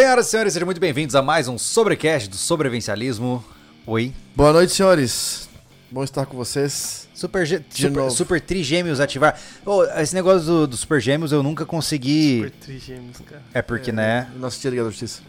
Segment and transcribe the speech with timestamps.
[0.00, 3.44] Senhoras e senhores, sejam muito bem-vindos a mais um Sobrecast do Sobrevivencialismo.
[3.86, 4.14] Oi.
[4.34, 5.46] Boa noite, senhores.
[5.90, 7.06] Bom estar com vocês.
[7.12, 8.10] Super, De super, novo.
[8.10, 9.38] super Trigêmeos ativar.
[9.62, 12.36] Ô, esse negócio do, do Super Gêmeos eu nunca consegui.
[12.38, 13.42] Super trigêmeos, cara.
[13.52, 14.30] É porque, né?
[14.38, 15.20] Nossa tia Liga da Justiça.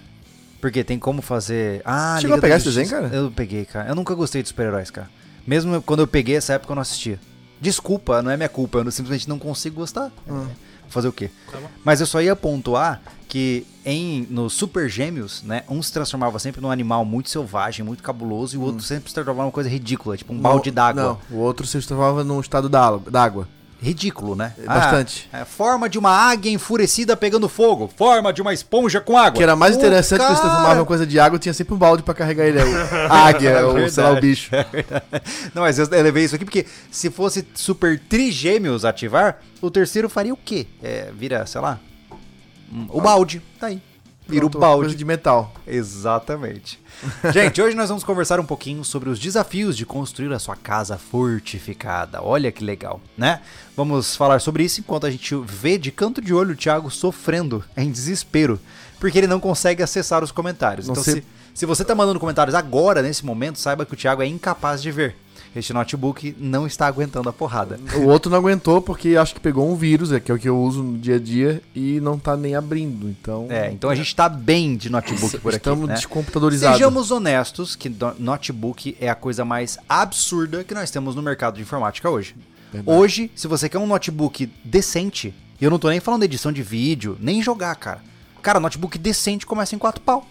[0.61, 1.81] Porque tem como fazer.
[1.83, 3.09] Ah, Chegou Liga a pegar esse desenho, cara?
[3.13, 3.89] Eu peguei, cara.
[3.89, 5.09] Eu nunca gostei de super-heróis, cara.
[5.45, 7.19] Mesmo quando eu peguei essa época eu não assistia.
[7.59, 8.77] Desculpa, não é minha culpa.
[8.77, 10.13] Eu simplesmente não consigo gostar.
[10.25, 10.47] Hum.
[10.49, 11.29] É, Fazer o quê?
[11.51, 11.57] Tá.
[11.83, 16.59] Mas eu só ia pontuar que em no Super Gêmeos, né, um se transformava sempre
[16.59, 20.17] num animal muito selvagem, muito cabuloso, e o outro sempre se transformava numa coisa ridícula,
[20.17, 21.01] tipo um balde No- d'água.
[21.01, 23.47] Não, o outro se transformava num estado d'água.
[23.81, 24.53] Ridículo, né?
[24.61, 25.29] É, bastante.
[25.31, 29.31] Ah, é, forma de uma águia enfurecida pegando fogo, forma de uma esponja com água.
[29.31, 30.41] Que era mais Ô, interessante que se cara!
[30.41, 32.59] transformava numa coisa de água, tinha sempre um balde pra carregar ele.
[32.59, 34.51] A águia, ou sei lá, o bicho.
[35.55, 40.09] Não, mas eu eu levei isso aqui porque se fosse Super Trigêmeos ativar, o terceiro
[40.09, 40.67] faria o quê?
[40.83, 41.79] É, vira, sei lá,
[42.89, 43.41] o balde.
[43.59, 43.81] Tá aí.
[44.27, 44.95] Vira o balde.
[44.95, 45.53] De metal.
[45.67, 46.79] Exatamente.
[47.33, 50.97] Gente, hoje nós vamos conversar um pouquinho sobre os desafios de construir a sua casa
[50.97, 52.21] fortificada.
[52.21, 53.41] Olha que legal, né?
[53.75, 57.63] Vamos falar sobre isso enquanto a gente vê de canto de olho o Thiago sofrendo
[57.75, 58.59] em desespero,
[58.99, 60.87] porque ele não consegue acessar os comentários.
[60.87, 63.97] Não então, sei- se, se você tá mandando comentários agora, nesse momento, saiba que o
[63.97, 65.15] Thiago é incapaz de ver.
[65.53, 67.77] Este notebook não está aguentando a porrada.
[67.97, 70.47] O outro não aguentou porque acho que pegou um vírus, é, que é o que
[70.47, 73.09] eu uso no dia a dia, e não tá nem abrindo.
[73.09, 73.47] Então.
[73.49, 75.57] É, então a gente tá bem de notebook por aqui.
[75.57, 75.95] Estamos né?
[75.95, 76.77] descomputadorizados.
[76.77, 81.55] Sejamos honestos que no- notebook é a coisa mais absurda que nós temos no mercado
[81.55, 82.33] de informática hoje.
[82.71, 82.97] Verdade.
[82.97, 86.51] Hoje, se você quer um notebook decente, e eu não tô nem falando de edição
[86.51, 88.01] de vídeo, nem jogar, cara.
[88.41, 90.25] Cara, notebook decente começa em 4 pau.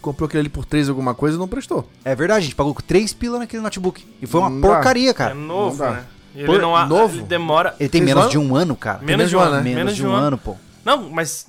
[0.00, 1.88] Comprou aquele ali por 3 alguma coisa e não prestou.
[2.04, 4.04] É verdade, a gente pagou 3 pila naquele notebook.
[4.22, 5.34] E foi uma Não porcaria, É cara.
[5.34, 5.96] novo, não dá.
[5.98, 6.04] né?
[6.34, 7.16] Ele Por- não há, novo?
[7.16, 7.74] Ele demora.
[7.78, 9.00] Ele tem menos de um ano, cara.
[9.02, 9.74] Menos de um ano, ano, né?
[9.74, 10.56] Menos de um ano, pô.
[10.84, 11.46] Não, mas.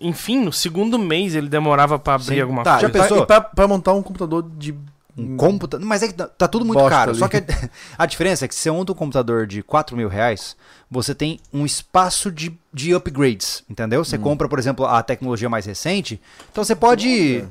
[0.00, 2.40] Enfim, no segundo mês ele demorava pra abrir Sim.
[2.40, 2.86] alguma Tá, coisa.
[2.86, 3.18] Já pensou?
[3.22, 4.74] e pra, pra montar um computador de.
[5.18, 5.84] Um computador.
[5.86, 7.10] Mas é que tá, tá tudo muito Bosta caro.
[7.10, 7.18] ali.
[7.18, 7.42] Só que a,
[7.98, 10.56] a diferença é que se você monta um computador de 4 mil reais,
[10.90, 14.02] você tem um espaço de, de upgrades, entendeu?
[14.04, 16.18] Você compra, por exemplo, a tecnologia mais recente.
[16.50, 17.44] Então você pode.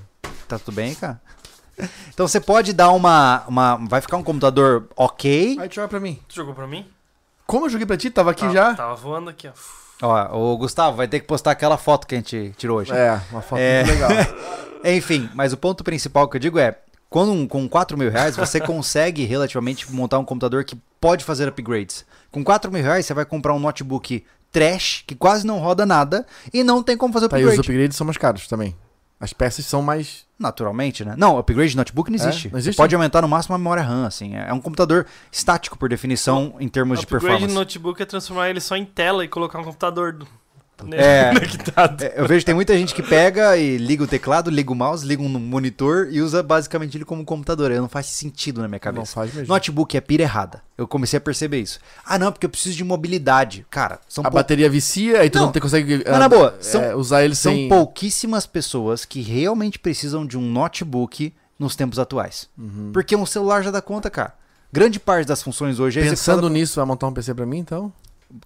[0.58, 1.22] Tá tudo bem, cara?
[2.14, 3.44] Então você pode dar uma.
[3.48, 5.58] uma vai ficar um computador ok.
[5.60, 6.20] Aí joga pra mim.
[6.28, 6.86] Tu jogou pra mim?
[7.48, 8.10] Como eu joguei pra ti?
[8.10, 8.76] Tava aqui Tá- já.
[8.76, 9.52] Tava voando aqui, ó.
[10.04, 12.92] Ó, o Gustavo vai ter que postar aquela foto que a gente tirou hoje.
[12.92, 13.84] É, uma foto É.
[13.84, 14.10] muito legal.
[14.86, 16.78] Enfim, mas o ponto principal que eu digo é:
[17.10, 21.48] quando um- com 4 mil reais você consegue relativamente montar um computador que pode fazer
[21.48, 22.06] upgrades.
[22.32, 26.26] Com 4 mil reais você vai comprar um notebook trash, que quase não roda nada,
[26.54, 27.70] e não tem como fazer Tá, e os upgrade.
[27.70, 28.76] upgrades são mais caros também.
[29.22, 30.26] As peças são mais.
[30.40, 31.14] Naturalmente, né?
[31.16, 32.48] Não, upgrade de notebook não existe.
[32.48, 32.52] É?
[32.52, 32.76] Não existe?
[32.76, 34.36] Pode aumentar no máximo a memória RAM, assim.
[34.36, 37.54] É um computador estático, por definição, em termos de upgrade performance.
[37.54, 40.18] no notebook é transformar ele só em tela e colocar um computador
[40.86, 40.96] do...
[40.96, 41.32] É.
[42.02, 44.76] É, Eu vejo que tem muita gente que pega e liga o teclado, liga o
[44.76, 47.72] mouse, liga um monitor e usa basicamente ele como computador.
[47.72, 49.00] Aí Não faz sentido na minha cabeça.
[49.02, 49.48] Não faz mesmo.
[49.54, 50.62] Notebook é pira errada.
[50.78, 51.80] Eu comecei a perceber isso.
[52.06, 53.66] Ah, não, porque eu preciso de mobilidade.
[53.70, 56.64] Cara, são, A pou- bateria vicia, aí tu Não, não, consegue mas na boa, é,
[56.64, 57.70] são- usar ele são sem.
[57.70, 62.50] pouquíssimas pessoas que realmente precisam de um notebook nos tempos atuais.
[62.58, 62.90] Uhum.
[62.92, 64.34] Porque um celular já dá conta, cara.
[64.74, 67.60] Grande parte das funções hoje é Pensando executada- nisso, vai montar um PC pra mim,
[67.60, 67.92] então?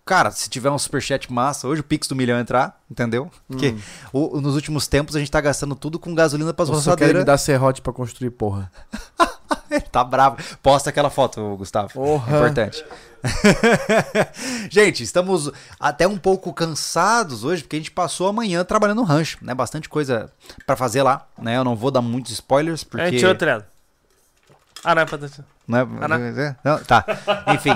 [0.03, 3.29] Cara, se tiver um superchat massa, hoje o Pix do milhão entrar, entendeu?
[3.47, 3.79] Porque Hum.
[4.11, 6.89] o- nos últimos tempos a gente tá gastando tudo com gasolina pras Ou só quer
[6.89, 7.25] me roçadeiras.
[7.25, 8.71] dar serrote pra construir, porra.
[9.91, 10.37] tá bravo.
[10.61, 11.89] Posta aquela foto, Gustavo.
[11.93, 12.33] Porra.
[12.33, 12.85] É importante.
[14.69, 19.03] gente, estamos até um pouco cansados hoje, porque a gente passou a manhã trabalhando no
[19.03, 19.53] rancho, né?
[19.53, 20.31] Bastante coisa
[20.65, 21.57] pra fazer lá, né?
[21.57, 23.03] Eu não vou dar muitos spoilers, porque...
[23.05, 23.65] É, tirou o.
[24.83, 25.17] Ah, não é pra.
[25.67, 26.55] Não, é- Ah, não?
[26.63, 27.03] não, tá.
[27.53, 27.71] Enfim,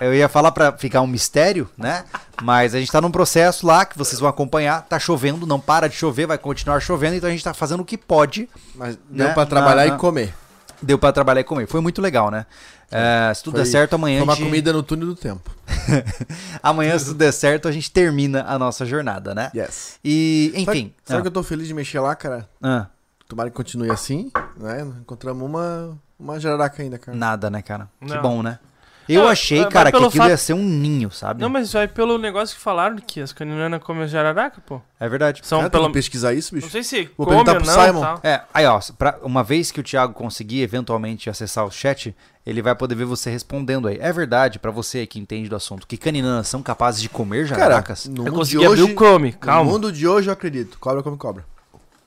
[0.00, 2.04] eu ia falar pra ficar um mistério, né?
[2.42, 4.82] Mas a gente tá num processo lá que vocês vão acompanhar.
[4.82, 7.84] Tá chovendo, não para de chover, vai continuar chovendo, então a gente tá fazendo o
[7.84, 8.48] que pode.
[8.74, 9.24] Mas Né?
[9.26, 10.34] deu pra trabalhar Na- e comer.
[10.82, 11.66] Deu pra trabalhar e comer.
[11.66, 12.46] Foi muito legal, né?
[12.90, 14.42] É, se tudo Foi- der certo, amanhã a gente...
[14.44, 15.50] comida no túnel do tempo.
[16.62, 19.50] Amanhã, se tudo der certo, a gente termina a nossa jornada, né?
[19.54, 19.98] Yes.
[20.04, 20.64] E, enfim.
[20.64, 22.48] Sabe, sabe que eu tô feliz de mexer lá, cara?
[22.62, 22.86] ah,
[23.26, 24.82] Tomara que continue assim, né?
[25.00, 27.16] Encontramos uma, uma jararaca ainda, cara.
[27.16, 27.88] nada, né, cara?
[28.00, 28.22] Que Não.
[28.22, 28.58] bom, né?
[29.06, 31.38] Eu Não, achei, cara, que pelo aquilo fato- ia ser um ninho, sabe?
[31.38, 34.80] Não, mas vai pelo negócio que falaram que as caninanas comem as jararaca, pô.
[34.98, 35.42] É verdade.
[35.44, 35.88] São Cara, tem pelo...
[35.92, 36.66] que pesquisar isso, bicho?
[36.68, 38.00] Não sei se Vou come ou perguntar não pro Simon.
[38.00, 38.20] tal.
[38.22, 42.62] É, aí ó, pra- uma vez que o Thiago conseguir eventualmente acessar o chat, ele
[42.62, 43.98] vai poder ver você respondendo aí.
[44.00, 47.60] É verdade, pra você que entende do assunto, que caninanas são capazes de comer Cara,
[47.60, 48.06] jararacas?
[48.06, 49.70] no Eu mundo consegui de abrir hoje, o come, no calma.
[49.70, 50.78] mundo de hoje eu acredito.
[50.78, 51.44] Cobra come cobra.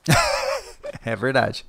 [1.06, 1.64] É verdade.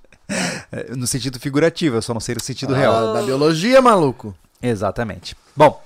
[0.71, 3.13] É, No sentido figurativo, eu só não sei no sentido Ah, real.
[3.15, 4.35] Da biologia, maluco.
[4.63, 5.37] Exatamente.
[5.57, 5.83] Bom,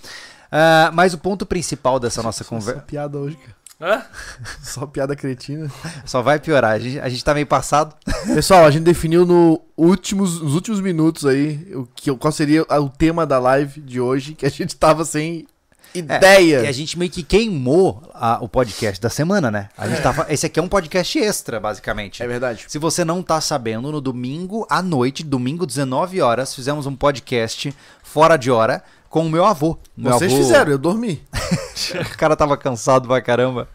[0.50, 2.80] ah, mas o ponto principal dessa nossa conversa.
[2.82, 3.62] piada hoje, cara.
[3.80, 4.02] Hã?
[4.62, 5.68] Só piada cretina.
[6.04, 6.70] Só vai piorar.
[6.72, 7.96] A gente, a gente tá meio passado.
[8.32, 12.88] Pessoal, a gente definiu no últimos, nos últimos minutos aí o que, qual seria o
[12.88, 15.48] tema da live de hoje, que a gente tava sem
[15.94, 16.62] ideia.
[16.62, 19.68] E a gente meio que queimou a- o podcast da semana, né?
[19.76, 22.22] A gente tava, esse aqui é um podcast extra, basicamente.
[22.22, 22.64] É verdade.
[22.68, 27.74] Se você não tá sabendo, no domingo à noite, domingo 19 horas, fizemos um podcast
[28.02, 29.76] fora de hora com o meu avô.
[29.96, 31.22] Meu Vocês avô- fizeram, eu dormi.
[32.12, 33.68] o cara tava cansado pra caramba.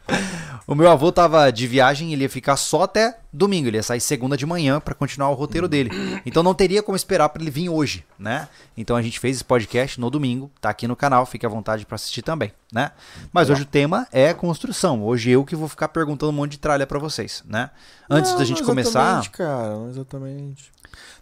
[0.67, 4.01] O meu avô tava de viagem, ele ia ficar só até domingo, ele ia sair
[4.01, 5.89] segunda de manhã pra continuar o roteiro dele.
[6.25, 8.49] Então não teria como esperar pra ele vir hoje, né?
[8.75, 11.85] Então a gente fez esse podcast no domingo, tá aqui no canal, fique à vontade
[11.85, 12.91] pra assistir também, né?
[13.31, 15.01] Mas hoje o tema é construção.
[15.05, 17.69] Hoje eu que vou ficar perguntando um monte de tralha pra vocês, né?
[18.09, 20.71] Antes Não, da gente começar, exatamente, cara, não exatamente.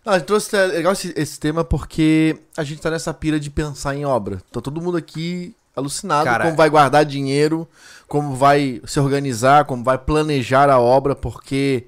[0.04, 3.40] Não, a gente trouxe é legal esse, esse tema porque a gente tá nessa pira
[3.40, 4.42] de pensar em obra.
[4.52, 7.68] Tá todo mundo aqui alucinado Cara, como vai guardar dinheiro,
[8.08, 11.86] como vai se organizar, como vai planejar a obra, porque.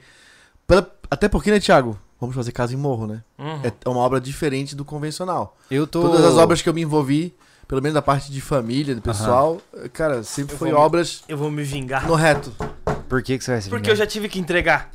[0.68, 1.98] pela- até porque, né, Thiago?
[2.20, 3.22] Vamos fazer casa em morro, né?
[3.38, 3.62] Uhum.
[3.64, 5.56] É uma obra diferente do convencional.
[5.70, 7.36] eu tô Todas as obras que eu me envolvi,
[7.68, 9.62] pelo menos da parte de família, do pessoal,
[9.94, 12.08] cara, sempre Eu foi vou obras Eu vou me vingar.
[12.08, 12.52] no reto.
[13.08, 13.94] Por que que você vai se Porque vingar?
[13.94, 14.90] eu já tive que entregar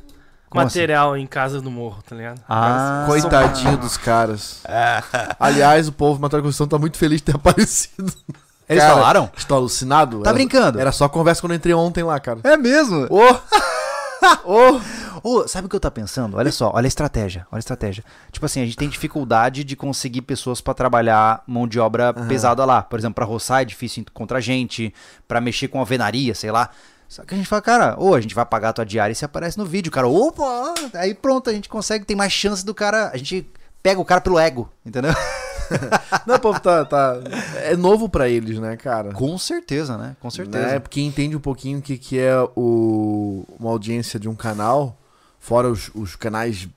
[0.49, 2.41] Como material em casa no morro, tá ligado?
[2.47, 4.61] Ah, Coitadinho dos caras.
[5.39, 8.11] Aliás, o povo Matéria de Construção tá muito feliz de ter aparecido.
[8.69, 9.29] Eles Cara, falaram?
[9.35, 10.21] Estou alucinado?
[10.21, 10.79] Tá Era- brincando?
[10.79, 12.39] Era só conversa quando eu entrei ontem lá, cara.
[12.43, 13.07] É mesmo?
[13.09, 13.19] Ô!
[14.45, 14.81] Ô!
[15.21, 16.37] Ô, sabe o que eu tô pensando?
[16.37, 18.03] Olha só, olha a estratégia, olha a estratégia.
[18.31, 22.65] Tipo assim, a gente tem dificuldade de conseguir pessoas pra trabalhar mão de obra pesada
[22.65, 22.81] lá.
[22.81, 24.93] Por exemplo, pra roçar é difícil encontrar gente,
[25.27, 26.69] pra mexer com alvenaria, sei lá.
[27.07, 29.15] Só que a gente fala, cara, ou a gente vai pagar a tua diária e
[29.15, 30.07] você aparece no vídeo, cara.
[30.07, 30.73] Opa!
[30.95, 33.11] Aí pronto, a gente consegue, tem mais chance do cara.
[33.13, 33.47] A gente
[33.81, 35.13] pega o cara pelo ego, entendeu?
[36.25, 37.17] Não, o povo tá, tá-
[37.63, 39.11] É novo pra eles, né, cara?
[39.11, 40.15] Com certeza, né?
[40.19, 40.65] Com certeza.
[40.67, 40.79] Né?
[40.79, 44.97] Porque entende um pouquinho o que, que é o, uma audiência de um canal,
[45.39, 46.67] fora os, os canais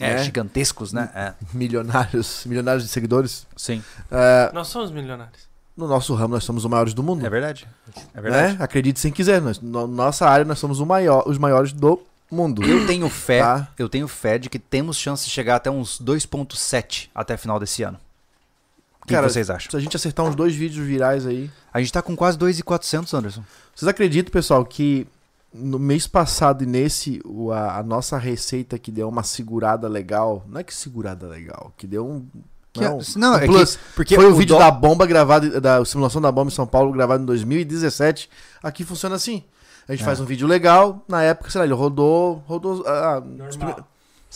[0.00, 1.10] É, né, gigantescos, né?
[1.14, 1.32] É.
[1.52, 3.46] milionários, milionários de seguidores.
[3.56, 3.82] Sim.
[4.10, 5.48] É, Nós somos milionários.
[5.76, 7.24] no nosso ramo, nós somos os maiores do mundo.
[7.26, 7.66] É verdade.
[8.14, 8.56] É verdade.
[8.56, 8.64] né?
[8.64, 9.40] Acredite se quiser.
[9.42, 12.00] Nós, na nossa área, nós somos o maior, os maiores do
[12.30, 12.62] mundo.
[12.64, 13.68] Eu tenho fé, Tá.
[13.78, 17.82] eu tenho fé de que temos chance de chegar até uns 2.7 até final desse
[17.82, 17.98] ano.
[19.06, 19.70] O que, Cara, que vocês acham?
[19.70, 21.48] Se a gente acertar uns dois vídeos virais aí.
[21.72, 23.44] A gente tá com quase 2.400, Anderson.
[23.74, 25.06] Vocês acreditam, pessoal, que
[25.54, 30.44] no mês passado e nesse, o- a, a nossa receita que deu uma segurada legal.
[30.48, 32.26] Não é que segurada legal, que deu um.
[32.72, 33.78] Que- não, não, um é que- plus.
[33.94, 36.66] porque Foi o, o vídeo dó- da bomba gravado, da simulação da bomba em São
[36.66, 38.28] Paulo, gravado em 2017.
[38.62, 39.44] Aqui funciona assim.
[39.88, 40.04] A gente É.
[40.04, 43.22] faz um vídeo legal, na época, sei lá, ele rodou, rodou ah,
[43.56, 43.76] prime-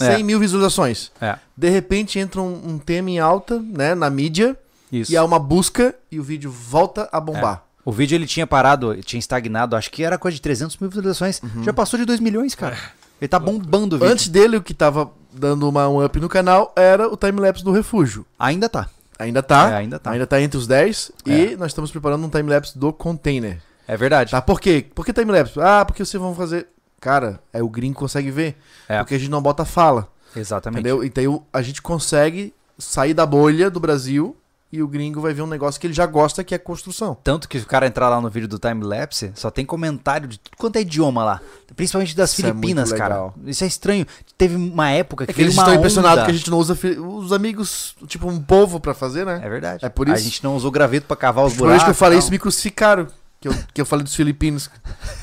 [0.05, 0.23] 100 É.
[0.23, 1.11] mil visualizações.
[1.21, 4.57] É, De repente entra um, um tema em alta, né, na mídia,
[4.93, 5.13] isso.
[5.13, 7.63] e há uma busca e o vídeo volta a bombar.
[7.85, 11.41] O vídeo ele tinha parado, tinha estagnado, acho que era coisa de 300 mil visualizações.
[11.63, 12.77] Já passou de 2 milhões, cara.
[13.21, 14.13] Ele tá bombando o vídeo.
[14.13, 17.71] Antes dele, o que tava dando uma, um up no canal era o timelapse do
[17.73, 18.25] refúgio.
[18.39, 18.89] Ainda tá.
[19.19, 19.71] Ainda tá.
[19.71, 20.11] É, ainda tá.
[20.13, 21.13] Ainda tá entre os 10.
[21.27, 21.31] É.
[21.53, 23.59] E nós estamos preparando um timelapse do container.
[23.87, 24.31] É verdade.
[24.31, 24.41] Tá?
[24.41, 24.87] Por quê?
[24.95, 25.61] Por que timelapse?
[25.61, 26.69] Ah, porque vocês vão fazer.
[27.01, 28.57] Cara, é o gringo consegue ver.
[28.89, 28.99] É.
[28.99, 30.09] Porque a gente não bota fala.
[30.37, 30.81] Exatamente.
[30.81, 31.03] Entendeu?
[31.05, 34.37] Então a gente consegue sair da bolha do Brasil
[34.73, 37.17] e o gringo vai ver um negócio que ele já gosta, que é construção.
[37.25, 40.39] Tanto que se o cara entrar lá no vídeo do time-lapse, só tem comentário de
[40.39, 41.41] tudo quanto é idioma lá.
[41.75, 43.33] Principalmente das Isso é Filipinas, muito cara.
[43.47, 44.07] Isso é estranho.
[44.39, 47.33] Teve uma época que, É que eles estão impressionados que a gente não usa os
[47.33, 49.41] amigos, tipo, um povo pra fazer, né?
[49.43, 49.85] É verdade.
[49.85, 50.23] É por A isso.
[50.23, 51.85] gente não usou graveto pra cavar os Por isso buracos.
[51.85, 52.21] que eu falei não.
[52.21, 53.09] isso, me crucificaram.
[53.41, 54.69] Que eu, que eu falei dos filipinos.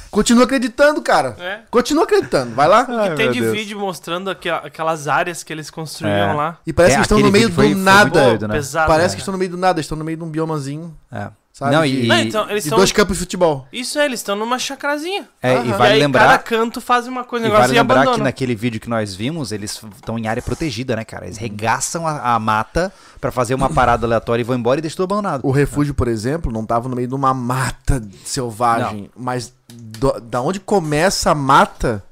[0.09, 1.35] Continua acreditando, cara.
[1.39, 1.59] É.
[1.69, 2.55] Continua acreditando.
[2.55, 2.85] Vai lá.
[2.89, 3.53] Ai, que tem meu de Deus.
[3.55, 6.33] vídeo mostrando aqu- aquelas áreas que eles construíam É.
[6.33, 6.57] lá.
[6.65, 8.09] E parece É, que estão no meio foi- do foi nada.
[8.09, 8.55] muito doido, né?
[8.55, 8.87] Pesado.
[8.87, 9.15] Parece né?
[9.17, 9.79] que estão no meio do nada.
[9.79, 11.27] Estão no meio de um biomazinho, É.
[11.57, 11.75] sabe?
[11.75, 12.77] Não, De- e, Não, então, eles de são.
[12.77, 13.67] dois campos de futebol.
[13.71, 15.27] Isso é, eles estão numa chacrazinha.
[15.41, 17.79] é, e vale e aí, lembrar, cada canto faz uma coisa, e negócio vale e
[17.81, 21.25] lembrar que naquele vídeo que nós vimos, eles estão em área protegida, né, cara?
[21.25, 24.97] Eles regaçam a, a mata pra fazer uma parada aleatória e vão embora e deixam
[24.97, 25.41] tudo abandonado.
[25.45, 29.09] O refúgio, por exemplo, não tava no meio de uma mata selvagem.
[29.15, 32.03] Mas do- da onde começa a mata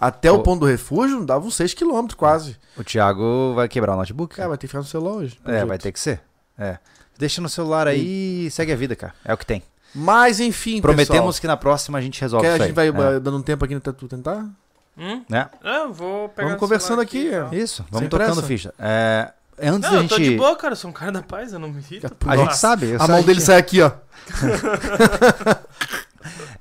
[0.00, 2.56] até o O- ponto do refúgio, dava uns 6km quase.
[2.76, 4.34] O Thiago vai quebrar o notebook.
[4.36, 5.38] Cara, vai ter que ficar no celular hoje.
[5.44, 6.20] é, vai ter que ser.
[6.58, 6.78] É.
[7.18, 9.14] Deixa no celular aí e segue a vida, cara.
[9.24, 9.62] É o que tem.
[9.94, 12.90] Mas enfim, Prometemos que na próxima a gente pessoal, resolve que a isso gente aí.
[12.90, 13.20] vai É.
[13.20, 14.44] dando um tempo aqui pra tu tentar.
[14.98, 15.22] Hum?
[15.28, 15.48] Né?
[15.64, 17.42] É, eu vou pegar Vamos no conversando celular aqui, é.
[17.42, 17.52] ó.
[17.52, 18.42] Isso, vamos Sem tocando pressa.
[18.46, 18.74] ficha.
[18.78, 19.30] É,
[19.60, 20.36] antes Não, da eu tô de gente.
[20.38, 20.72] boa, cara.
[20.72, 22.06] Eu sou um cara da paz, eu não me irrito.
[22.26, 22.94] A gente sabe.
[22.98, 23.90] A mão dele gente- sai aqui, ó.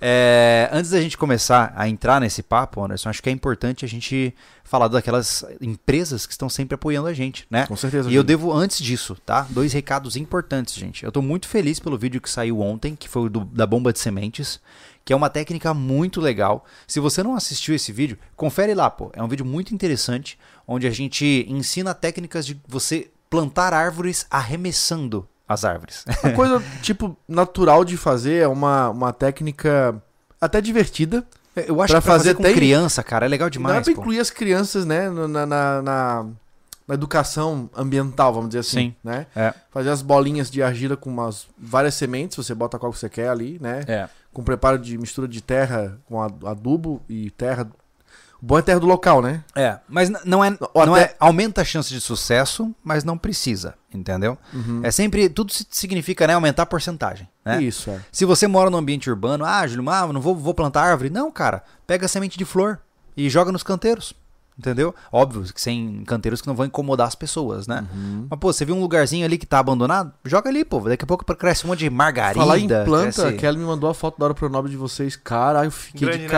[0.01, 3.87] É, antes da gente começar a entrar nesse papo, Anderson, acho que é importante a
[3.87, 7.65] gente falar daquelas empresas que estão sempre apoiando a gente, né?
[7.67, 8.09] Com certeza.
[8.09, 8.23] E eu Júlio.
[8.23, 9.45] devo, antes disso, tá?
[9.49, 11.03] Dois recados importantes, gente.
[11.05, 13.93] Eu tô muito feliz pelo vídeo que saiu ontem, que foi o do- da bomba
[13.93, 14.59] de sementes,
[15.03, 16.65] que é uma técnica muito legal.
[16.87, 19.11] Se você não assistiu esse vídeo, confere lá, pô.
[19.13, 25.27] É um vídeo muito interessante, onde a gente ensina técnicas de você plantar árvores arremessando
[25.47, 26.03] as árvores.
[26.23, 29.95] Uma coisa, tipo, natural de fazer é uma, uma técnica
[30.41, 31.23] até divertida.
[31.55, 33.85] Eu acho Pra que pra fazer, fazer com tem- criança, cara, é legal Dá demais,
[33.85, 34.01] pra pô.
[34.01, 36.25] incluir as crianças, né, na, na, na- na-
[36.95, 38.95] educação ambiental, vamos dizer assim, Sim.
[39.03, 39.25] né?
[39.35, 39.53] É.
[39.71, 43.29] Fazer as bolinhas de argila com umas várias sementes, você bota qual que você quer
[43.29, 43.83] ali, né?
[43.87, 44.09] É.
[44.33, 47.67] Com preparo de mistura de terra com adubo e terra.
[48.41, 49.43] O bom é terra do local, né?
[49.55, 51.15] É, mas não é, Ou não até- é.
[51.19, 54.37] Aumenta a chance de sucesso, mas não precisa, entendeu?
[54.83, 55.29] É sempre.
[55.29, 56.33] Tudo si- significa, né?
[56.33, 57.27] Aumentar a porcentagem.
[57.43, 57.63] Né?
[57.63, 57.99] Isso, é.
[58.11, 61.09] Se você mora num ambiente urbano, ah, Júlio, ah, não vou, vou plantar árvore.
[61.09, 61.63] Não, cara.
[61.87, 62.79] Pega a semente de flor
[63.15, 64.13] e joga nos canteiros.
[64.57, 64.95] Entendeu?
[65.11, 67.85] Óbvio que sem canteiros que não vão incomodar as pessoas, né?
[67.93, 68.27] Uhum.
[68.29, 70.13] Mas, pô, você viu um lugarzinho ali que tá abandonado?
[70.23, 70.79] Joga ali, pô.
[70.79, 72.39] Daqui a pouco cresce um monte de margarida.
[72.39, 75.17] Falar em planta, cresce- a Kelly me mandou a foto da hora pronome de vocês.
[75.17, 76.29] Cara, eu fiquei Grande, de né?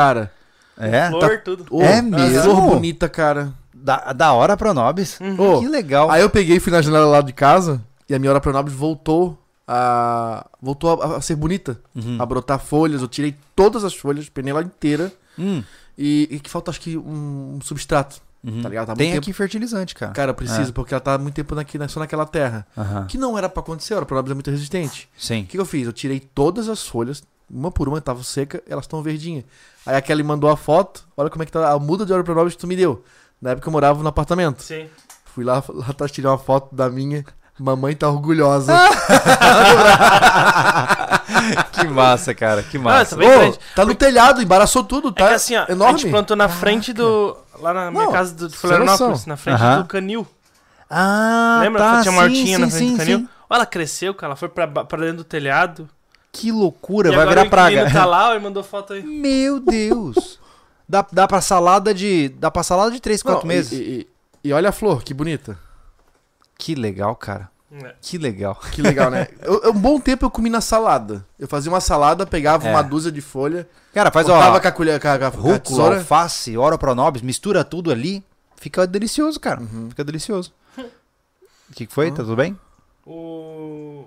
[0.78, 1.66] É, Flor, tá tudo.
[1.72, 2.44] Ô, É mesmo?
[2.44, 3.54] Flor bonita, cara.
[3.74, 5.20] da, da hora pra Nobis.
[5.38, 6.10] Ô, Que legal.
[6.12, 8.74] Aí eu peguei e fui na janela lá de casa e a minha hora pronobis
[8.74, 10.46] voltou a.
[10.62, 11.80] voltou a, a ser bonita.
[11.96, 12.18] Uhum.
[12.20, 13.02] A brotar folhas.
[13.02, 15.12] Eu tirei todas as folhas, penei ela inteira.
[15.38, 15.64] Hum,
[15.98, 18.22] E, e que falta, acho que, um, um substrato.
[18.44, 18.62] uhum.
[18.62, 18.88] Tá ligado?
[18.88, 20.12] Tá Tem muito aqui fertilizante, cara.
[20.14, 22.66] Cara, eu preciso, porque ela tá muito tempo aqui, só naquela terra.
[22.78, 23.06] Aham.
[23.08, 25.10] Que não era pra acontecer, a hora pronobis é muito resistente.
[25.18, 25.42] Sim.
[25.42, 25.86] O que, que eu fiz?
[25.86, 29.46] Eu tirei todas as folhas, uma por uma, tava seca, elas estão verdinhas.
[29.86, 32.24] Aí a Kelly mandou a foto, olha como é que tá a muda de hora
[32.24, 33.04] pronobis que tu me deu.
[33.42, 34.62] Na época eu morava no apartamento.
[34.64, 34.88] Sim.
[35.34, 37.24] Fui lá, lá atrás tirar uma foto da minha.
[37.60, 38.72] Mamãe tá orgulhosa.
[41.74, 42.64] que massa, cara.
[42.64, 43.16] Que Ah, massa.
[43.16, 46.00] tá bem Ô, tá no telhado, embaraçou tudo, É tá que assim, ó, a enorme.
[46.00, 47.38] gente plantou na frente do.
[47.60, 49.82] Lá na minha Não, casa do, Florianópolis, na frente Aham.
[49.82, 50.28] do canil.
[50.90, 51.82] Ah, Lembra?
[51.82, 53.18] tá, Tinha sim, uma hortinha sim, na frente sim, do canil.
[53.20, 53.30] sim.
[53.50, 54.32] Olha, ela cresceu, cara.
[54.32, 55.90] Ela foi pra, pra dentro do telhado.
[56.40, 57.92] Que loucura, e vai virar o praga.
[57.92, 59.04] tá lá e mandou foto aí.
[59.04, 60.40] Meu Deus.
[60.88, 62.30] dá, dá pra salada de.
[62.30, 63.72] Dá pra salada de 3, 4 Não, meses.
[63.74, 64.08] E, e-
[64.50, 65.58] e olha a flor, que bonita.
[66.58, 67.50] Que legal, cara.
[67.84, 67.96] É.
[68.02, 68.56] Que legal.
[68.72, 69.28] Que legal, né?
[69.42, 71.26] Eu, eu- um bom tempo eu comi na salada.
[71.38, 72.72] Eu fazia uma salada, pegava É.
[72.72, 74.60] uma dúzia de folha, Cara, faz ó.
[74.60, 75.98] com a colher, com a, com a Rúcula, tesoura.
[75.98, 78.24] alface, ora pronobis, mistura tudo ali.
[78.56, 79.60] Fica delicioso, cara.
[79.62, 79.90] Uhum.
[79.90, 80.54] Fica delicioso.
[80.78, 82.10] O que, que foi?
[82.12, 82.58] Tá tudo bem?
[83.06, 84.06] O.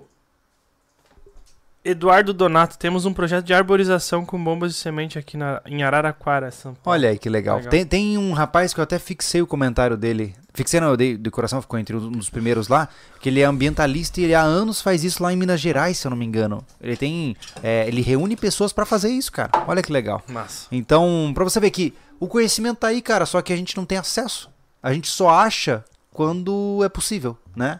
[1.83, 6.51] Eduardo Donato, temos um projeto de arborização com bombas de semente aqui na, em Araraquara,
[6.51, 6.95] São Paulo.
[6.95, 7.57] Olha aí que legal.
[7.57, 7.71] Legal.
[7.71, 10.35] Tem, tem um rapaz que eu até fixei o comentário dele.
[10.53, 12.87] Fixei, não, eu dei de coração, ficou entre um dos primeiros lá.
[13.19, 16.05] Que ele é ambientalista e ele há anos faz isso lá em Minas Gerais, se
[16.05, 16.63] eu não me engano.
[16.79, 17.35] Ele tem.
[17.63, 19.49] é, ele reúne pessoas pra fazer isso, cara.
[19.67, 20.21] Olha que legal.
[20.27, 20.67] Massa.
[20.71, 23.85] Então, pra você ver que o conhecimento tá aí, cara, só que a gente não
[23.85, 24.51] tem acesso.
[24.83, 27.79] A gente só acha quando é possível, né?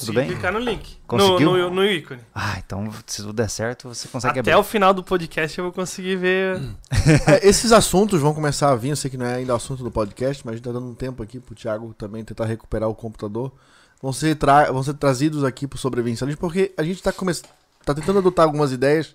[0.00, 0.26] Tá tudo bem?
[0.28, 0.96] clicar no link.
[1.00, 1.52] No, Conseguiu?
[1.52, 2.20] no, no ícone.
[2.34, 4.60] Ah, então se tudo der certo, você consegue Até abrir.
[4.60, 6.60] o final do podcast eu vou conseguir ver.
[7.26, 9.82] É, Esses assuntos vão começar a vir, eu sei que não é ainda o assunto
[9.82, 12.88] do podcast, mas a gente tá dando um tempo aqui pro Thiago também tentar recuperar
[12.88, 13.52] o computador.
[14.00, 17.32] Vão ser, tra- vão ser trazidos aqui pro sobrevivencialismo, porque a gente tá, come...
[17.84, 19.14] tá tentando adotar algumas ideias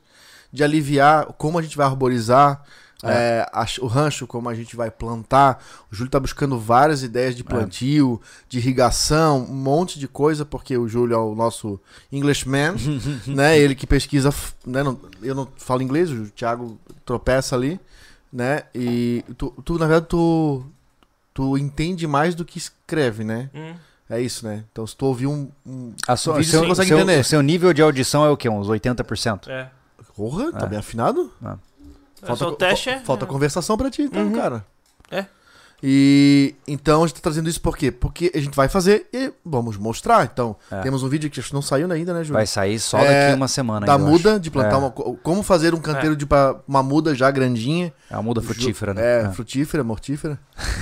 [0.52, 2.62] de aliviar como a gente vai arborizar
[3.04, 5.64] é, a- o rancho, como a gente vai plantar.
[5.92, 10.76] O Júlio tá buscando várias ideias de plantio, de irrigação, um monte de coisa, porque
[10.78, 11.80] o Júlio é o nosso
[12.12, 12.74] Englishman,
[13.28, 13.58] né?
[13.58, 14.34] Ele que pesquisa,
[14.66, 14.82] né?
[14.84, 17.80] não- eu não falo inglês, o Thiago tropeça ali,
[18.34, 18.64] né?
[18.74, 20.64] E tu, tu, na verdade, tu,
[21.34, 23.50] tu entende mais do que escreve, né?
[23.54, 23.76] Hum.
[24.10, 24.64] É isso, né?
[24.72, 25.50] Então, se tu ouvir um.
[25.66, 25.94] um...
[26.08, 27.20] A sua- vídeo seu, você consegue seu- entender.
[27.20, 28.48] o seu nível de audição é o quê?
[28.48, 29.50] Uns 80%?
[29.50, 29.70] É.
[30.16, 30.70] Porra, tá É.
[30.70, 31.30] bem afinado?
[32.26, 33.00] Falta o teste é.
[33.00, 34.34] Falta conversação pra ti, então, Uhum.
[34.34, 34.66] cara.
[35.12, 35.26] É.
[35.84, 37.92] E então a gente tá trazendo isso por quê?
[37.92, 40.26] Porque a gente vai fazer e vamos mostrar.
[40.26, 40.82] Então, É.
[40.82, 42.34] temos um vídeo que acho que não saiu ainda, né, Júlio?
[42.34, 43.86] Vai sair só É, daqui uma semana.
[43.86, 44.78] da ainda, muda, de plantar É.
[44.78, 44.90] uma.
[44.90, 47.94] co- Como fazer um canteiro de pa- uma muda já grandinha.
[48.10, 49.22] É uma muda O Ju- frutífera, né?
[49.26, 50.40] É, frutífera, mortífera.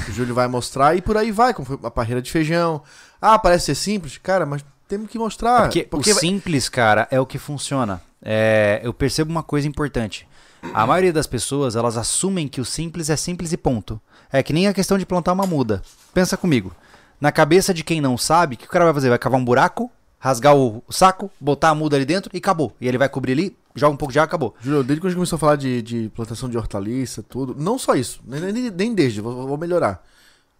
[0.07, 2.81] o Júlio vai mostrar e por aí vai, como foi a parreira de feijão.
[3.21, 4.17] Ah, parece ser simples.
[4.17, 5.65] Cara, mas temos que mostrar.
[5.75, 8.01] É porque, o simples, cara, é o que funciona.
[8.23, 10.25] É, eu percebo uma coisa importante.
[10.74, 14.00] A maioria das pessoas, elas assumem que o simples é simples e ponto.
[14.31, 15.81] É que nem a questão de plantar uma muda.
[16.13, 16.74] Pensa comigo.
[17.19, 19.10] Na cabeça de quem não sabe, o que o cara vai fazer?
[19.10, 22.75] Vai cavar um buraco, rasgar o saco, botar a muda ali dentro e acabou.
[22.81, 24.55] E ele vai cobrir ali, joga um pouco de água, acabou.
[24.60, 27.55] Júlio, desde que a gente começou a falar de, de plantação de hortaliça, tudo.
[27.57, 30.03] Não só isso, nem, nem- nem desde, vou, vou melhorar.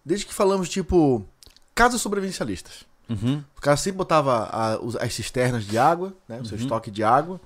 [0.06, 1.26] Desde que falamos, tipo,
[1.74, 2.86] casas sobrevivencialistas.
[3.10, 3.44] Uhum.
[3.58, 6.40] O cara sempre botava a- as cisternas de água, né?
[6.40, 7.42] O seu estoque de água,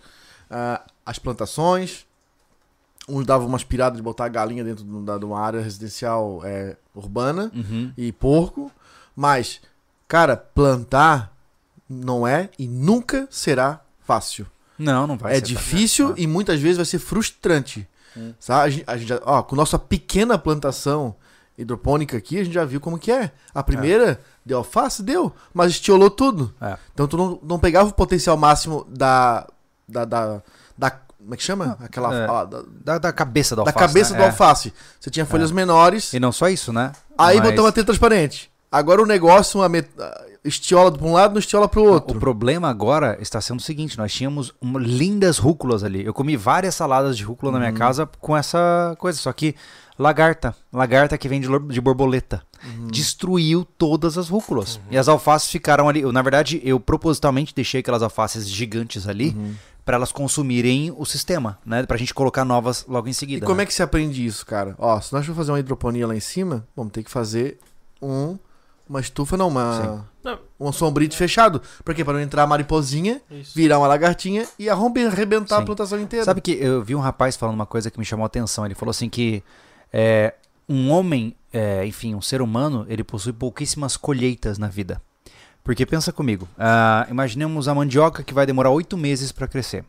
[0.51, 2.05] ah, as plantações.
[3.09, 7.51] Uns davam uma aspirada de botar a galinha dentro de uma- área residencial é, urbana
[7.55, 7.91] Uhum.
[7.97, 8.71] e porco.
[9.15, 9.59] Mas,
[10.07, 11.33] cara, plantar
[11.89, 14.45] não é e nunca será fácil.
[14.77, 16.23] Não, não vai é ser difícil fácil.
[16.23, 17.87] e muitas vezes vai ser frustrante.
[18.39, 18.61] Sabe?
[18.65, 21.15] A gente, a gente ó, com nossa pequena plantação
[21.57, 23.31] hidropônica aqui, a gente já viu como que é.
[23.53, 26.53] A primeira deu alface, deu, mas estiolou tudo.
[26.61, 26.77] É.
[26.93, 29.47] Então tu não, não pegava o potencial máximo da.
[29.87, 30.41] da, da,
[30.77, 31.77] da- como é que chama?
[31.81, 32.15] Aquela.
[32.15, 32.27] É.
[32.29, 33.87] ah, da, Da, da cabeça do da alface.
[33.87, 34.19] cabeça né?
[34.19, 34.25] do É.
[34.27, 34.73] alface.
[34.99, 36.91] Você tinha folhas menores, E não só isso, né?
[37.17, 38.49] aí Mas botou uma transparente.
[38.71, 39.89] Agora o negócio, uma met...
[40.45, 42.15] estiola para um lado, não estiola para o outro.
[42.15, 46.05] O problema agora está sendo o seguinte: nós tínhamos uma- lindas rúculas ali.
[46.05, 49.17] Eu comi várias saladas de rúcula na minha casa com essa coisa.
[49.19, 49.55] Só que
[49.97, 52.41] lagarta, lagarta que vem de, de borboleta,
[52.91, 54.79] destruiu todas as rúculas.
[54.91, 56.01] E as alfaces ficaram ali.
[56.01, 59.35] Eu, na verdade, eu propositalmente deixei aquelas alfaces gigantes ali
[59.89, 61.83] para elas consumirem o sistema, né?
[61.83, 63.43] Pra gente colocar novas logo em E seguida.
[63.43, 63.63] como né?
[63.63, 64.75] é que se aprende isso, cara?
[64.77, 67.57] Ó, se nós for fazer uma hidroponia lá em cima, vamos ter que fazer
[67.99, 68.37] um,
[68.87, 70.37] uma estufa, não, uma, Não.
[70.59, 71.59] um sombrite fechado.
[71.83, 72.05] Por quê?
[72.05, 73.53] Para não entrar a mariposinha, Isso.
[73.55, 75.65] virar uma lagartinha e arrebentar a Sim.
[75.65, 76.23] plantação inteira.
[76.23, 78.67] Sabe que eu vi um rapaz falando uma coisa que me chamou a atenção.
[78.67, 79.41] Ele falou assim que
[79.91, 80.35] é,
[80.69, 85.01] um homem, é, enfim, um ser humano, ele possui pouquíssimas colheitas na vida.
[85.63, 89.83] Porque pensa comigo, ah, imaginemos a mandioca que vai demorar oito meses para crescer.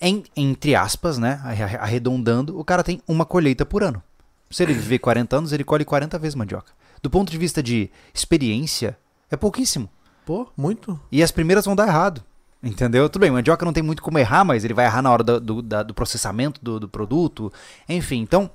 [0.00, 4.02] Em- entre aspas, né, arre- arredondando, o cara tem uma colheita por ano.
[4.50, 6.72] Se ele viver 40 anos, ele colhe 40 vezes mandioca.
[7.02, 8.96] Do ponto de vista de experiência,
[9.30, 9.88] é pouquíssimo.
[10.24, 10.98] Pô, muito.
[11.10, 12.22] E as primeiras vão dar errado.
[12.62, 13.08] Entendeu?
[13.08, 15.40] Tudo bem, mandioca não tem muito como errar, mas ele vai errar na hora do,
[15.40, 17.52] do, da- do processamento do, do produto.
[17.88, 18.50] Enfim, então,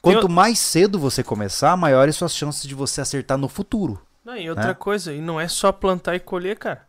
[0.00, 4.00] quanto mais cedo você começar, maiores suas chances de você acertar no futuro.
[4.26, 4.74] Não, e outra né?
[4.74, 6.82] coisa, e não é só plantar e colher, cara.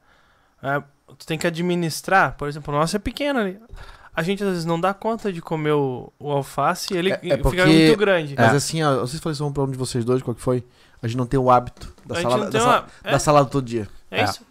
[0.64, 0.82] É,
[1.18, 3.60] tu tem que administrar, por exemplo, o nosso é pequeno ali.
[4.16, 7.20] A gente às vezes não dá conta de comer o, o alface e ele É-
[7.22, 8.34] é porque- fica muito grande.
[8.36, 10.66] Mas assim, ó, vocês falaram isso é um problema de vocês dois, qual que foi?
[11.00, 13.12] A gente não tem o hábito da, gente salada, da, uma- é.
[13.12, 13.88] da salada todo dia.
[14.10, 14.24] É, É.
[14.24, 14.42] isso.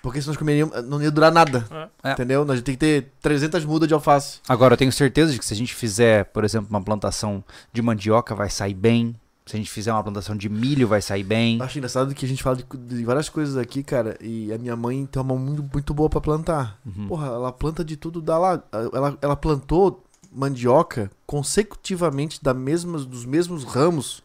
[0.00, 1.66] Porque se nós comeríamos, não ia durar nada.
[2.04, 2.10] É.
[2.10, 2.12] É.
[2.12, 2.44] Entendeu?
[2.44, 4.38] Nós tem que ter 300 mudas de alface.
[4.48, 7.82] Agora, eu tenho certeza de que se a gente fizer, por exemplo, uma plantação de
[7.82, 9.16] mandioca, vai sair bem.
[9.46, 11.62] Se a gente fizer uma plantação de milho, vai sair bem.
[11.62, 14.74] Acho engraçado que a gente fala de, de várias coisas aqui, cara, e a minha
[14.74, 16.78] mãe tem uma mão muito, muito boa pra plantar.
[16.84, 17.06] Uhum.
[17.06, 18.60] Porra, ela planta de tudo da lá.
[18.72, 24.22] Ela, ela plantou mandioca consecutivamente da mesmas, dos mesmos ramos,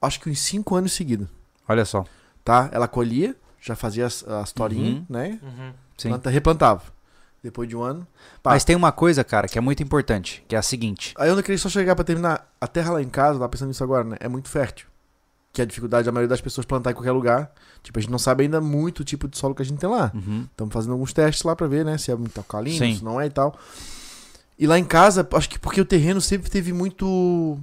[0.00, 1.26] acho que uns 5 anos seguidos,
[1.68, 2.04] Olha só.
[2.44, 2.68] tá?
[2.72, 5.06] Ela colhia, já fazia as, as torinhas, Uhum.
[5.08, 5.40] né?
[5.42, 5.72] Uhum.
[6.10, 6.82] Planta, replantava.
[7.42, 8.06] Depois de um ano.
[8.42, 8.50] pá.
[8.50, 11.14] Mas tem uma coisa, cara, que é muito importante, que é a seguinte.
[11.16, 12.45] Aí eu não queria só chegar pra terminar.
[12.60, 14.16] A terra lá em casa, tá pensando nisso agora, né?
[14.20, 14.86] É muito fértil.
[15.52, 17.50] Que é a dificuldade da maioria das pessoas plantar em qualquer lugar.
[17.82, 19.88] Tipo, a gente não sabe ainda muito o tipo de solo que a gente tem
[19.88, 20.10] lá.
[20.14, 20.46] Uhum.
[20.50, 21.96] Estamos fazendo alguns testes lá pra ver, né?
[21.98, 22.96] Se é muito alcalino, Sim.
[22.96, 23.56] se não é e tal.
[24.58, 27.58] E lá em casa, acho que porque o terreno sempre teve muito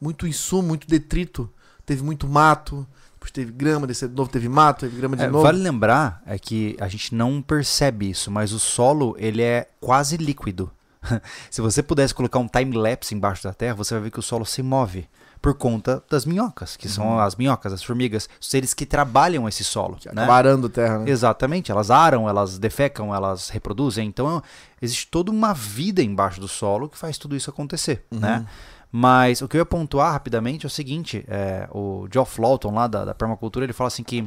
[0.00, 1.48] muito insumo, muito detrito.
[1.84, 2.86] Teve muito mato.
[3.14, 5.42] Depois teve grama, de novo teve mato, teve grama de É, novo.
[5.42, 10.16] vale lembrar é que a gente não percebe isso, mas o solo ele é quase
[10.16, 10.70] líquido.
[11.50, 14.22] Se você pudesse colocar um time lapse embaixo da terra, você vai ver que o
[14.22, 15.08] solo se move
[15.40, 16.92] por conta das minhocas, que Uhum.
[16.92, 19.96] são as minhocas, as formigas, os seres que trabalham esse solo.
[20.06, 20.10] né?
[20.22, 21.10] Acaba arando a terra, né?
[21.10, 24.08] Exatamente, elas aram, elas defecam, elas reproduzem.
[24.08, 24.42] Então
[24.80, 28.18] existe toda uma vida embaixo do solo que faz tudo isso acontecer, Uhum.
[28.20, 28.46] né?
[28.90, 32.86] Mas o que eu ia pontuar rapidamente é o seguinte: é, o Geoff Lawton, lá
[32.86, 34.26] da, da permacultura, ele fala assim que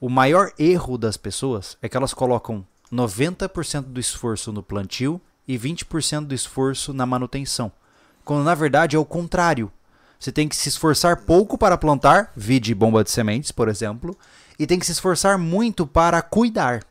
[0.00, 5.58] o maior erro das pessoas é que elas colocam 90% do esforço no plantio e
[5.58, 7.72] 20% do esforço na manutenção.
[8.24, 9.72] Quando na verdade é o contrário.
[10.20, 14.16] Você tem que se esforçar pouco para plantar, vide bomba de sementes, por exemplo,
[14.58, 16.82] e tem que se esforçar muito para cuidar.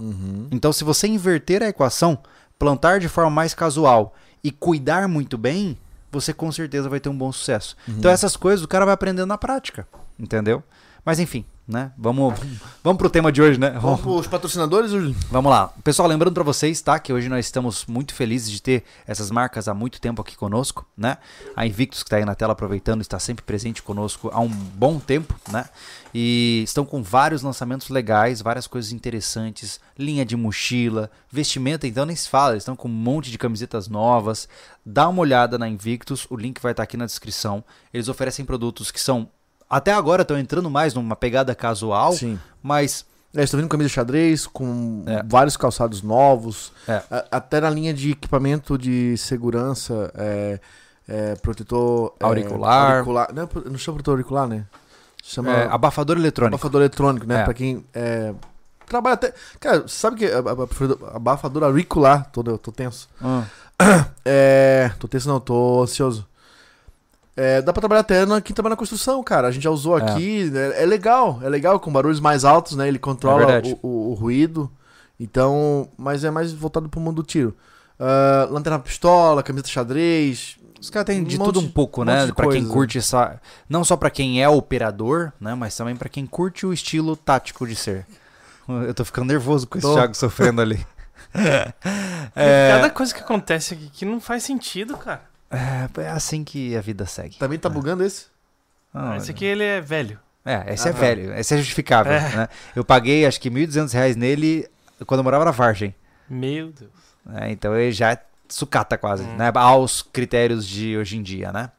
[0.00, 0.48] Uhum.
[0.50, 2.18] Então, se você inverter a equação,
[2.58, 5.76] plantar de forma mais casual e cuidar muito bem,
[6.10, 7.76] você com certeza vai ter um bom sucesso.
[7.86, 9.86] Então, essas coisas o cara vai aprendendo na prática,
[10.18, 10.64] entendeu?
[11.04, 11.92] Mas enfim, né?
[11.96, 12.38] Vamos,
[12.82, 13.70] vamos pro tema de hoje, né?
[13.80, 14.90] Vamos pros patrocinadores?
[15.30, 15.72] Vamos lá.
[15.84, 16.98] Pessoal, lembrando para vocês, tá?
[16.98, 20.84] Que hoje nós estamos muito felizes de ter essas marcas há muito tempo aqui conosco,
[20.96, 21.16] né?
[21.54, 24.98] A Invictus, que tá aí na tela aproveitando, está sempre presente conosco há um bom
[24.98, 25.66] tempo, né?
[26.12, 32.16] E estão com vários lançamentos legais, várias coisas interessantes, linha de mochila, vestimenta, então nem
[32.16, 34.48] se fala, eles estão com um monte de camisetas novas.
[34.84, 37.62] Dá uma olhada na Invictus, o link vai estar aqui na descrição.
[37.94, 39.28] Eles oferecem produtos que são
[39.70, 42.38] até agora estão entrando mais numa pegada casual, Sim.
[42.62, 45.22] mas É, estou vendo camisa de xadrez com É.
[45.24, 46.72] vários calçados novos.
[46.88, 47.00] É.
[47.08, 50.58] A- até na linha de equipamento de segurança, é,
[51.08, 52.90] é, protetor é, Auricular.
[52.94, 53.28] auricular.
[53.32, 54.64] Não, não chama protetor auricular, né?
[55.22, 56.56] Chama é, abafador eletrônico.
[56.56, 57.42] abafador eletrônico, né?
[57.42, 57.44] É.
[57.44, 57.84] Pra quem
[58.84, 59.32] trabalha até.
[59.60, 60.26] Cara, sabe que
[61.14, 63.08] abafador auricular, tô, eu tô tenso.
[64.24, 64.90] É.
[64.98, 66.26] Tô tenso, não, tô ansioso.
[67.42, 69.48] É, dá pra trabalhar até na, quem trabalha na construção, cara.
[69.48, 70.02] A gente já usou É.
[70.02, 70.52] aqui.
[70.54, 72.86] É, é legal, é legal, com barulhos mais altos, né?
[72.88, 73.78] Ele É controla verdade.
[73.82, 74.70] o, o- o ruído.
[75.18, 77.56] Então, mas é mais voltado pro mundo do tiro.
[77.98, 80.56] Ah, lanterna pistola, camiseta xadrez.
[80.80, 82.26] Os caras têm de Um tudo monte- um pouco, um né?
[82.26, 83.38] de Pra quem curte essa.
[83.68, 85.54] Não só pra quem é operador, né?
[85.54, 88.06] Mas também pra quem curte o estilo tático de ser.
[88.68, 89.94] Eu tô ficando nervoso com esse Tô.
[89.94, 90.84] Thiago sofrendo ali.
[92.34, 95.22] Cada é, coisa que acontece aqui que não faz sentido, cara.
[95.50, 97.36] É, é assim que a vida segue.
[97.36, 98.26] Também tá bugando esse?
[98.94, 100.18] Ah, Esse aqui ele é velho.
[100.44, 100.98] É, esse Ah, é tá.
[101.00, 102.12] velho, esse é justificável.
[102.12, 102.36] É.
[102.36, 102.48] né?
[102.74, 104.68] Eu paguei acho que 1.200 reais nele
[105.06, 105.94] quando eu morava na Vargem.
[106.28, 106.90] Meu Deus.
[107.24, 107.50] né?
[107.52, 109.36] Então ele já é sucata quase, Hum.
[109.36, 109.52] né?
[109.54, 111.70] Aos critérios de hoje em dia, né?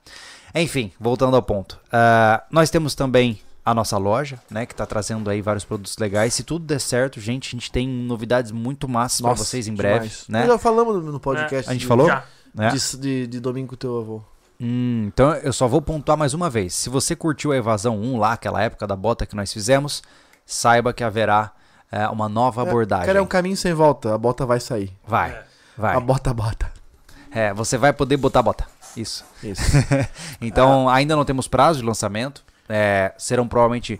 [0.56, 1.80] Enfim, voltando ao ponto.
[1.92, 4.66] Ah, nós temos também a nossa loja, né?
[4.66, 6.34] Que tá trazendo aí vários produtos legais.
[6.34, 10.08] Se tudo der certo, gente, a gente tem novidades muito massas pra vocês em breve,
[10.08, 10.26] demais.
[10.30, 10.40] né?
[10.42, 11.70] Nós já falamos no- podcast.
[11.70, 12.08] A gente falou?
[12.08, 12.24] Já.
[12.54, 12.70] Né?
[12.70, 14.22] De, de, de domingo com teu avô.
[14.60, 16.74] Hum, então eu só vou pontuar mais uma vez.
[16.76, 20.04] Se você curtiu a Evasão 1 lá, aquela época da bota que nós fizemos,
[20.46, 21.52] saiba que haverá
[21.92, 23.08] é, uma nova abordagem.
[23.08, 24.14] Cara, é um caminho sem volta.
[24.14, 24.96] A bota vai sair.
[25.06, 25.44] Vai, É.
[25.78, 25.96] vai.
[25.96, 26.72] A bota, bota.
[27.32, 28.66] É, você vai poder botar bota.
[28.96, 29.26] Isso.
[29.42, 29.62] Isso.
[30.42, 32.44] Então, ainda não temos prazo de lançamento.
[32.70, 34.00] É, serão provavelmente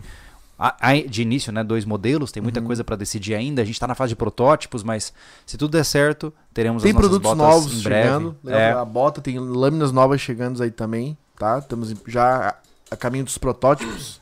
[1.08, 2.30] de início, né, dois modelos.
[2.30, 2.66] Tem muita Uhum.
[2.66, 3.62] coisa para decidir ainda.
[3.62, 5.12] A gente está na fase de protótipos, mas
[5.44, 8.02] se tudo der certo, teremos Tem as nossas produtos novos em breve.
[8.04, 8.36] chegando.
[8.44, 11.58] Legal, É, A bota tem lâminas novas chegando aí também, tá?
[11.58, 12.54] Estamos já
[12.90, 14.20] a caminho dos protótipos.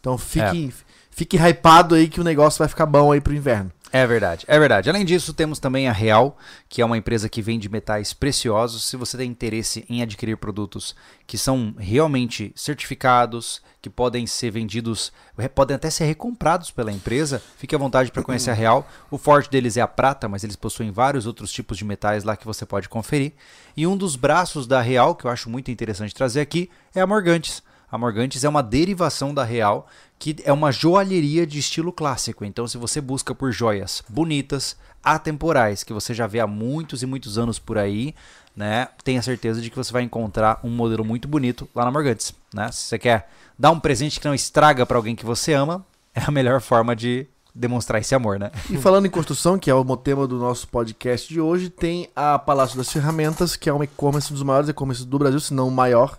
[0.00, 0.92] Então fique, É.
[1.10, 3.70] fique hypado aí que o negócio vai ficar bom aí pro inverno.
[3.92, 4.88] É verdade, é verdade.
[4.88, 8.84] Além disso, temos também a Real, que é uma empresa que vende metais preciosos.
[8.84, 15.12] Se você tem interesse em adquirir produtos que são realmente certificados, que podem ser vendidos,
[15.54, 18.88] podem até ser recomprados pela empresa, fique à vontade para conhecer a Real.
[19.10, 22.34] O forte deles é a prata, mas eles possuem vários outros tipos de metais lá
[22.34, 23.34] que você pode conferir.
[23.76, 27.06] E um dos braços da Real, que eu acho muito interessante trazer aqui, é a
[27.06, 27.62] Morgantes.
[27.92, 29.86] A Morgantes é uma derivação da Real,
[30.18, 32.42] que é uma joalheria de estilo clássico.
[32.42, 37.06] Então, se você busca por joias bonitas, atemporais, que você já vê há muitos e
[37.06, 38.14] muitos anos por aí,
[38.56, 38.88] né?
[39.04, 42.72] Tenha certeza de que você vai encontrar um modelo muito bonito lá na Morgantes, né?
[42.72, 43.28] Se você quer
[43.58, 46.96] dar um presente que não estraga para alguém que você ama, é a melhor forma
[46.96, 48.50] de demonstrar esse amor, né?
[48.70, 52.38] E falando em construção, que é o tema do nosso podcast de hoje, tem a
[52.38, 55.68] Palácio das Ferramentas, que é um e-commerce um dos maiores e-commerce do Brasil, se não
[55.68, 56.18] o maior,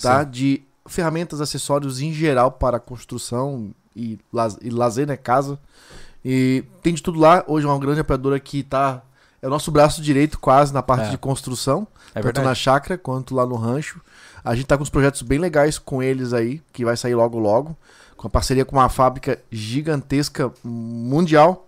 [0.00, 0.24] tá?
[0.24, 4.18] De ferramentas, acessórios em geral para construção e,
[4.60, 5.16] e lazer, né?
[5.16, 5.58] Casa.
[6.24, 7.42] E tem de tudo lá.
[7.46, 9.02] Hoje é uma grande operadora que tá.
[9.42, 11.10] É o nosso braço direito, quase, na parte É.
[11.10, 11.86] de construção.
[12.10, 12.46] É tanto verdade.
[12.46, 14.00] na chácara quanto lá no rancho.
[14.44, 17.38] A gente tá com uns projetos bem legais com eles aí, que vai sair logo
[17.38, 17.74] logo.
[18.18, 21.66] Com a parceria com uma fábrica gigantesca mundial.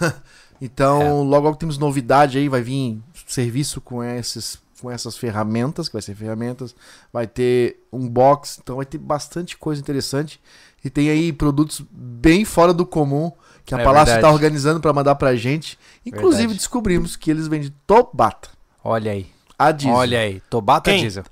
[0.60, 1.10] então, É.
[1.10, 6.02] logo logo temos novidade aí, vai vir serviço com esses com essas ferramentas, que vai
[6.02, 6.74] ser ferramentas,
[7.12, 10.40] vai ter um box, então vai ter bastante coisa interessante.
[10.84, 13.30] E tem aí produtos bem fora do comum
[13.64, 15.78] que a É Palácio está organizando para mandar pra gente.
[16.04, 16.58] Inclusive Verdade.
[16.58, 18.48] descobrimos que eles vendem Tobata.
[18.82, 19.26] Olha aí.
[19.56, 19.94] A diesel.
[19.96, 20.40] Olha aí.
[20.50, 21.00] Tobata Quem?
[21.00, 21.22] diesel.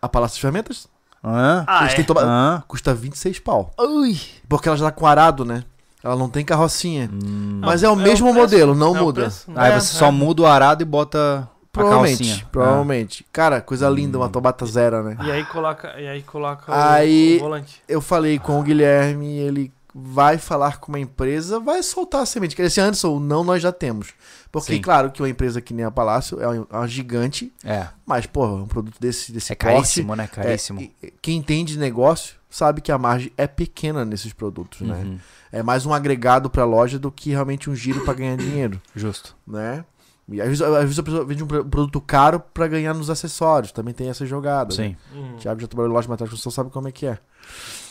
[0.00, 0.86] A Palácio de Ferramentas?
[1.24, 2.06] Ah, Eles têm é?
[2.06, 2.62] toba- Hã?
[2.68, 3.72] custa 26 pau.
[3.78, 4.18] Ui.
[4.48, 5.64] Porque ela já tá com arado, né?
[6.02, 7.08] Ela não tem carrocinha.
[7.12, 7.60] Hum.
[7.62, 8.40] Mas é o É o mesmo preço.
[8.40, 9.32] modelo, não É o muda.
[9.54, 9.98] Aí É, você é.
[10.00, 12.18] só muda o arado e bota Provavelmente.
[12.18, 12.48] calcinha.
[12.52, 13.26] Provavelmente.
[13.32, 15.16] Cara, coisa linda, uma Tobata zero, né?
[15.24, 17.82] E aí coloca, e aí coloca o- Aí- o, volante.
[17.88, 22.54] Eu falei com o Guilherme, ele vai falar com uma empresa, vai soltar a semente.
[22.56, 24.08] Quer dizer, Anderson, não nós já temos.
[24.50, 24.80] Porque, Sim.
[24.82, 27.86] claro, que uma empresa que nem a Palácio é uma, uma gigante, é.
[28.04, 30.26] mas, pô, um produto desse, desse É porte, caríssimo, né?
[30.26, 30.80] Caríssimo.
[31.02, 34.94] é, quem entende de negócio sabe que a margem é pequena nesses produtos, né?
[34.96, 35.18] Uhum.
[35.50, 38.80] É mais um agregado para a loja do que realmente um giro para ganhar dinheiro,
[38.94, 39.34] Justo.
[39.46, 39.84] né?
[40.30, 43.10] E às vezes, às vezes a pessoa vende um pro- produto caro para ganhar nos
[43.10, 44.74] acessórios, também tem essa jogada.
[44.76, 44.88] né?
[44.88, 44.96] Sim.
[45.14, 45.34] Hum.
[45.34, 47.18] O Thiago já trabalhou em loja de material de construção, sabe como é que é.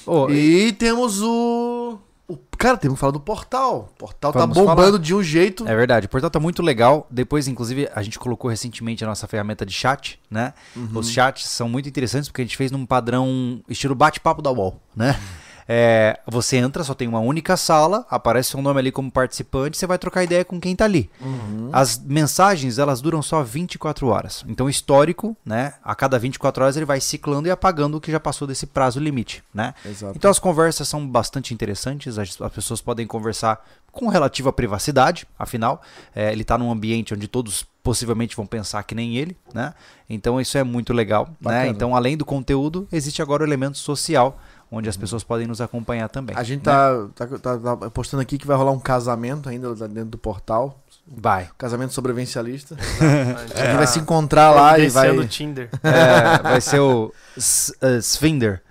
[0.05, 1.99] Ô, E temos o...
[2.27, 3.89] o- Cara, temos que falar do portal.
[3.93, 4.99] O portal Vamos tá bombando falar.
[4.99, 5.67] de um jeito.
[5.67, 7.05] É verdade, o portal tá muito legal.
[7.11, 10.53] Depois, inclusive, a gente colocou recentemente a nossa ferramenta de chat, né?
[10.75, 10.89] Uhum.
[10.95, 14.79] Os chats são muito interessantes porque a gente fez num padrão estilo bate-papo da UOL,
[14.95, 15.19] né?
[15.67, 19.87] É, você entra, só tem uma única sala, aparece seu nome ali como participante, você
[19.87, 21.09] vai trocar ideia com quem tá ali.
[21.19, 21.69] Uhum.
[21.71, 24.43] As mensagens, elas duram só 24 horas.
[24.47, 25.73] Então, histórico, né?
[25.83, 28.99] A cada 24 horas ele vai ciclando e apagando o que já passou desse prazo
[28.99, 29.73] limite, né?
[29.85, 30.13] Exato.
[30.15, 35.81] Então as conversas são bastante interessantes, as, as pessoas podem conversar com relativa privacidade, afinal,
[36.15, 39.73] é, ele está num ambiente onde todos possivelmente vão pensar que nem ele, né?
[40.09, 41.35] Então isso é muito legal, né?
[41.41, 41.67] Bacana.
[41.67, 44.39] Então além do conteúdo, existe agora o elemento social,
[44.71, 46.35] onde as pessoas podem nos acompanhar também.
[46.35, 46.71] A gente né?
[46.71, 50.81] tá, tá, tá- tá postando aqui que vai rolar um casamento ainda dentro do portal.
[51.05, 51.49] Vai.
[51.57, 52.75] Casamento sobrevivencialista.
[52.75, 55.09] A gente A gente tá vai se encontrar lá e vai.
[55.09, 55.69] providenciando o Tinder.
[55.83, 58.61] É, vai ser o uh, Svinder.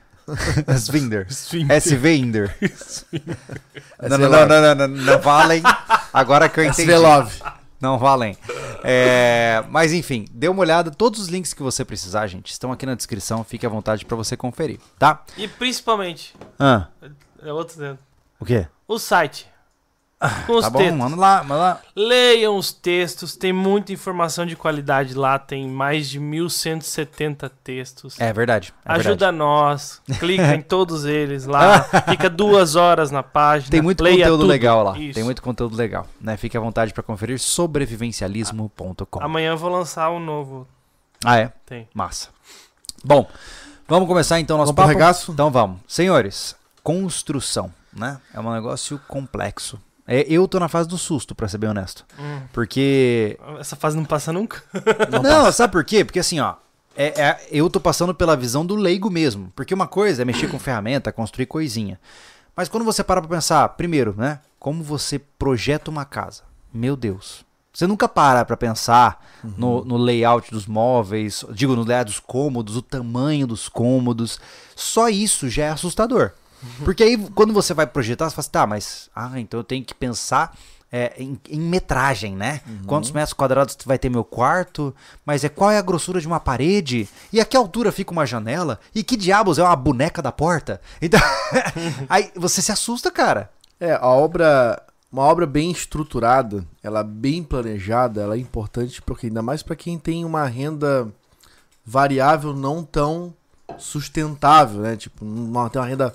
[0.77, 1.27] Svinder.
[1.69, 2.57] S-Vinder.
[4.09, 5.63] Não, não, não, não, não, não, não valem.
[6.13, 6.83] Agora que eu entendi.
[6.83, 7.43] SV Love.
[7.81, 8.37] Não valem.
[8.85, 10.91] É, mas enfim, dê uma olhada.
[10.91, 13.43] Todos os links que você precisar, gente, estão aqui na descrição.
[13.45, 15.23] Fique à vontade pra você conferir, tá?
[15.37, 16.89] E principalmente, Ah,
[17.43, 18.05] é outro dentro.
[18.39, 18.67] o quê?
[18.87, 19.47] O site.
[20.47, 21.81] Com os Tá bom, manda lá, manda lá.
[21.97, 28.21] Leiam os textos, tem muita informação de qualidade lá, tem mais de 1170 textos.
[28.21, 28.75] É verdade.
[28.85, 29.37] é Ajuda verdade.
[29.39, 33.71] nós, clica em todos eles lá, fica duas horas na página.
[33.71, 34.51] Tem muito leia conteúdo tudo.
[34.51, 34.99] legal lá.
[34.99, 35.15] Isso.
[35.15, 36.37] Tem muito conteúdo legal, né?
[36.37, 39.23] Fique à vontade pra conferir sobrevivencialismo.com.
[39.23, 40.69] Amanhã eu vou lançar um novo.
[41.25, 41.53] Ah, é?
[41.65, 41.89] Tem.
[41.95, 42.29] Massa.
[43.03, 43.27] Bom,
[43.89, 44.99] vamos começar então nosso Vamos pro papo?
[44.99, 45.33] regaço?
[45.33, 45.81] Então vamos.
[45.89, 48.19] Senhores, construção, né?
[48.35, 49.81] É um negócio complexo.
[50.13, 52.05] É, eu tô na fase do susto, pra ser bem honesto.
[52.19, 53.39] Hum, Porque.
[53.61, 54.61] essa fase não passa nunca.
[55.23, 56.05] Não, sabe por quê?
[56.05, 56.55] Porque assim, ó.
[56.97, 59.53] é- é- eu tô passando pela visão do leigo mesmo.
[59.55, 61.99] Porque uma coisa é mexer com ferramenta, construir coisinha.
[62.57, 64.41] Mas quando você para pra pensar, primeiro, né?
[64.59, 66.43] Como você projeta uma casa?
[66.75, 67.45] Meu Deus.
[67.73, 69.25] Você nunca para pra pensar
[69.57, 74.41] no, no layout dos móveis, digo, no layout dos cômodos, o tamanho dos cômodos.
[74.75, 76.33] Só isso já é assustador.
[76.85, 79.11] Porque aí, quando você vai projetar, você fala assim, tá, mas.
[79.15, 80.57] Ah, então eu tenho que pensar
[80.93, 82.61] é, em, em metragem, né?
[82.87, 84.95] Quantos metros quadrados vai ter meu quarto?
[85.25, 87.09] Mas é qual é a grossura de uma parede?
[87.33, 88.81] E a que altura fica uma janela?
[88.95, 90.81] E que diabos é uma boneca da porta?
[91.01, 91.21] Então.
[92.09, 93.51] aí você se assusta, cara.
[93.79, 99.43] É, a obra, uma obra bem estruturada, ela bem planejada, ela é importante porque ainda
[99.43, 101.09] mais para quem tem uma renda
[101.87, 103.33] variável não tão
[103.79, 104.97] sustentável, né?
[104.97, 106.15] Tipo, não tem uma renda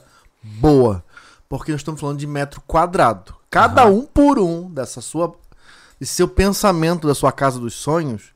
[0.60, 1.03] boa,
[1.49, 3.36] porque nós estamos falando de metro quadrado.
[3.49, 5.36] Cada um por um dessa sua,
[5.99, 8.34] desse seu pensamento da sua casa dos sonhos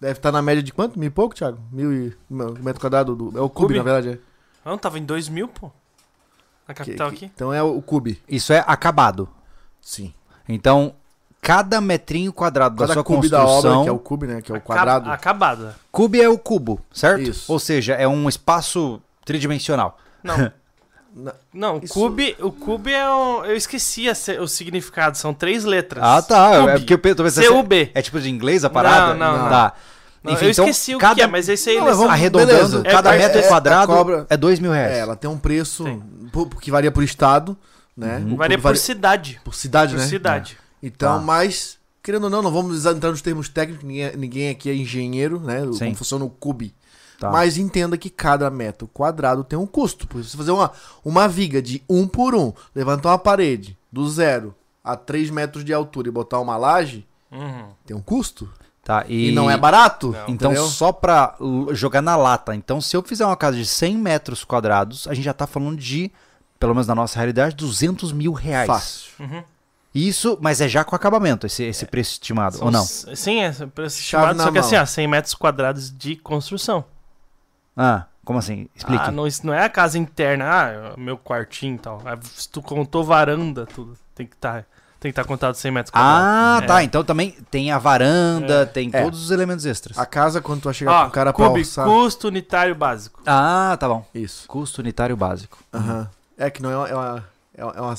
[0.00, 0.98] deve estar na média de quanto?
[0.98, 1.58] Mil e pouco, Thiago?
[1.72, 3.78] Mil e metro quadrado do, é o cube, Cube?
[3.78, 4.20] na verdade.
[4.64, 4.68] É.
[4.68, 5.70] Não, tava em 2 mil, pô.
[6.68, 7.24] Na Que- capital que- aqui.
[7.34, 8.22] então é o cube.
[8.28, 9.28] Isso é acabado.
[9.80, 10.14] Sim.
[10.48, 10.94] Então,
[11.40, 13.72] cada metrinho quadrado da Cada sua cube da construção.
[13.72, 14.40] obra, que é o cube, né?
[14.42, 15.10] Que é o Acab- quadrado.
[15.10, 15.76] Acabada.
[15.90, 17.22] Cube é o cubo, certo?
[17.22, 17.50] Isso.
[17.52, 19.98] Ou seja, é um espaço tridimensional.
[20.22, 20.52] Não.
[21.52, 24.06] Não, o Isso- cube, o cube é um, eu esqueci
[24.40, 26.02] o significado, são três letras.
[26.04, 26.58] Ah, tá.
[26.60, 26.70] Cube.
[26.70, 27.44] É porque eu tô pensando.
[27.44, 27.90] C-U-B.
[27.94, 29.14] É tipo de inglês a parada?
[29.14, 29.48] Não, não, não.
[29.48, 29.72] Tá.
[30.22, 32.52] Não, Enfim, eu então, esqueci o cada, que é, mas esse aí Não, vamos- arredondando,
[32.52, 32.82] beleza.
[32.84, 34.92] cada É, metro é- quadrado cobra- é dois mil reais.
[34.92, 35.84] É, ela tem um preço
[36.30, 37.56] pu- que varia por estado,
[37.96, 38.18] né?
[38.18, 38.36] Uhum.
[38.36, 39.40] Varia por cidade.
[39.42, 40.06] por cidade, Por né?
[40.06, 40.58] cidade.
[40.82, 41.24] Então, Tá.
[41.24, 45.40] mas, querendo ou não, não vamos entrar nos termos técnicos, ninguém, ninguém aqui é engenheiro,
[45.40, 45.60] né?
[45.72, 45.78] Sim.
[45.86, 46.74] Como funciona o cube.
[47.20, 47.30] Tá.
[47.30, 50.08] Mas entenda que cada metro quadrado tem um custo.
[50.08, 50.72] Por isso, você fazer uma,
[51.04, 55.72] uma viga de um por um, levantar uma parede do zero a 3 metros de
[55.72, 57.66] altura e botar uma laje, Uhum.
[57.86, 58.50] tem um custo.
[58.82, 60.08] Tá, E, não é barato.
[60.12, 60.18] Não.
[60.28, 60.66] Então, entendeu?
[60.66, 62.56] só pra l- jogar na lata.
[62.56, 65.76] Então, se eu fizer uma casa de 100 metros quadrados, a gente já tá falando
[65.76, 66.10] de,
[66.58, 68.66] pelo menos na nossa realidade, 200 mil reais.
[68.66, 69.10] Fácil.
[69.20, 69.44] Uhum.
[69.94, 72.84] Isso, mas é já com acabamento, esse, esse preço estimado, São ou não?
[72.84, 74.66] Sim, é preço Chave estimado, só que mão.
[74.66, 76.84] assim, ó, 100 metros quadrados de construção.
[77.82, 78.68] Ah, como assim?
[78.76, 79.02] Explique.
[79.06, 82.02] Ah, não, isso não é a casa interna, ah, o meu quartinho e tal.
[82.04, 84.64] Ah, Se tu contou varanda, tudo, tem que estar
[85.00, 86.20] tem que estar contado 100 metros quadrados.
[86.22, 86.66] Ah, É.
[86.66, 86.84] tá.
[86.84, 88.66] Então também tem a varanda, É.
[88.66, 89.02] tem É.
[89.02, 89.96] todos os elementos extras.
[89.98, 91.86] A casa, quando tu vai chegar Ó, com o cara pra cube, alçar...
[91.86, 93.22] custo unitário básico.
[93.24, 94.04] Ah, tá bom.
[94.14, 94.46] Isso.
[94.46, 95.56] Custo unitário básico.
[95.72, 96.06] Aham.
[96.36, 97.94] É que não é uma, é uma, é uma,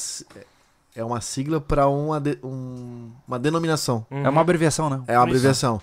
[0.96, 4.06] é uma, é sigla para uma, de- um- uma denominação.
[4.12, 4.24] Uhum.
[4.24, 5.02] É uma abreviação, né?
[5.08, 5.82] É uma abreviação.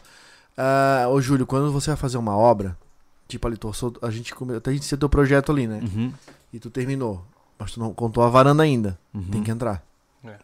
[0.56, 2.76] Ah, ô, Júlio, quando você vai fazer uma obra,
[3.28, 5.80] tipo ali, tu, sou- a gente come- a gente tinha teu projeto ali, né?
[5.82, 6.12] Uhum.
[6.52, 7.24] E tu terminou.
[7.58, 8.98] Mas tu não contou a varanda ainda.
[9.14, 9.22] uhum.
[9.30, 9.84] Tem que entrar.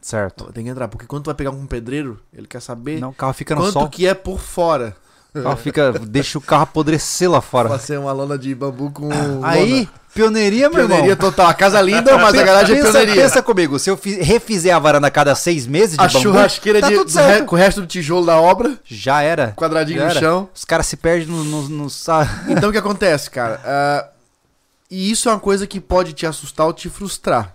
[0.01, 0.51] Certo.
[0.53, 0.89] Tem que entrar.
[0.89, 3.61] Porque quando tu vai pegar um pedreiro, ele quer saber Não, o carro fica no
[3.63, 3.89] quanto sol.
[3.89, 4.97] que é por fora.
[5.43, 7.69] Carro fica, deixa o carro apodrecer lá fora.
[7.69, 9.09] Pra ser uma lona de bambu com.
[9.43, 9.89] Aí, lona.
[10.15, 11.31] pioneiria, meu Pioneiria irmão.
[11.31, 11.49] total.
[11.49, 13.23] A casa linda, mas a garagem é pensa, pioneiria.
[13.23, 16.21] pensa comigo, se eu fi- refizer a varanda a cada seis meses de a bambu,
[16.21, 17.41] churrasqueira tá de, tudo do certo.
[17.41, 19.53] re- com o resto do tijolo da obra, já era.
[19.57, 20.21] quadradinho Já no era.
[20.21, 20.49] chão.
[20.55, 21.87] Os caras se perdem no, no, no
[22.49, 23.61] Então o que acontece, cara?
[23.65, 24.09] Ah,
[24.89, 27.53] e isso é uma coisa que pode te assustar ou te frustrar.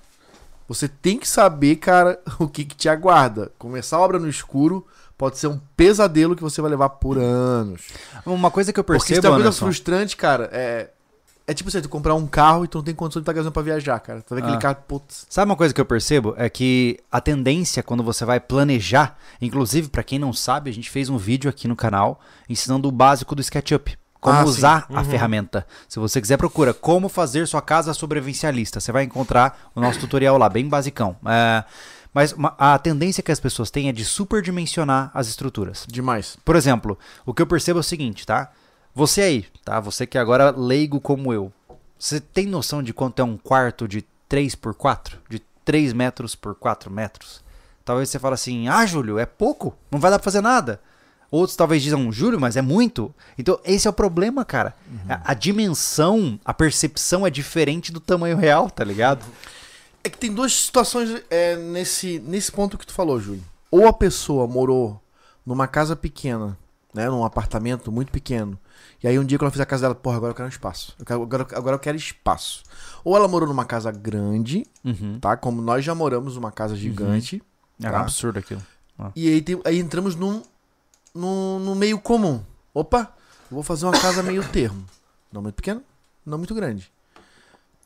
[0.68, 3.52] Você tem que saber, cara, o que, que te aguarda.
[3.58, 4.86] Começar a obra no escuro
[5.20, 7.82] pode ser um pesadelo que você vai levar por anos.
[8.26, 10.90] Uma coisa que eu Porque se percebo, tem uma coisa Anderson, frustrante, cara, é.
[11.46, 13.52] É tipo assim, tu comprar um carro e tu não tem condição de estar gastando
[13.52, 14.22] pra viajar, cara.
[14.22, 14.62] Tu vai ver aquele Ah.
[14.62, 15.26] carro, putz.
[15.28, 16.36] Sabe uma coisa que eu percebo?
[16.38, 20.92] É que a tendência quando você vai planejar, inclusive pra quem não sabe, a gente
[20.92, 23.98] fez um vídeo aqui no canal ensinando o básico do SketchUp.
[24.22, 25.06] Como Ah, usar a Uhum.
[25.06, 25.66] ferramenta.
[25.88, 28.80] Se você quiser, procura como fazer sua casa sobrevivencialista.
[28.80, 31.16] Você vai encontrar o nosso tutorial lá, bem basicão.
[31.26, 31.64] É,
[32.14, 35.86] mas uma- a tendência que as pessoas têm é de superdimensionar as estruturas.
[35.88, 36.38] Demais.
[36.44, 38.52] Por exemplo, o que eu percebo é o seguinte, tá?
[38.96, 39.80] Você aí, tá?
[39.80, 41.52] Você que agora é leigo como eu.
[41.98, 45.20] Você tem noção de quanto é um quarto de 3 por 4?
[45.30, 47.44] De 3 metros por 4 metros?
[47.86, 50.80] Talvez você fale assim, ah, Júlio, é pouco, não vai dar pra fazer nada.
[51.32, 53.14] Outros talvez dizem, Júlio, mas é muito.
[53.38, 54.74] Então, esse é o problema, cara.
[55.08, 59.24] A, a dimensão, a percepção é diferente do tamanho real, tá ligado?
[60.04, 63.44] É que tem duas situações é, nesse, nesse ponto que tu falou, Júlio.
[63.72, 65.02] Ou a pessoa morou
[65.46, 66.58] numa casa pequena,
[66.94, 67.10] né?
[67.10, 68.58] Num apartamento muito pequeno.
[69.04, 70.50] E aí um dia quando ela fez a casa dela, porra, agora eu quero um
[70.50, 70.96] espaço.
[70.98, 72.64] Eu quero- agora, agora eu quero espaço.
[73.04, 75.20] Ou ela morou numa casa grande, Uhum.
[75.20, 75.36] tá?
[75.38, 77.42] Como nós já moramos numa casa gigante.
[77.82, 78.00] É um Tá.
[78.02, 78.62] absurdo aquilo.
[79.16, 80.42] E aí, tem- aí entramos num,
[81.14, 82.42] num, num meio comum.
[82.74, 83.14] Opa,
[83.50, 84.86] vou fazer uma casa meio termo.
[85.32, 85.82] Não muito pequena,
[86.26, 86.92] não muito grande.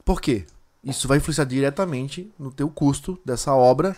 [0.05, 0.45] Por quê?
[0.83, 3.95] Isso vai influenciar diretamente no teu custo dessa obra,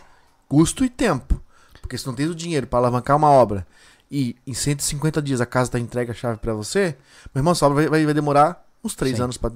[0.47, 1.41] custo e tempo.
[1.81, 3.65] Porque se não tens o dinheiro para alavancar uma obra
[4.09, 6.95] e em 150 dias a casa tá entregue a chave para você,
[7.33, 9.23] meu irmão, essa obra vai, vai, vai demorar uns 3 Sim.
[9.23, 9.51] anos para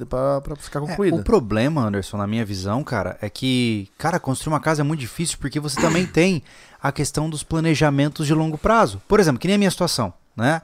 [0.58, 1.18] ficar É, concluída.
[1.18, 5.00] o problema, Anderson, na minha visão, cara, é que, cara, construir uma casa é muito
[5.00, 6.44] difícil porque você também tem
[6.82, 9.02] a questão dos planejamentos de longo prazo.
[9.08, 10.62] Por exemplo, que nem a minha situação, né?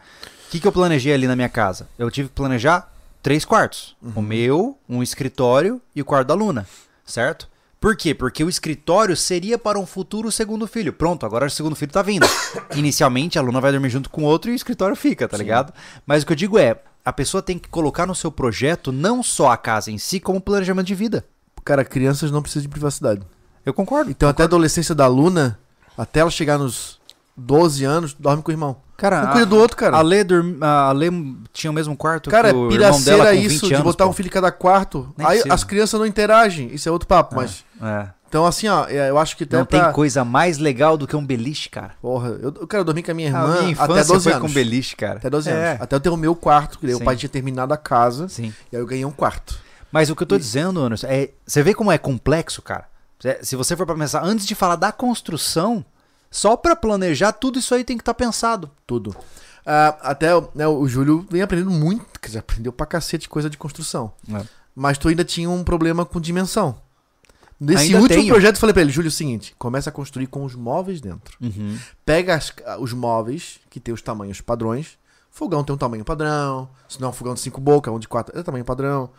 [0.47, 1.87] O que, que eu planejei ali na minha casa?
[1.97, 2.91] Eu tive que planejar
[3.25, 3.97] três quartos.
[4.15, 6.67] O meu, um escritório e o quarto da Luna,
[7.03, 7.49] certo?
[7.81, 8.13] Por quê?
[8.13, 10.93] Porque o escritório seria para um futuro segundo filho.
[10.93, 12.27] Pronto, agora o segundo filho tá vindo.
[12.77, 15.73] Inicialmente, a Luna vai dormir junto com o outro e o escritório fica, tá ligado?
[16.05, 19.23] Mas o que eu digo é, a pessoa tem que colocar no seu projeto não
[19.23, 21.25] só a casa em si, como planejamento de vida.
[21.63, 23.23] Cara, crianças não precisam de privacidade.
[23.65, 24.11] Eu concordo.
[24.11, 25.57] Então, até a adolescência da Luna,
[25.97, 26.99] até ela chegar nos
[27.37, 28.77] 12 anos, dorme com o irmão.
[28.97, 29.97] Cara, Um cuida do outro, cara.
[29.97, 30.55] A Lê, dorm...
[30.61, 31.07] a Lê
[31.51, 34.05] tinha o mesmo quarto Cara, que o é irmão dela isso, 20 de anos, botar
[34.05, 34.09] pô.
[34.09, 35.13] um filho em cada quarto.
[35.17, 36.69] Nem Aí as crianças não interagem.
[36.73, 37.65] Isso é outro papo, mas.
[37.81, 38.07] É.
[38.29, 39.83] Então, assim, ó, é, eu acho que até Não pra...
[39.85, 41.91] tem coisa mais legal do que um beliche, cara.
[42.01, 44.33] Porra, eu, eu quero dormir com a minha A irmã minha até infância 12 foi
[44.33, 44.47] anos.
[44.47, 45.17] com beliche, cara.
[45.17, 45.53] Até 12 É.
[45.71, 45.81] anos.
[45.81, 48.53] Até eu ter o meu quarto, que o pai tinha terminado a casa, Sim.
[48.71, 49.57] e aí eu ganhei um quarto.
[49.91, 51.29] Mas o que eu tô dizendo, Anderson, é.
[51.45, 52.85] Você vê como é complexo, cara?
[53.41, 55.85] Se você for pra pensar, antes de falar da construção,
[56.35, 58.69] só pra planejar, tudo isso aí tem que estar pensado.
[58.85, 59.15] Tudo.
[59.65, 63.57] Ah, até né, o Júlio vem aprendendo muito, quer dizer, aprendeu pra cacete coisa de
[63.57, 64.11] construção.
[64.33, 64.43] É.
[64.75, 66.75] Mas tu ainda tinha um problema com dimensão.
[67.57, 68.33] Nesse Ainda último tenho.
[68.33, 70.99] projeto eu falei pra ele, Júlio, é o seguinte, começa a construir com os móveis
[70.99, 71.37] dentro.
[71.41, 71.77] Uhum.
[72.05, 74.97] Pega as- os móveis, que tem os tamanhos padrões.
[75.31, 76.69] Fogão tem um tamanho padrão.
[76.89, 79.09] Se não é um fogão de cinco bocas, um de quatro é tamanho padrão.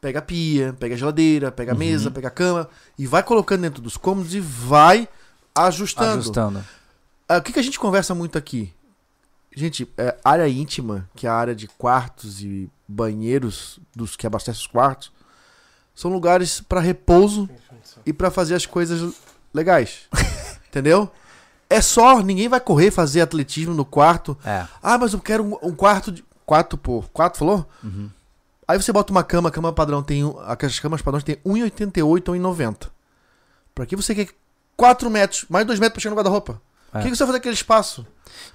[0.00, 2.68] Pega a pia, pega a geladeira, pega a mesa, pega a cama.
[2.98, 5.06] E vai colocando dentro dos cômodos e vai
[5.54, 6.20] ajustando.
[6.20, 6.64] Ajustando.
[7.28, 8.72] Ah, o que, que a gente conversa muito aqui?
[9.54, 14.60] Gente, é, área íntima, que é a área de quartos e banheiros dos que abastecem
[14.60, 15.12] os quartos,
[15.94, 17.48] são lugares para repouso
[18.04, 19.14] e para fazer as coisas
[19.52, 20.08] legais.
[20.68, 21.10] Entendeu?
[21.68, 24.36] É só, ninguém vai correr fazer atletismo no quarto.
[24.44, 24.66] É.
[24.82, 26.24] Ah, mas eu quero um, um quarto de.
[26.44, 27.08] Quatro por.
[27.10, 27.66] Quatro, falou?
[27.82, 28.10] Uhum.
[28.66, 30.22] Aí você bota uma cama, a cama padrão tem.
[30.46, 32.88] Aquelas camas padrões tem 1,88 ou 1,90.
[33.74, 34.28] Pra que você quer
[34.76, 36.60] 4 metros, mais 2 metros pra chegar no guarda-roupa?
[36.94, 37.02] O É.
[37.02, 38.06] que, que você vai fazer aquele espaço?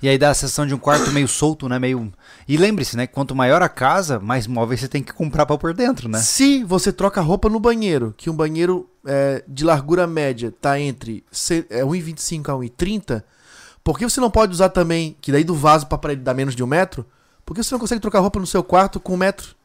[0.01, 1.79] E aí dá a sensação de um quarto meio solto, né?
[1.79, 2.11] Meio.
[2.47, 3.07] E lembre-se, né?
[3.07, 6.19] Quanto maior a casa, mais móveis você tem que comprar pra pôr dentro, né?
[6.19, 11.23] Se você troca roupa no banheiro, que um banheiro é, de largura média tá entre
[11.31, 13.23] ce- é, 1,25 a 1,30,
[13.83, 16.55] por que você não pode usar também, que daí do vaso pra parede dá menos
[16.55, 17.05] de um metro?
[17.45, 19.55] Por que você não consegue trocar roupa no seu quarto com um metro?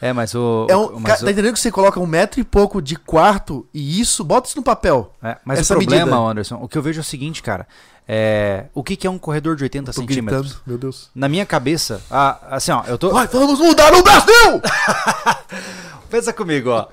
[0.00, 0.66] É, mas o.
[0.70, 2.94] É o- um, mas o- Tá entendendo que você coloca um metro e pouco de
[2.96, 5.12] quarto e isso, bota isso no papel.
[5.22, 6.30] É, mas o problema, medida.
[6.30, 7.66] Anderson, o que eu vejo é o seguinte, cara.
[8.10, 10.40] É, o que, que é um corredor de 80 Tô centímetros?
[10.46, 11.10] gritando, meu Deus.
[11.14, 13.10] Na minha cabeça, ah, assim, ó, eu tô.
[13.10, 14.62] Vai, vamos mudar no Brasil!
[16.10, 16.86] Pensa comigo, ó.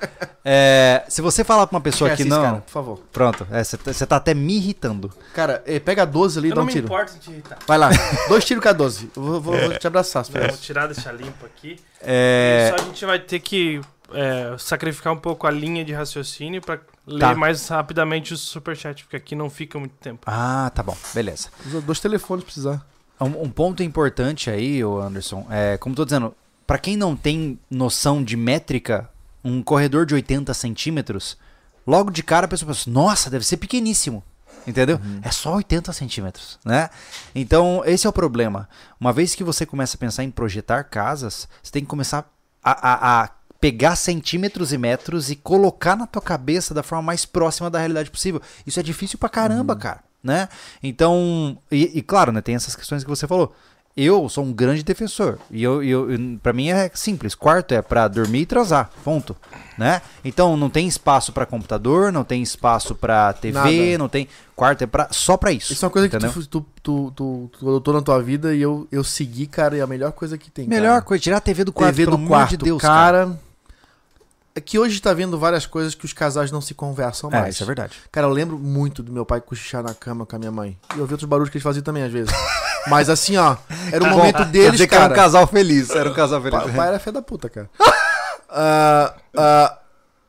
[0.44, 2.42] É, se você falar pra uma pessoa que não.
[2.44, 3.00] cara, por favor.
[3.14, 3.48] Pronto,
[3.86, 5.10] você tá até me irritando.
[5.34, 6.86] Cara, eh, pega a 12 ali e dá não um me tiro.
[6.86, 7.58] importo de irritar.
[7.66, 7.90] Vai lá,
[8.28, 9.10] dois tiros com a 12.
[9.16, 10.26] Eu vou, vou- vou te abraçar.
[10.30, 10.64] Vamos isso.
[10.64, 11.78] tirar, deixar limpo aqui.
[12.02, 13.80] É, Só a gente vai ter que
[14.14, 17.36] é, sacrificar um pouco a linha de raciocínio pra ler Tá.
[17.36, 20.22] mais rapidamente o superchat, porque aqui não fica muito tempo.
[20.26, 21.50] Ah, tá bom, beleza.
[21.66, 22.86] Usa dois telefones precisar.
[23.20, 26.36] Um, um ponto importante aí, Anderson, é, como eu tô dizendo,
[26.68, 29.10] pra quem não tem noção de métrica,
[29.44, 31.38] um corredor de 80 centímetros,
[31.88, 34.24] logo de cara a pessoa pensa, nossa, deve ser pequeníssimo.
[34.68, 35.00] Entendeu?
[35.22, 36.90] É só 80 centímetros, né?
[37.36, 38.68] Então, esse é o problema.
[39.00, 42.28] Uma vez que você começa a pensar em projetar casas, você tem que começar
[42.64, 43.30] a, a- a
[43.66, 48.12] pegar centímetros e metros e colocar na tua cabeça da forma mais próxima da realidade
[48.12, 48.40] possível.
[48.64, 50.48] Isso é difícil pra caramba, cara, né?
[50.84, 53.56] Então, e, e claro, né, tem essas questões que você falou.
[53.98, 55.40] Eu sou um grande defensor.
[55.50, 56.08] E eu, eu,
[56.44, 57.34] pra mim é simples.
[57.34, 58.92] Quarto é pra dormir e transar.
[59.04, 59.36] Ponto.
[59.78, 60.02] Né?
[60.24, 63.98] Então não tem espaço pra computador, não tem espaço pra TV, Nada.
[63.98, 64.28] não tem.
[64.56, 65.74] Quarto é pra, só pra isso.
[65.74, 66.30] Isso é uma coisa entendeu?
[66.30, 69.80] que tu, tu, tu, tu, adotou na tua vida e eu, eu segui, cara, e
[69.80, 70.68] é a melhor coisa que tem.
[70.68, 71.02] Melhor cara.
[71.02, 73.26] coisa, tirar a TV do quarto, TV do quarto, de Deus, cara.
[73.26, 73.45] cara.
[74.58, 77.56] É que hoje tá vendo várias coisas que os casais não se conversam É, mais.
[77.56, 77.98] isso é verdade.
[78.10, 80.80] Cara, eu lembro muito do meu pai cochichar na cama com a minha mãe.
[80.94, 82.34] E eu ouvi outros barulhos que eles faziam também, às vezes.
[82.88, 83.58] Mas assim, ó,
[83.92, 85.14] era o momento deles, dizer que era cara.
[85.14, 85.90] um casal feliz.
[85.90, 86.58] Era um casal feliz.
[86.64, 87.70] Pa- pai era fé da puta, cara.
[88.58, 89.80] Ah, ah,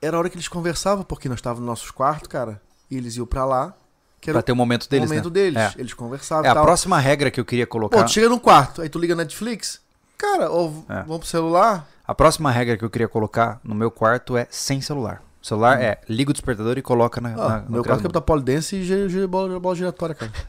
[0.03, 2.61] era a hora que eles conversavam, porque nós estávamos nos nossos quartos, cara.
[2.91, 3.73] E eles iam pra lá,
[4.21, 5.31] que Pra ter o momento o deles, momento né?
[5.31, 5.57] deles.
[5.59, 5.73] É.
[5.77, 6.65] Eles conversavam É, a tal.
[6.65, 7.99] próxima regra que eu queria colocar.
[7.99, 9.81] Pô, tu chega no quarto, aí tu liga Netflix.
[10.19, 11.03] Cara, ou É.
[11.03, 11.87] vamos pro celular.
[12.07, 15.23] A próxima regra que eu queria colocar no meu quarto é sem celular.
[15.43, 17.31] O celular é liga o despertador e coloca na.
[17.31, 20.33] Ah, na- no meu quarto é criado da polidense e bola, bola giratória, cara.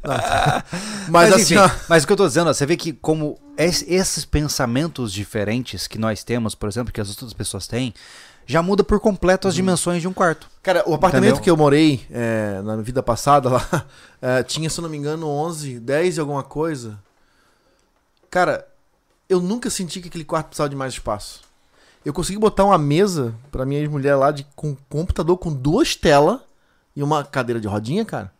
[0.00, 0.62] Ah.
[1.08, 3.36] Mas, Mas, assim, enfim, mas o que eu tô dizendo, ó, você vê que como
[3.58, 7.92] es- esses pensamentos diferentes que nós temos, por exemplo, que as outras pessoas têm,
[8.46, 9.48] já muda por completo Uhum.
[9.48, 10.48] as dimensões de um quarto.
[10.62, 11.42] Cara, o apartamento Entendeu?
[11.42, 13.86] que eu morei é, na vida passada lá,
[14.22, 16.96] é, tinha, se eu não me engano, 11, 10 e alguma coisa.
[18.30, 18.64] Cara,
[19.28, 21.42] eu nunca senti que aquele quarto precisava de mais espaço.
[22.04, 26.40] Eu consegui botar uma mesa pra minha ex-mulher lá de, com computador com duas telas
[26.96, 28.32] e uma cadeira de rodinha, cara.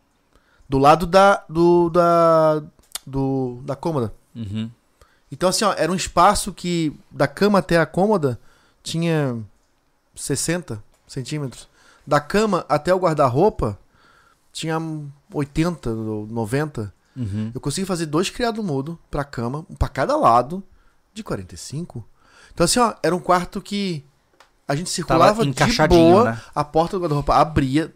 [0.67, 1.43] Do lado da.
[1.47, 1.89] do.
[1.89, 2.63] da.
[3.05, 3.59] do.
[3.63, 4.13] da cômoda.
[4.35, 4.69] Uhum.
[5.31, 8.39] Então, assim, ó, era um espaço que da cama até a cômoda
[8.81, 9.37] tinha
[10.15, 11.67] 60 centímetros.
[12.05, 13.77] Da cama até o guarda-roupa
[14.51, 14.77] tinha
[15.33, 16.93] 80 ou 90.
[17.15, 17.51] Uhum.
[17.53, 20.63] Eu consegui fazer dois criados mudo pra cama, um pra cada lado,
[21.13, 22.05] de 45.
[22.53, 24.03] Então, assim, ó, era um quarto que
[24.67, 26.41] a gente circulava de boa, né?
[26.53, 27.93] a porta do guarda-roupa abria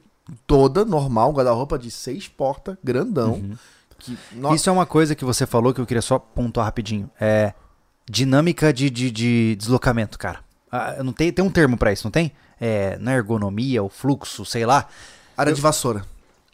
[0.48, 3.34] toda, normal, um guarda-roupa de seis portas, grandão.
[3.34, 3.58] Uhum.
[4.00, 7.10] Que, no- Isso é uma coisa que você falou que eu queria só pontuar rapidinho.
[7.20, 7.54] É
[8.10, 10.40] dinâmica de, de, de deslocamento, cara.
[10.72, 12.32] Ah, não tem, tem um termo pra isso, não tem?
[12.60, 14.88] É, na ergonomia, o fluxo, sei lá.
[15.38, 16.06] área eu- de vassoura.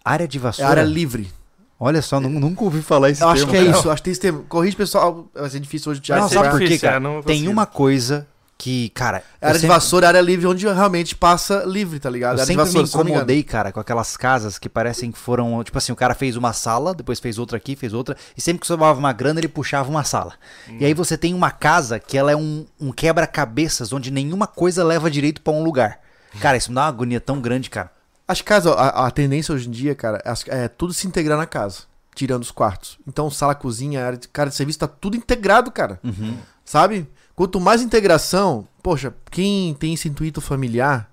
[0.03, 0.69] Área de É vassoura.
[0.71, 1.31] área livre.
[1.79, 3.51] Olha só, nu- nunca ouvi falar esse Eu acho termo.
[3.53, 3.77] que é cara.
[3.79, 4.43] isso, acho que tem esse termo.
[4.49, 5.27] Corrige, pessoal.
[5.33, 6.23] Vai ser difícil hoje, Thiago.
[6.23, 6.97] Não, sabe por quê, difícil, cara?
[6.97, 8.27] é, não Tem uma coisa
[8.57, 9.23] que, cara.
[9.41, 12.31] eu área de sempre- vassoura, área livre, onde realmente passa livre, tá ligado?
[12.37, 15.17] Eu área de sempre vassoura, me não incomodei, cara, com aquelas casas que parecem que
[15.17, 15.63] foram.
[15.63, 18.17] Tipo assim, o cara fez uma sala, depois fez outra aqui, fez outra.
[18.35, 20.33] E sempre que sobrava uma grana, ele puxava uma sala.
[20.77, 24.83] E aí você tem uma casa que ela é um, um quebra-cabeças, onde nenhuma coisa
[24.83, 25.99] leva direito pra um lugar.
[26.41, 27.89] Cara, isso me dá uma agonia tão grande, cara.
[28.29, 31.79] As casas, a, a tendência hoje em dia, cara, é tudo se integrar na casa,
[32.13, 32.99] tirando os quartos.
[33.07, 35.99] Então, sala, cozinha, área de, cara de serviço, tá tudo integrado, cara.
[36.03, 36.37] Uhum.
[36.63, 37.09] Sabe?
[37.35, 41.09] Quanto mais integração, poxa, quem tem esse intuito familiar,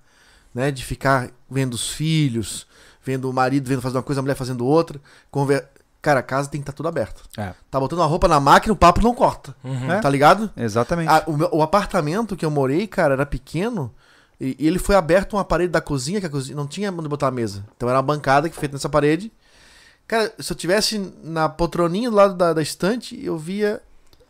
[0.54, 2.66] né, de ficar vendo os filhos,
[3.02, 5.00] vendo o marido vendo fazer uma coisa, a mulher fazendo outra,
[5.30, 5.66] conver...
[6.02, 7.22] cara, a casa tem que estar tudo aberto.
[7.38, 7.54] É.
[7.70, 9.56] Tá botando a roupa na máquina, o papo não corta.
[9.64, 10.00] Uhum.
[10.02, 10.50] Tá ligado?
[10.54, 11.08] Exatamente.
[11.08, 13.90] Ah, o, meu- o apartamento que eu morei, cara, era pequeno.
[14.40, 17.08] E, e ele foi aberto uma parede da cozinha, que a cozinha não tinha onde
[17.08, 17.64] botar a mesa.
[17.76, 19.32] Então era uma bancada que feita nessa parede.
[20.06, 23.80] Cara, se eu tivesse na poltroninha do lado da, da estante, eu via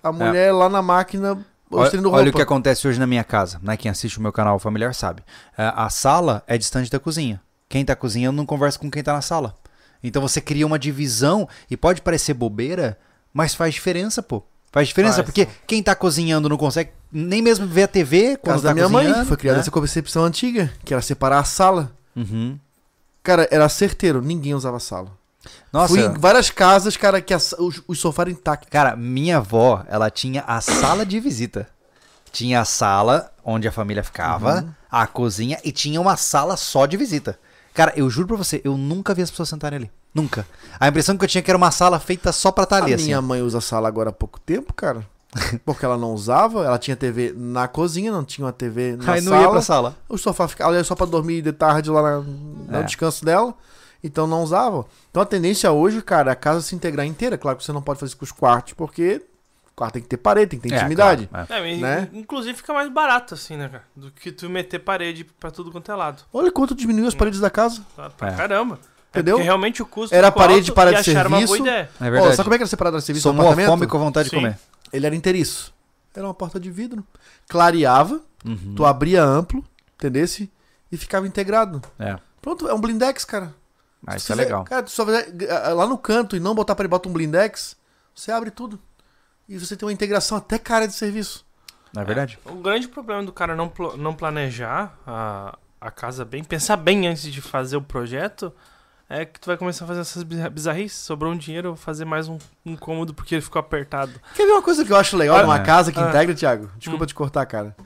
[0.02, 1.32] a mulher lá na máquina
[1.70, 2.18] Olha, mostrando roupa.
[2.18, 3.76] olha o que acontece hoje na minha casa, né?
[3.76, 5.22] Quem assiste o meu canal familiar sabe.
[5.58, 7.40] É, A sala é distante da cozinha.
[7.68, 9.54] Quem tá cozinhando não conversa com quem tá na sala.
[10.02, 12.98] Então você cria uma divisão e pode parecer bobeira,
[13.32, 14.42] mas faz diferença, pô.
[14.76, 18.56] Faz diferença, Faz, porque quem tá cozinhando não consegue nem mesmo ver a TV quando
[18.56, 19.62] Casa tá da minha mãe, foi criada né?
[19.62, 21.90] essa concepção antiga, que era separar a sala.
[22.14, 22.58] Uhum.
[23.22, 25.10] Cara, era certeiro, ninguém usava a sala.
[25.72, 28.68] Nossa, Fui em várias casas, cara, que a sa- o, o sofá era intacto.
[28.68, 31.66] cara, minha avó, ela tinha a sala de visita.
[32.30, 34.68] Tinha a sala onde a família ficava, Uhum.
[34.90, 37.38] a cozinha e tinha uma sala só de visita.
[37.72, 39.90] Cara, eu juro pra você, eu nunca vi as pessoas sentarem ali.
[40.16, 40.46] Nunca.
[40.80, 42.92] A impressão que eu tinha é que era uma sala feita só pra estar ali,
[42.92, 43.06] a assim.
[43.06, 45.06] minha mãe usa a sala agora há pouco tempo, cara.
[45.66, 49.20] Porque ela não usava, ela tinha TV na cozinha, não tinha uma TV na Aí
[49.20, 49.42] não sala.
[49.42, 49.96] ia pra sala.
[50.08, 52.82] O sofá ficava ali só pra dormir de tarde lá na- no É.
[52.84, 53.52] descanso dela.
[54.02, 54.86] Então não usava.
[55.10, 57.36] Então a tendência hoje, cara, é a casa se integrar inteira.
[57.36, 59.20] Claro que você não pode fazer isso com os quartos, porque
[59.72, 61.26] o quarto tem que ter parede, tem que ter É, intimidade.
[61.26, 61.60] claro, é.
[61.60, 62.08] Mas Né?
[62.12, 63.84] in- Inclusive fica mais barato, assim, né, cara?
[63.94, 66.22] Do que tu meter parede pra tudo quanto é lado.
[66.32, 67.82] Olha quanto diminuiu as paredes da casa.
[67.96, 68.08] Tá?
[68.10, 68.34] Pra É.
[68.36, 68.78] caramba.
[69.18, 69.36] É Entendeu?
[69.36, 71.62] porque realmente o custo Era ficou parede alto para e de acharam uma boa serviço.
[71.68, 71.90] ideia.
[72.00, 72.36] É Ó, verdade.
[72.36, 73.70] sabe como é que era separado da serviço no Somou a apartamento?
[73.78, 74.36] fome com vontade Sim.
[74.36, 74.58] de comer.
[74.92, 75.74] Ele era inteiriço.
[76.14, 77.04] Era uma porta de vidro.
[77.48, 78.74] Clareava, Uhum.
[78.76, 79.64] tu abria amplo,
[79.96, 80.50] entendesse?
[80.90, 81.82] E ficava integrado.
[81.98, 82.16] É.
[82.40, 83.52] Pronto, é um blindex, cara.
[84.02, 84.64] Mas Se isso é fizer- legal.
[84.64, 87.12] Cara, tu só fizer eh, lá no canto e não botar para ele bota um
[87.12, 87.76] blindex,
[88.14, 88.78] você abre tudo.
[89.48, 91.44] E você tem uma integração até com a área de serviço.
[91.92, 92.38] Não é verdade?
[92.44, 97.06] O grande problema do cara não, plo- não planejar a, a casa bem, pensar bem
[97.08, 98.52] antes de fazer o projeto,
[99.08, 100.98] é que tu vai começar a fazer essas bizar- bizarrices.
[100.98, 104.12] Sobrou um dinheiro, eu vou fazer mais um, um cômodo porque ele ficou apertado.
[104.34, 105.62] Quer ver uma coisa que eu acho legal Ah, numa é.
[105.62, 106.08] casa que Ah.
[106.08, 106.70] integra, Thiago?
[106.78, 107.06] Desculpa Hum.
[107.06, 107.76] te cortar, cara.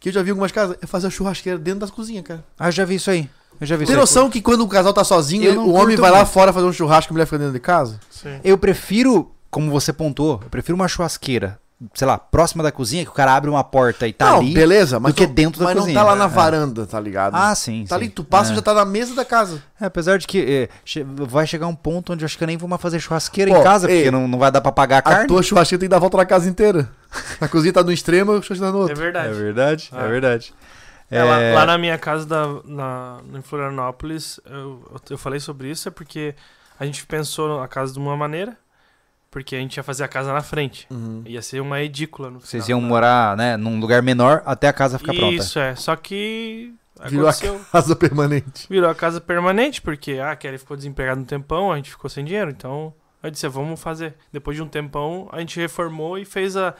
[0.00, 2.44] Que eu já vi algumas casas, é fazer a churrasqueira dentro das cozinhas, cara.
[2.58, 3.30] Ah, eu já vi isso aí.
[3.60, 3.98] Eu já vi Tem isso aí.
[4.00, 6.30] noção que quando o casal tá sozinho, o homem vai lá muito.
[6.32, 7.98] fora fazer um churrasco e a mulher fica dentro de casa?
[8.10, 8.38] Sim.
[8.44, 11.58] Eu prefiro, como você pontuou, eu prefiro uma churrasqueira
[11.94, 14.54] sei lá, próxima da cozinha, que o cara abre uma porta e tá não, ali.
[14.54, 15.94] beleza, mas do que dentro da mas cozinha.
[15.94, 16.28] não tá lá na É.
[16.28, 17.34] varanda, tá ligado?
[17.34, 17.84] Ah, sim.
[17.86, 18.02] tá sim.
[18.02, 18.52] ali, tu passa É.
[18.52, 19.62] e já tá na mesa da casa.
[19.80, 22.46] É, apesar de que é, che- vai chegar um ponto onde eu acho que eu
[22.46, 24.72] nem vou mais fazer churrasqueira Pô, em casa, ei, porque não, não vai dar pra
[24.72, 25.26] pagar a A carne.
[25.28, 26.88] tua churrasqueira tem que dar a volta na casa inteira.
[27.40, 28.96] A cozinha tá no extremo, o churrasqueira tá no É outro.
[28.96, 29.34] verdade.
[29.34, 30.06] verdade, Ah.
[30.06, 30.54] verdade.
[31.10, 35.88] É, lá, lá na minha casa da, na, em Florianópolis, eu, eu falei sobre isso,
[35.88, 36.34] é porque
[36.80, 38.56] a gente pensou a casa de uma maneira,
[39.30, 40.86] porque a gente ia fazer a casa na frente.
[40.90, 41.22] Uhum.
[41.26, 42.88] Ia ser uma edícula no Vocês iam né?
[42.88, 45.34] morar, né, num lugar menor até a casa ficar pronta.
[45.34, 45.74] Isso, é.
[45.74, 46.72] Só que
[47.04, 48.66] Virou a aconteceu, casa permanente.
[48.70, 52.08] virou a casa permanente, porque ah, a Kelly ficou desempregada um tempão, a gente ficou
[52.08, 54.14] sem dinheiro, então eu disse, vamos fazer.
[54.32, 56.74] Depois de um tempão, a gente reformou e fez a...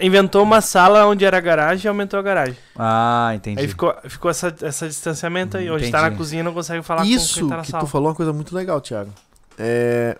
[0.00, 2.56] Inventou uma sala onde era a garagem e aumentou a garagem.
[2.78, 3.60] Ah, entendi.
[3.60, 7.08] Aí ficou, ficou essa, essa distanciamento aí, onde tá na cozinha não consegue falar com
[7.08, 7.84] Isso quem tá na que sala.
[7.84, 9.12] tu falou é uma coisa muito legal, Thiago.
[9.58, 10.16] É.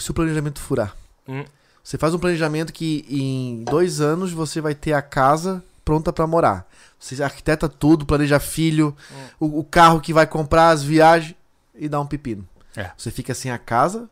[0.00, 0.94] Se o planejamento furar.
[1.28, 1.44] Hum.
[1.82, 6.26] Você faz um planejamento que em dois anos você vai ter a casa pronta pra
[6.26, 6.68] morar.
[6.98, 9.46] Você arquiteta tudo, planeja filho, Hum.
[9.46, 11.34] o, o carro que vai comprar, as viagens
[11.74, 12.46] e dá um pepino.
[12.76, 12.90] É.
[12.96, 14.08] Você fica sem a casa,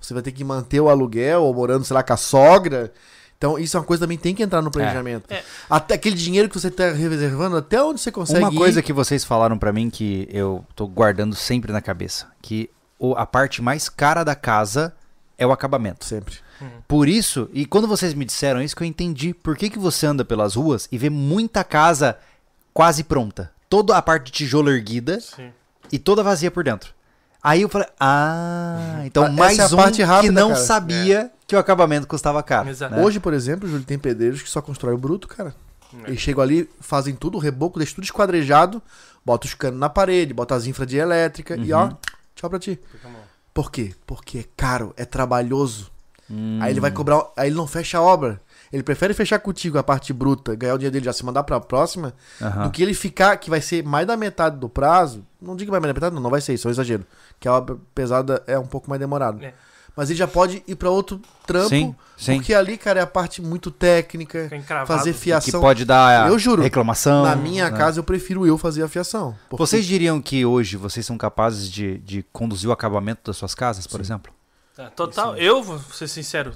[0.00, 2.92] você vai ter que manter o aluguel ou morando, sei lá, com a sogra.
[3.36, 5.30] Então, isso é uma coisa que também tem que entrar no planejamento.
[5.32, 5.42] É.
[5.68, 8.82] Até aquele dinheiro que você tá reservando, até onde você consegue Uma coisa ir.
[8.82, 13.26] que vocês falaram pra mim que eu tô guardando sempre na cabeça, que o- a
[13.26, 14.94] parte mais cara da casa
[15.40, 16.04] é o acabamento.
[16.04, 16.36] Sempre.
[16.86, 20.06] Por isso, e quando vocês me disseram isso que eu entendi, por que, que você
[20.06, 22.18] anda pelas ruas e vê muita casa
[22.74, 25.50] quase pronta, toda a parte de tijolo erguida Sim.
[25.90, 26.92] e toda vazia por dentro.
[27.42, 30.60] Aí eu falei, ah, então Essa mais é a um parte rápida, que não cara.
[30.60, 32.68] sabia que o acabamento custava caro.
[32.68, 32.94] Exato.
[32.94, 33.02] né?
[33.02, 35.54] Hoje, por exemplo, Júlio, tem pedreiros que só constroem o bruto, cara.
[36.04, 36.10] É.
[36.10, 38.82] Eles chegam ali, fazem tudo, o reboco, deixam tudo esquadrejado,
[39.24, 41.90] bota os canos na parede, bota as infra de elétrica e ó,
[42.34, 42.78] tchau pra ti.
[42.92, 43.29] Fica bom.
[43.52, 43.94] Por quê?
[44.06, 45.90] Porque é caro, é trabalhoso.
[46.30, 46.58] Hum.
[46.62, 48.40] Aí ele vai cobrar, aí ele não fecha a obra.
[48.72, 51.58] Ele prefere fechar contigo a parte bruta, ganhar o dinheiro dele já se mandar pra
[51.58, 52.64] próxima, Aham.
[52.64, 55.26] do que ele ficar, que vai ser mais da metade do prazo.
[55.42, 57.04] Não digo mais da metade, não, não vai ser isso, é um exagero.
[57.40, 59.44] Que a obra pesada é um pouco mais demorada.
[59.44, 59.54] É.
[59.96, 62.36] Mas ele já pode ir pra outro trampo, Sim, sim.
[62.36, 64.48] porque ali, cara, é a parte muito técnica,
[64.86, 65.60] fazer Que fiação.
[65.60, 67.24] pode dar Eu juro, reclamação.
[67.24, 67.76] Na minha né?
[67.76, 69.34] casa eu prefiro eu fazer a fiação.
[69.48, 73.54] porque- Vocês diriam que hoje vocês são capazes de, de conduzir o acabamento das suas
[73.54, 74.32] casas, por exemplo?
[74.78, 76.52] É, Total, eu vou ser sincero,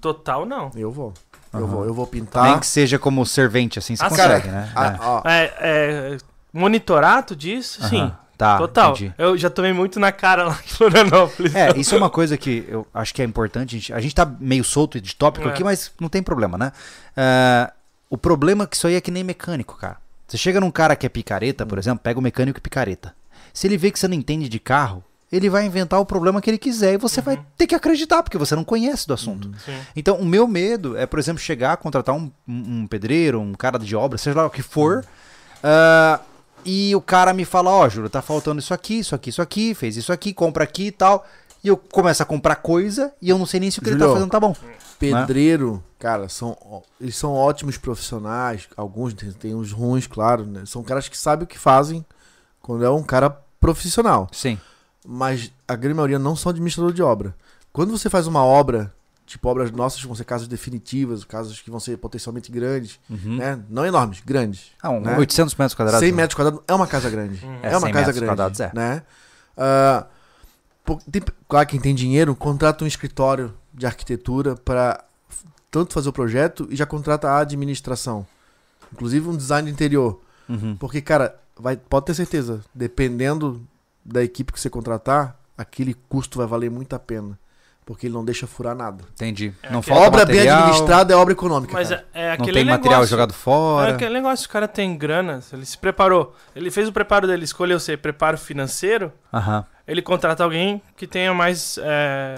[0.00, 0.70] total não.
[0.74, 1.12] Eu vou.
[1.52, 2.44] Eu vou, eu vou pintar.
[2.44, 4.72] Nem que seja como servente, assim, você Ah, consegue, cara, né?
[4.74, 4.96] a- É.
[5.00, 6.18] ó, É, é,
[6.52, 7.78] monitorar, tu diz?
[7.88, 8.12] Sim.
[8.38, 8.92] Tá, total.
[8.92, 9.12] entendi.
[9.18, 11.54] Eu já tomei muito na cara lá em Florianópolis.
[11.56, 13.74] É, isso é uma coisa que eu acho que é importante.
[13.74, 15.50] A gente, a gente tá meio solto de tópico É.
[15.50, 16.72] aqui, mas não tem problema, né?
[17.16, 17.72] É,
[18.08, 19.96] o problema é que isso aí é que nem mecânico, cara.
[20.26, 23.12] Você chega num cara que é picareta, por exemplo, pega o mecânico e picareta.
[23.52, 26.48] Se ele vê que você não entende de carro, ele vai inventar o problema que
[26.48, 29.50] ele quiser e você vai ter que acreditar, porque você não conhece do assunto.
[29.64, 29.76] Sim.
[29.96, 33.96] Então, o meu medo é, por exemplo, chegar, contratar um, um- pedreiro, um cara de
[33.96, 35.04] obra, seja lá o que for,
[35.62, 36.20] ah,
[36.64, 39.74] e o cara me fala, ó, Júlio, tá faltando isso aqui, isso aqui, isso aqui,
[39.74, 41.26] fez isso aqui, compra aqui e tal.
[41.62, 43.96] E eu começo a comprar coisa e eu não sei nem se o que ele
[43.98, 44.54] tá Julio, fazendo tá bom.
[44.98, 46.56] pedreiro, cara, são,
[47.00, 48.68] eles são ótimos profissionais.
[48.76, 50.62] Alguns tem, tem uns ruins, claro, né?
[50.66, 52.04] São caras que sabem o que fazem
[52.60, 53.30] quando é um cara
[53.60, 54.28] profissional.
[54.30, 54.58] Sim.
[55.04, 57.34] Mas a grande maioria não são administrador de obra.
[57.72, 58.92] Quando você faz uma obra,
[59.28, 63.36] tipo obras nossas vão ser casas definitivas, casas que vão ser potencialmente grandes, Uhum.
[63.36, 63.60] né?
[63.68, 64.72] Não enormes, grandes.
[64.82, 65.16] Ah, um Né?
[65.18, 66.00] 800 metros quadrados.
[66.00, 66.16] 100 né?
[66.16, 67.44] metros quadrados é uma casa grande.
[67.44, 67.58] Hum.
[67.62, 68.62] É, É, uma 100 casa grande.
[68.62, 68.70] é.
[68.74, 69.02] Né?
[70.84, 75.04] Pô, tem- claro, quem tem dinheiro contrata um escritório de arquitetura para
[75.70, 78.26] tanto fazer o projeto e já contrata a administração.
[78.92, 80.18] Inclusive um design interior.
[80.48, 80.74] Uhum.
[80.76, 83.60] Porque, cara, vai, pode ter certeza, dependendo
[84.02, 87.38] da equipe que você contratar, aquele custo vai valer muito a pena.
[87.88, 89.02] Porque ele não deixa furar nada.
[89.14, 89.50] Entendi.
[89.62, 91.72] É, não falta obra material, bem administrada é obra econômica.
[91.72, 92.04] Mas cara.
[92.12, 92.78] é, é não aquele tem negócio.
[92.82, 93.90] material jogado fora.
[93.90, 96.36] É aquele negócio, o cara tem grana, ele se preparou.
[96.54, 99.64] Ele fez o preparo dele, escolheu ser preparo financeiro, Aham.
[99.86, 102.36] ele contrata alguém que tenha mais é,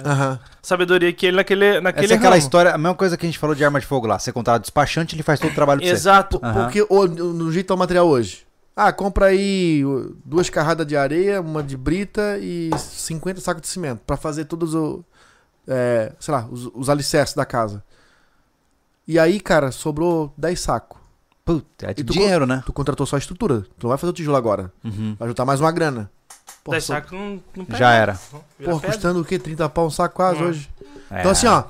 [0.62, 2.42] sabedoria que ele naquele, naquele Essa é aquela ramo.
[2.44, 4.20] história, a mesma coisa que a gente falou de arma de fogo lá.
[4.20, 5.92] Você contrata o despachante, ele faz todo o trabalho pra você.
[5.94, 6.38] Exato.
[6.38, 8.46] Porque o, no jeito tá o material hoje.
[8.76, 9.82] Ah, compra aí
[10.24, 14.76] duas carradas de areia, uma de brita e 50 sacos de cimento pra fazer todos
[14.76, 15.04] o,
[15.70, 17.82] é, sei lá, os, os alicerces da casa.
[19.06, 20.98] E aí, cara, sobrou 10 sacos.
[21.44, 22.62] Puta, é E tu dinheiro, né?
[22.66, 23.62] Tu contratou só a estrutura.
[23.78, 24.72] Tu não vai fazer o tijolo agora.
[24.84, 25.16] Uhum.
[25.18, 26.10] Vai juntar mais uma grana.
[26.62, 27.78] Pô, 10 so- sacos não, não pega.
[27.78, 28.12] Já era.
[28.58, 28.86] Vira Pô, pedra.
[28.94, 29.38] custando o quê?
[29.38, 30.46] 30 pau um saco quase Hum.
[30.48, 30.70] hoje.
[31.10, 31.20] É.
[31.20, 31.64] Então assim, ó,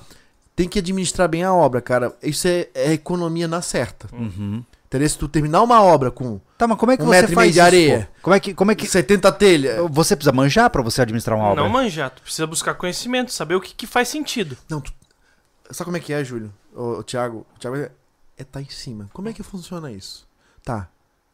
[0.56, 2.12] tem que administrar bem a obra, cara.
[2.22, 4.08] Isso é, é economia na certa.
[4.14, 4.62] Uhum.
[4.90, 5.08] Entendeu?
[5.08, 7.34] Se tu terminar uma obra com Tá, mas como é que Um você metro e
[7.36, 8.10] faz de isso, areia.
[8.16, 8.22] pô?
[8.22, 9.78] Como é que, como é que 70 telhas.
[9.88, 11.62] você precisa manjar pra você administrar uma obra?
[11.62, 14.56] Não manjar, tu precisa buscar conhecimento, saber o que, que faz sentido.
[14.68, 14.92] Não, tu-
[15.70, 16.52] Sabe como é que é, Júlio?
[16.74, 17.90] O, o Thiago, o Thiago é,
[18.36, 19.08] é tá em cima.
[19.12, 20.26] Como é que funciona isso?
[20.64, 20.88] Tá.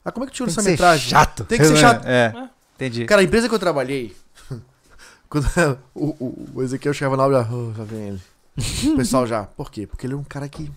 [0.04, 1.08] Ah, como é que tira Tem que essa metragem?
[1.08, 1.44] chato.
[1.46, 2.04] Tem que ser chato.
[2.06, 2.48] É, É.
[2.74, 3.06] entendi.
[3.06, 4.14] Cara, a empresa que eu trabalhei,
[5.30, 5.46] quando
[5.94, 8.22] o, o, o Ezequiel chegava na obra, oh, já vem ele.
[8.92, 9.44] O pessoal já.
[9.44, 9.86] Por quê?
[9.86, 10.70] Porque ele é um cara que.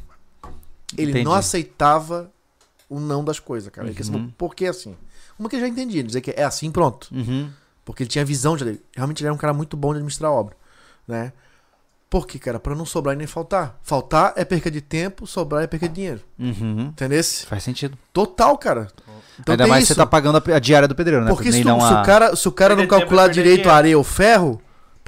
[0.97, 1.25] Ele Entendi.
[1.25, 2.31] não aceitava
[2.89, 3.87] o não das coisas, cara.
[3.87, 4.31] Ele quer saber Uhum.
[4.37, 4.95] por que assim.
[5.37, 7.07] Uma que eu já entendi, dizer que é assim, pronto.
[7.13, 7.49] Uhum.
[7.85, 8.79] Porque ele tinha visão de.
[8.95, 10.55] Realmente ele era um cara muito bom de administrar a obra,
[11.07, 11.31] né?
[12.09, 12.59] Por quê, cara?
[12.59, 13.79] Pra não sobrar e nem faltar.
[13.83, 16.21] Faltar é perca de tempo, sobrar é perca de dinheiro.
[16.39, 16.87] Uhum.
[16.87, 17.23] Entendeu?
[17.47, 17.95] Faz sentido.
[18.11, 18.87] Total, cara.
[19.39, 19.93] Então Ainda mais isso.
[19.93, 21.29] você tá pagando a, a diária do pedreiro, né?
[21.31, 23.25] Porque Nem se, tu- não se a- o cara, se o cara não Perder calcular
[23.25, 23.71] é direito a dinheiro.
[23.77, 24.59] areia ou ferro,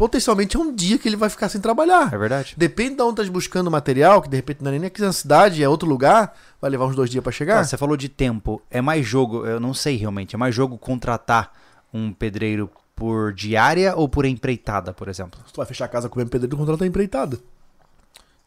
[0.01, 2.11] potencialmente é um dia que ele vai ficar sem trabalhar.
[2.11, 2.55] É verdade.
[2.57, 5.13] Depende de onde tá buscando o material, que de repente não é nem aqui na
[5.13, 7.59] cidade, é outro lugar, vai levar uns dois dias pra chegar.
[7.59, 8.59] Ah, você falou de tempo.
[8.71, 11.53] É mais jogo, eu não sei realmente, é mais jogo contratar
[11.93, 15.39] um pedreiro por diária ou por empreitada, por exemplo?
[15.45, 17.37] Se tu vai fechar a casa com o mesmo pedreiro, contrata a empreitada.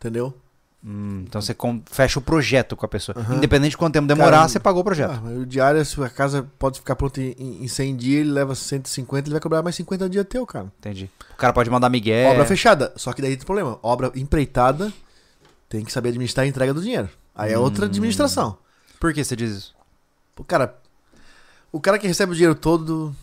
[0.00, 0.34] Entendeu?
[0.86, 1.56] Hum, então você
[1.90, 3.16] fecha o projeto com a pessoa.
[3.18, 3.36] Aham.
[3.36, 5.12] Independente de quanto tempo demorar, Cara, você pagou o projeto.
[5.12, 8.54] Ah, o diário, se a casa pode ficar pronta em, em 100 dias, ele leva
[8.54, 10.70] 150, ele vai cobrar mais 50 dias teu, cara.
[10.78, 11.10] Entendi.
[11.32, 12.30] O cara pode mandar migué.
[12.30, 12.92] Obra fechada.
[12.96, 13.78] Só que daí tem problema.
[13.82, 14.92] Obra empreitada,
[15.70, 17.08] tem que saber administrar a entrega do dinheiro.
[17.34, 17.88] Aí é outra Hum.
[17.88, 18.58] administração.
[19.00, 19.74] Por que você diz isso?
[20.38, 20.76] O cara,
[21.72, 23.16] o cara que recebe o dinheiro todo,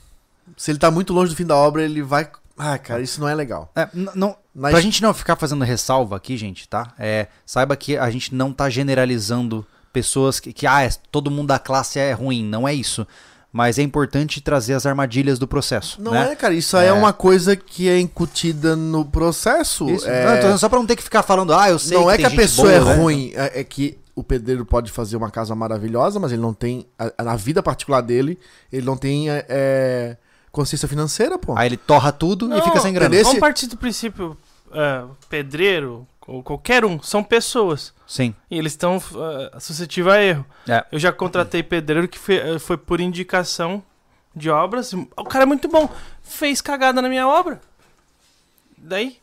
[0.58, 2.28] se ele tá muito longe do fim da obra, ele vai.
[2.58, 3.72] Ah, cara, isso não é legal.
[3.76, 6.94] É, não, Mas- Pra gente não ficar fazendo ressalva aqui, gente, tá?
[7.00, 11.48] É, saiba que a gente não tá generalizando pessoas que, que ah, é- todo mundo
[11.48, 12.44] da classe é ruim.
[12.44, 13.08] Não é isso.
[13.54, 16.02] Mas é importante trazer as armadilhas do processo.
[16.02, 16.32] Não né?
[16.32, 16.54] é, cara.
[16.54, 16.90] Isso aí é.
[16.90, 16.94] É.
[16.94, 19.90] uma coisa que é incutida no processo.
[19.90, 20.08] Isso.
[20.08, 22.18] É- Não, dizendo só pra não ter que ficar falando, ah, eu sei não é
[22.18, 23.02] que a pessoa boa, é né?
[23.02, 26.86] ruim, é, é que o pedreiro pode fazer uma casa maravilhosa, mas ele não tem.
[26.98, 28.38] a- Na vida particular dele,
[28.72, 30.18] ele não tem é, é,
[30.52, 31.54] consciência financeira, pô.
[31.58, 33.16] Aí ele torra tudo e Não, fica sem grana.
[33.16, 34.38] Esse- Vamos partir do princípio,
[34.74, 37.94] é, pedreiro, ou qualquer um, são pessoas.
[38.08, 38.34] Sim.
[38.50, 40.46] E eles estão uh, suscetíveis a erro.
[40.68, 40.86] É.
[40.92, 43.82] Eu já contratei pedreiro que foi, foi por indicação
[44.36, 44.94] de obras.
[44.94, 45.90] O cara é muito bom.
[46.22, 47.60] Fez cagada na minha obra.
[48.78, 49.18] Daí,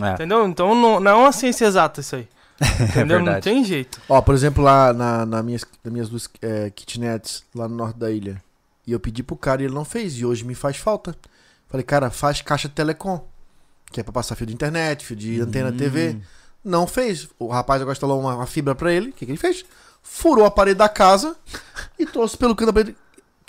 [0.00, 0.12] É.
[0.12, 0.46] entendeu?
[0.46, 2.28] Então não, não é uma ciência exata isso aí.
[2.90, 3.18] Entendeu?
[3.20, 3.44] não verdade.
[3.44, 3.98] tem jeito.
[4.06, 7.98] Ó, por exemplo, lá na, na minhas, nas minhas duas é, kitnets, lá no norte
[7.98, 8.42] da ilha.
[8.90, 10.14] E eu pedi pro cara e ele não fez.
[10.18, 11.14] E hoje me faz falta.
[11.68, 13.24] Falei, cara, faz caixa telecom.
[13.92, 15.76] Que é pra passar fio de internet, fio de antena Hum.
[15.76, 16.16] TV.
[16.64, 17.28] Não fez.
[17.38, 19.10] O rapaz agora instalou uma, uma fibra pra ele.
[19.10, 19.64] O que, que ele fez?
[20.02, 21.36] Furou a parede da casa
[21.98, 22.96] e trouxe pelo canto da parede.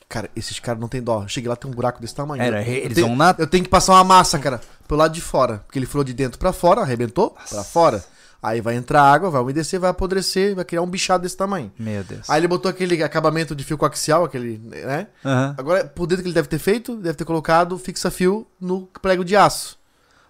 [0.07, 1.25] Cara, esses caras não tem dó.
[1.27, 2.43] Cheguei lá, tem um buraco desse tamanho.
[2.43, 3.33] Era, Eu eles tenho- vão na.
[3.37, 5.59] Eu tenho que passar uma massa, cara, pelo lado de fora.
[5.65, 8.03] Porque ele furou de dentro pra fora, arrebentou pra fora.
[8.43, 11.71] Aí vai entrar água, vai umedecer, vai apodrecer, vai criar um bichado desse tamanho.
[11.77, 12.27] Meu Deus.
[12.27, 15.07] Aí ele botou aquele acabamento de fio coaxial, aquele, né?
[15.23, 15.55] Aham.
[15.57, 19.35] Agora, por dentro que ele deve ter feito, deve ter colocado fixa-fio no prego de
[19.35, 19.77] aço.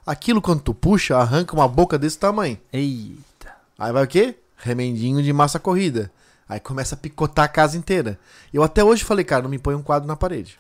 [0.05, 2.57] Aquilo, quando tu puxa, arranca uma boca desse tamanho.
[2.74, 3.55] Eita.
[3.80, 4.36] Aí vai o quê?
[4.57, 6.12] Remendinho de massa corrida.
[6.49, 8.20] Aí começa a picotar a casa inteira.
[8.53, 10.59] Eu até hoje falei, cara, não me põe um quadro na parede.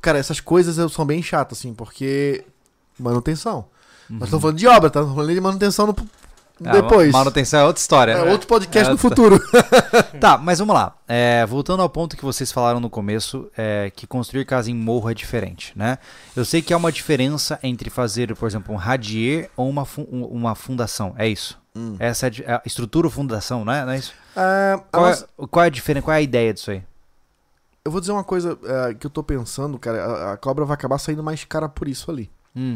[0.00, 2.44] Cara, essas coisas são bem chatas, assim, porque.
[2.98, 3.66] Manutenção.
[4.10, 5.00] Nós estamos falando de obra, tá?
[5.04, 5.96] Falando de manutenção no...
[6.64, 7.12] Ah, depois.
[7.12, 8.12] Manutenção é outra história.
[8.12, 8.32] É né?
[8.32, 9.40] outro podcast É no outra- futuro.
[10.18, 10.96] Tá, mas vamos lá.
[11.06, 15.08] É, voltando ao ponto que vocês falaram no começo, é, que construir casa em morro
[15.08, 15.98] é diferente, né?
[16.34, 20.08] Eu sei que há uma diferença entre fazer, por exemplo, um radier ou uma, fu-
[20.10, 21.14] um- uma fundação.
[21.16, 21.56] É isso?
[21.76, 21.94] Hum.
[22.00, 24.12] Essa é a é estrutura ou fundação, não é, não é isso?
[24.34, 25.16] Ah, a Qual, é,
[25.48, 26.04] qual é a diferença?
[26.06, 26.82] Qual é a ideia disso aí?
[27.84, 30.04] Eu vou dizer uma coisa é, que eu tô pensando, cara.
[30.04, 32.28] A, a cobra vai acabar saindo mais cara por isso ali.
[32.56, 32.74] Hum,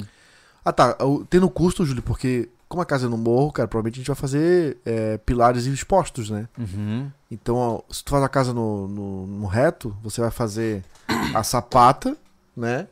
[0.65, 0.97] Ah, tá.
[1.29, 4.17] Tendo custo, Júlio, porque como a casa é no morro, cara, provavelmente a gente vai
[4.17, 6.49] fazer é, pilares expostos, né?
[6.59, 10.83] uhum, Então, ó, se tu faz a casa no, no, no reto, você vai fazer
[11.35, 12.17] a sapata,
[12.57, 12.87] né?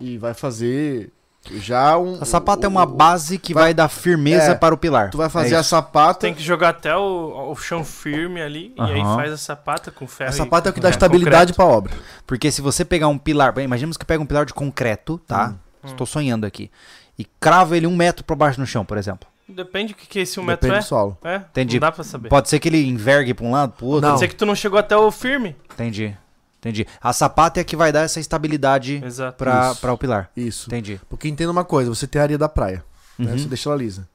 [0.00, 1.12] E vai fazer
[1.56, 2.22] já um.
[2.22, 5.10] A sapata é uma base que vai, vai- dar firmeza É, para o pilar.
[5.10, 6.20] Tu vai fazer É a sapata.
[6.20, 8.72] Tem que jogar até o, o chão firme ali.
[8.76, 10.30] E aí faz a sapata com ferro.
[10.30, 11.56] A e- sapata é o que dá é, estabilidade concreto.
[11.56, 11.92] pra obra.
[12.26, 15.54] Porque se você pegar um pilar, bem, imaginemos que pega um pilar de concreto, tá?
[15.84, 16.70] Estou sonhando aqui.
[17.18, 19.28] E crava ele um metro para baixo no chão, por exemplo.
[19.48, 20.84] Depende do que, que esse um metro Depende é.
[20.84, 21.18] do solo.
[21.24, 21.76] É, Entendi.
[21.76, 22.28] não dá pra saber.
[22.28, 24.02] Pode ser que ele envergue para um lado, para o outro.
[24.02, 24.10] Não.
[24.10, 25.56] Pode ser que tu não chegou até o firme.
[25.72, 26.14] Entendi.
[26.60, 26.86] Entendi.
[27.00, 29.38] A sapata é a que vai dar essa estabilidade Exato.
[29.38, 29.88] para Isso.
[29.92, 30.30] o pilar.
[30.36, 30.68] Isso.
[30.68, 31.00] Entendi.
[31.08, 32.84] Porque entenda uma coisa, você tem a areia da praia,
[33.18, 33.32] né?
[33.32, 33.38] Uhum.
[33.38, 34.08] Você deixa ela lisa.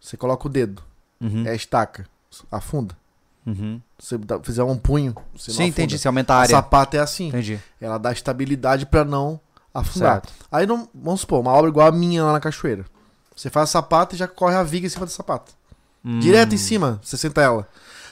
[0.00, 0.82] Você coloca o dedo,
[1.20, 1.44] Uhum.
[1.46, 2.06] é a estaca,
[2.52, 2.94] afunda.
[3.46, 3.80] Uhum.
[3.98, 5.98] Se você dá- fizer um punho, você não Sim, entendi.
[5.98, 6.50] Se aumenta a A área.
[6.56, 7.28] sapata é assim.
[7.28, 7.58] Entendi.
[7.80, 9.40] Ela dá estabilidade pra não
[9.80, 10.12] afundar.
[10.22, 10.32] Certo.
[10.50, 12.84] Aí não, vamos supor, uma obra igual a minha lá na cachoeira.
[13.34, 15.52] Você faz a sapata e já corre a viga em cima da sapata.
[16.04, 16.18] Hum.
[16.20, 17.68] Direto em cima, você senta ela.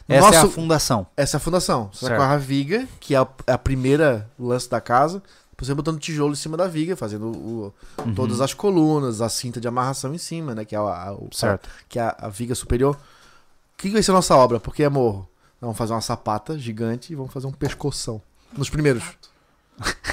[0.06, 1.06] No Essa é a nosso- fundação.
[1.16, 1.88] Essa é a fundação.
[1.92, 2.20] Você Certo.
[2.20, 5.22] corre a viga, que é a, é a primeira lance da casa.
[5.56, 7.72] Você botando tijolo em cima da viga, fazendo o-
[8.04, 8.14] Uhum.
[8.14, 10.62] todas as colunas, a cinta de amarração em cima, né?
[10.64, 11.70] Que é a, a- o- Certo.
[11.88, 12.94] que é a, a viga superior.
[12.96, 14.60] O que, que vai ser a nossa obra?
[14.60, 15.26] Porque é morro.
[15.60, 18.20] Vamos fazer uma sapata gigante e vamos fazer um pescoção.
[18.54, 19.04] Nos primeiros.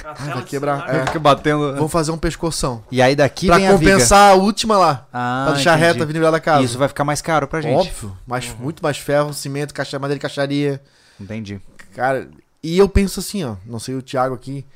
[0.04, 0.88] Ah, vai quebrar.
[0.92, 1.06] É.
[1.06, 1.74] Fica batendo.
[1.74, 2.82] Vamos fazer um pescoção.
[2.90, 5.06] E aí daqui pra vem a compensar a última lá.
[5.12, 5.86] Ah, pra deixar entendi.
[5.86, 6.64] reta a Avenida da Casa.
[6.64, 7.88] Isso vai ficar mais caro pra gente.
[7.88, 8.16] Óbvio.
[8.26, 10.82] Mais, Muito mais ferro, cimento, caixa, madeira de caixaria.
[11.20, 11.60] Entendi.
[11.94, 12.28] Cara,
[12.62, 13.56] e eu penso assim, ó.
[13.64, 14.66] Não sei o Thiago aqui.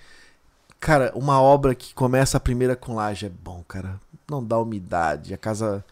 [0.79, 3.99] Cara, uma obra que começa a primeira com laje é bom, cara.
[4.31, 5.85] Não dá umidade, a casa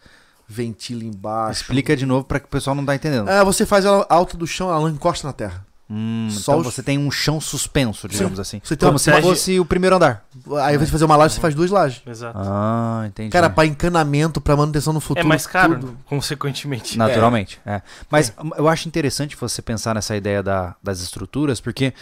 [0.47, 1.61] ventila embaixo.
[1.61, 3.29] Explica de novo pra que o pessoal não tá entendendo.
[3.29, 5.64] É, você faz ela alta do chão, ela não encosta na terra.
[5.87, 8.59] Hum, Só então os- você tem um chão suspenso, digamos assim.
[8.63, 10.25] Você tem Como uma- se fosse o primeiro andar.
[10.47, 12.01] Aí, ao invés de fazer uma laje, você faz duas lajes.
[12.07, 12.35] Exato.
[12.41, 13.29] Ah, entendi.
[13.29, 15.27] Cara, pra encanamento, pra manutenção no é futuro.
[15.27, 15.97] mais caro, tudo.
[16.05, 16.97] consequentemente.
[16.97, 17.61] Naturalmente.
[17.65, 17.81] é.
[18.09, 21.93] Mas eu acho interessante você pensar nessa ideia da- das estruturas, porque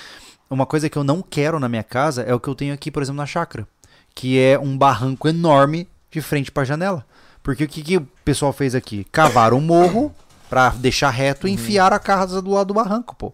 [0.50, 2.90] uma coisa que eu não quero na minha casa é o que eu tenho aqui,
[2.90, 3.68] por exemplo, na chácara,
[4.16, 7.06] que é um barranco enorme de frente pra janela.
[7.42, 9.06] Porque o que, que o pessoal fez aqui?
[9.12, 10.16] Cavaram um morro
[10.54, 13.34] pra deixar reto e enfiar a casa do lado do barranco, pô.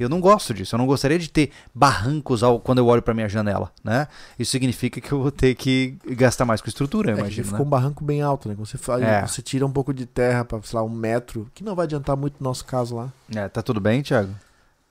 [0.00, 0.74] Eu não gosto disso.
[0.74, 4.08] Eu não gostaria de ter barrancos ao, quando eu olho pra minha janela, né?
[4.36, 7.60] Isso significa que eu vou ter que gastar mais com estrutura, eu É imagino, ficou
[7.60, 7.64] né?
[7.66, 8.56] um barranco bem alto, né?
[8.58, 9.24] Você, faz, É.
[9.24, 12.16] você tira um pouco de terra pra, sei lá, um metro, que não vai adiantar
[12.16, 13.08] muito no nosso caso lá.
[13.32, 14.30] É, tá tudo bem, Thiago?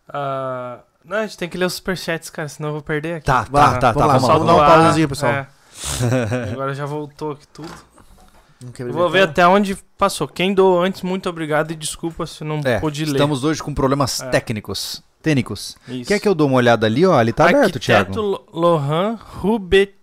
[0.07, 3.25] Ah, não, a gente tem que ler os superchats, cara, senão eu vou perder aqui.
[3.25, 4.05] Tá, Vai, tá, tá, vamos tá.
[4.07, 4.73] lá, Vamos só lá, vamos vamos dar lá.
[4.75, 5.31] uma pausazinha, pessoal.
[5.33, 5.47] É.
[6.53, 7.69] Agora já voltou aqui tudo.
[8.91, 10.27] Vou ver até onde passou.
[10.27, 13.11] Quem doou antes, muito obrigado e desculpa se não É, pude ler.
[13.11, 14.29] estamos hoje com problemas É.
[14.29, 15.03] técnicos.
[15.21, 15.75] Técnicos.
[15.87, 16.07] Isso.
[16.07, 17.17] Quer que eu dou uma olhada ali, ó?
[17.17, 18.21] Ali tá aberto, Arquiteto Thiago.
[18.21, 19.93] Lo- Lohan Rube...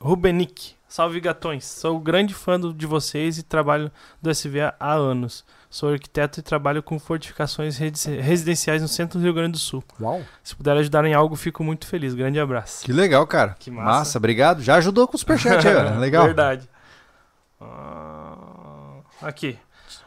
[0.00, 0.72] Rubenick.
[0.88, 1.64] Salve gatões.
[1.66, 3.90] Sou grande fã do- de vocês e trabalho
[4.22, 5.44] do SVA há anos.
[5.68, 9.84] Sou arquiteto e trabalho com fortificações resi- residenciais no centro do Rio Grande do Sul.
[10.00, 10.22] Uau.
[10.42, 12.14] Se puder ajudar em algo, fico muito feliz.
[12.14, 12.84] Grande abraço.
[12.86, 13.54] Que legal, cara.
[13.58, 13.86] Que massa.
[13.98, 14.18] massa.
[14.18, 14.62] obrigado.
[14.62, 15.98] Já ajudou com o superchat aí, ó.
[16.00, 16.24] Legal.
[16.24, 16.66] Verdade.
[17.60, 19.58] Ah, Aqui.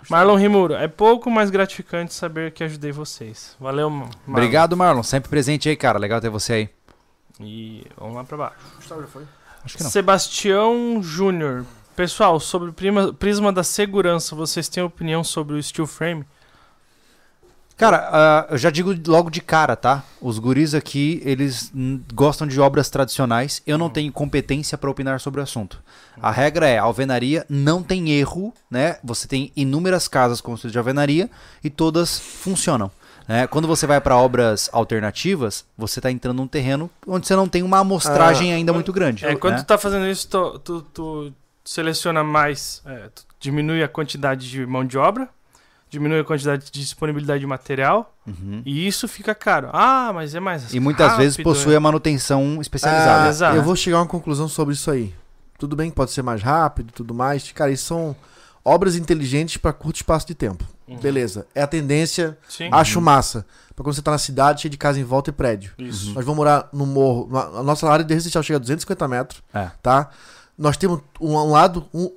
[0.09, 0.73] Marlon Rimuro.
[0.75, 3.55] É pouco mais gratificante saber que ajudei vocês.
[3.59, 4.11] Valeu, Ma- Marlon.
[4.27, 5.03] Obrigado, Marlon.
[5.03, 5.97] Sempre presente aí, cara.
[5.99, 6.69] Legal ter você aí.
[7.39, 8.55] E vamos lá pra baixo.
[8.75, 9.23] Gustavo já foi?
[9.65, 9.89] Acho que não.
[9.89, 11.65] Sebastião Júnior.
[11.95, 16.25] Pessoal, sobre o prima- prisma da segurança, vocês têm opinião sobre o steel frame?
[17.81, 20.03] Cara, ah, eu já digo logo de cara, tá?
[20.21, 23.59] Os guris aqui, eles hum, gostam de obras tradicionais.
[23.65, 25.79] Eu não tenho competência para opinar sobre o assunto.
[26.21, 28.97] A regra é, a alvenaria não tem erro, né?
[29.03, 31.27] Você tem inúmeras casas construídas de alvenaria
[31.63, 32.91] e todas funcionam.
[33.27, 33.47] né?
[33.47, 37.63] Quando você vai para obras alternativas, você está entrando num terreno onde você não tem
[37.63, 39.25] uma amostragem ainda muito grande.
[39.25, 39.59] É, quando né?
[39.63, 41.33] tu tá fazendo isso, tu, tu- tu
[41.65, 45.27] seleciona mais, é, tu diminui a quantidade de mão de obra,
[45.91, 48.61] diminui a quantidade de disponibilidade de material, Uhum.
[48.65, 49.69] e isso fica caro.
[49.73, 51.77] Ah, mas é mais E muitas vezes rápido, possui é.
[51.77, 53.25] a manutenção especializada.
[53.25, 53.55] Ah, Exato.
[53.57, 55.13] eu vou chegar a uma conclusão sobre isso aí.
[55.59, 57.51] Tudo bem que pode ser mais rápido e tudo mais.
[57.51, 58.15] Cara, isso são
[58.65, 60.63] obras inteligentes para curto espaço de tempo.
[60.87, 60.97] Uhum.
[60.97, 61.45] Beleza.
[61.53, 62.37] É a tendência.
[62.49, 63.45] Sim, Acho massa.
[63.75, 65.73] Pra quando você tá na cidade, cheio de casa em volta e prédio.
[65.77, 66.13] isso.
[66.13, 67.29] Nós vamos morar no morro.
[67.37, 69.43] A nossa área de residencial chega a 250 metros.
[69.53, 69.69] É.
[69.83, 70.09] Tá?
[70.57, 71.85] Nós temos um, um lado.
[71.93, 72.11] Um,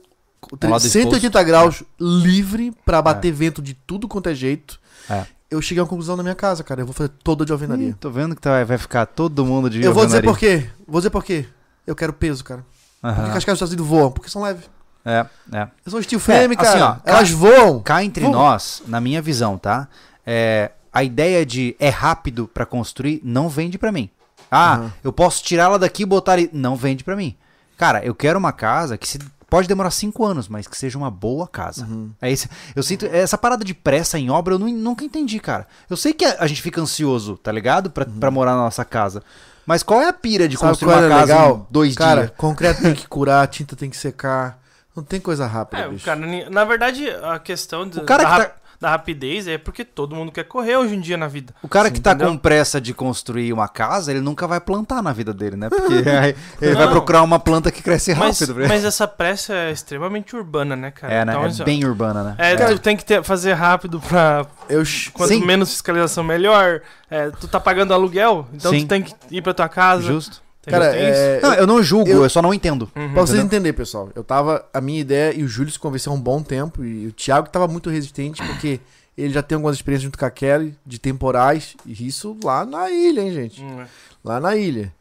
[0.63, 4.79] Um lado 180 graus livre pra bater vento de tudo quanto é jeito.
[5.09, 5.25] É.
[5.51, 6.81] Eu cheguei a uma conclusão na minha casa, cara.
[6.83, 7.89] Eu vou fazer toda de alvenaria.
[7.91, 10.31] Ih, tô vendo que tá- vai ficar todo mundo de eu vou dizer alvenaria.
[10.33, 10.71] por quê.
[10.87, 11.47] Vou dizer por quê.
[11.87, 12.65] Eu quero peso, cara.
[13.01, 13.31] Por que, Aham.
[13.33, 14.11] que as casas dos Estados Unidos voam?
[14.11, 14.65] Porque são leves.
[15.05, 15.59] É, é.
[15.59, 17.01] Elas são steel frame, É, assim, cara.
[17.05, 17.81] ó, Elas voam.
[17.81, 18.39] Cá entre Vamos.
[18.39, 19.87] nós, na minha visão, tá?
[20.27, 24.09] É, a ideia de é rápido pra construir não vende pra mim.
[24.51, 24.91] Ah, Uhum.
[25.05, 26.49] eu posso tirar ela daqui e botar ali.
[26.53, 27.37] Não vende pra mim.
[27.77, 29.19] Cara, eu quero uma casa que se
[29.49, 31.85] pode demorar cinco anos, mas que seja uma boa casa.
[31.87, 32.11] Uhum.
[32.21, 32.49] É isso.
[32.75, 35.67] Eu sinto essa parada de pressa em obra, eu nu- nunca entendi, cara.
[35.89, 37.91] Eu sei que a, a gente fica ansioso, tá ligado?
[37.91, 39.23] Pra, pra morar na nossa casa.
[39.67, 40.61] Mas qual é a pira de Uhum.
[40.61, 41.67] Sabe construir uma é casa legal?
[41.69, 42.33] em dois cara, dias?
[42.37, 44.59] concreto tem que curar, tinta tem que secar.
[44.95, 46.05] Não tem coisa rápida, É, bicho.
[46.05, 46.21] cara,
[46.51, 50.15] na verdade, a questão de- O cara da, que tá- da rapidez é porque todo
[50.15, 51.55] mundo quer correr hoje em dia na vida.
[51.63, 52.29] O cara que tá entendeu?
[52.33, 55.71] com pressa de construir uma casa, ele nunca vai plantar na vida dele, né?
[55.71, 55.95] Porque
[56.61, 56.93] ele vai Não.
[56.93, 58.61] procurar uma planta que cresce Mas, rápido.
[58.61, 58.69] ele.
[58.69, 61.13] mas essa pressa é extremamente urbana, né, cara?
[61.13, 61.33] é, né?
[61.33, 62.35] Então, é isso- bem urbana, né?
[62.37, 64.45] É, tu tem que ter- fazer rápido pra.
[64.69, 64.83] Eu,
[65.15, 65.45] Quanto Sim.
[65.47, 66.83] menos fiscalização, melhor.
[67.11, 68.81] É, tu tá pagando aluguel, então Sim.
[68.81, 70.03] tu tem que ir pra tua casa.
[70.03, 70.44] Justo.
[70.71, 72.91] Cara, é, Não, eu não julgo, eu, eu- só não entendo.
[72.97, 73.13] Uhum.
[73.13, 74.65] Pra vocês entenderem, pessoal, eu tava.
[74.73, 76.85] A minha ideia e o Júlio se convenceu há um bom tempo.
[76.85, 78.81] E o Thiago tava muito resistente, porque
[79.17, 81.77] ele já tem algumas experiências junto com a Kelly de temporais.
[81.87, 83.63] E isso lá na ilha, hein, gente?
[83.63, 83.87] Hum, é.
[84.25, 84.93] Lá na ilha.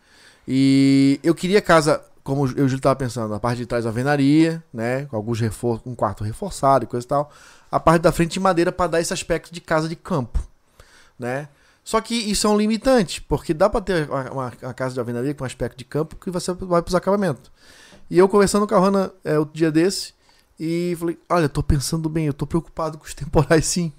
[0.48, 3.86] E eu queria casa, como eu e o Júlio tava pensando, a parte de trás
[3.86, 5.06] alvenaria, né?
[5.06, 7.32] Com alguns reforços, um quarto reforçado e coisa e tal.
[7.72, 10.40] A parte da frente de madeira pra dar esse aspecto de casa de campo,
[11.18, 11.48] né?
[11.84, 15.34] Só que isso é um limitante, porque dá pra ter uma, uma- casa de alvenaria
[15.34, 17.52] com aspecto de campo que você vai pros acabamentos.
[18.10, 20.14] E eu conversando com a Hanna é, outro dia desse,
[20.60, 23.92] e falei, olha, eu tô pensando bem, eu tô preocupado com os temporais sim.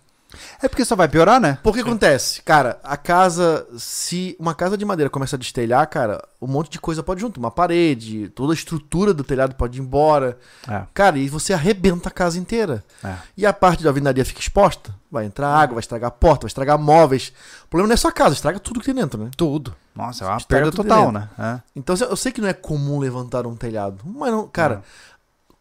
[0.62, 1.58] É porque só vai piorar, né?
[1.62, 6.46] Porque acontece, cara, a casa, se uma casa de madeira começa a destelhar, cara, um
[6.46, 10.38] monte de coisa pode junto, uma parede, toda a estrutura do telhado pode ir embora.
[10.68, 10.82] É.
[10.92, 12.84] Cara, e você arrebenta a casa inteira.
[13.02, 13.14] É.
[13.36, 16.48] E a parte da alvenaria fica exposta, vai entrar água, vai estragar a porta, vai
[16.48, 17.32] estragar móveis.
[17.64, 19.30] O problema não é só a casa, estraga tudo que tem dentro, né?
[19.36, 19.74] Tudo.
[19.94, 21.28] Nossa, é uma Estraga perda total, né?
[21.38, 21.60] É.
[21.74, 24.82] Então eu sei que não é comum levantar um telhado, mas não, cara,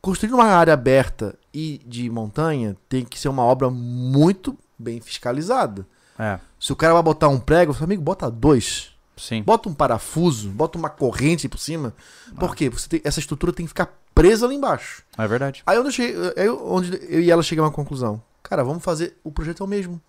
[0.02, 5.88] construir uma área aberta e de montanha tem que ser uma obra muito bem fiscalizada.
[6.20, 8.92] É, Se o cara vai botar um prego, eu falo, amigo, bota dois.
[9.18, 9.42] sim.
[9.42, 11.94] Bota um parafuso, bota uma corrente por cima.
[12.32, 12.40] Ah.
[12.40, 12.70] Por quê?
[12.70, 15.04] Você tem- essa estrutura tem que ficar presa lá embaixo.
[15.18, 15.64] É verdade.
[15.66, 18.22] Aí onde eu, cheguei, aí onde eu e ela chegamos a uma conclusão.
[18.44, 19.18] Cara, vamos fazer.
[19.24, 20.00] O projeto é o mesmo.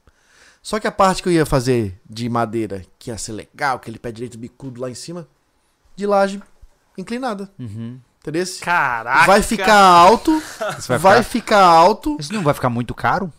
[0.63, 3.99] Só que a parte que eu ia fazer de madeira, que ia ser legal, aquele
[3.99, 5.27] pé direito bicudo lá em cima,
[5.95, 6.43] de laje
[6.97, 7.51] inclinada.
[7.59, 7.99] Uhum.
[8.21, 8.45] Entendeu?
[8.63, 9.27] Caraca!
[9.27, 10.31] Vai ficar alto,
[10.79, 11.57] Isso vai, vai, ficar...
[11.57, 12.17] ficar alto.
[12.19, 13.31] Isso não vai ficar muito caro?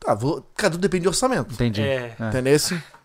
[0.00, 1.52] Tá, vou, cara, tudo depende de orçamento.
[1.52, 1.82] Entendi.
[1.82, 2.16] É.
[2.18, 2.28] É.
[2.28, 2.56] Entendeu?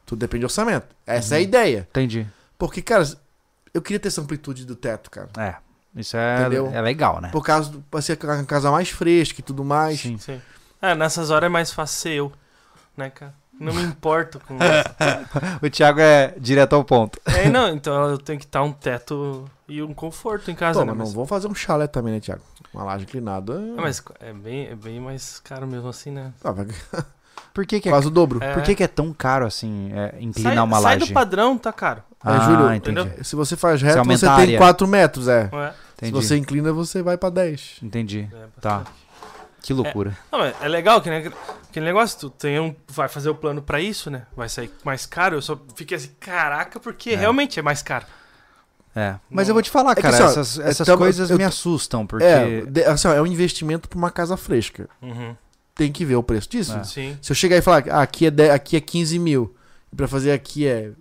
[0.05, 0.87] Tudo depende de orçamento.
[1.05, 1.87] Essa é a ideia.
[1.89, 2.25] Entendi.
[2.57, 3.03] Porque, cara,
[3.73, 5.29] eu queria ter essa amplitude do teto, cara.
[5.37, 5.55] É.
[5.95, 6.69] Isso é, Entendeu?
[6.73, 7.29] é legal, né?
[7.31, 10.01] Por causa do, pra ser uma casa mais fresca e tudo mais.
[10.01, 10.17] Sim.
[10.17, 10.41] Sim.
[10.81, 12.31] É, nessas horas é mais fácil ser eu,
[12.95, 13.33] né, cara?
[13.59, 15.59] Não me importo com isso.
[15.65, 17.19] O Thiago é direto ao ponto.
[17.25, 20.85] É, não, então eu tenho que estar um teto e um conforto em casa, Pô,
[20.85, 20.93] né?
[20.93, 22.41] mas não vamos fazer um chalé também, né, Thiago?
[22.73, 23.53] Uma laje inclinada.
[23.77, 26.33] Ah, mas é, bem, é bem mais caro mesmo assim, né?
[26.43, 26.67] Ah, vai
[27.53, 28.43] Por que, que é, quase o dobro.
[28.43, 28.53] É.
[28.53, 31.07] por que, que é tão caro assim é, inclinar sai, uma sai laje?
[31.07, 32.03] do padrão, tá caro.
[32.21, 32.99] Ah, É, Júlio, entendi.
[32.99, 33.23] entendeu?
[33.23, 34.57] Se você faz reto, você tem área.
[34.57, 35.49] 4 metros, é.
[35.53, 36.05] É?
[36.05, 37.77] Se você inclina, você vai pra 10.
[37.81, 38.27] Entendi.
[38.33, 38.83] É Tá.
[39.65, 40.15] Que loucura.
[40.31, 41.31] Não, mas é legal que né,
[41.67, 44.27] aquele negócio, tu tem um, vai fazer o plano pra isso, né?
[44.35, 45.35] Vai sair mais caro.
[45.37, 47.15] Eu só fiquei assim, caraca, porque É.
[47.15, 48.05] realmente é mais caro.
[48.95, 49.15] É.
[49.29, 51.29] Mas eu vou te falar, É que, cara, assim, ó, essas, é, essas tamo- coisas
[51.31, 52.23] eu me assustam, porque.
[52.25, 54.87] É, assim, ó, é um investimento pra uma casa fresca.
[55.01, 55.35] Uhum.
[55.73, 56.77] Tem que ver o preço disso.
[56.77, 56.83] É.
[56.83, 57.17] Sim.
[57.21, 59.53] Se eu chegar e falar, ah, aqui é, 10, aqui é 15 mil,
[59.91, 60.91] e pra fazer aqui é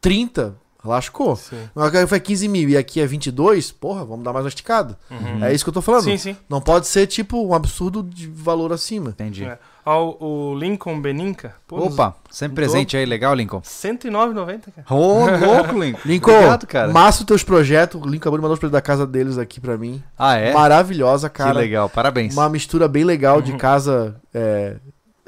[0.00, 1.36] 30, lascou.
[1.36, 1.68] Sim.
[1.74, 4.98] Agora foi 15 mil e aqui é 22, porra, vamos dar mais uma esticada.
[5.10, 5.44] Uhum.
[5.44, 6.04] É isso que eu tô falando.
[6.04, 6.36] Sim, sim.
[6.48, 9.10] Não pode ser, tipo, um absurdo de valor acima.
[9.10, 9.44] Entendi.
[9.44, 9.58] É.
[9.84, 11.54] Ó, o Lincoln Beninca.
[11.66, 13.62] pô, Opa, sempre presente aí, legal, Lincoln.
[13.62, 14.86] 109,90, cara.
[14.90, 16.00] Ô, louco, Lincoln.
[16.04, 16.92] Lincoln, Obrigado, cara.
[16.92, 17.98] massa os teus projetos.
[18.00, 20.02] O Lincoln acabou de mandar os projetos da casa deles aqui pra mim.
[20.18, 20.52] Ah, é?
[20.52, 21.52] Maravilhosa, cara.
[21.52, 22.34] Que legal, parabéns.
[22.34, 23.42] Uma mistura bem legal Uhum.
[23.42, 24.76] de casa é,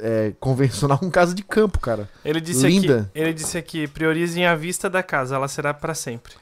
[0.00, 2.08] é, convencional com casa de campo, cara.
[2.24, 3.00] Ele disse Linda.
[3.00, 6.32] aqui, ele disse aqui, priorizem a vista da casa, ela será pra sempre.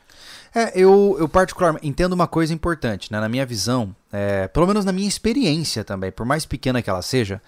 [0.54, 3.20] É, eu, eu particularmente entendo uma coisa importante, né?
[3.20, 7.02] Na minha visão, é, pelo menos na minha experiência também, por mais pequena que ela
[7.02, 7.42] seja,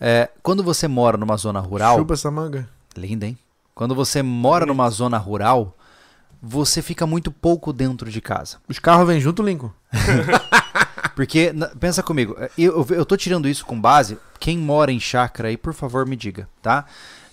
[0.00, 1.98] é, quando você mora numa zona rural.
[1.98, 2.68] Chupa essa manga.
[2.96, 3.38] Linda, hein?
[3.74, 5.74] Quando você mora numa zona rural,
[6.40, 8.58] você fica muito pouco dentro de casa.
[8.68, 9.72] Os carros vêm junto, Lincoln?
[11.14, 14.18] Porque, pensa comigo, é, eu, eu tô tirando isso com base.
[14.40, 16.84] Quem mora em chácara aí, por favor, me diga, tá?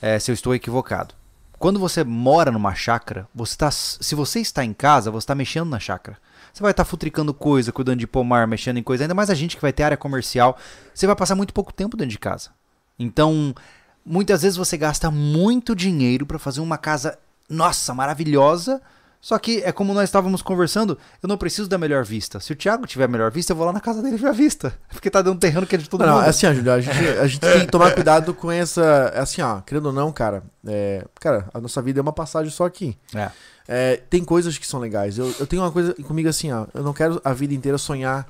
[0.02, 1.16] É, se eu estou equivocado.
[1.58, 5.70] Quando você mora numa chácara, você tá, se você está em casa, você está mexendo
[5.70, 6.18] na chácara.
[6.52, 9.04] Você vai estar futricando coisa, cuidando de pomar, mexendo em coisa.
[9.04, 10.58] Ainda mais a gente que vai ter área comercial.
[10.94, 12.50] Você vai passar muito pouco tempo dentro de casa.
[13.00, 13.54] Então,
[14.06, 17.18] muitas vezes você gasta muito dinheiro para fazer uma casa,
[17.50, 18.82] nossa, maravilhosa.
[19.22, 22.40] Só que é como nós estávamos conversando, eu não preciso da melhor vista.
[22.40, 24.32] Se o Thiago tiver a melhor vista, eu vou lá na casa dele ver a
[24.32, 24.74] vista.
[24.92, 26.26] Porque tá dando um terreno que é de todo Não, mundo.
[26.26, 29.14] é assim, a gente, a gente tem que tomar cuidado com essa.
[29.16, 30.42] Assim, ó, querendo ou não, cara.
[30.68, 32.98] é, cara, a nossa vida é uma passagem só aqui.
[33.14, 33.30] É.
[33.68, 35.20] É, tem coisas que são legais.
[35.20, 36.66] Eu, eu tenho uma coisa comigo assim, ó.
[36.74, 38.26] Eu não quero a vida inteira sonhar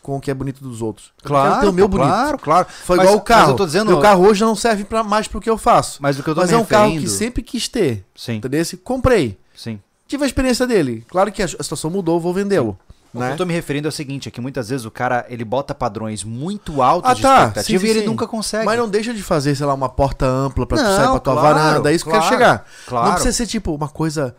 [0.00, 1.12] com o que é bonito dos outros.
[1.22, 2.06] Eu quero ter o meu bonito.
[2.06, 2.66] claro, claro.
[2.84, 3.40] Foi Mas- igual o carro.
[3.42, 5.98] mas eu tô dizendo- Meu carro hoje não serve pra, mais pro que eu faço.
[6.00, 7.10] Mas o que eu tô Mas é um carro referindo...
[7.10, 8.06] que sempre quis ter.
[8.14, 8.62] Sim, Entendeu?
[8.84, 9.36] Comprei.
[9.54, 9.80] sim.
[10.08, 11.04] Tive a experiência dele.
[11.08, 12.76] Claro que a situação mudou, vou vendê-lo.
[13.14, 13.32] O que Né?
[13.32, 15.74] eu tô me referindo é o seguinte, é que muitas vezes o cara, ele bota
[15.74, 17.38] padrões muito altos Ah, de tá.
[17.40, 18.06] expectativa Sim, e ele sim.
[18.06, 18.64] nunca consegue.
[18.66, 21.20] Mas não deixa de fazer, sei lá, uma porta ampla pra tu Não, sair pra
[21.20, 21.92] tua claro, varanda.
[21.92, 22.66] É isso que eu quero claro, chegar.
[22.86, 23.06] Claro.
[23.06, 24.34] Não precisa ser tipo uma coisa,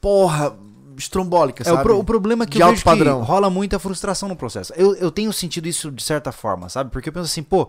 [0.00, 0.54] porra,
[0.96, 1.82] estrombólica, É, o, sabe?
[1.82, 3.22] pro- o problema é que De eu alto vejo padrão.
[3.22, 4.72] rola muita frustração no processo.
[4.76, 6.90] Eu, eu tenho sentido isso de certa forma, sabe?
[6.90, 7.68] Porque eu penso assim, pô,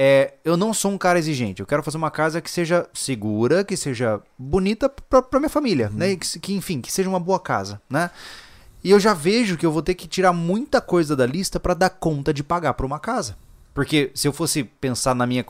[0.00, 1.60] é, eu não sou um cara exigente.
[1.60, 5.88] Eu quero fazer uma casa que seja segura, que seja bonita pra, pra minha família,
[5.90, 5.98] Uhum.
[5.98, 6.14] né?
[6.16, 8.10] Que, que, enfim, que seja uma boa casa, né?
[8.84, 11.74] E eu já vejo que eu vou ter que tirar muita coisa da lista pra
[11.74, 13.36] dar conta de pagar por uma casa.
[13.74, 15.44] Porque se eu fosse pensar na minha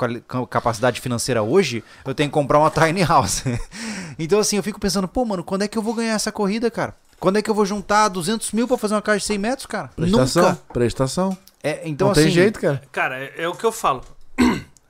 [0.50, 3.42] capacidade financeira hoje, eu tenho que comprar uma tiny house.
[4.18, 6.70] então assim, eu fico pensando, pô, mano, quando é que eu vou ganhar essa corrida,
[6.70, 6.94] cara?
[7.20, 9.66] Quando é que eu vou juntar 200 mil pra fazer uma casa de 100 metros,
[9.66, 9.90] cara?
[9.94, 10.58] Prestação, Nunca.
[10.72, 11.38] prestação.
[11.62, 12.82] É, então não assim, tem jeito, cara.
[12.92, 14.02] Cara, é, é o que eu falo.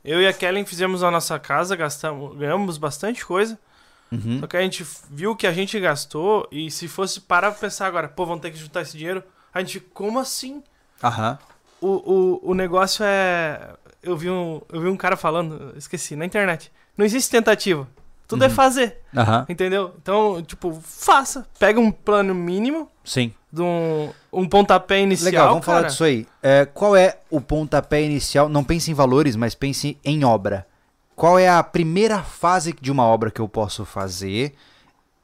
[0.05, 3.59] Eu e a Kellen fizemos a nossa casa, gastamos, ganhamos bastante coisa.
[4.11, 4.40] Uhum.
[4.40, 7.86] Só que a gente viu que a gente gastou e se fosse parar pra pensar
[7.86, 9.22] agora, pô, vamos ter que juntar esse dinheiro,
[9.53, 10.62] a gente, como assim?
[11.03, 11.38] Aham.
[11.80, 13.74] O, o, o negócio é.
[14.03, 16.72] Eu vi, um, eu vi um cara falando, esqueci, na internet.
[16.96, 17.86] Não existe tentativa.
[18.29, 18.53] Tudo é Uhum.
[18.55, 19.47] fazer, Aham.
[19.49, 19.95] entendeu?
[20.01, 21.47] Então, tipo, faça.
[21.59, 23.33] Pega um plano mínimo Sim.
[23.51, 25.24] de um, um pontapé inicial.
[25.33, 25.89] Legal, vamos falar cara.
[25.89, 26.26] disso aí.
[26.43, 28.47] É, qual é o pontapé inicial?
[28.49, 30.66] Não pense em valores, mas pense em obra.
[31.16, 34.55] Qual é a primeira fase de uma obra que eu posso fazer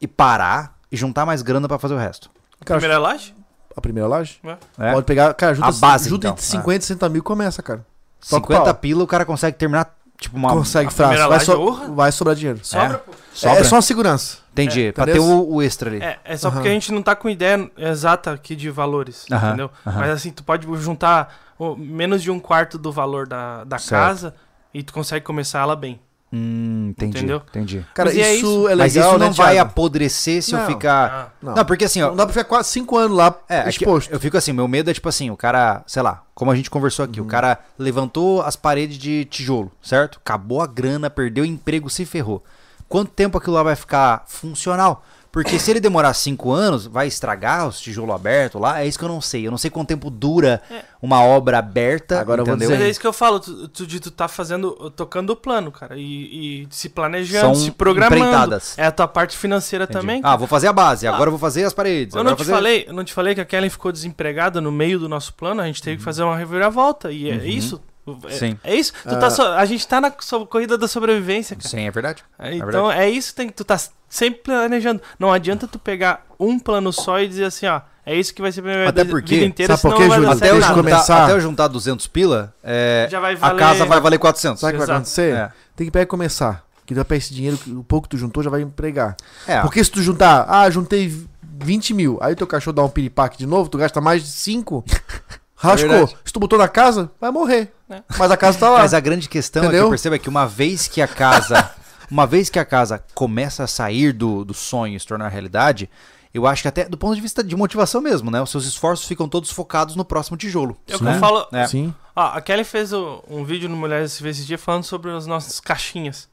[0.01, 2.31] e parar e juntar mais grana pra fazer o resto?
[2.65, 3.35] Cara, Primeira laje?
[3.77, 4.41] a primeira laje?
[4.79, 4.93] É?
[4.93, 6.33] Pode pegar, cara, junta, A base, junta então.
[6.33, 7.85] entre 50 e 60 mil e começa, cara.
[8.31, 8.75] Toca o 50 pau.
[8.77, 10.51] pila o cara consegue terminar, tipo, uma...
[10.51, 12.61] Consegue primeira Vai, so- vai sobrar dinheiro.
[12.63, 13.13] Sobra, pô.
[13.33, 13.59] Sobra?
[13.61, 14.39] É só uma segurança.
[14.53, 16.01] Entendi, É, pra ter o, o extra ali.
[16.03, 16.57] É, é só Aham.
[16.57, 19.71] porque a gente não tá com ideia exata aqui de valores, Aham, entendeu?
[19.85, 19.99] aham.
[20.01, 21.35] Mas assim, tu pode juntar
[21.77, 23.91] menos de um quarto do valor da, da Certo.
[24.01, 24.35] casa
[24.73, 25.99] e tu consegue começar ela bem.
[26.37, 27.43] Hum, entendi, Entendeu?
[27.49, 27.87] entendi.
[27.95, 28.57] Cara, Mas e é isso, isso?
[28.69, 29.71] é legal, Mas isso né, não vai Thiago?
[29.71, 30.67] apodrecer se eu Não.
[30.67, 31.33] ficar...
[31.41, 31.55] Não.
[31.55, 34.11] Não, porque assim, ó, Não dá pra ficar quase 5 anos lá É, é exposto.
[34.13, 36.69] eu fico assim, meu medo é tipo assim, o cara, sei lá, como a gente
[36.69, 37.27] conversou aqui, Uhum.
[37.27, 40.19] o cara levantou as paredes de tijolo, certo?
[40.25, 42.43] Acabou a grana, perdeu o emprego, se ferrou.
[42.89, 45.05] Quanto tempo aquilo lá vai ficar funcional?
[45.35, 49.05] Porque se ele demorar cinco anos, vai estragar os tijolos abertos lá, é isso que
[49.05, 49.45] eu não sei.
[49.45, 50.83] Eu não sei quanto tempo dura É.
[51.03, 52.71] uma obra aberta, Agora eu vou entendeu?
[52.71, 55.73] Mas é isso que eu falo, tu, tu, de tu tá fazendo, tocando o plano,
[55.73, 58.17] cara, e, e se planejando, São se programando.
[58.17, 58.79] empreitadas.
[58.79, 59.99] É a tua parte financeira Entendi.
[60.01, 60.21] também.
[60.23, 62.15] Ah, vou fazer a base, agora eu vou fazer as paredes.
[62.15, 62.53] Eu não, te fazer...
[62.53, 65.61] falei, eu não te falei que a Kellen ficou desempregada no meio do nosso plano,
[65.61, 67.11] a gente teve que fazer uma reviravolta.
[67.11, 67.81] E é isso.
[68.29, 68.31] É.
[68.33, 68.59] Sim.
[68.63, 68.93] é isso.
[69.03, 71.69] Tu tá so- a gente tá na so- corrida da sobrevivência, cara.
[71.69, 72.23] Sim, é verdade.
[72.39, 73.01] É, então verdade.
[73.01, 73.79] é isso que tem, tu tá
[74.09, 75.01] sempre planejando.
[75.19, 78.53] Não adianta tu pegar um plano só e dizer assim, ó, é isso que vai
[78.53, 80.37] ser pra minha Até vida porque, vida inteira, sabe por senão quê, não vai Júlio?
[80.37, 80.67] Até eu, nada.
[80.75, 81.25] juntar, começar.
[81.25, 84.61] até eu juntar 200 pila, é, Já vai a valer- casa vai valer 400.
[84.61, 85.35] Sabe o que vai acontecer?
[85.35, 85.51] É.
[85.75, 86.63] Tem que pegar e começar.
[86.87, 89.17] Que dá pra esse dinheiro, que o pouco que tu juntou já vai empregar.
[89.49, 91.11] É, Porque se tu juntar, ah, juntei
[91.43, 94.85] 20 mil, aí teu cachorro dá um piripaque de novo, tu gasta mais de 5,
[95.57, 95.89] rascou.
[95.91, 96.17] verdade.
[96.25, 97.73] se tu botou na casa, vai morrer.
[97.89, 98.03] É.
[98.19, 98.79] Mas a casa tá lá.
[98.81, 101.71] Mas a grande questão é que eu percebo é que uma vez que a casa,
[102.11, 105.89] uma vez que a casa começa a sair do, do sonho e se tornar realidade,
[106.33, 108.43] eu acho que até do ponto de vista de motivação mesmo, né?
[108.43, 110.77] Os seus esforços ficam todos focados no próximo tijolo.
[110.89, 111.47] É o que eu falo.
[111.53, 111.67] É.
[111.67, 111.95] Sim.
[112.17, 115.61] Ó, a Kelly fez o- um vídeo no Mulheres esse dia falando sobre as nossas
[115.61, 116.29] caixinhas.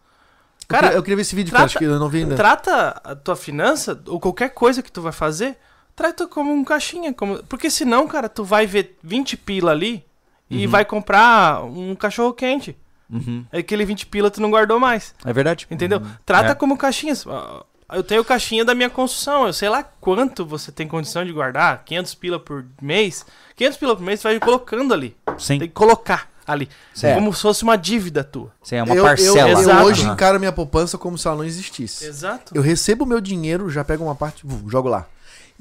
[0.61, 2.19] eu, queria, Cara, eu queria ver esse vídeo, trata- cara, acho que eu não vi
[2.19, 2.35] ainda.
[2.35, 5.57] trata a tua finança, ou qualquer coisa que tu vai fazer,
[5.95, 7.13] trata como um caixinha.
[7.13, 7.41] Como...
[7.43, 10.03] Porque senão, cara, tu vai ver 20 pila ali
[10.49, 12.75] e vai comprar um cachorro quente.
[13.09, 13.45] Uhum.
[13.51, 15.13] Aquele 20 pila tu não guardou mais.
[15.25, 15.67] É verdade?
[15.69, 16.01] Entendeu?
[16.25, 16.55] Trata É.
[16.55, 17.25] como caixinhas.
[17.25, 17.63] Ó,
[17.93, 19.47] Eu tenho caixinha da minha construção.
[19.47, 21.83] Eu sei lá quanto você tem condição de guardar.
[21.83, 23.25] 500 pila por mês.
[23.57, 25.13] 500 pila por mês você vai colocando ali.
[25.37, 25.59] Sim.
[25.59, 26.69] Tem que colocar ali.
[27.15, 28.49] Como se fosse uma dívida tua.
[28.63, 29.39] Sim, é uma eu, parcela.
[29.39, 29.83] Eu, eu Exato.
[29.85, 32.05] hoje encaro minha poupança como se ela não existisse.
[32.05, 32.53] Exato.
[32.55, 35.05] Eu recebo meu dinheiro, já pego uma parte, jogo lá.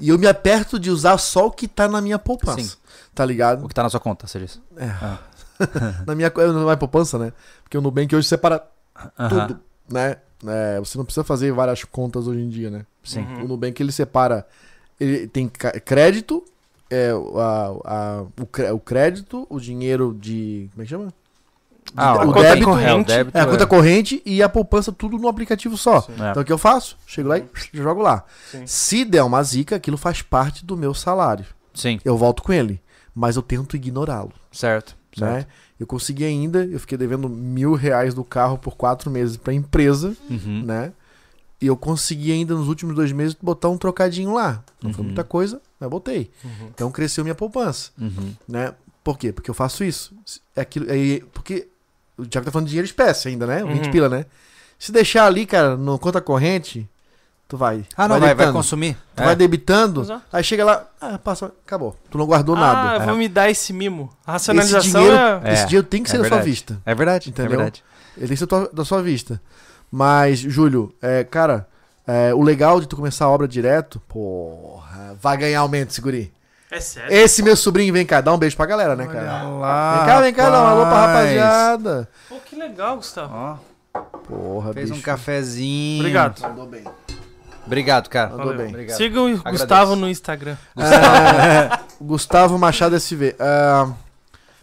[0.01, 2.61] E eu me aperto de usar só o que tá na minha poupança.
[2.61, 2.71] Sim.
[3.13, 3.63] Tá ligado?
[3.65, 4.59] O que tá na sua conta, você disse.
[6.07, 7.31] Na minha não é poupança, né?
[7.63, 8.63] Porque o Nubank hoje separa
[9.17, 9.47] Aham.
[9.47, 10.17] tudo, né?
[10.45, 12.85] É, você não precisa fazer várias contas hoje em dia, né?
[13.03, 13.21] Sim.
[13.21, 13.45] Uhum.
[13.45, 14.47] O Nubank ele separa.
[14.99, 16.43] Ele tem crédito,
[16.89, 20.67] é, a, a- o crédito, o dinheiro de.
[20.71, 21.13] Como é que chama?
[21.95, 22.89] Ah, o conta débito, corrente.
[22.89, 26.05] É, o débito É a conta corrente e a poupança, tudo no aplicativo só.
[26.19, 26.31] É.
[26.31, 26.97] Então o que eu faço?
[27.05, 28.23] Chego lá e jogo lá.
[28.49, 28.65] Sim.
[28.65, 31.45] Se der uma zica, aquilo faz parte do meu salário.
[31.73, 32.81] Sim, Eu volto com ele.
[33.13, 34.31] Mas eu tento ignorá-lo.
[34.51, 34.95] certo.
[35.17, 35.33] certo.
[35.33, 35.45] Né?
[35.79, 40.15] Eu consegui ainda, eu fiquei devendo mil reais do carro por quatro meses pra empresa,
[40.29, 40.63] Uhum.
[40.63, 40.93] né?
[41.59, 44.63] E eu consegui ainda nos últimos dois meses botar um trocadinho lá.
[44.81, 45.07] Não foi Uhum.
[45.07, 46.29] muita coisa, mas botei.
[46.43, 46.67] Uhum.
[46.73, 48.33] Então cresceu minha poupança, Uhum.
[48.47, 48.73] né?
[49.03, 49.31] Por quê?
[49.33, 50.13] Porque eu faço isso.
[50.55, 51.67] É aquilo, é, porque
[52.21, 53.63] o Thiago tá falando de dinheiro espécie ainda, né?
[53.63, 53.91] 20 Uhum.
[53.91, 54.25] pila, né?
[54.79, 56.89] Se deixar ali, cara, no conta corrente,
[57.47, 57.85] tu vai.
[57.95, 58.53] Ah, não, vai, vai debitando.
[58.57, 58.97] consumir.
[59.15, 59.25] Tu É.
[59.25, 60.23] vai debitando, Exato.
[60.33, 61.95] aí chega lá, ah, passa, acabou.
[62.09, 63.03] Tu não guardou Ah, nada.
[63.03, 64.09] eu vou me dar esse mimo.
[64.25, 65.53] A Esse racionalização dinheiro, é...
[65.53, 66.49] esse É, dinheiro tem que é ser da sua verdade.
[66.49, 66.81] vista.
[66.85, 67.53] É verdade, Entendeu?
[67.53, 67.83] é verdade.
[68.17, 69.41] Ele tem que ser tua- da sua vista.
[69.91, 71.67] Mas, Júlio, é, cara,
[72.07, 76.31] é, o legal de tu começar a obra direto, porra, vai ganhar aumento, seguri.
[76.71, 77.13] É sério.
[77.13, 79.43] Esse meu sobrinho, vem cá, dá um beijo pra galera, né, cara?
[79.43, 81.15] lá, Vem cá, vem cá, dá um alô pra rapaz.
[81.37, 82.09] rapaziada.
[82.29, 83.33] Pô, que legal, Gustavo.
[83.35, 83.57] Ó,
[84.27, 84.99] Porra, fez bicho.
[85.01, 85.99] um cafezinho.
[85.99, 86.39] Obrigado.
[86.41, 86.83] Mandou bem.
[87.65, 88.29] Obrigado, cara.
[88.29, 88.69] Mandou bem.
[88.69, 88.97] Obrigado.
[88.97, 89.51] Siga o Agradeço.
[89.51, 90.55] Gustavo no Instagram.
[90.77, 93.35] Ah, Gustavo Machado SV.
[93.37, 93.91] Ah,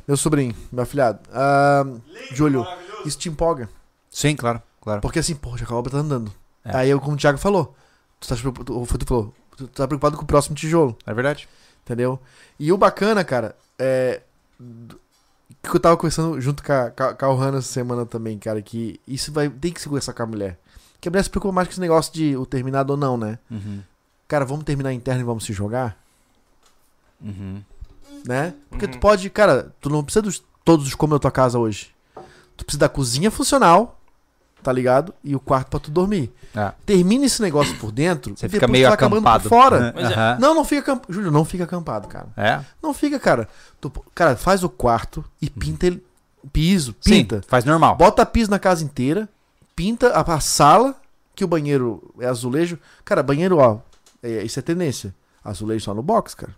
[0.07, 1.19] meu sobrinho, meu afilhado.
[1.33, 1.85] Ah,
[2.33, 2.67] Júlio,
[3.05, 3.69] isso te empolga.
[4.11, 5.01] Sim, claro, claro.
[5.03, 6.33] Porque assim, porra, já a obra tá andando.
[6.65, 6.75] É.
[6.77, 7.77] Aí eu, como o Thiago falou,
[8.19, 10.97] tu tá, tu que falou, tu tá preocupado com o próximo tijolo.
[11.07, 11.47] É verdade.
[11.89, 12.20] Entendeu?
[12.61, 14.20] E o bacana, cara, é.
[15.62, 19.01] Que eu tava conversando junto com a, com a- Ohana essa semana também, cara, que
[19.09, 19.49] isso vai.
[19.49, 20.59] Tem que se conversar com a mulher.
[21.01, 23.39] Que a mulher se preocupa mais com esse negócio de o terminado ou não, né?
[23.51, 23.80] Uhum.
[24.26, 25.97] Cara, vamos terminar interno e vamos se jogar,
[27.20, 27.62] Uhum.
[28.26, 28.55] né?
[28.68, 28.91] Porque Uhum.
[28.93, 31.91] tu pode, cara, tu não precisa dos todos os cômodos da tua casa hoje.
[32.57, 33.98] Tu precisa da cozinha funcional,
[34.63, 35.15] tá ligado?
[35.23, 36.33] E o quarto pra tu dormir.
[36.55, 36.73] É.
[36.85, 39.43] Termina esse negócio por dentro Você fica meio acabando acampado.
[39.45, 39.95] por fora.
[39.97, 40.39] É- Aham.
[40.41, 41.13] Não, não fica acampado.
[41.13, 42.27] Júlio, não fica acampado, cara.
[42.37, 42.61] É?
[42.83, 43.49] Não fica, cara.
[43.81, 46.05] Tu, cara, faz o quarto e pinta ele.
[46.53, 47.43] Piso, Sim, pinta.
[47.47, 47.97] faz normal.
[47.97, 49.29] Bota piso na casa inteira.
[49.77, 50.95] Pinta a, a sala,
[51.35, 52.79] que o banheiro é azulejo.
[53.05, 53.79] Cara, banheiro, ó.
[54.23, 55.15] É, isso é tendência.
[55.45, 56.55] Azulejo só no box, cara.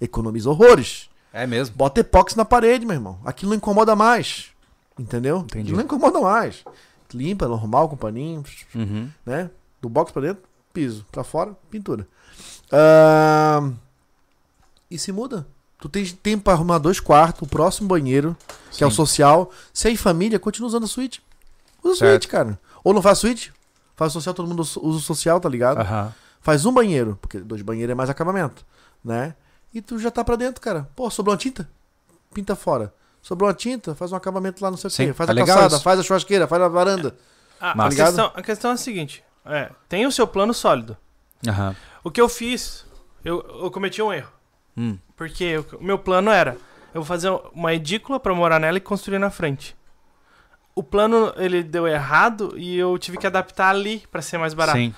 [0.00, 1.08] Economiza horrores.
[1.32, 1.74] É mesmo.
[1.76, 3.18] Bota epóxi na parede, meu irmão.
[3.24, 4.48] Aquilo não incomoda mais.
[4.98, 5.38] Entendeu?
[5.38, 5.62] Entendi.
[5.62, 6.62] Aquilo não incomoda mais.
[7.14, 8.42] Limpa, normal, com paninho,
[8.74, 9.08] Uhum.
[9.26, 9.50] né?
[9.80, 10.42] Do box pra dentro,
[10.72, 11.04] piso.
[11.10, 12.06] Pra fora, pintura.
[12.70, 13.74] Ahn,
[14.90, 15.46] E se muda.
[15.78, 18.36] Tu tem tempo pra arrumar dois quartos, o próximo banheiro,
[18.70, 18.96] que é o Sim.
[18.96, 19.50] social.
[19.72, 21.22] Se é em família, continua usando a suíte.
[21.82, 22.58] Usa a suíte, cara.
[22.84, 23.52] Ou não faz suíte?
[23.96, 25.78] Faz social, todo mundo usa o social, tá ligado?
[25.80, 26.12] Aham.
[26.40, 28.64] Faz um banheiro, porque dois banheiros é mais acabamento,
[29.04, 29.34] né?
[29.72, 30.88] E tu já tá pra dentro, cara.
[30.94, 31.68] Pô, sobrou uma tinta?
[32.34, 32.92] Pinta fora.
[33.22, 33.94] Sobrou uma tinta?
[33.94, 35.12] Faz um acabamento lá, não sei o Sim, quê.
[35.12, 35.82] Faz tá a calçada, isso.
[35.84, 37.14] faz a churrasqueira, faz a varanda.
[37.60, 38.04] Ah, a, Massa.
[38.04, 40.96] questão, a questão é a seguinte: é, tem o seu plano sólido.
[41.46, 41.76] Aham.
[42.02, 42.84] O que eu fiz,
[43.24, 44.32] eu, eu cometi um erro.
[44.76, 44.98] Hum.
[45.16, 46.56] Porque o o meu plano era:
[46.92, 49.76] eu vou fazer uma edícula pra morar nela e construir na frente.
[50.74, 54.78] O plano ele deu errado e eu tive que adaptar ali pra ser mais barato.
[54.78, 54.94] Sim.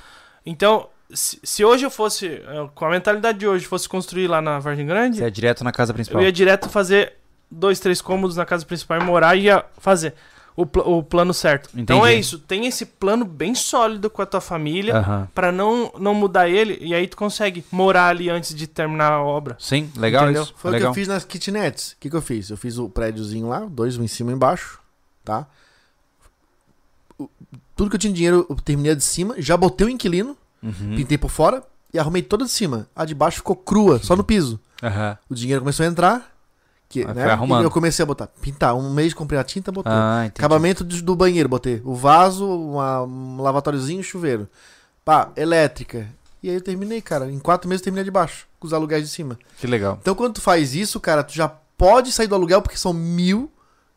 [0.47, 4.41] Então, se, se hoje eu fosse, eh, com a mentalidade de hoje, fosse construir lá
[4.41, 6.21] na Vargem Grande, Você é direto na casa principal.
[6.23, 7.15] eu ia direto fazer
[7.51, 10.15] dois, três cômodos na casa principal e morar e ia fazer
[10.57, 11.69] o, pl- o plano certo.
[11.75, 12.15] Então Entendi.
[12.15, 15.29] é isso, tem esse plano bem sólido com a tua família Aham.
[15.35, 19.23] pra não, não mudar ele e aí tu consegue morar ali antes de terminar a
[19.23, 19.57] obra.
[19.59, 20.43] Sim, legal Entendeu?
[20.45, 20.55] isso.
[20.57, 20.93] Foi o legal.
[20.93, 21.93] que eu fiz nas kitnets.
[21.93, 22.51] O que, que eu fiz?
[22.51, 24.79] Eu fiz o prédiozinho lá, dois, um em cima e embaixo,
[25.25, 25.47] tá?
[27.19, 27.29] O-
[27.77, 30.95] Tudo que eu tinha de dinheiro, eu terminei de cima, já botei o inquilino, Uhum.
[30.97, 32.89] pintei por fora e arrumei toda de cima.
[32.95, 34.59] A de baixo ficou crua, só no piso.
[34.83, 35.19] Aham.
[35.29, 36.34] O dinheiro começou a entrar,
[36.89, 37.13] que, né?
[37.23, 37.63] foi arrumando.
[37.63, 38.75] E eu comecei a botar, pintar.
[38.75, 39.91] Um mês comprei a tinta, botei.
[39.93, 40.25] Ah.
[40.27, 41.81] Acabamento do, banheiro, botei.
[41.85, 44.49] O vaso, uma- um lavatóriozinho e chuveiro.
[45.05, 46.09] Pá, elétrica.
[46.43, 47.31] E aí eu terminei, cara.
[47.31, 49.39] Em quatro meses eu terminei de baixo, com os aluguéis de cima.
[49.59, 49.99] Que legal.
[50.01, 53.51] Então quando tu faz isso, cara, tu já pode sair do aluguel, porque são mil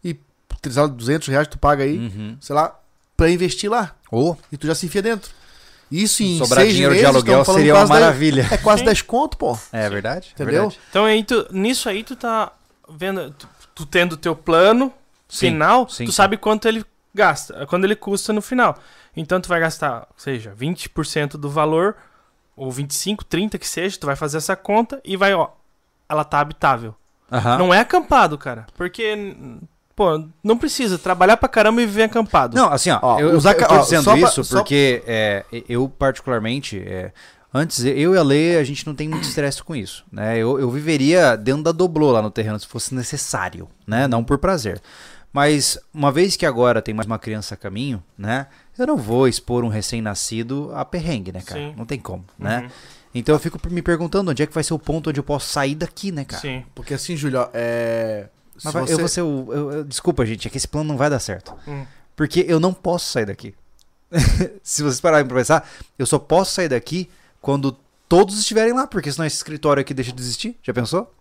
[0.03, 0.17] e
[0.63, 2.37] sei lá, 200 reais tu paga aí, Uhum.
[2.41, 2.77] sei lá,
[3.15, 3.93] pra investir lá.
[4.11, 5.29] Ou E tu já se enfia dentro.
[5.91, 8.47] Isso em sobrar seis dinheiro meses, de aluguel seria uma dez- maravilha.
[8.51, 8.85] É quase Sim.
[8.85, 9.57] 10 conto, pô.
[9.71, 10.27] É verdade?
[10.29, 10.61] é Entendeu?
[10.63, 10.79] verdade.
[10.89, 12.51] Então aí tu, nisso aí tu tá
[12.89, 14.91] vendo, tu, tu tendo o teu plano
[15.27, 16.15] Sim, final, sim, tu sim.
[16.15, 18.77] sabe quanto ele gasta, quanto ele custa no final.
[19.15, 21.95] Então tu vai gastar, seja, 20% do valor,
[22.55, 25.49] ou 25, 30 que seja, tu vai fazer essa conta e vai, ó,
[26.07, 26.95] ela tá habitável.
[27.31, 27.57] Aham.
[27.57, 29.35] Não é acampado, cara, porque,
[29.95, 32.55] pô, não precisa trabalhar pra caramba e viver acampado.
[32.55, 35.03] Não, assim, ó, Ó, eu, eu, usar eu tô ó, dizendo pra- isso só- porque
[35.05, 37.11] é, eu, particularmente, é,
[37.53, 40.37] antes, eu e a Lê, a gente não tem muito estresse com isso, né?
[40.37, 44.07] Eu, eu viveria dentro da doblô lá no terreno se fosse necessário, né?
[44.07, 44.81] Não por prazer.
[45.33, 48.47] Mas, uma vez que agora tem mais uma criança a caminho, né?
[48.77, 51.59] Eu não vou expor um recém-nascido a perrengue, né, cara?
[51.61, 51.73] Sim.
[51.77, 52.69] Não tem como, Uhum, né?
[53.13, 55.49] Então eu fico me perguntando onde é que vai ser o ponto onde eu posso
[55.49, 56.41] sair daqui, né, cara?
[56.41, 56.63] Sim.
[56.75, 58.27] Porque assim, Júlio, ó, é.
[58.63, 59.47] Mas vai- você- eu vou ser o.
[59.53, 61.53] eu- eu- desculpa, gente, é que esse plano não vai dar certo.
[61.67, 61.85] Hum.
[62.15, 63.53] Porque eu não posso sair daqui.
[64.63, 65.67] Se vocês pararem pra pensar,
[65.99, 67.09] eu só posso sair daqui
[67.47, 67.71] quando
[68.09, 70.57] todos estiverem lá, porque senão esse escritório aqui deixa de existir.
[70.61, 71.13] Já pensou?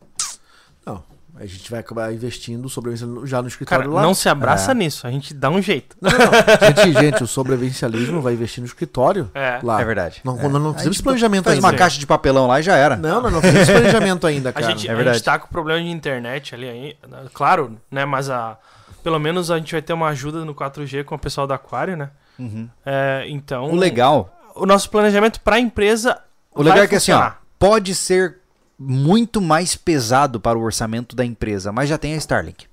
[0.85, 1.01] Não,
[1.37, 4.03] a gente vai acabar investindo sobrevivencialismo já no Cara, escritório lá.
[4.03, 4.74] não se abraça É.
[4.74, 5.96] nisso, a gente dá um jeito.
[6.00, 6.84] Não, não, não.
[6.84, 9.61] gente, gente, o sobrevivencialismo vai investir no escritório É.
[9.63, 9.80] lá.
[9.80, 10.21] É verdade.
[10.25, 10.42] Não, É.
[10.49, 11.67] não, não A fizemos gente planejamento Faz ainda.
[11.68, 12.96] uma caixa de papelão lá e já era.
[12.96, 14.67] Não, não, não fizemos planejamento ainda, A cara.
[14.67, 15.18] gente, é a verdade.
[15.18, 18.05] gente tá com problema de internet ali, aí, né, claro, né?
[18.05, 18.59] Mas a,
[19.05, 21.96] pelo menos a gente vai ter uma ajuda no 4G com o pessoal da Aquário,
[21.96, 22.11] né?
[22.37, 22.68] Uhum.
[22.84, 26.18] É, então, O legal, o nosso planejamento pra empresa.
[26.57, 27.42] O legal vai é que assim, ó, funcionar.
[27.58, 28.38] pode ser
[28.78, 32.66] muito mais pesado para o orçamento da empresa, mas já tem a Starlink.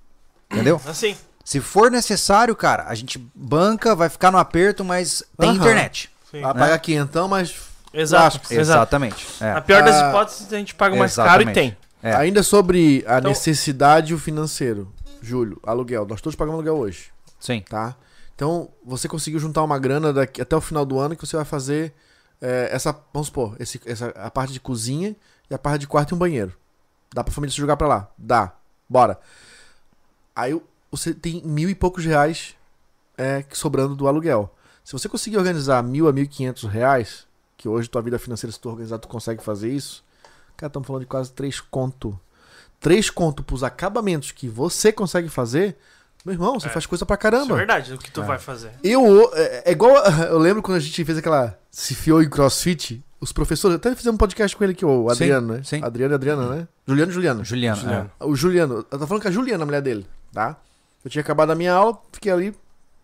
[0.52, 0.82] Entendeu?
[0.86, 1.16] Assim,
[1.46, 5.58] Se for necessário, cara, a gente banca, vai ficar no aperto, mas tem Aham.
[5.60, 6.10] internet.
[6.32, 6.42] sim.
[6.42, 7.54] Vai pagar quinhentão, mas
[7.94, 8.40] Exato.
[8.52, 9.28] Exatamente.
[9.40, 9.54] É.
[9.54, 11.54] Na pior das Ah, hipóteses, a gente paga mais caro e exatamente.
[11.56, 11.78] tem.
[12.02, 12.14] É.
[12.16, 14.92] ainda sobre a Então- necessidade e o financeiro.
[15.22, 16.06] Júlio, aluguel.
[16.06, 17.06] Nós todos pagamos aluguel hoje,
[17.40, 17.64] Sim.
[17.70, 17.96] tá?
[18.36, 21.46] Então, você conseguiu juntar uma grana daqui, até o final do ano que você vai
[21.46, 21.94] fazer
[22.44, 25.16] é, essa, vamos supor, esse, essa, a parte de cozinha
[25.50, 26.54] e a parte de quarto e um banheiro.
[27.14, 28.12] Dá pra família se jogar pra lá?
[28.18, 28.52] Dá.
[28.90, 29.18] Bora.
[30.36, 30.62] Aí
[30.92, 32.54] você tem mil e poucos reais
[33.18, 34.54] é, sobrando do aluguel.
[34.84, 37.26] Se você conseguir organizar mil a mil e quinhentos reais,
[37.56, 40.04] que hoje tua vida financeira, se tu organizar, tu consegue fazer isso,
[40.58, 42.20] cara, estamos falando de quase três conto.
[42.78, 45.78] Três conto pros acabamentos que você consegue fazer,
[46.26, 46.70] Meu irmão, você É.
[46.70, 47.56] faz coisa pra Isso é caramba.
[47.56, 48.26] verdade, o que tu É.
[48.26, 48.72] vai fazer.
[48.84, 49.94] Eu, é, é igual.
[50.30, 51.58] Eu lembro quando a gente fez aquela.
[51.70, 53.76] Se fiou em crossfit, os professores.
[53.76, 55.62] Até fizemos um podcast com ele aqui, o Sim, Adriano, né?
[55.64, 55.82] sim.
[55.84, 56.68] Adriano e Adriana, né?
[56.88, 57.44] Juliano e Juliana.
[57.44, 57.82] Juliano.
[57.82, 58.12] Juliano.
[58.20, 58.74] O Juliano.
[58.92, 60.56] Eu tô falando com a Juliana, a mulher dele, tá?
[61.04, 62.56] Eu tinha acabado a minha aula, fiquei ali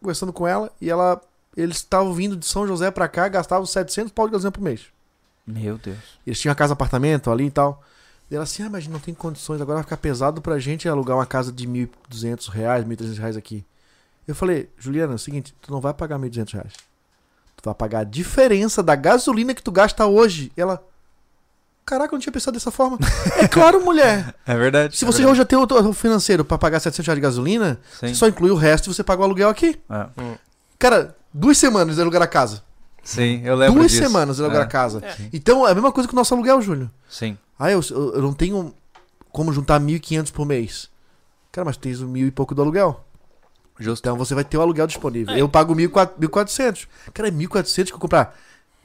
[0.02, 1.20] conversando com ela e ela.
[1.58, 4.86] Eles estavam vindo de São José pra cá, gastavam 700 pau de gasolina por mês.
[5.48, 5.52] É.
[5.52, 5.98] Meu Deus.
[6.26, 7.84] Eles tinham uma casa apartamento ali e tal.
[8.30, 11.18] E ela assim, ah, mas não tem condições, agora vai ficar pesado pra gente alugar
[11.18, 13.66] uma casa de 1.200 reais, 1.300 reais aqui.
[14.28, 16.74] Eu falei, Juliana, é o seguinte, tu não vai pagar 1.200 reais.
[17.58, 20.52] Tu vai pagar a diferença da gasolina que tu gasta hoje.
[20.56, 20.82] E ela,
[21.84, 22.98] caraca, eu não tinha pensado dessa forma.
[23.38, 24.34] é claro, mulher.
[24.46, 24.96] É verdade.
[24.96, 28.08] Se você hoje já tem o financeiro pra pagar 700 reais de gasolina, Sim.
[28.10, 29.80] você só inclui o resto e você paga o aluguel aqui.
[29.90, 30.38] É.
[30.78, 32.64] Cara, duas semanas eles alugaram a casa.
[33.04, 34.04] Sim, eu lembro duas disso.
[34.04, 34.68] semanas eles alugaram É.
[34.68, 35.04] a casa.
[35.04, 35.16] É.
[35.34, 36.92] Então é a mesma coisa que o nosso aluguel, Júlio.
[37.10, 37.36] Sim.
[37.60, 38.74] Ah, eu, eu, não tenho
[39.32, 40.90] como juntar 1.500 por mês.
[41.52, 43.04] Cara, mas tens o mil e pouco do aluguel.
[43.78, 44.04] Justo.
[44.08, 45.36] Então você vai ter o aluguel disponível.
[45.36, 45.42] É.
[45.42, 46.18] Eu pago 1.400.
[46.20, 46.88] 1.400.
[47.14, 48.38] Cara, é 1.400 que eu comprar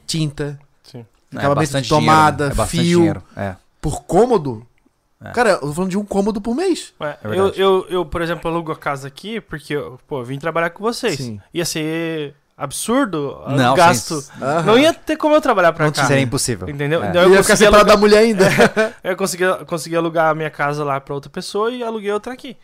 [0.05, 1.05] tinta, Sim.
[1.31, 2.63] acabamento bastante de tomada, dinheiro, né?
[2.63, 2.97] É fio.
[2.99, 3.23] dinheiro.
[3.35, 3.55] É.
[3.81, 4.65] por cômodo.
[5.23, 5.31] É.
[5.31, 6.93] Cara, eu tô falando de um cômodo por mês.
[6.99, 7.61] Ué, É eu, verdade.
[7.61, 10.83] eu, eu, por exemplo, alugo a casa aqui porque eu, pô, eu vim trabalhar com
[10.83, 11.17] vocês.
[11.17, 11.39] Sim.
[11.53, 14.21] Ia ser absurdo o Não, gasto.
[14.21, 14.31] sim.
[14.65, 16.05] Não ia ter como eu trabalhar pra Não cá.
[16.05, 16.69] Seria impossível.
[16.69, 17.03] Entendeu?
[17.03, 17.09] É.
[17.09, 18.45] Então Eu ia ficar separado alugar, da mulher ainda.
[19.03, 22.57] eu consegui, consegui alugar a minha casa lá pra outra pessoa e aluguei outra aqui.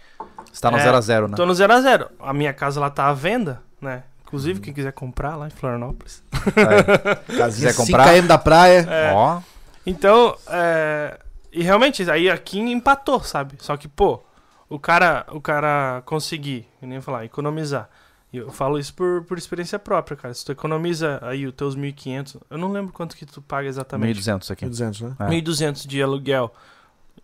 [0.51, 1.35] Você tá no É, 0 a 0 né?
[1.37, 4.03] Tô no 0 a 0 A minha casa lá tá à venda, né?
[4.25, 6.23] Inclusive, quem quiser comprar lá em Florianópolis.
[6.55, 7.15] É.
[7.37, 8.07] Casinha quiser comprar?
[8.07, 8.87] 5km da praia.
[8.89, 9.11] É.
[9.13, 9.41] Ó.
[9.85, 11.19] Então, é...
[11.51, 13.55] E realmente, aí aqui empatou, sabe?
[13.59, 14.23] Só que, pô,
[14.69, 17.89] o cara, o cara conseguir, eu nem falar, economizar.
[18.33, 20.33] E eu falo isso por, por experiência própria, cara.
[20.33, 24.19] Se tu economiza aí os teus 1.500, eu não lembro quanto que tu paga exatamente.
[24.21, 24.65] 1.200 aqui.
[24.65, 25.15] 1.200, né?
[25.19, 25.29] É.
[25.29, 26.53] 1.200 de aluguel.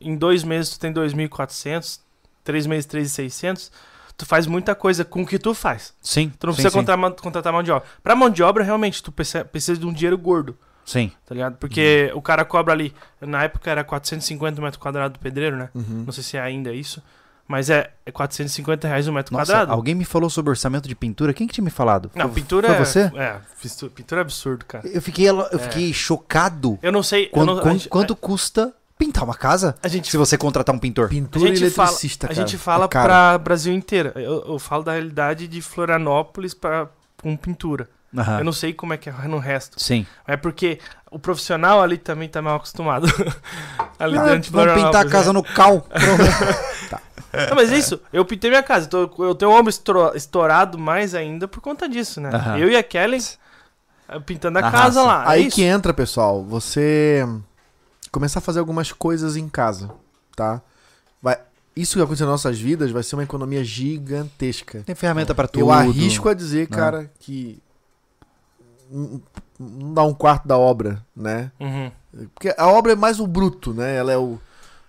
[0.02, 2.00] Em dois meses tu tem 2.400,
[2.44, 3.72] três meses 3.600.
[4.18, 5.94] Tu faz muita coisa com o que tu faz.
[6.02, 6.32] Sim.
[6.40, 6.78] Tu não sim, precisa sim.
[6.80, 7.88] contratar, mão- contratar mão de obra.
[8.04, 11.12] Pra mão de obra, realmente, tu precisa, precisa de um dinheiro gordo, Sim.
[11.26, 11.58] tá ligado?
[11.58, 15.70] Porque o cara cobra ali, na época era 450 metros quadrados do pedreiro, né?
[15.76, 16.04] Uhum.
[16.06, 17.02] Não sei se é ainda isso.
[17.48, 19.72] Mas é, é 450 reais o metro Nossa, quadrado.
[19.72, 21.34] alguém me falou sobre orçamento de pintura.
[21.34, 22.12] Quem que tinha me falado?
[22.14, 22.80] Não, Foi- pintura foi é.
[22.86, 23.12] você?
[23.16, 24.86] É, pintura é absurdo, cara.
[24.88, 25.58] Eu fiquei, eu É.
[25.58, 26.78] fiquei chocado.
[26.82, 27.28] Eu não sei.
[27.28, 29.78] eu Quanto, não- quanto- gente- quanto custa pintar uma casa?
[29.82, 31.08] a gente Se você contratar um pintor.
[31.08, 32.42] Pintura A e gente fala- eletricista, A cara.
[32.42, 34.12] gente fala É pra Brasil inteiro.
[34.16, 36.90] Eu, eu falo da realidade de Florianópolis pra,
[37.22, 37.88] com pintura.
[38.16, 38.40] Aham.
[38.40, 39.82] Eu não sei como é que é no resto.
[39.82, 40.06] Sim.
[40.26, 40.80] É porque
[41.12, 43.08] o profissional ali também tá mal acostumado.
[44.00, 45.34] ali Ah, dentro de vamos pintar a casa né?
[45.34, 45.82] no cal.
[45.90, 47.04] Pronto.
[47.50, 48.90] Não, mas é isso, eu pintei minha casa.
[48.92, 49.72] Eu, tô- eu tenho o ombro
[50.16, 52.30] estourado mais ainda por conta disso, né?
[52.34, 52.58] Aham.
[52.58, 53.18] Eu e a Kelly
[54.10, 55.04] eh, pintando a Na casa raça.
[55.04, 55.24] lá.
[55.26, 55.56] é Aí isso.
[55.56, 57.28] que entra, pessoal, você
[58.12, 59.92] começar a fazer algumas coisas em casa,
[60.36, 60.62] tá?
[61.22, 61.38] Vai,
[61.76, 64.82] isso que vai acontecer nas nossas vidas vai ser uma economia gigantesca.
[64.86, 65.62] Tem ferramenta pra tudo.
[65.64, 67.67] Eu arrisco a dizer, cara, que n-
[68.90, 71.52] não dá um quarto da obra, né?
[71.60, 71.92] Uhum.
[72.34, 73.96] Porque a obra é mais o bruto, né?
[73.96, 74.40] Ela é o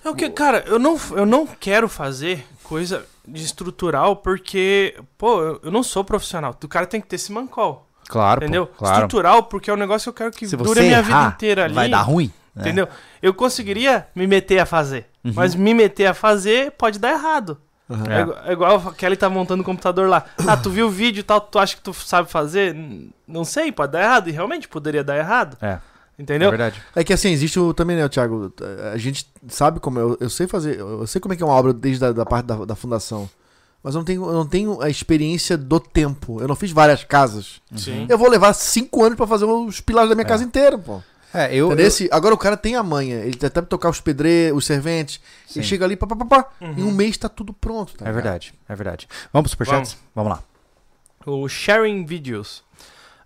[0.05, 5.43] É o que, cara, eu não, eu não quero fazer coisa de estrutural porque, pô,
[5.63, 6.57] eu, não sou profissional.
[6.63, 8.67] O cara tem que ter esse mancol, Claro, pô, entendeu?
[8.67, 8.95] claro.
[9.05, 11.35] Estrutural porque é um negócio que eu quero que Se dure a minha errar, vida
[11.35, 11.75] inteira ali.
[11.75, 12.33] vai dar ruim.
[12.55, 12.63] né?
[12.63, 12.89] Entendeu?
[13.21, 15.33] Eu conseguiria me meter a fazer, Uhum.
[15.35, 17.59] mas me meter a fazer pode dar errado.
[17.91, 18.05] Aham.
[18.45, 18.51] É.
[18.51, 20.25] É igual a Kelly tá montando o computador lá.
[20.47, 22.77] Ah, tu viu o vídeo e tal, tu acha que tu sabe fazer?
[23.27, 24.29] Não sei, pode dar errado.
[24.29, 25.57] E realmente poderia dar errado.
[25.63, 25.81] É, é
[26.19, 26.51] Entendeu?
[26.51, 26.83] verdade.
[26.95, 28.53] É que assim, existe o, também, né, Thiago?
[28.93, 29.99] A gente sabe como.
[29.99, 30.79] Eu, eu sei fazer.
[30.79, 33.29] Eu sei como é que é uma obra desde a da parte da, da fundação.
[33.83, 36.41] Mas eu não, tenho, eu não tenho a experiência do tempo.
[36.43, 37.61] Eu não fiz várias casas.
[37.77, 38.07] Sim.
[38.09, 40.29] Eu vou levar cinco anos pra fazer os pilares da minha É.
[40.29, 41.01] casa inteira, pô.
[41.33, 41.71] É, eu.
[41.73, 43.17] Eu Esse- Agora o cara tem a manha.
[43.17, 45.21] Ele até tocar os pedreiros, os serventes.
[45.47, 45.61] Sim.
[45.61, 46.49] Ele chega ali, pá, pá, pá, pá.
[46.61, 46.75] Uhum.
[46.79, 47.95] Em um mês tá tudo pronto.
[47.95, 48.15] tá É ligado?
[48.23, 49.09] verdade, é verdade.
[49.33, 49.97] Vamos pro superchats?
[50.15, 50.43] Vamos lá.
[51.27, 52.65] O Sharing Videos.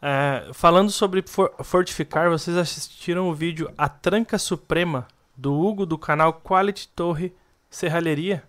[0.01, 5.07] É, falando sobre for- fortificar, vocês assistiram o vídeo A Tranca Suprema
[5.37, 7.33] do Hugo do canal Quality Torre
[7.71, 8.43] Serralheria?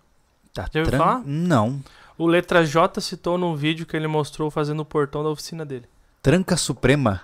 [0.51, 1.21] Tá Já ouviu tran- falar?
[1.25, 1.79] Não.
[2.17, 5.85] O Letra J citou num vídeo que ele mostrou fazendo o portão da oficina dele.
[6.23, 7.21] Tranca Suprema.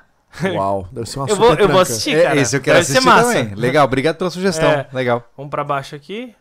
[0.54, 2.40] Uau, deve ser uma Eu super vou, eu vou assistir, É, cara.
[2.40, 3.34] esse eu quero Deve ser assistir massa.
[3.34, 3.56] também.
[3.56, 4.70] Legal, obrigado pela sugestão.
[4.70, 4.88] É.
[4.94, 5.24] Legal.
[5.36, 6.34] Vamos pra baixo aqui.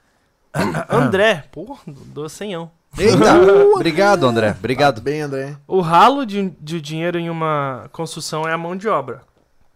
[0.89, 2.71] André, pô, do senhão.
[2.99, 3.37] Eita,
[3.75, 4.55] obrigado, André.
[4.59, 5.01] Obrigado.
[5.01, 5.57] Bem, André.
[5.67, 9.23] O ralo de, de dinheiro em uma construção é a mão de obra.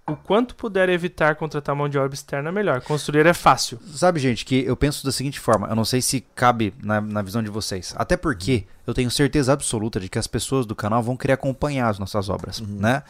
[0.08, 2.80] O quanto puder evitar contratar mão de obra externa é melhor.
[2.80, 3.78] Construir é fácil.
[3.94, 7.22] Sabe, gente, que eu penso da seguinte forma: eu não sei se cabe na, na
[7.22, 7.94] visão de vocês.
[7.96, 11.88] Até porque eu tenho certeza absoluta de que as pessoas do canal vão querer acompanhar
[11.88, 13.02] as nossas obras, né?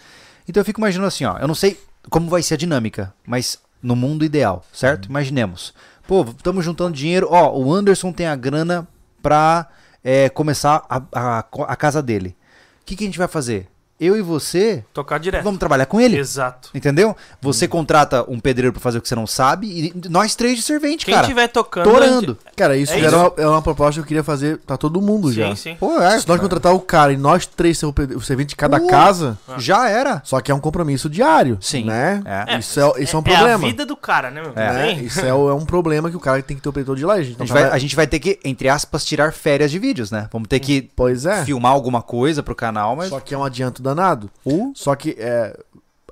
[0.48, 1.39] Então eu fico imaginando assim, ó.
[1.39, 1.78] Eu não sei
[2.10, 5.06] como vai ser a dinâmica, mas no mundo ideal, certo?
[5.09, 5.74] Imaginemos.
[6.06, 7.28] Pô, estamos juntando dinheiro.
[7.31, 8.86] Ó, o Anderson tem a grana
[9.23, 9.69] pra
[10.02, 12.36] é, começar a, a, a casa dele.
[12.81, 13.69] O que, que a gente vai fazer?
[14.05, 15.43] Eu e você Tocar direto.
[15.45, 16.16] vamos trabalhar com ele.
[16.19, 16.70] Exato.
[16.74, 17.16] Entendeu?
[17.41, 20.62] Você contrata um pedreiro pra fazer o que você não sabe e nós três de
[20.62, 21.27] servente, Quem cara.
[21.27, 21.85] tiver tocando.
[21.91, 22.39] Torando.
[22.57, 23.07] Cara, isso É isso.
[23.07, 25.57] era uma, é uma proposta que eu queria fazer pra todo mundo Sim, já.
[25.57, 25.77] sim.
[25.79, 28.79] Pô, é, Se nós contratar o cara e nós três ser o, servente de cada
[28.79, 28.87] Uh.
[28.87, 30.20] casa, já era.
[30.24, 31.59] só que é um compromisso diário.
[31.61, 31.85] Sim.
[31.85, 32.23] Né?
[32.24, 32.59] É.
[32.59, 33.55] Isso, é, isso é um É problema.
[33.55, 34.53] a vida do cara, né, meu?
[34.57, 34.73] É.
[34.73, 34.93] né?
[35.03, 37.05] Isso é, o- é um problema que o cara tem que ter o predador de
[37.05, 37.15] lá.
[37.15, 39.79] A gente A gente, vai, a gente vai ter que, entre aspas, tirar férias de
[39.79, 40.29] vídeos, né?
[40.33, 41.45] Vamos ter que Pois é.
[41.45, 44.31] filmar alguma coisa pro canal, mas Só que é um adianto danado.
[44.44, 45.56] Uh, Só que é,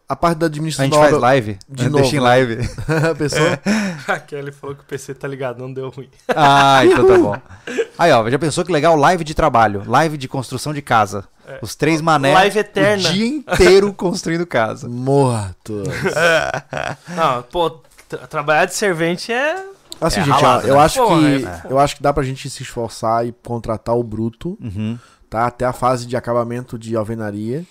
[0.08, 1.52] a parte da a administração gente da faz obra- live.
[1.68, 2.20] de Deixa novo, em né?
[2.20, 2.58] live.
[3.10, 3.58] a pessoa.
[4.08, 6.08] a Kelly falou que o PC tá ligado, não deu ruim.
[6.28, 7.36] Ah, então tá bom.
[7.98, 8.96] Aí, ó, já pensou que legal?
[8.96, 11.24] Live de trabalho, live de construção de casa.
[11.60, 12.32] Os três mané.
[12.32, 13.08] Live eterna.
[13.08, 14.88] O dia inteiro construindo casa.
[14.88, 15.82] Morto.
[17.08, 17.70] Não, pô,
[18.08, 19.64] tra- trabalhar de servente é.
[20.00, 20.80] Assim, É gente, ó, ralado, eu né?
[20.80, 21.62] acho Porra, que é.
[21.72, 24.98] eu acho que dá pra gente se esforçar e contratar o bruto, Uhum.
[25.30, 25.46] Tá?
[25.46, 27.64] Até a fase de acabamento de alvenaria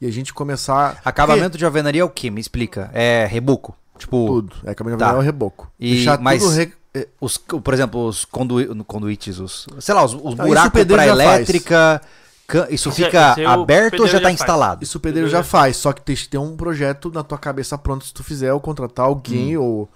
[0.00, 2.30] e a gente começar Acabamento de alvenaria é o quê?
[2.30, 2.90] Me explica.
[2.92, 3.76] É reboco.
[3.98, 4.56] Tipo, tudo.
[4.64, 5.10] É acabamento de Tá.
[5.10, 5.70] alvenaria é o reboco.
[5.78, 9.66] E- Deixar mas- tudo re- é, os, por exemplo, os condui, conduítes, os.
[9.78, 11.08] Sei lá, os, os o buracos faz.
[11.08, 12.02] elétrica.
[12.48, 14.34] can- Isso Isso é- fica aberto ou já tá faz.
[14.34, 14.82] instalado?
[14.84, 17.78] Isso o pedreiro já faz, só que tem que ter um projeto na tua cabeça
[17.78, 19.62] pronto se tu fizer ou contratar alguém Hum.
[19.62, 19.88] ou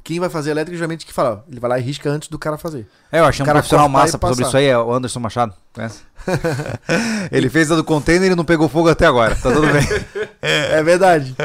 [0.00, 2.56] quem vai fazer elétrica geralmente que fala, ele vai lá e risca antes do cara
[2.58, 2.86] fazer.
[3.10, 5.54] É, eu achei um O cara profissional massa sobre isso aí, é o Anderson Machado.
[5.72, 6.00] Conhece?
[7.30, 9.34] Ele fez a do container e não pegou fogo até agora.
[9.34, 9.82] Tá tudo bem.
[10.42, 11.36] É verdade.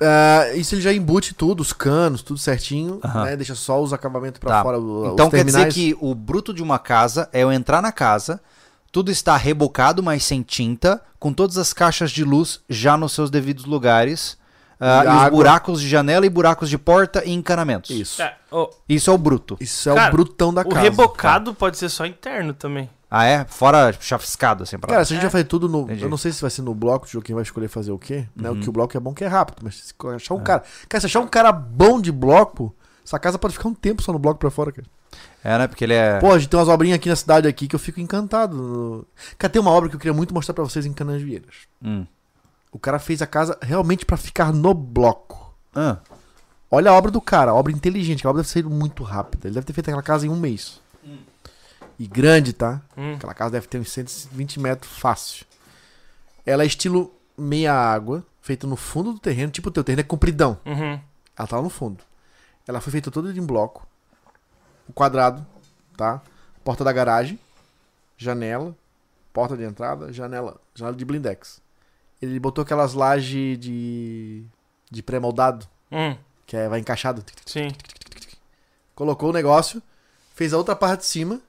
[0.00, 3.34] Ah, isso ele já embute tudo, os canos, tudo certinho, né?
[3.34, 4.62] Deixa só os acabamentos pra Tá.
[4.62, 7.90] fora, o- Então quer dizer que o bruto de uma casa é eu entrar na
[7.92, 8.38] casa,
[8.92, 13.30] tudo está rebocado, mas sem tinta, com todas as caixas de luz já nos seus
[13.30, 14.36] devidos lugares,
[14.80, 15.30] ah, E os água.
[15.30, 17.90] buracos de janela e buracos de porta e encanamentos.
[17.90, 18.22] Isso.
[18.22, 19.56] É, ô, Isso é o bruto.
[19.60, 20.80] Isso é Cara, o brutão da o casa.
[20.80, 22.88] rebocado pode ser só interno também.
[23.12, 23.44] Ah, é?
[23.44, 25.82] Fora chapiscado, assim, pra Cara, se a gente vai fazer tudo no.
[25.82, 26.02] Entendi.
[26.04, 28.26] Eu não sei se vai ser no bloco, o quem vai escolher fazer o quê.
[28.36, 28.48] Né?
[28.50, 28.56] Uhum.
[28.56, 30.62] O que o bloco é bom que é rápido, mas se achar um cara.
[30.88, 32.72] Cara, se achar um cara bom de bloco,
[33.04, 34.86] essa casa pode ficar um tempo só no bloco pra fora, cara.
[35.42, 35.66] É, né?
[35.66, 36.20] Porque ele é.
[36.20, 38.56] Pô, a gente tem umas obrinhas aqui na cidade aqui que eu fico encantado.
[38.56, 41.54] no- Cara, tem uma obra que eu queria muito mostrar pra vocês em Canasvieiras.
[41.82, 42.06] Hum.
[42.72, 45.54] O cara fez a casa realmente pra ficar no bloco.
[45.74, 45.98] Ah,
[46.70, 49.48] Olha a obra do cara, a obra inteligente, que a obra deve ser muito rápida.
[49.48, 50.80] Ele deve ter feito aquela casa em um mês.
[51.98, 52.80] E grande, tá?
[52.96, 53.14] Hum.
[53.14, 55.44] Aquela casa deve ter uns 120 metros fácil.
[56.46, 60.04] Ela é estilo meia água, feita no fundo do terreno, tipo o teu terreno é
[60.04, 60.58] compridão.
[60.64, 61.00] Uhum.
[61.36, 62.02] Ela tá lá no fundo.
[62.66, 63.86] Ela foi feita toda em bloco.
[64.88, 65.44] O quadrado,
[65.96, 66.22] tá?
[66.64, 67.38] Porta da garagem,
[68.16, 68.74] janela,
[69.32, 71.60] porta de entrada, janela, janela de blindex.
[72.20, 74.44] Ele botou aquelas lajes de
[74.90, 76.16] de pré-moldado, Hum,
[76.46, 77.24] que é, vai encaixado.
[77.46, 77.68] sim.
[78.94, 79.82] Colocou o negócio,
[80.34, 81.40] fez a outra parte de cima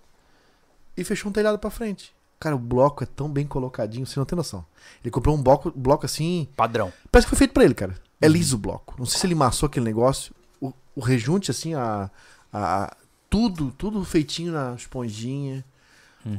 [0.95, 2.14] e fechou um telhado pra frente.
[2.39, 4.65] Cara, o bloco é tão bem colocadinho, você não tem noção.
[5.03, 6.91] Ele comprou um bloco, bloco assim, padrão.
[7.11, 7.95] Parece que foi feito pra ele, cara.
[8.19, 8.95] É liso o bloco.
[8.98, 10.34] Não sei se ele massou aquele negócio.
[10.60, 12.10] O, o rejunte, assim, a,
[12.53, 12.95] a-
[13.30, 15.64] Tudo, tudo feitinho na esponjinha.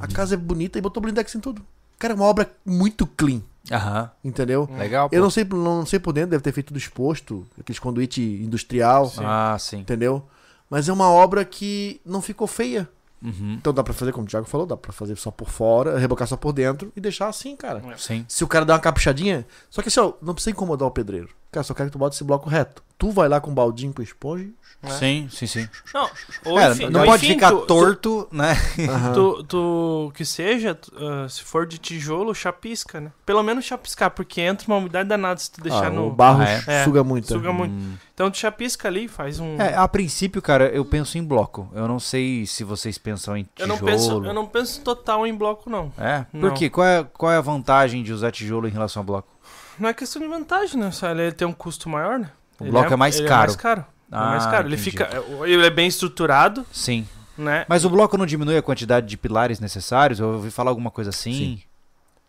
[0.01, 1.65] A casa é bonita e botou blindex em tudo.
[1.99, 4.11] Cara, é uma obra muito clean, Aham.
[4.25, 4.69] entendeu?
[4.77, 5.15] Legal, pô.
[5.15, 9.13] Eu não sei, não sei por dentro, deve ter feito tudo exposto, aqueles conduíte industrial,
[9.19, 9.79] Ah, sim.
[9.79, 10.27] entendeu?
[10.69, 12.89] Mas é uma obra que não ficou feia.
[13.23, 13.55] Uhum.
[13.61, 16.27] Então dá pra fazer, como o Thiago falou, dá pra fazer só por fora, rebocar
[16.27, 17.81] só por dentro e deixar assim, cara.
[17.97, 18.25] Sim.
[18.27, 19.47] Se o cara dá uma caprichadinha.
[19.71, 21.29] Só que assim, ó, não precisa incomodar o pedreiro.
[21.53, 22.83] Cara, só quero que tu bota esse bloco reto.
[22.99, 24.49] Tu vai lá com um baldinho com esponja.
[24.83, 24.91] É.
[24.91, 25.69] Sim, sim, sim.
[25.95, 26.11] Não,
[26.45, 28.53] ou É, enfim, não ou pode enfim, ficar tu- tu- torto, né?
[28.89, 29.13] Aham.
[29.13, 33.13] Tu, tu- que seja, tu, ah, se for de tijolo, chapisca, né?
[33.25, 36.09] Pelo menos chapiscar, porque entra uma umidade danada se tu deixar Ah, no.
[36.09, 36.65] O barro Ah, é?
[36.67, 37.29] É, suga muito.
[37.29, 37.55] Suga né?
[37.55, 37.73] muito.
[37.75, 37.95] Hum.
[38.15, 39.61] Então tu chapisca ali, faz um.
[39.61, 41.69] É, a princípio, cara, eu penso em bloco.
[41.75, 43.69] Eu não sei se vocês pensam em eu, tijolo.
[43.69, 45.93] não penso, eu não penso total em bloco, não.
[45.99, 46.25] É?
[46.33, 46.41] Não.
[46.49, 46.69] Por quê?
[46.69, 49.29] Qual é, qual é a vantagem de usar tijolo em relação ao bloco?
[49.79, 50.91] Não é questão de vantagem, né?
[50.91, 52.31] Só ele tem um custo maior, né?
[52.61, 53.43] O Ele bloco é mais ele caro.
[53.43, 53.87] É mais caro.
[54.11, 54.69] é mais Ah, caro.
[54.69, 54.91] Ele entendi.
[54.91, 55.09] fica.
[55.45, 57.07] Ele é bem estruturado, Sim.
[57.37, 57.65] né?
[57.69, 60.21] Mas o bloco não diminui a quantidade de pilares necessários?
[60.21, 61.33] Eu ouvi falar alguma coisa assim.
[61.33, 61.63] Sim.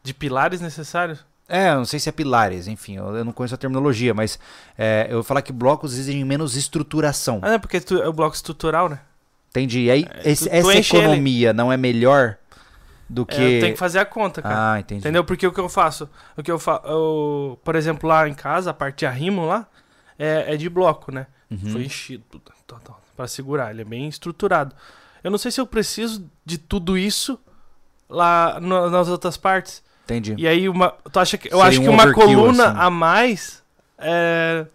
[0.01, 1.19] De pilares necessários.
[1.47, 4.39] É, eu não sei se é pilares, enfim, eu, não conheço a terminologia, mas
[4.77, 7.39] é, eu vou falar que blocos exigem menos estruturação.
[7.41, 8.99] Ah, não, porque tu- é o bloco estrutural, né?
[9.49, 9.81] Entendi.
[9.81, 11.05] E aí, É, esse- tu- tu essa enche ele.
[11.05, 12.37] economia não é melhor
[13.09, 13.41] do É, que.
[13.41, 14.73] eu tenho que fazer a conta, cara.
[14.73, 14.99] Ah, entendi.
[15.01, 15.23] Entendeu?
[15.23, 16.09] Porque o que eu faço?
[16.37, 17.57] O que eu faço.
[17.63, 19.67] Por exemplo, lá em casa, a parte de arrimo lá
[20.17, 21.27] é, é de bloco, né?
[21.51, 21.71] Uhum.
[21.71, 22.23] Foi enchido
[23.15, 23.71] pra segurar.
[23.71, 24.75] Ele é bem estruturado.
[25.23, 27.39] Eu não sei se eu preciso de tudo isso
[28.09, 29.83] lá no- nas outras partes.
[30.05, 30.35] Entendi.
[30.37, 32.79] E aí, uma, tu acha que, eu Seria acho um que uma coluna assim.
[32.79, 33.63] a mais
[33.97, 34.65] é,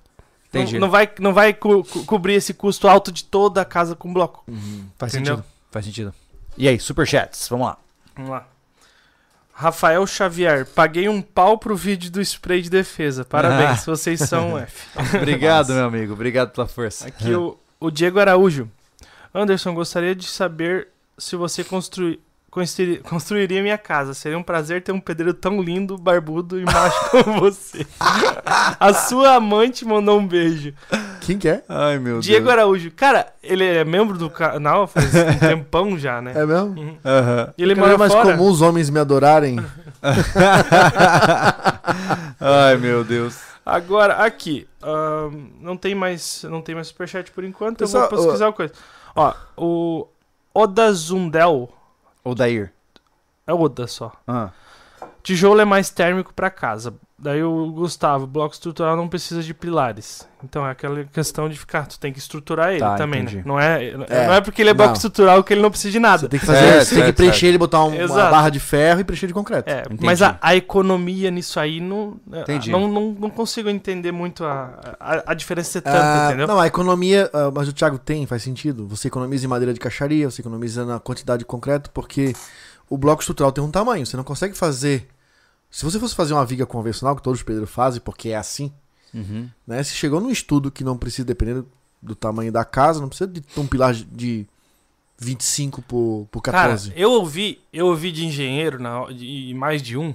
[0.53, 3.95] não, não vai, não vai co- co- cobrir esse custo alto de toda a casa
[3.95, 4.43] com bloco.
[4.97, 5.37] Faz Entendeu?
[5.37, 5.53] sentido.
[5.71, 6.15] Faz sentido.
[6.57, 7.77] E aí, superchats, vamos lá.
[8.19, 8.47] Vamos lá.
[9.55, 13.25] Rafael Xavier, paguei um pau pro vídeo do spray de defesa.
[13.25, 14.89] Parabéns, vocês são um F.
[15.17, 16.13] Obrigado, meu amigo.
[16.13, 17.07] Obrigado pela força.
[17.09, 18.69] Aqui o, o Diego Araújo.
[19.35, 24.15] Anderson, gostaria de saber se você construi, construiri- construiria minha casa.
[24.15, 27.87] Seria um prazer ter um pedreiro tão lindo, barbudo e macho como você.
[28.81, 30.73] A sua amante mandou um beijo.
[31.21, 31.63] Quem que é?
[31.69, 32.59] Ai, meu Diego Deus.
[32.59, 32.91] Araújo.
[32.93, 36.33] Cara, ele é membro do canal faz um tempão já, né?
[36.35, 36.81] É mesmo?
[36.81, 36.97] Uhum.
[37.57, 38.33] E ele Cara, é mais fora.
[38.37, 39.59] comum os homens me adorarem.
[42.41, 43.39] Ai, meu Deus.
[43.65, 44.67] Agora, aqui.
[44.83, 45.31] ahn,
[45.61, 46.45] não tem mais.
[46.49, 47.79] Não tem mais superchat por enquanto.
[47.79, 48.73] Pessoal, eu vou pesquisar uma coisa.
[49.15, 50.09] Ó, o
[50.55, 50.91] Oda
[52.29, 52.75] O Dair.
[53.47, 54.13] É Oda só.
[54.27, 54.51] Ah.
[55.23, 56.95] Tijolo é mais térmico pra casa.
[57.21, 60.25] Daí o Gustavo, bloco estrutural não precisa de pilares.
[60.45, 63.39] Então é aquela questão de ficar, tu tem que estruturar ele Tá, também, entendi.
[63.39, 63.43] né?
[63.45, 64.95] Não é, É, não é porque ele é bloco não.
[64.95, 66.29] estrutural que ele não precisa de Você nada.
[66.29, 67.45] tem que fazer, É, você tem que certo, preencher certo.
[67.49, 69.69] ele, botar um- uma barra de ferro e preencher de concreto.
[69.69, 72.71] É, mas a, a economia nisso aí não, Entendi.
[72.71, 76.47] não, não, não consigo entender muito a, a, a diferença ser tanto, Ah, entendeu?
[76.47, 78.87] Não, a economia, ah, mas o Thiago tem, faz sentido.
[78.87, 82.33] Você economiza em madeira de caixaria, você economiza na quantidade de concreto, porque
[82.91, 84.05] o bloco estrutural tem um tamanho.
[84.07, 85.09] Você não consegue fazer.
[85.71, 88.73] Se você fosse fazer uma viga convencional, que todos os pedreiros fazem, porque é assim,
[89.13, 89.49] Uhum.
[89.67, 89.83] né?
[89.83, 91.67] Se chegou num estudo que não precisa, dependendo
[92.01, 94.47] do tamanho da casa, não precisa de um pilar de
[95.19, 96.93] 25 por, por Cara, 14.
[96.95, 100.15] eu ouvi, eu ouvi de engenheiro, na, e mais de um,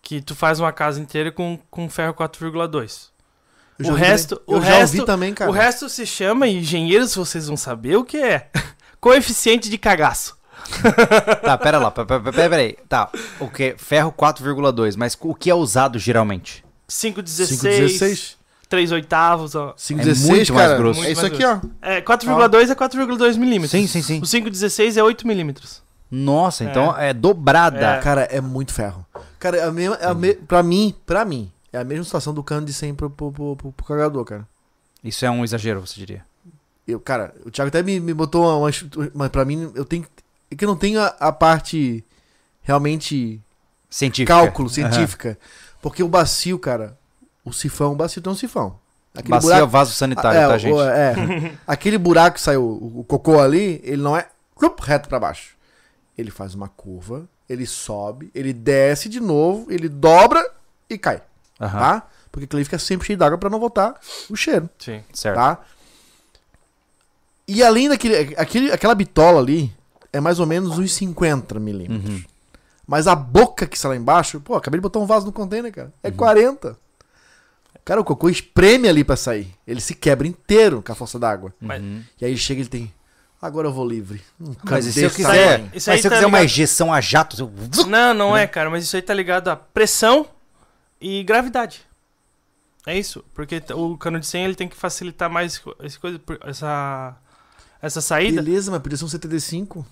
[0.00, 3.10] que tu faz uma casa inteira com, com ferro 4,2.
[3.78, 4.54] Eu já o resto- também.
[4.54, 5.50] o eu resto- também, cara.
[5.50, 8.48] O resto se chama, engenheiros vocês vão saber o que é.
[9.00, 10.37] Coeficiente de cagaço.
[11.42, 11.90] Tá, pera lá.
[11.90, 12.76] Pera, pera, pera aí.
[12.88, 13.10] Tá,
[13.40, 13.74] o que?
[13.78, 14.96] Ferro 4,2.
[14.96, 16.64] Mas o que é usado geralmente?
[16.88, 18.36] 5,16, 5,16?
[18.68, 19.74] 3 oitavos, ó.
[19.74, 20.78] 5,16, muito mais cara.
[20.78, 21.04] grosso.
[21.04, 21.60] É isso Muito aqui, ó.
[21.80, 23.70] É, 4,2 é 4,2 milímetros.
[23.70, 24.18] Sim, sim, sim.
[24.20, 25.82] O 5,16 é 8 milímetros.
[26.10, 27.96] Nossa, então é, dobrada.
[27.96, 28.00] É.
[28.00, 29.04] Cara, é muito ferro.
[29.38, 32.34] Cara, é a mesma, é a me, pra mim, pra mim, é a mesma situação
[32.34, 34.48] do cano de 100 pro, pro, pro, pro, pro carregador, cara.
[35.02, 36.24] Isso é um exagero, você diria.
[36.86, 38.70] Eu, cara, o Thiago até me, me botou uma,
[39.14, 40.08] uma, pra mim, eu tenho, é
[40.56, 42.04] que não tenho a, a parte
[42.62, 43.40] realmente
[43.90, 44.34] Científica.
[44.34, 45.38] cálculo científica.
[45.80, 46.98] Porque o bacio, cara,
[47.44, 48.78] o sifão, o bacio tem um sifão.
[49.14, 50.78] Aquele Bacia é vaso sanitário, é, tá, gente?
[50.80, 51.56] é.
[51.66, 55.56] aquele buraco que saiu o, o cocô ali, ele não é clup, reto pra baixo.
[56.16, 60.48] Ele faz uma curva, ele sobe, ele desce de novo, ele dobra
[60.88, 61.22] e cai,
[61.60, 62.08] Aham, tá?
[62.30, 63.98] Porque aquilo ali fica sempre cheio d'água pra não voltar
[64.28, 65.02] o cheiro, Sim.
[65.12, 65.36] certo.
[65.36, 65.58] tá?
[67.46, 69.72] E além daquele, aquele, aquela bitola ali,
[70.12, 72.10] é mais ou menos uns 50 milímetros.
[72.14, 72.24] Uhum.
[72.86, 75.72] Mas a boca que está lá embaixo, pô, acabei de botar um vaso no container,
[75.72, 75.88] cara.
[75.88, 75.92] Uhum.
[76.02, 76.76] É 40.
[77.84, 79.54] Cara, o cocô espreme ali pra sair.
[79.66, 81.52] Ele se quebra inteiro com a força d'água.
[81.60, 82.02] Uhum.
[82.20, 82.94] E aí ele chega e ele tem.
[83.40, 84.20] Agora eu vou livre.
[84.40, 86.92] Um Mas e se eu quiser, mas aí se eu tá quiser uma ligado- injeção
[86.92, 87.86] a jato, eu...
[87.86, 90.26] Não, não é, cara, mas isso aí tá ligado a pressão
[91.00, 91.82] e gravidade.
[92.84, 95.98] É isso, porque o cano de 100 ele tem que facilitar mais essa
[96.44, 97.16] essa
[97.80, 98.42] essa saída.
[98.42, 99.86] Beleza, mas podia ser um 75.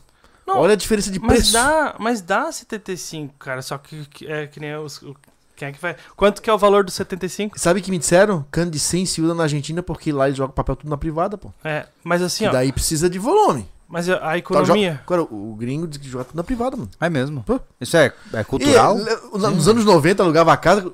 [0.46, 1.52] Não, Olha a diferença de mas preço.
[1.52, 5.16] dá, mas dá 75, cara, só que, que é que nem os o-
[5.56, 5.96] quem é que vai?
[6.16, 7.58] Quanto que é o valor do 75?
[7.58, 8.44] Sabe o que me disseram?
[8.50, 11.36] Cano de 100 se usa na Argentina porque lá eles jogam papel tudo na privada,
[11.38, 11.50] pô.
[11.64, 13.66] É, mas assim, e ó, daí precisa de volume.
[13.88, 16.90] mas a Tá, economia jo- Agora, o gringo diz que joga tudo na privada, mano.
[17.00, 17.42] É mesmo.
[17.42, 17.58] Pô.
[17.80, 18.98] Isso é, é cultural?
[18.98, 20.92] E, nos anos 90, alugava a casa, o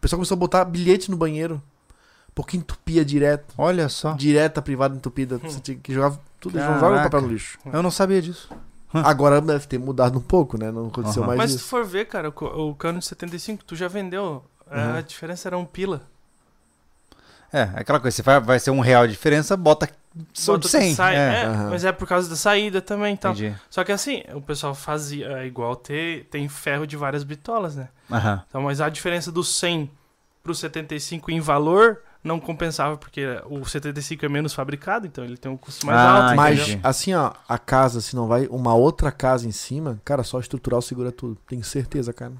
[0.00, 1.62] pessoal começou a botar bilhete no banheiro.
[2.42, 3.54] Porque entupia direto.
[3.58, 4.12] Olha só.
[4.14, 5.38] Direta, privada, entupida.
[5.38, 6.56] Você tinha que jogar tudo.
[6.58, 7.10] Eles não jogam Caraca.
[7.10, 7.58] papel no lixo.
[7.72, 8.48] Eu não sabia disso.
[8.92, 10.70] Agora deve ter mudado um pouco, né?
[10.72, 11.28] Não aconteceu Aham.
[11.28, 11.68] mais Mas se tu isso.
[11.68, 14.44] for ver, cara, o, o cano de 75, tu já vendeu.
[14.70, 14.94] é, Uhum.
[14.96, 16.02] A diferença era um pila.
[17.52, 19.88] É, aquela coisa, se vai, vai ser um real de diferença, bota
[20.32, 20.90] só de 100.
[20.90, 21.18] que sai- é.
[21.18, 21.70] é, Aham.
[21.70, 23.32] mas é por causa da saída também, então.
[23.32, 23.54] Entendi.
[23.68, 27.88] Só que assim, o pessoal fazia é igual ter, tem ferro de várias bitolas, né?
[28.10, 28.42] Aham.
[28.48, 29.90] Então, mas a diferença do 100
[30.44, 35.50] pro 75 em valor não compensava porque o 75 é menos fabricado, então ele tem
[35.50, 36.80] um custo mais Ah, alto, Mas, entendeu?
[36.82, 40.82] assim, ó, a casa, se não vai uma outra casa em cima, cara, só estrutural
[40.82, 41.36] segura tudo.
[41.48, 42.32] Tenho certeza, cara.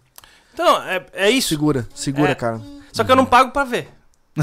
[0.52, 1.48] Então, é, é isso.
[1.48, 2.34] Segura, segura, É.
[2.34, 2.60] cara.
[2.92, 3.88] Só que eu não pago pra ver.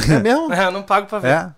[0.10, 0.52] É mesmo?
[0.54, 1.28] É, eu não pago pra ver.
[1.30, 1.54] É?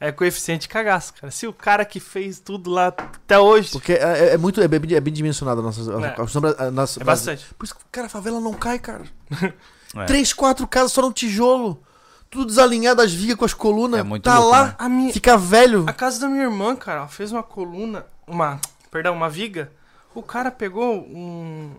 [0.00, 1.30] É coeficiente de cagaço, cara.
[1.30, 3.72] Se o cara que fez tudo lá até hoje.
[3.72, 6.14] Porque é, é muito, é bem, é bem dimensionado a nossa, a- É.
[6.22, 7.44] a- sombra- a nossa- É bastante.
[7.58, 9.02] Por isso que, cara, a favela não cai, cara.
[9.96, 10.04] É.
[10.04, 11.82] Três, quatro casas só no tijolo.
[12.30, 14.00] Tudo desalinhado, as vigas com as colunas.
[14.00, 14.74] É muito tá louco, lá, né?
[14.78, 15.84] A, minha, fica velho.
[15.88, 18.04] a casa da minha irmã, cara, ela fez uma coluna.
[18.26, 18.60] Uma.
[18.90, 19.72] Perdão, uma viga.
[20.14, 21.70] O cara pegou um.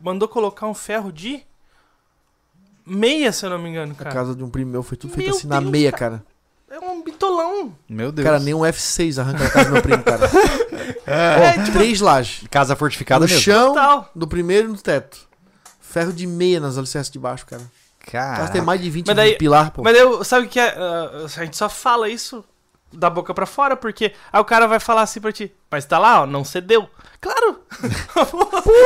[0.00, 1.42] Mandou colocar um ferro de.
[2.86, 4.10] Meia, se eu não me engano, A cara.
[4.12, 6.24] casa de um primo meu foi tudo feito Meu assim na Deus, meia, cara.
[6.70, 7.74] É um bitolão.
[7.88, 8.24] Meu Deus.
[8.26, 10.28] Cara, nem um F6 arranca da casa do meu primo, cara.
[11.06, 12.46] É, Ó, três lajes.
[12.50, 13.40] Casa fortificada No mesmo.
[13.42, 14.10] chão, Total.
[14.14, 15.26] do primeiro e no teto.
[15.80, 17.62] Ferro de meia nas alicerces de baixo, cara.
[18.10, 19.82] Cara, tem mais de 20 Mas daí- de pilar, pô.
[19.82, 20.74] Mas eu, sabe o que é?
[20.76, 22.44] ah, a gente só fala isso
[22.92, 25.98] da boca pra fora, porque aí o cara vai falar assim pra ti, mas tá
[25.98, 26.88] lá, ó, não cedeu.
[27.20, 27.60] Claro!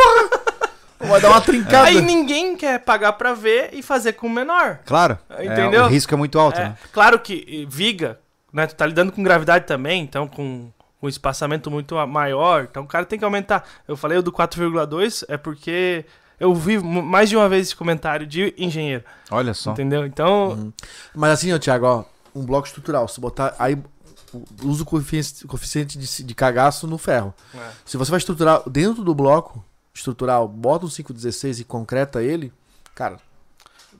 [0.99, 1.89] Vai dar uma trincada.
[1.89, 4.79] Aí ninguém quer pagar pra ver e fazer com o menor.
[4.87, 5.19] Claro.
[5.31, 5.85] é, Entendeu?
[5.85, 6.79] o risco é muito alto, É, né?
[6.93, 8.21] claro que viga,
[8.53, 8.67] né?
[8.69, 10.71] Tu tá lidando com gravidade também, então com
[11.03, 13.65] um espaçamento muito maior, então o cara tem que aumentar.
[13.89, 16.05] Eu falei o do 4,2 é porque
[16.43, 19.73] eu vi mais de uma vez esse comentário de engenheiro, Olha só.
[19.73, 20.05] entendeu?
[20.05, 20.73] Então, Uhum.
[21.15, 22.05] Mas assim, ó, Thiago, ó,
[22.35, 23.07] um bloco estrutural.
[23.09, 23.55] Se botar.
[23.59, 23.79] Aí
[24.63, 27.35] usa o coeficiente, coeficiente de, de cagaço no ferro.
[27.55, 27.71] É.
[27.85, 29.65] Se você vai estruturar dentro do bloco
[29.95, 32.53] estrutural, bota um 516 e concreta ele,
[32.95, 33.19] cara.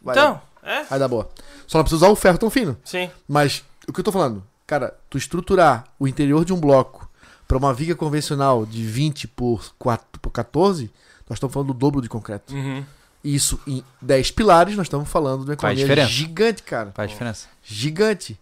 [0.03, 1.29] Vai, então, é, vai dar boa.
[1.67, 2.77] Só não precisa usar o ferro tão fino.
[2.85, 3.11] sim.
[3.29, 7.09] Mas o que eu tô falando, cara, tu estruturar o interior de um bloco
[7.47, 10.91] pra uma viga convencional de 20 por, 4, por 14,
[11.33, 12.55] nós estamos falando do dobro de concreto.
[12.55, 12.85] Uhum.
[13.25, 16.11] Isso em 10 pilares, nós estamos falando de uma economia diferença.
[16.11, 16.93] gigante, cara.
[16.95, 17.47] Faz diferença.
[17.63, 18.39] Gigante.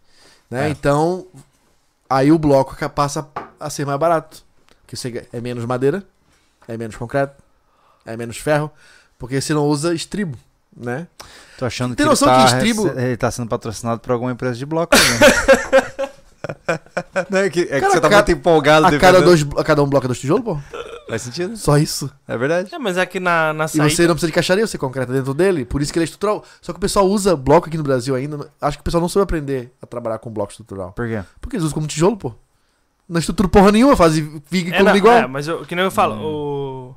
[0.50, 0.66] Né?
[0.66, 0.70] É.
[0.70, 1.24] Então,
[2.08, 3.28] aí o bloco passa
[3.60, 4.42] a ser mais barato.
[4.82, 6.02] Porque você é menos madeira,
[6.66, 7.40] é menos concreto,
[8.04, 8.68] é menos ferro,
[9.16, 10.36] porque você não usa estribo,
[10.76, 11.06] né?
[11.56, 14.32] Tô achando Tem que noção ele tá, que estribo- ele tá sendo patrocinado por alguma
[14.32, 14.96] empresa de bloco.
[14.96, 16.10] Né?
[17.30, 18.86] Não, é que, é que Cara, você tá a muito empolgado.
[18.86, 20.58] A cada, dois, a cada um bloco é dois tijolos, pô?
[21.10, 21.56] Faz sentido.
[21.56, 22.10] Só isso.
[22.26, 22.74] É verdade.
[22.74, 23.90] É, mas é que na, na E saída...
[23.90, 26.44] você não precisa de caixaria, você concreta dentro dele, por isso que ele é estrutural.
[26.62, 28.48] Só que o pessoal usa bloco aqui no Brasil ainda.
[28.60, 30.92] Acho que o pessoal não soube aprender a trabalhar com bloco estrutural.
[30.92, 31.22] Por quê?
[31.40, 32.32] Porque eles usam como tijolo, pô.
[33.08, 35.16] Não estrutura porra nenhuma, faz viga e É, não, igual.
[35.16, 36.96] é, mas eu, que nem eu falo, o...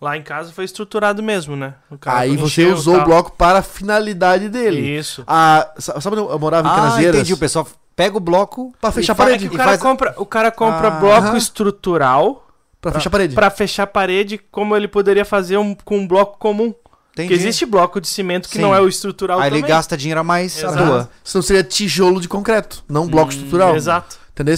[0.00, 1.74] lá em casa foi estruturado mesmo, né?
[1.90, 3.02] O cara Aí você encheu, usou tal.
[3.02, 4.80] o bloco para a finalidade dele.
[4.80, 5.22] Isso.
[5.26, 7.16] Ah, sa- sabe onde eu morava em Ah, Canaseiras?
[7.16, 7.34] entendi.
[7.34, 9.44] O pessoal pega o bloco Pra fechar e a parede.
[9.44, 11.36] É que e o cara faz- compra, o cara compra Ah, bloco aham.
[11.36, 12.46] estrutural
[12.80, 13.34] Pra fechar a parede.
[13.34, 16.74] pra fechar a parede como ele poderia fazer um, com um bloco comum.
[17.12, 17.28] Entendi.
[17.28, 18.62] Porque existe bloco de cimento que Sim.
[18.62, 19.68] não é o estrutural Aí ele também.
[19.68, 20.76] gasta dinheiro a mais à Exato.
[20.86, 21.10] toa.
[21.24, 23.76] Senão seria tijolo de concreto, não bloco Hum, estrutural.
[23.76, 24.18] Exato.
[24.32, 24.54] Entendeu?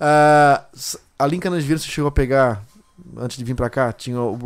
[0.00, 2.62] Ah, s- ali em Canasvieiras você chegou a pegar,
[3.16, 4.36] antes de vir pra cá, tinha o,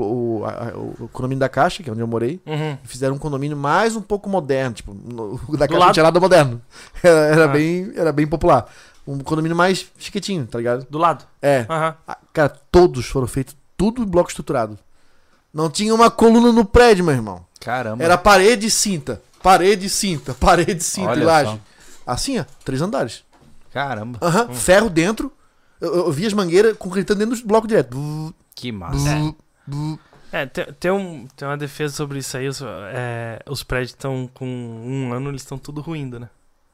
[0.40, 2.40] o, a- a- o condomínio da Caixa, que é onde eu morei.
[2.47, 2.77] Uhum.
[2.85, 4.74] Fizeram um condomínio mais um pouco moderno.
[4.74, 5.86] Tipo, o da Do Caixa lado?
[5.86, 6.61] não tinha nada moderno.
[7.03, 7.48] Era, era Ah.
[7.48, 8.66] bem, era bem popular.
[9.06, 10.86] Um condomínio mais chiquitinho, tá ligado?
[10.90, 11.24] Do lado.
[11.40, 11.64] É.
[11.68, 11.94] Ah,
[12.32, 14.78] Cara, todos foram feitos, tudo em bloco estruturado.
[15.54, 17.46] Não tinha uma coluna no prédio, meu irmão.
[17.60, 18.02] Caramba.
[18.02, 19.22] Era parede e cinta.
[19.42, 20.34] Parede e cinta.
[20.38, 21.50] Parede e cinta Olha e laje.
[21.50, 21.58] só.
[22.06, 22.44] Assim, ó.
[22.64, 23.24] Três andares.
[23.72, 24.18] Caramba.
[24.20, 24.52] Aham.
[24.52, 25.32] Ferro dentro.
[25.80, 28.34] Eu, eu vi as mangueiras concretando dentro do bloco direto.
[28.54, 29.34] Que massa.
[29.66, 29.98] bu.
[30.32, 32.48] É, tem, tem, um, tem uma defesa sobre isso aí.
[32.48, 32.60] Os,
[32.92, 36.28] é, os prédios estão com um ano, eles estão tudo ruindo, né?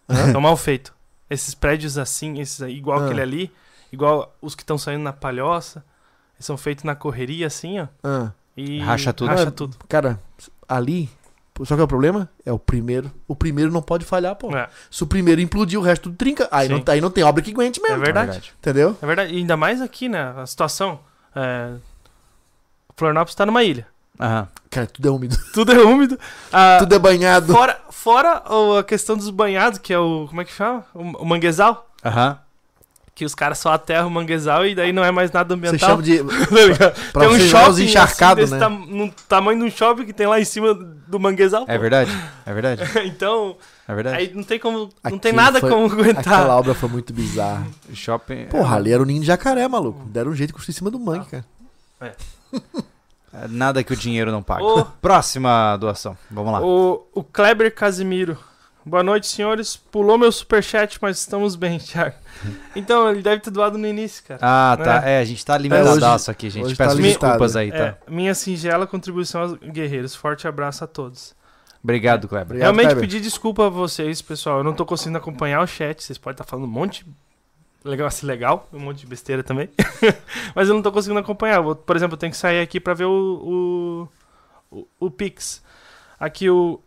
[0.09, 0.93] Estão mal feitos.
[1.31, 3.05] Esses prédios assim, esses aí, igual Ah.
[3.05, 3.53] aquele ali,
[3.91, 5.85] igual os que estão saindo na palhoça,
[6.37, 7.87] eles são feitos na correria, assim, ó.
[8.05, 9.29] Ah, E Racha tudo.
[9.31, 9.77] Racha Ah, tudo.
[9.89, 10.21] cara,
[10.69, 11.09] ali.
[11.65, 12.29] Só que é o problema?
[12.45, 13.11] É o primeiro.
[13.29, 14.55] O primeiro não pode falhar, pô.
[14.57, 16.49] É, Se o primeiro implodir, o resto tudo trinca.
[16.51, 16.75] Aí Sim.
[16.75, 18.05] não, aí não tem obra que aguente é mesmo.
[18.05, 18.53] verdade.
[18.59, 18.97] Entendeu?
[19.01, 19.33] É verdade.
[19.35, 20.35] E ainda mais aqui, né?
[20.37, 21.01] A situação.
[21.37, 21.75] É,
[22.97, 23.87] Florianópolis tá numa ilha.
[24.23, 24.49] Aham.
[24.71, 25.37] Cara, tudo é úmido.
[25.53, 26.19] Tudo é úmido.
[26.53, 27.53] Ah, tudo é banhado.
[27.53, 28.43] fora fora
[28.79, 30.27] a questão dos banhados, que é o.
[30.29, 30.85] Como é que chama?
[30.95, 31.87] O, o manguezal.
[32.05, 32.39] Aham.
[33.15, 35.91] Que os caras só aterram o manguezal e daí não é mais nada Você ambiental.
[35.91, 36.21] chama de.
[36.79, 36.91] Tá?
[37.13, 38.59] Pra tem um você shopping encharcados, assim, né?
[38.59, 41.67] tam- no tamanho de um shopping que tem lá em cima do manguezal.
[41.69, 42.11] É verdade.
[42.47, 42.83] É verdade.
[42.91, 42.99] pô.
[43.01, 44.17] então, É verdade.
[44.17, 44.79] aí não tem como.
[44.79, 46.21] Não Aquilo tem nada foi- como aguentar.
[46.21, 47.67] Aquela obra foi muito bizarra.
[47.93, 48.47] Shopping.
[48.47, 50.03] Porra, ali era o ninho de jacaré, maluco.
[50.07, 51.45] Deram um jeito de construir em cima do mangue, cara.
[52.01, 52.13] É
[53.49, 54.63] Nada que o dinheiro não pague.
[54.63, 54.85] Ô.
[54.85, 56.17] Próxima doação.
[56.31, 56.61] Vamos lá.
[56.63, 58.39] O, o Kleber Casimiro.
[58.85, 59.77] Boa noite, senhores.
[59.77, 62.17] Pulou meu superchat, mas estamos bem, Thiago.
[62.75, 64.41] Então, ele deve ter doado no início, cara.
[64.43, 65.09] Ah, tá.
[65.09, 66.65] É, a gente tá limitadaço aqui, gente.
[66.67, 67.21] hoje tá Peço limitado.
[67.21, 67.77] desculpas aí, tá?
[67.79, 70.15] É, minha singela contribuição aos guerreiros.
[70.17, 71.35] Forte abraço a todos.
[71.83, 72.47] Obrigado, Kleber.
[72.47, 73.01] Obrigado, Realmente Kleber.
[73.03, 74.59] pedir desculpa a vocês, pessoal.
[74.59, 76.03] Eu não tô conseguindo acompanhar o chat.
[76.03, 77.11] Vocês podem estar falando um monte de
[77.85, 79.69] legal, assim, legal, um monte de besteira também.
[80.55, 81.61] Mas eu não tô conseguindo acompanhar.
[81.61, 84.09] Vou- por exemplo, eu tenho que sair aqui pra ver o,
[84.71, 85.63] o, o, o Pix.
[86.19, 86.81] Aqui o.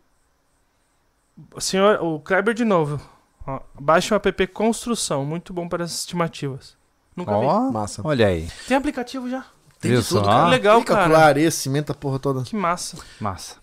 [1.54, 3.00] O senhor, o Kleber de novo.
[3.46, 6.76] Ó, baixe o app Construção, muito bom para as estimativas.
[7.16, 7.46] Nunca vi.
[7.46, 8.02] Ó, Massa.
[8.06, 8.50] olha aí.
[8.68, 9.46] Tem aplicativo já.
[9.80, 10.26] Tem Viu de tudo, só?
[10.26, 10.48] cara.
[10.48, 11.52] Legal, Tem cara.
[11.52, 12.44] cimento, a porra toda.
[12.44, 12.98] Que massa.
[13.20, 13.58] Massa.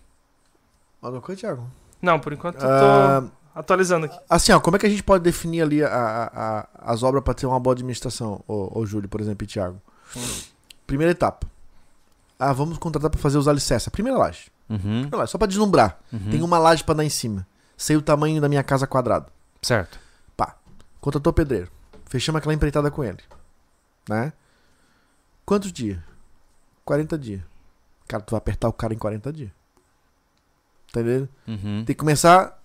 [1.00, 1.66] Alguma coisa, Thiago?
[2.00, 3.24] Não, por enquanto eu tô Ah,
[3.54, 4.18] atualizando aqui.
[4.28, 7.22] assim, ó, como é que a gente pode definir ali a- a- a- as obras
[7.22, 9.80] para ter uma boa administração, ô, ô Júlio, por exemplo, e Thiago?
[10.86, 11.46] Primeira etapa.
[12.38, 13.88] Ah, vamos contratar para fazer os alicerces.
[13.88, 14.50] A primeira laje.
[14.68, 14.78] Uhum.
[14.78, 15.98] Primeira laje, só para deslumbrar.
[16.12, 16.30] uhum.
[16.30, 17.46] Tem uma laje para dar em cima.
[17.76, 19.26] Sei o tamanho da minha casa quadrada.
[19.62, 19.98] Certo.
[21.00, 21.68] Contratou pedreiro.
[22.06, 23.18] Fechamos aquela empreitada com ele.
[24.08, 24.32] Né?
[25.44, 25.98] Quantos dias?
[26.84, 27.42] 40 dias.
[28.06, 29.50] Cara, tu vai apertar o cara em 40 dias.
[30.90, 31.28] Entendeu?
[31.48, 31.84] Uhum.
[31.84, 32.61] Tem que começar.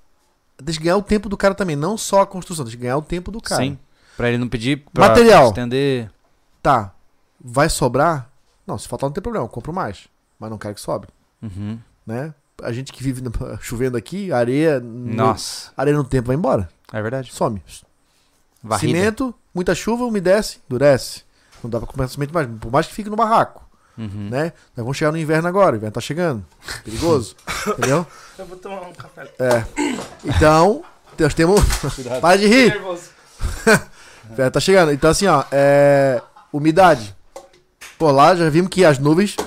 [0.63, 1.75] Tem que ganhar o tempo do cara também.
[1.75, 3.61] Não só a construção, tem que ganhar o tempo do cara.
[3.63, 3.77] Sim.
[4.15, 5.49] Pra ele não pedir pra Material.
[5.49, 6.09] estender.
[6.63, 6.91] Tá.
[7.39, 8.29] Vai sobrar?
[8.65, 10.07] Não, se faltar não tem problema, eu compro mais.
[10.39, 11.09] Mas não quero que sobre.
[11.41, 11.77] Uhum.
[12.05, 12.33] Né?
[12.63, 13.31] A gente que vive no-
[13.61, 14.79] chovendo aqui, areia.
[14.79, 16.67] no- Nossa, areia no tempo vai embora.
[16.91, 17.31] é verdade.
[17.31, 17.61] Some.
[18.63, 18.97] Varrida.
[18.97, 21.21] Cimento, muita chuva, umedece, endurece.
[21.63, 22.47] Não dá pra comprar cimento mais.
[22.59, 23.66] Por mais que fique no barraco.
[23.97, 24.29] Uhum.
[24.29, 24.53] Né?
[24.75, 25.73] Nós vamos chegar no inverno agora.
[25.73, 26.45] O inverno tá chegando.
[26.83, 27.35] Perigoso.
[27.67, 28.05] entendeu?
[28.37, 29.31] Eu vou tomar um café.
[29.39, 29.63] É.
[30.23, 30.83] Então,
[31.17, 31.61] nós temos.
[32.21, 32.69] Para de rir.
[32.69, 33.09] Nervoso.
[34.37, 34.91] É, tá chegando.
[34.91, 36.21] Então, assim, ó, é.
[36.51, 37.15] Umidade.
[37.97, 39.37] Pô, lá já vimos que as nuvens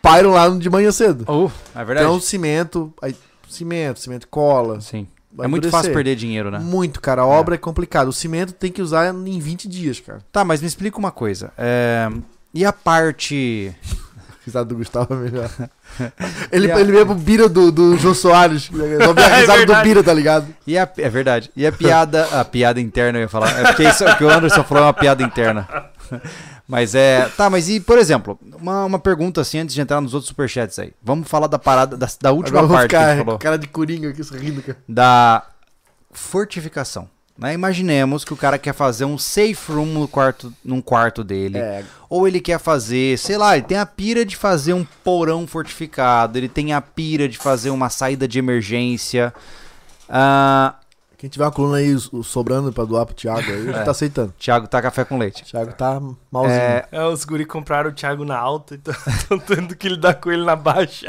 [0.00, 1.24] pairam lá de manhã cedo.
[1.26, 2.06] Oh, é verdade.
[2.06, 3.16] Então, cimento, aí,
[3.48, 4.80] cimento, cimento cola.
[4.80, 5.08] Sim.
[5.32, 5.80] vai é muito endurecer.
[5.80, 6.58] fácil perder dinheiro, né?
[6.58, 7.22] Muito, cara.
[7.22, 8.08] A obra é complicada.
[8.08, 10.20] O cimento tem que usar em 20 dias, cara.
[10.30, 11.52] Tá, mas me explica uma coisa.
[11.58, 12.08] É,
[12.56, 13.74] E a parte.
[14.46, 15.50] Risada do Gustavo é melhor.
[16.52, 18.68] Ele, a- ele pro Bira do, do Jô Soares.
[18.70, 19.88] Vi a É risada do verdade.
[19.88, 20.46] Bira, tá ligado?
[20.66, 20.88] E a...
[20.98, 21.50] É verdade.
[21.56, 22.24] E a piada.
[22.40, 23.50] A piada interna, eu ia falar.
[23.58, 25.66] É porque isso que o Anderson falou é uma piada interna.
[26.68, 27.28] Mas é.
[27.36, 30.78] Tá, mas e, por exemplo, uma, uma pergunta assim antes de entrar nos outros superchats
[30.78, 30.92] aí.
[31.02, 33.38] Vamos falar da parada, da, da última Agora parte que a ficar gente falou.
[33.38, 34.78] cara de coringa aqui, sorrindo, cara.
[34.88, 35.44] Da
[36.12, 37.08] fortificação.
[37.38, 37.52] Né?
[37.52, 41.58] Imaginemos que o cara quer fazer um safe room no quarto, num quarto dele.
[41.58, 45.46] É, Ou ele quer fazer, sei lá, ele tem a pira de fazer um porão
[45.46, 49.34] fortificado, ele tem a pira de fazer uma saída de emergência.
[50.08, 50.76] Ah,
[51.18, 51.94] quem tiver uma coluna aí
[52.24, 53.82] sobrando pra doar pro Thiago aí, ele É.
[53.82, 54.32] tá aceitando.
[54.38, 55.44] Thiago tá café com leite.
[55.44, 56.00] Thiago tá
[56.30, 56.54] malzinho.
[56.58, 60.30] É, É, os guri compraram o Thiago na alta, então estão tendo que lidar com
[60.30, 61.06] ele na baixa.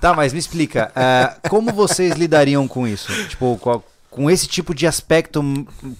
[0.00, 3.10] tá, mas me explica, é, como vocês lidariam com isso?
[3.28, 5.42] Tipo, com, com esse tipo de aspecto,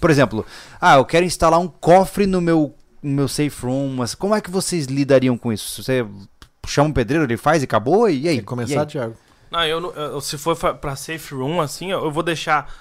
[0.00, 0.46] por exemplo,
[0.80, 4.40] ah, eu quero instalar um cofre no meu, no meu safe room, mas como é
[4.40, 5.82] que vocês lidariam com isso?
[5.82, 6.06] Você
[6.66, 8.08] chama um pedreiro, ele faz e acabou?
[8.08, 8.36] E aí?
[8.36, 8.86] Quer começar, aí?
[8.86, 9.16] Thiago?
[9.50, 12.72] Não, eu, eu- se for pra safe room, assim, eu eu vou deixar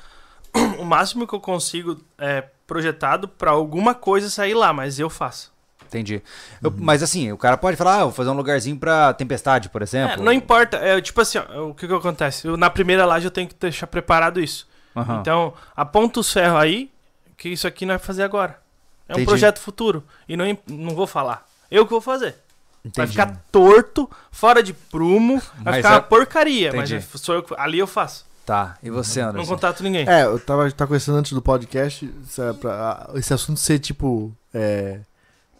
[0.79, 5.51] o máximo que eu consigo é, projetado pra alguma coisa sair lá, mas eu faço.
[5.87, 6.21] Entendi.
[6.61, 9.69] Eu- mas assim, o cara pode falar, ah, eu vou fazer um lugarzinho pra tempestade,
[9.69, 10.23] por É, exemplo.
[10.23, 12.47] não importa, é, tipo assim, ó, o que que acontece?
[12.47, 14.69] Eu, na primeira laje eu tenho que deixar preparado isso.
[14.95, 15.19] Aham.
[15.21, 16.91] Então, aponta os ferros aí,
[17.37, 18.59] que isso aqui não vai fazer agora.
[19.07, 19.27] É um Entendi.
[19.27, 20.03] projeto futuro.
[20.27, 21.45] E não, não vou falar.
[21.69, 22.35] Eu que vou fazer.
[22.83, 23.11] Vai Entendi.
[23.11, 26.95] ficar torto, fora de prumo, vai Mas ficar é- uma porcaria, Entendi.
[26.95, 28.25] mas sou eu que- ali eu faço.
[28.45, 29.53] Tá, e você, Não Anderson?
[29.53, 30.07] contato ninguém.
[30.09, 34.33] É, eu tava, tava conversando antes do podcast isso é pra- esse assunto ser tipo
[34.53, 34.99] é,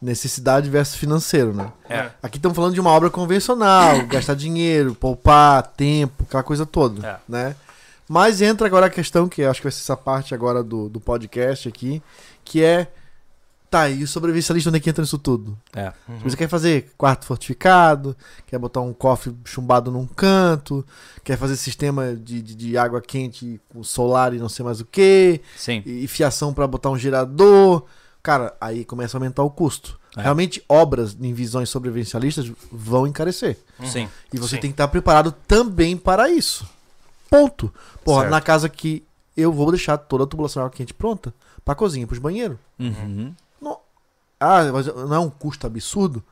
[0.02, 1.72] necessidade versus financeiro, né?
[1.88, 2.10] É.
[2.24, 7.18] Aqui estamos falando de uma obra convencional, gastar dinheiro, poupar tempo, aquela coisa toda, É.
[7.30, 7.56] né?
[8.12, 11.00] Mas entra agora a questão, que acho que vai ser essa parte agora do, do
[11.00, 12.04] podcast aqui,
[12.44, 12.92] que é,
[13.70, 15.58] tá, e o sobrevivencialista onde é que entra nisso tudo?
[15.74, 15.94] É.
[16.10, 16.20] Uhum.
[16.20, 18.14] Você quer fazer quarto fortificado,
[18.46, 20.86] quer botar um cofre chumbado num canto,
[21.24, 24.86] quer fazer sistema de, de, de água quente com solar e não sei mais o
[24.86, 25.82] que, Sim.
[25.86, 27.86] e fiação pra botar um gerador.
[28.22, 29.98] Cara, aí começa a aumentar o custo.
[30.18, 30.22] É.
[30.24, 33.58] Realmente, obras em visões sobrevivencialistas vão encarecer.
[33.86, 34.10] Sim.
[34.34, 34.62] E você Sim.
[34.64, 36.68] tem que estar preparado também para isso.
[37.32, 37.74] Ponto.
[38.06, 38.32] Porra, Certo.
[38.32, 39.04] na casa que
[39.36, 41.34] eu vou deixar toda a tubulação de água quente pronta
[41.66, 42.58] pra cozinha, pros banheiros.
[42.78, 43.34] Uhum.
[44.40, 46.24] Ah, mas não é um custo absurdo?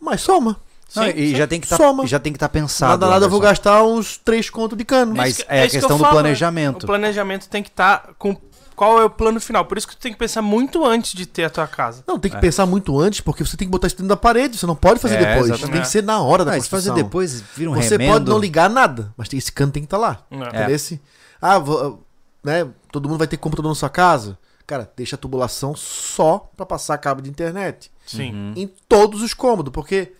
[0.00, 0.56] Mas soma.
[0.94, 1.34] Não, Sim, e sim.
[1.36, 2.92] já tem que tá, já tem que estar pensado.
[2.92, 5.14] nada, nada, eu vou gastar uns três contos de cano.
[5.14, 6.20] Mas Isso que- é a que eu questão do falo, né?
[6.22, 6.82] planejamento.
[6.84, 8.34] O planejamento tem que estar com
[8.78, 9.64] qual é o plano final.
[9.64, 12.04] Por isso que tu tem que pensar muito antes de ter a tua casa.
[12.06, 12.40] Não, tem que É.
[12.40, 14.56] pensar muito antes, porque você tem que botar isso dentro da parede.
[14.56, 15.46] Você não pode fazer É, depois.
[15.50, 15.72] exatamente.
[15.72, 16.94] Tem que ser na hora da Ah, se fazer construção.
[16.94, 18.12] depois, vira um Você remendo.
[18.12, 20.22] pode não ligar nada, mas esse cano tem que estar lá.
[20.30, 20.36] É.
[20.36, 20.38] É.
[20.76, 21.00] Entendeu?
[21.42, 22.04] Ah, vou-
[22.44, 22.68] né?
[22.92, 24.38] Todo mundo vai ter computador na sua casa.
[24.66, 27.90] Cara, deixa a tubulação só pra passar cabo de internet.
[28.06, 28.32] Sim.
[28.32, 28.52] Uhum.
[28.56, 30.12] Em todos os cômodos, porque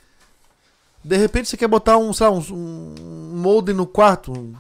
[1.05, 4.33] de repente você quer botar um, sei lá, um, um modem no quarto.
[4.33, 4.55] um-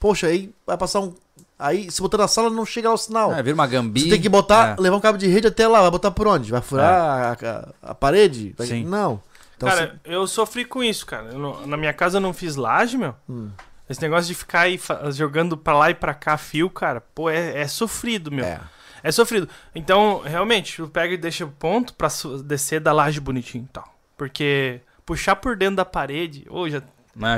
[0.00, 1.12] Poxa, aí vai passar um.
[1.58, 3.32] Aí, se botar na sala, não chega lá o sinal.
[3.34, 4.02] É, vira uma gambi.
[4.02, 4.80] Você tem que botar, É.
[4.80, 5.80] levar um cabo de rede até lá.
[5.82, 6.50] Vai botar por onde?
[6.52, 8.54] Vai furar a, a- a parede?
[8.56, 8.84] Vai- Sim.
[8.84, 9.20] Não.
[9.56, 11.30] Então, cara, eu sofri com isso, cara.
[11.32, 13.14] Eu não- na minha casa eu não fiz laje, meu.
[13.28, 13.50] Hum.
[13.90, 14.78] Esse negócio de ficar aí
[15.12, 18.44] jogando pra lá e pra cá fio, cara, pô, é, é sofrido, meu.
[18.44, 18.60] é.
[19.02, 19.48] É sofrido.
[19.74, 22.08] Então, realmente, tu pega e deixa o ponto pra
[22.44, 23.84] descer da laje bonitinho e tal.
[24.16, 26.82] Porque puxar por dentro da parede, ô, já.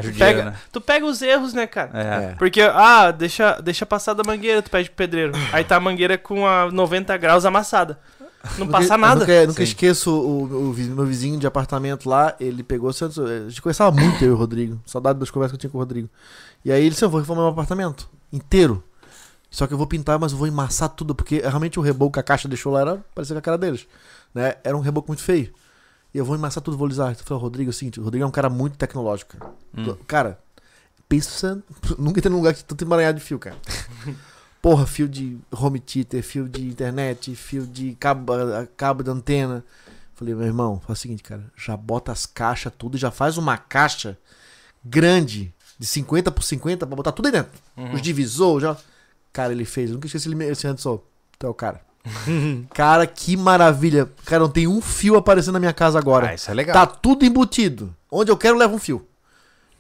[0.03, 0.55] Judiaira, Pega?
[0.73, 1.91] Tu pega os erros, né, cara?
[1.95, 2.25] É.
[2.33, 2.35] É.
[2.39, 5.33] Porque, ah, deixa, deixa passar da mangueira, tu pede pro pedreiro.
[5.53, 7.99] Aí tá a mangueira com a 90 graus amassada.
[8.59, 9.21] Não Nunca- passa eu nada.
[9.21, 12.89] Nunca, nunca esqueço o, o vi- meu vizinho de apartamento lá, ele pegou.
[12.89, 12.93] A
[13.49, 14.81] gente conversava muito, eu e o Rodrigo.
[14.87, 16.09] Saudade das conversas que eu tinha com o Rodrigo.
[16.65, 18.83] E aí ele disse: Eu vou reformar meu apartamento inteiro.
[19.51, 22.21] Só que eu vou pintar, mas eu vou emassar tudo, porque realmente o reboco que
[22.21, 23.87] a caixa deixou lá era parecia com a cara deles.
[24.35, 24.55] Né?
[24.63, 25.53] Era um reboco muito feio.
[26.13, 27.13] E eu vou emassar tudo, vou lisar.
[27.13, 29.53] Eu falei, Rodrigo, é o seguinte, o Rodrigo é um cara muito tecnológico, cara.
[29.77, 29.97] Hum.
[30.07, 30.39] Cara,
[31.09, 31.63] pensa.
[31.99, 33.57] Nunca tem num lugar que tu tem emaranhado de fio, cara.
[34.61, 38.33] Porra, fio de home theater, fio de internet, fio de cabo,
[38.77, 39.65] cabo de antena.
[40.15, 43.57] Falei, meu irmão, faz o seguinte, cara, já bota as caixas, tudo, já faz uma
[43.57, 44.19] caixa
[44.85, 47.53] grande, de 50 por 50, pra botar tudo aí dentro.
[47.75, 47.95] Uhum.
[47.95, 48.77] Os divisor, já.
[49.33, 51.03] Cara, ele fez, nunca esqueci ele esse antes, só.
[51.39, 51.81] Tu é o cara.
[52.75, 54.09] cara, que maravilha.
[54.25, 56.29] Cara, não tem um fio aparecendo na minha casa agora.
[56.31, 56.75] Ah, isso é legal.
[56.75, 57.95] Tá tudo embutido.
[58.11, 59.07] Onde eu quero, leva um fio.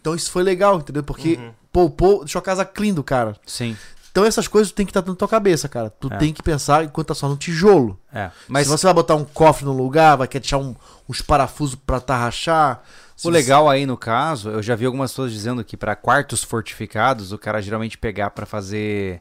[0.00, 1.02] Então isso foi legal, entendeu?
[1.02, 1.50] Porque Uhum.
[1.72, 3.36] poupou, deixou a casa clean do cara.
[3.46, 3.76] Sim.
[4.10, 5.88] Então essas coisas tem que estar na tua cabeça, cara.
[5.90, 6.16] Tu É.
[6.16, 7.98] tem que pensar enquanto tá só no tijolo.
[8.12, 8.30] É.
[8.48, 10.74] Mas Se você vai botar um cofre no lugar, vai querer deixar um-
[11.08, 12.82] uns parafusos pra tarrachar.
[13.18, 16.42] O você- legal aí no caso, eu já vi algumas pessoas dizendo que para quartos
[16.42, 19.20] fortificados, o cara geralmente pegar pra fazer,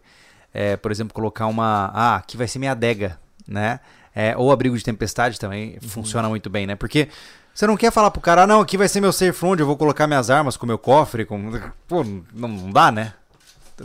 [0.59, 1.89] é, por exemplo, colocar uma.
[1.93, 3.17] Ah, aqui vai ser minha adega,
[3.47, 3.79] né?
[4.13, 5.87] É, ou abrigo de tempestade também Uhum.
[5.89, 6.75] funciona muito bem, né?
[6.75, 7.07] Porque
[7.53, 9.67] você não quer falar pro cara, ah, não, aqui vai ser meu safe onde eu
[9.67, 11.51] vou colocar minhas armas com meu cofre, com.
[11.87, 12.03] Pô,
[12.33, 13.13] não, dá, né?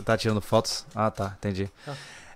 [0.03, 0.85] Tá tirando fotos?
[0.93, 1.69] Ah, tá, entendi.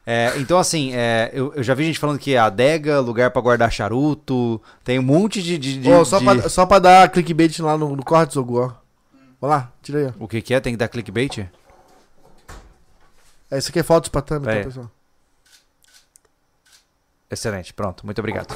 [0.06, 3.42] É, então, assim, é, eu, eu já vi gente falando que é adega, lugar pra
[3.42, 5.58] guardar charuto, tem um monte de.
[5.58, 8.60] de, de- Ó, só, de- Pra, só pra dar clickbait lá no, no corte, Zogu,
[8.62, 8.72] ó.
[9.42, 10.12] Vai lá, tira aí, ó.
[10.24, 10.60] O que, que é?
[10.62, 11.46] Tem que dar clickbait?
[13.52, 14.92] É, Isso aqui é fotos pra thumb, tá, pessoal?
[17.32, 18.56] Excelente, pronto, muito obrigado.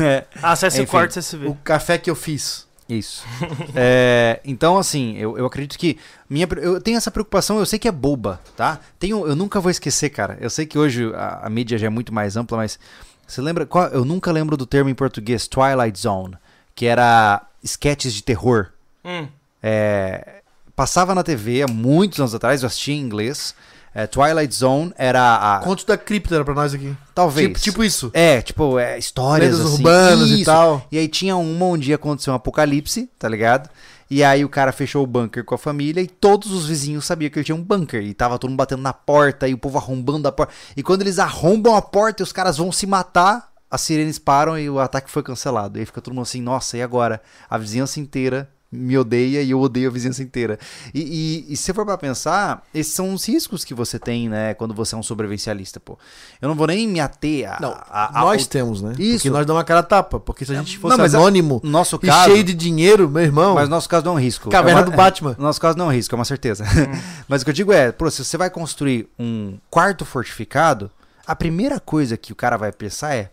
[0.00, 1.46] É, Acesse o Enfim, corte CSV.
[1.48, 2.66] O café que eu fiz.
[2.88, 3.24] isso.
[3.74, 5.98] É, então, assim, eu, eu acredito que.
[6.30, 8.78] Minha, eu tenho essa preocupação, eu sei que é boba, tá?
[9.00, 10.38] Tenho, eu nunca vou esquecer, cara.
[10.40, 12.78] Eu sei que hoje a, a mídia já é muito mais ampla, mas.
[13.26, 13.66] Você lembra?
[13.66, 16.36] qual- eu nunca lembro do termo em português, Twilight Zone,
[16.74, 18.68] que era sketches de terror.
[19.04, 19.26] Hum.
[19.62, 20.40] É,
[20.74, 23.54] passava na TV há muitos anos atrás, eu assistia em inglês.
[23.98, 25.58] É, Twilight Zone era a.
[25.58, 26.96] Contos da cripta era pra nós aqui.
[27.12, 27.48] talvez.
[27.48, 28.12] Tipo, tipo isso.
[28.14, 29.82] É, tipo, é, histórias Lendas assim.
[29.82, 30.44] urbanas e Isso.
[30.44, 30.86] tal.
[30.92, 33.68] E aí tinha uma onde aconteceu um apocalipse, tá ligado?
[34.08, 37.28] E aí o cara fechou o bunker com a família e todos os vizinhos sabiam
[37.28, 38.00] que ele tinha um bunker.
[38.00, 40.54] E tava todo mundo batendo na porta e o povo arrombando a porta.
[40.76, 44.56] E quando eles arrombam a porta e os caras vão se matar, as sirenes param
[44.56, 45.76] e o ataque foi cancelado.
[45.76, 47.20] E aí fica todo mundo assim, nossa, e agora?
[47.50, 50.58] A vizinhança inteira me odeia e eu odeio a vizinhança inteira.
[50.92, 54.52] E, e, e se for pra pensar, esses são os riscos que você tem, né,
[54.54, 55.98] quando você é um sobrevivencialista, pô.
[56.40, 57.58] Eu não vou nem me ater a...
[57.60, 58.92] Não, a- a- nós o- temos, né?
[58.98, 59.18] Isso.
[59.18, 60.20] Porque nós damos uma cara a tapa.
[60.20, 63.08] Porque se a gente fosse Não, a- anônimo no nosso e caso, cheio de dinheiro,
[63.08, 64.50] meu irmão, mas no nosso caso não é um risco.
[64.50, 65.34] caverna É uma- do Batman.
[65.38, 66.64] No nosso caso não é um risco, é uma certeza.
[67.26, 70.90] Mas o que eu digo é, pô, se você vai construir um quarto fortificado,
[71.26, 73.30] a primeira coisa que o cara vai pensar é,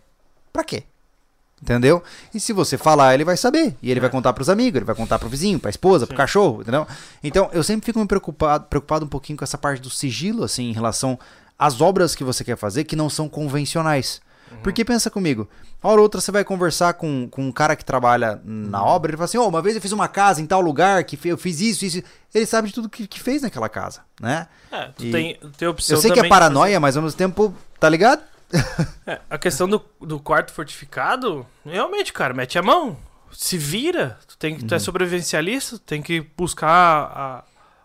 [0.52, 0.84] pra quê?
[1.60, 2.02] Entendeu?
[2.34, 3.74] E se você falar, ele vai saber.
[3.82, 6.60] E ele vai contar pros amigos, ele vai contar pro vizinho, pra esposa, pro cachorro,
[6.60, 6.86] entendeu?
[7.24, 10.64] Então, eu sempre fico me preocupado, preocupado um pouquinho com essa parte do sigilo, assim,
[10.68, 11.18] em relação
[11.58, 14.20] às obras que você quer fazer que não são convencionais.
[14.62, 15.48] Porque pensa comigo,
[15.82, 19.10] uma hora ou outra você vai conversar com, com um cara que trabalha na obra,
[19.10, 21.36] ele fala assim, ó, uma vez eu fiz uma casa em tal lugar, que eu
[21.36, 22.02] fiz isso, isso.
[22.34, 24.46] Ele sabe de tudo que, que fez naquela casa, né?
[24.70, 27.16] É, tu E- tem, tem a opção Eu sei que é paranoia, mas ao mesmo
[27.18, 28.22] tempo, tá ligado?
[29.06, 32.96] É, a questão do, do quarto fortificado, realmente, cara, mete a mão.
[33.32, 34.18] Se vira.
[34.28, 37.44] Tu, tem, que- tu é sobrevivencialista, tu tem que buscar a-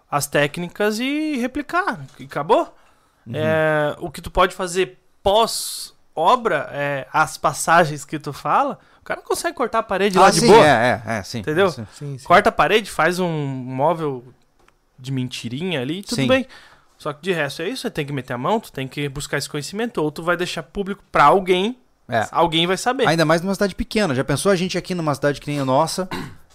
[0.09, 1.99] as técnicas e replicar.
[2.19, 2.73] E acabou.
[3.33, 9.21] É, o que tu pode fazer pós-obra, é, as passagens que tu fala, o cara
[9.21, 10.65] consegue cortar a parede lá Ah, de sim, boa.
[10.65, 11.39] É, é, é, sim.
[11.39, 11.69] Entendeu?
[11.71, 11.87] Sim.
[11.93, 12.17] Sim.
[12.23, 14.23] Corta a parede, faz um móvel
[14.97, 16.47] de mentirinha ali, tudo bem.
[17.01, 19.09] Só que de resto é isso, você tem que meter a mão, tu tem que
[19.09, 21.75] buscar esse conhecimento, ou tu vai deixar público pra alguém,
[22.07, 22.27] É.
[22.31, 23.07] alguém vai saber.
[23.07, 24.13] Ainda mais numa cidade pequena.
[24.13, 26.07] Já pensou a gente aqui numa cidade que nem a nossa?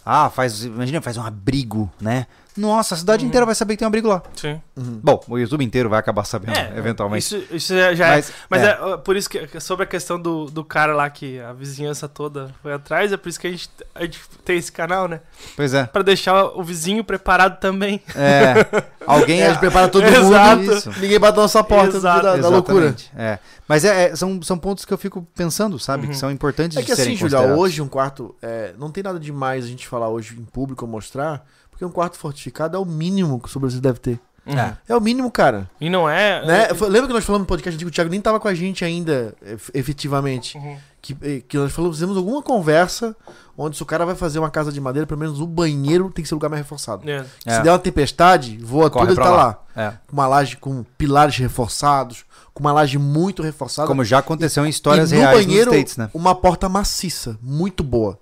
[0.04, 0.62] Ah, faz.
[0.64, 2.28] Imagina, faz um abrigo, né?
[2.56, 4.22] Nossa, a cidade inteira vai saber que tem um abrigo lá.
[4.34, 4.60] Sim.
[4.76, 7.22] Bom, o YouTube inteiro vai acabar sabendo, É, eventualmente.
[7.24, 8.16] Isso, isso já é.
[8.16, 8.78] Mas, Mas é.
[8.80, 12.54] é, por isso que sobre a questão do, do cara lá que a vizinhança toda
[12.62, 15.20] foi atrás, é por isso que a gente, a gente tem esse canal, né?
[15.56, 15.84] Pois é.
[15.86, 18.00] Pra deixar o vizinho preparado também.
[18.14, 18.54] É.
[19.06, 20.60] Alguém É, a gente prepara todo Exato.
[20.62, 20.72] mundo.
[20.72, 20.90] Isso.
[21.00, 22.22] Ninguém bate na nossa porta Exato.
[22.22, 22.86] da, da loucura.
[22.86, 23.38] Exatamente, É.
[23.68, 26.04] Mas é, é, são, são pontos que eu fico pensando, sabe?
[26.04, 26.10] Uhum.
[26.12, 28.34] Que são importantes É de que serem assim, Julia, hoje um quarto.
[28.40, 31.44] é, não tem nada demais a gente falar hoje em público ou mostrar,
[31.76, 34.18] porque um quarto fortificado é o mínimo que o sobrevivente deve ter.
[34.46, 34.76] É.
[34.88, 35.68] É o mínimo, cara.
[35.80, 36.46] E não é.
[36.46, 36.68] Né?
[36.74, 38.84] Foi- Lembra que nós falamos no podcast antigo, o Thiago nem tava com a gente
[38.84, 40.56] ainda, ef- efetivamente.
[40.56, 40.76] Uhum.
[41.02, 43.14] Que, eh, que nós falamos, fizemos alguma conversa
[43.58, 46.22] onde se o cara vai fazer uma casa de madeira, pelo menos o banheiro tem
[46.22, 47.08] que ser um lugar mais reforçado.
[47.10, 47.24] É.
[47.44, 47.56] É.
[47.56, 49.36] Se der uma tempestade, voa Corre tudo e tá lá.
[49.36, 49.62] lá.
[49.76, 49.92] É.
[50.06, 52.24] Com uma laje com pilares reforçados,
[52.54, 53.88] com uma laje muito reforçada.
[53.88, 56.08] Como já aconteceu em histórias e no reais banheiro, nos States, né?
[56.14, 58.16] uma porta maciça, muito boa.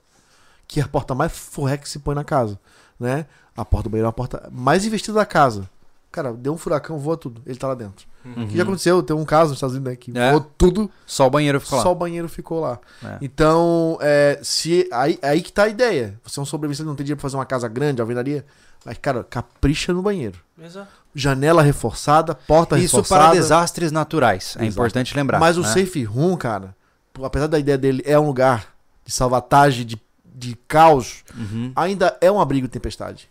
[0.66, 2.58] Que é a porta mais forré que se põe na casa,
[2.98, 3.26] né?
[3.56, 5.68] A porta do banheiro é a porta mais investida da casa.
[6.10, 7.42] Cara, deu um furacão, voa tudo.
[7.44, 8.06] Ele tá lá dentro.
[8.24, 8.44] Uhum.
[8.44, 9.02] O que já aconteceu?
[9.02, 9.96] Tem um caso nos Estados Unidos, né?
[9.96, 10.30] Que É.
[10.30, 11.90] voou tudo, Só o banheiro ficou só lá.
[11.90, 12.78] o banheiro ficou lá.
[13.04, 13.18] É.
[13.20, 16.18] Então, é, se aí, aí que tá a ideia.
[16.24, 18.44] Você é um sobrevivente, não tem dinheiro pra fazer uma casa grande, alvenaria.
[18.84, 20.38] Mas, cara, capricha no banheiro.
[20.62, 20.88] Exato.
[21.14, 23.24] Janela reforçada, porta Isso reforçada.
[23.30, 24.54] para desastres naturais.
[24.58, 24.72] É Exato.
[24.72, 25.38] importante lembrar.
[25.38, 25.68] Mas o né?
[25.68, 26.74] safe room, cara,
[27.22, 28.66] apesar da ideia dele é um lugar
[29.04, 31.72] de salvatagem, de, de caos, Uhum.
[31.76, 33.28] ainda é um abrigo de tempestade.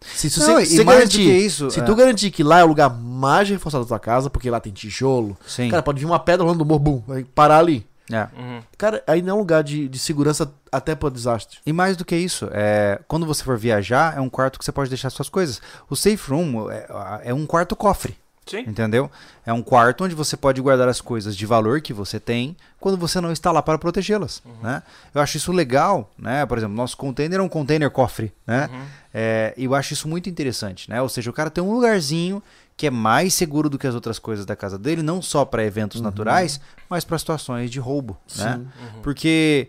[0.00, 1.82] Se, se Não, você, se garantir, que isso, se é.
[1.82, 4.72] tu garantir que lá é o lugar mais reforçado da tua casa, porque lá tem
[4.72, 5.68] tijolo, Sim.
[5.68, 7.84] cara, pode vir uma pedra rolando do morro, bum, vai parar ali.
[8.10, 8.26] É.
[8.38, 8.62] Uhum.
[8.76, 11.58] Cara, ainda é um lugar de, de segurança até para desastre.
[11.66, 14.72] E mais do que isso, é, quando você for viajar, é um quarto que você
[14.72, 15.60] pode deixar suas coisas.
[15.90, 16.86] O safe room é,
[17.24, 18.16] é um quarto cofre,
[18.48, 18.60] Sim.
[18.60, 19.10] entendeu?
[19.44, 22.96] É um quarto onde você pode guardar as coisas de valor que você tem quando
[22.96, 24.82] você não está lá para protegê-las, né?
[25.14, 26.46] Eu acho isso legal, né?
[26.46, 28.68] Por exemplo, nosso container é um container cofre, né?
[28.72, 28.86] Uhum.
[29.12, 31.00] É, e eu acho isso muito interessante, né?
[31.02, 32.42] Ou seja, o cara tem um lugarzinho
[32.76, 35.64] que é mais seguro do que as outras coisas da casa dele, não só para
[35.64, 38.56] eventos naturais, mas para situações de roubo, né?
[38.56, 39.02] Uhum.
[39.02, 39.68] Porque,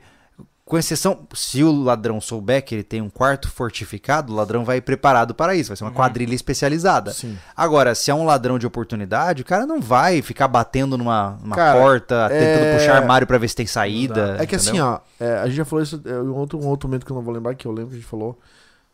[0.69, 4.77] com exceção, se o ladrão souber que ele tem um quarto fortificado, o ladrão vai
[4.77, 7.11] ir preparado para isso, vai ser uma quadrilha especializada.
[7.11, 7.35] Sim.
[7.57, 11.55] Agora, se é um ladrão de oportunidade, o cara não vai ficar batendo numa, numa
[11.55, 14.37] Cara, porta, tentando é- puxar armário para ver se tem saída.
[14.39, 14.85] É que assim, entendeu?
[14.85, 17.15] ó, é, a gente já falou isso é, em outro, um outro momento que eu
[17.15, 18.37] não vou lembrar, que eu lembro que a gente falou.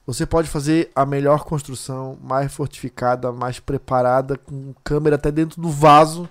[0.08, 5.70] Você pode fazer a melhor construção, mais fortificada, mais preparada, com câmera até dentro do
[5.70, 6.30] vaso,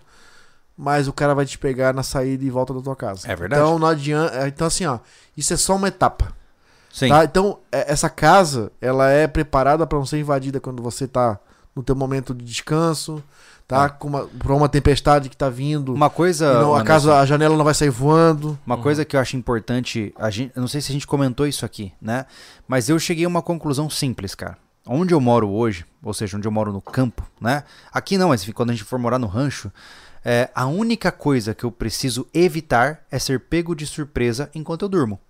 [0.77, 3.31] mas o cara vai te pegar na saída e volta da tua casa.
[3.31, 3.63] É verdade.
[3.63, 4.37] Então não adianta.
[4.37, 4.99] é, Então, assim, ó,
[5.37, 6.33] isso é só uma etapa.
[6.93, 7.09] Sim.
[7.09, 7.25] Tá?
[7.25, 11.39] Então, é, essa casa, ela é preparada para não ser invadida quando você tá
[11.75, 13.21] no teu momento de descanso,
[13.67, 13.87] tá?
[13.87, 13.89] É.
[13.89, 15.93] Com uma, pra uma tempestade que tá vindo.
[15.93, 16.61] Uma coisa.
[16.61, 18.57] não, a casa, a janela não vai sair voando.
[18.65, 21.47] Uma coisa que eu acho importante, a gente, eu não sei se a gente comentou
[21.49, 22.27] isso aqui, né?
[22.69, 24.57] Mas eu cheguei a uma conclusão simples, cara.
[24.87, 27.65] Onde eu moro hoje, ou seja, onde eu moro no campo, né?
[27.93, 29.73] Aqui não, mas quando a gente for morar no rancho,
[30.25, 34.89] é, a única coisa que eu preciso evitar é ser pego de surpresa enquanto eu
[34.89, 35.21] durmo.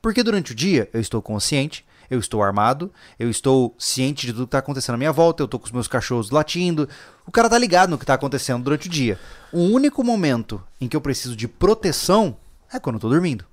[0.00, 4.44] Porque durante o dia eu estou consciente, eu estou armado, eu estou ciente de tudo
[4.44, 6.88] que está acontecendo à minha volta, eu estou com os meus cachorros latindo.
[7.26, 9.18] O cara tá ligado no que está acontecendo durante o dia.
[9.50, 12.36] O único momento em que eu preciso de proteção
[12.72, 13.44] é quando eu tô dormindo.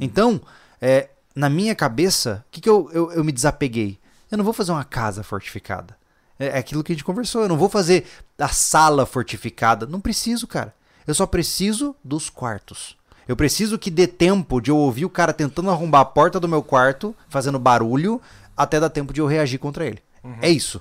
[0.00, 0.40] Então,
[0.80, 3.98] é, na minha cabeça, o que, que eu, eu, eu me desapeguei?
[4.30, 5.96] Eu não vou fazer uma casa fortificada.
[6.38, 7.42] É, é aquilo que a gente conversou.
[7.42, 8.06] Eu não vou fazer
[8.38, 9.86] a sala fortificada.
[9.86, 10.74] Não preciso, cara.
[11.06, 12.96] Eu só preciso dos quartos.
[13.28, 16.48] Eu preciso que dê tempo de eu ouvir o cara tentando arrombar a porta do
[16.48, 18.20] meu quarto, fazendo barulho,
[18.56, 20.00] até dar tempo de eu reagir contra ele.
[20.40, 20.80] É isso.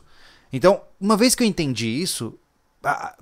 [0.51, 2.37] Então, uma vez que eu entendi isso,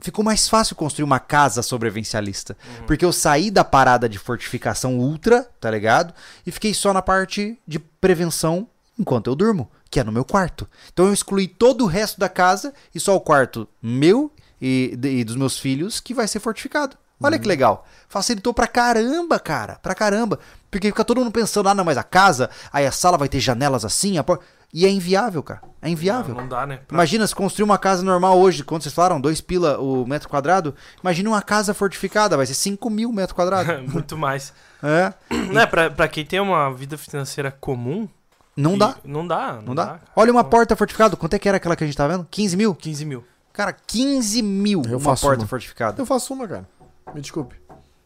[0.01, 2.57] ficou mais fácil construir uma casa sobrevivencialista.
[2.85, 6.14] Porque eu saí da parada de fortificação ultra, tá ligado?
[6.45, 8.68] E fiquei só na parte de prevenção
[8.98, 10.68] enquanto eu durmo, que é no meu quarto.
[10.91, 15.10] Então eu excluí todo o resto da casa e só o quarto meu e, de-
[15.20, 16.98] e dos meus filhos que vai ser fortificado.
[17.22, 17.88] Olha que legal.
[18.10, 19.80] Facilitou pra caramba, cara.
[19.82, 20.40] Pra caramba.
[20.70, 23.40] Porque fica todo mundo pensando, ah, não, mas a casa, aí a sala vai ter
[23.40, 24.41] janelas assim, a por...
[24.74, 25.61] E é inviável, cara.
[25.82, 26.34] É inviável.
[26.34, 26.80] Não, não dá, né?
[26.88, 30.28] Pra- Imagina se construir uma casa normal hoje, quando vocês falaram, dois pila o metro
[30.28, 30.76] quadrado.
[31.02, 33.72] Imagina uma casa fortificada, vai ser 5 mil metros quadrados.
[33.94, 34.52] Muito mais.
[34.82, 35.14] é.
[35.53, 38.10] Né, pra, pra quem tem uma vida financeira comum.
[38.55, 38.95] Não e- dá.
[39.03, 39.53] Não dá.
[39.53, 39.85] Não, Não dá.
[39.85, 40.01] cara.
[40.15, 41.15] Olha uma porta fortificada.
[41.15, 42.27] Quanto é que era aquela que a gente tá vendo?
[42.30, 42.75] 15 mil?
[42.75, 43.23] 15 mil.
[43.51, 45.47] Cara, 15 mil Eu uma faço porta uma.
[45.47, 46.01] fortificada.
[46.01, 46.67] Eu faço uma, cara.
[47.13, 47.55] Me desculpe.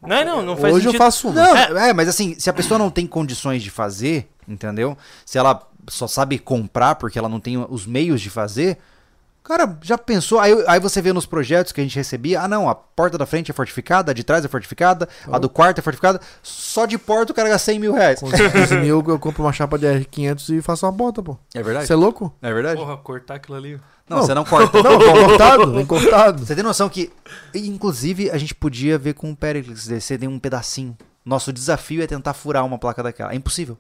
[0.01, 0.97] Não, não, não faz Hoje eu sentido.
[1.03, 1.35] faço uma.
[1.69, 4.97] Não, é, mas assim, se a pessoa não tem condições de fazer, entendeu?
[5.25, 8.77] Se ela só sabe comprar porque ela não tem os meios de fazer,
[9.47, 10.39] cara, já pensou?
[10.39, 13.25] Aí, aí você vê nos projetos que a gente recebia, ah não, a porta da
[13.25, 16.97] frente é fortificada, a de trás é fortificada, a do quarto é fortificada, só de
[16.97, 18.19] porta o cara gasta 100 mil reais.
[18.19, 21.37] Com 15 mil eu compro uma chapa de R500 e faço uma bota, pô.
[21.55, 21.87] É verdade?
[21.87, 22.33] Você é louco?
[22.41, 22.79] É verdade?
[22.79, 23.79] Porra, cortar aquilo ali.
[24.09, 24.81] Não, você não corta.
[24.83, 26.45] Não, vem cortado, vem cortado.
[26.45, 27.11] Você tem noção que,
[27.53, 30.97] inclusive, a gente podia ver com o Pericles descer em um pedacinho.
[31.25, 33.33] Nosso desafio é tentar furar uma placa daquela.
[33.33, 33.77] É impossível.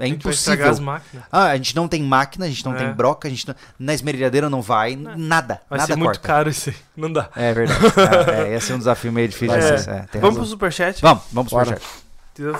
[0.00, 0.84] É A estragar as impossível.
[0.84, 1.24] máquinas.
[1.32, 2.78] Ah, a gente não tem máquina, a gente não É.
[2.78, 3.54] tem broca, a gente não...
[3.78, 5.60] na esmerilhadeira não vai, nada.
[5.68, 6.20] Vai nada ser muito corta.
[6.28, 6.76] caro isso aí.
[6.96, 7.28] Não dá.
[7.34, 7.80] É verdade.
[8.30, 9.56] é, é, esse é um desafio meio difícil.
[9.56, 9.60] É.
[9.64, 10.44] é, Vamos pro razão.
[10.46, 11.02] superchat?
[11.02, 11.86] Vamos, vamos pro superchat.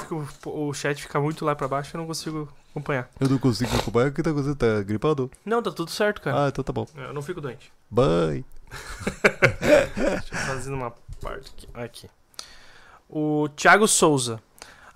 [0.01, 3.09] Fico- O chat fica muito lá pra baixo, eu não consigo acompanhar.
[3.21, 4.09] Eu não consigo acompanhar.
[4.09, 4.57] O que tá acontecendo?
[4.57, 5.31] Tá gripado?
[5.45, 6.47] Não, tá tudo certo, cara.
[6.47, 6.89] Ah, então tá bom.
[6.97, 7.73] Eu não fico doente.
[7.89, 8.45] Bye.
[9.97, 10.91] Deixa eu fazer uma
[11.23, 11.69] parte aqui.
[11.75, 12.11] aqui.
[13.09, 14.41] O Thiago Souza.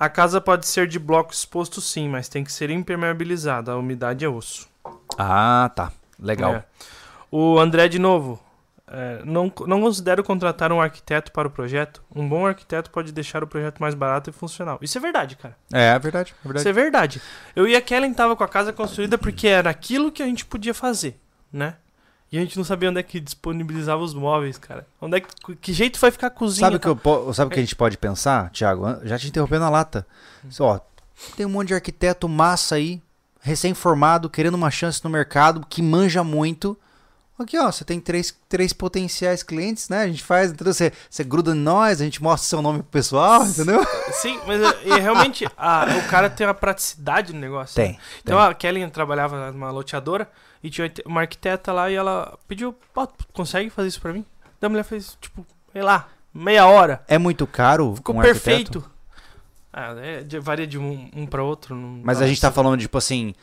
[0.03, 3.71] A casa pode ser de bloco exposto sim, mas tem que ser impermeabilizada.
[3.71, 4.69] A umidade é osso.
[5.17, 5.93] Ah, tá.
[6.19, 6.55] Legal.
[6.55, 6.65] É.
[7.31, 8.43] O André de novo.
[8.89, 12.03] é, não, não considero contratar um arquiteto para o projeto.
[12.13, 14.77] Um bom arquiteto pode deixar o projeto mais barato e funcional.
[14.83, 15.57] Isso é verdade, cara.
[15.73, 16.59] É, é verdade, é verdade.
[16.59, 17.23] Isso é verdade.
[17.55, 20.45] Eu e a Kellen tava com a casa construída porque era aquilo que a gente
[20.45, 21.21] podia fazer,
[21.53, 21.77] né?
[22.33, 24.87] E a gente não sabia onde é que disponibilizava os móveis, cara.
[25.01, 26.65] Onde é que, que jeito vai ficar a cozinha?
[26.67, 28.87] Sabe o que, eu sabe o que a gente pode pensar, Thiago?
[29.05, 30.07] Já te interrompendo na lata.
[30.59, 30.81] Ó,
[31.37, 33.03] tem um monte de arquiteto massa aí,
[33.43, 36.77] recém-formado, querendo uma chance no mercado, que manja muito.
[37.39, 40.03] Aqui, ó, você tem três, três potenciais clientes, né?
[40.03, 40.73] A gente faz, entendeu?
[40.73, 43.85] Você, você gruda em nós, a gente mostra seu nome pro pessoal, entendeu?
[44.13, 47.81] Sim, mas é, e realmente a- o cara tem uma praticidade no negócio.
[47.81, 47.89] né?
[47.89, 47.99] Tem.
[48.23, 50.31] Então a Kelly trabalhava numa loteadora
[50.63, 54.25] e tinha uma arquiteta lá e ela pediu, "Pô, tu consegue fazer isso pra mim?
[54.61, 57.03] Daí a mulher fez, tipo, sei lá, meia hora.
[57.09, 58.43] É muito caro Ficou um arquiteto?
[58.81, 58.91] perfeito.
[59.73, 61.75] Ah, é, de- varia de um, um pra outro.
[61.75, 63.35] não Mas a gente tá pra- falando, tipo assim,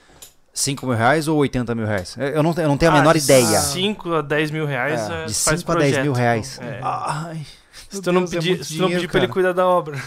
[0.54, 2.16] 5 mil reais ou 80 mil reais?
[2.18, 3.60] Eu não, eu não tenho a Ah, menor de ideia.
[3.60, 5.10] 5 a 10 mil reais.
[5.10, 6.60] É, é, De faz 5 a 10 mil reais.
[6.62, 6.80] É.
[6.84, 7.46] Ai,
[7.90, 9.66] Se tu não Deus, é pedir, muito se tu não pedir pra ele cuidar da
[9.68, 10.00] obra.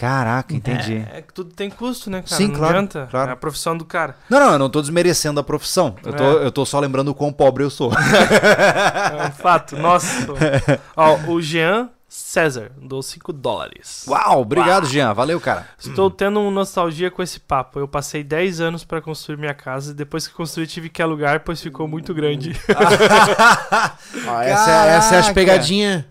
[0.00, 1.06] Caraca, entendi.
[1.12, 2.34] É, é que tudo tem custo, né, cara?
[2.34, 3.08] Sim, não claro, adianta.
[3.10, 3.30] claro.
[3.30, 4.16] É a profissão do cara.
[4.30, 5.94] Não, não, eu não tô desmerecendo a profissão.
[6.02, 6.46] Eu tô, É.
[6.46, 7.92] eu tô só lembrando o quão pobre eu sou.
[9.20, 9.76] É um fato.
[9.76, 10.26] Nossa.
[10.96, 14.04] Ó, o Jean César, dou 5 dólares.
[14.08, 15.12] Uau, obrigado, Jean.
[15.12, 15.66] Valeu, cara.
[15.78, 17.78] Estou tendo um nostalgia com esse papo.
[17.78, 21.40] Eu passei 10 anos pra construir minha casa e depois que construí tive que alugar,
[21.44, 22.58] pois ficou muito grande.
[24.26, 26.04] Ó, essa, é, essa é as pegadinhas.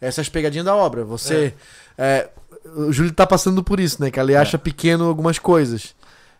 [0.00, 1.04] Essa é as pegadinhas da obra.
[1.04, 1.54] Você.
[1.98, 2.28] é,
[2.76, 4.10] o Júlio tá passando por isso, né?
[4.10, 5.94] Que ele acha pequeno algumas coisas.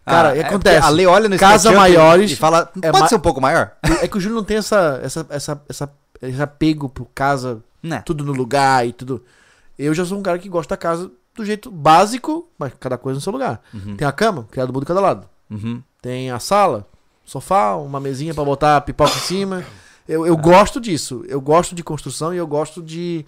[0.05, 0.77] Cara, Ah, e é acontece.
[0.81, 3.41] porque A Lê olha no Casa maiores e fala, é pode ma- ser um pouco
[3.41, 3.73] maior?
[4.01, 8.03] É que o Júlio não tem essa, essa, essa, essa, esse apego pro casa, Né?
[8.05, 9.23] tudo no lugar e tudo.
[9.79, 13.17] Eu já sou um cara que gosta da casa do jeito básico, mas cada coisa
[13.17, 13.61] no seu lugar.
[13.73, 13.97] Uhum.
[13.97, 15.29] Tem a cama, criado mudo de cada lado.
[15.51, 15.81] Uhum.
[16.01, 16.87] Tem a sala,
[17.25, 19.65] sofá, uma mesinha pra botar pipoca em cima.
[20.09, 21.25] Eu, eu gosto disso.
[21.29, 23.25] Eu gosto de construção e eu gosto de,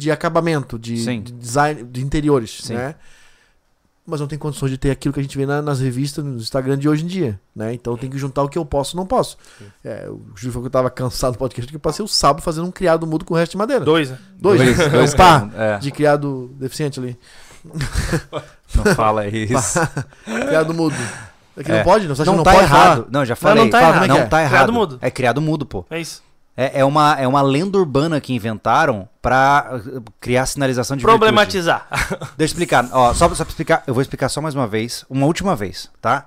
[0.00, 2.74] de acabamento, de, de design, de interiores, Sim.
[2.74, 2.94] né?
[4.06, 6.36] Mas não tem condições de ter aquilo que a gente vê na- nas revistas, no
[6.36, 7.72] Instagram de hoje em dia, né?
[7.74, 9.36] Então tem que juntar o que eu posso e não posso.
[9.84, 12.42] É, o Júlio falou que eu tava cansado do podcast, porque eu passei o sábado
[12.42, 13.84] fazendo um criado mudo com o resto de madeira.
[13.84, 14.18] Dois, né?
[14.36, 17.16] Dois, Dois, dois, dois pá, É, de criado deficiente ali.
[18.74, 19.78] não fala isso.
[20.24, 20.96] Criado mudo.
[21.56, 21.76] É que É.
[21.78, 22.08] não pode?
[22.08, 22.96] Não, você acha Não, que tá pode errado.
[22.96, 23.06] falar?
[23.10, 23.62] Não, já falei.
[23.64, 24.08] não tá Fala, errado.
[24.08, 24.42] Não é que tá é?
[24.44, 24.50] errado.
[24.54, 24.98] Criado mudo.
[25.02, 25.84] É criado mudo, pô.
[25.90, 26.22] É isso.
[26.62, 31.18] É, é uma, é uma lenda urbana que inventaram pra uh, criar sinalização de virtude.
[31.18, 31.86] Problematizar.
[32.36, 32.86] Deixa eu explicar.
[32.92, 35.88] Ó, só, só pra explicar, eu vou explicar só mais uma vez, uma última vez,
[36.02, 36.26] tá?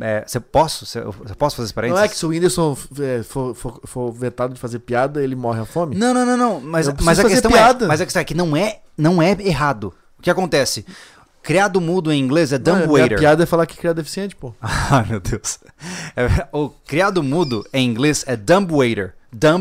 [0.00, 0.86] É, Você posso?
[0.86, 1.98] Cê- eu eu posso fazer esse parênteses?
[1.98, 5.34] Não é que se o Whindersson é, for, for- for vetado de fazer piada, ele
[5.34, 5.96] morre à fome?
[5.96, 6.60] Não, não, não, não.
[6.60, 7.84] Mas, mas a questão piada.
[7.84, 9.92] é, mas a questão é que não é, não é errado.
[10.18, 10.86] O que acontece?
[11.42, 13.18] Criado mudo em inglês é Não, a minha dumbwaiter.
[13.18, 14.54] piada é falar que criado deficiente, pô.
[14.62, 15.58] Ai, meu Deus.
[16.16, 18.36] É, o criado mudo em inglês é
[19.32, 19.56] dumbwaiter.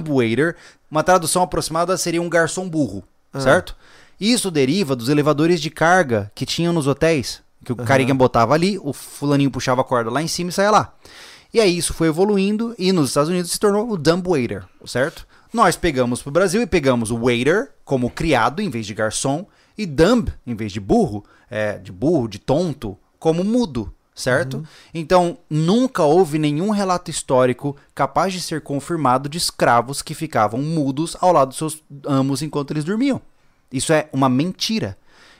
[0.52, 0.56] Dumbwaiter,
[0.90, 3.04] uma tradução aproximada seria um garçom burro,
[3.34, 3.40] Ah.
[3.40, 3.76] certo?
[4.20, 7.86] Isso deriva dos elevadores de carga que tinham nos hotéis, que o Aham.
[7.86, 10.94] carinha botava ali, o fulaninho puxava a corda lá em cima e saía lá.
[11.54, 15.26] E aí isso foi evoluindo e nos Estados Unidos se tornou o dumbwaiter, certo?
[15.54, 19.46] Nós pegamos pro Brasil e pegamos o waiter como criado em vez de garçom
[19.78, 24.64] e dumb em vez de burro, é, de burro, de tonto, como mudo, certo?
[24.94, 31.16] Então, nunca houve nenhum relato histórico capaz de ser confirmado de escravos que ficavam mudos
[31.20, 33.22] ao lado dos seus amos enquanto eles dormiam.
[33.72, 34.98] Isso é uma mentira.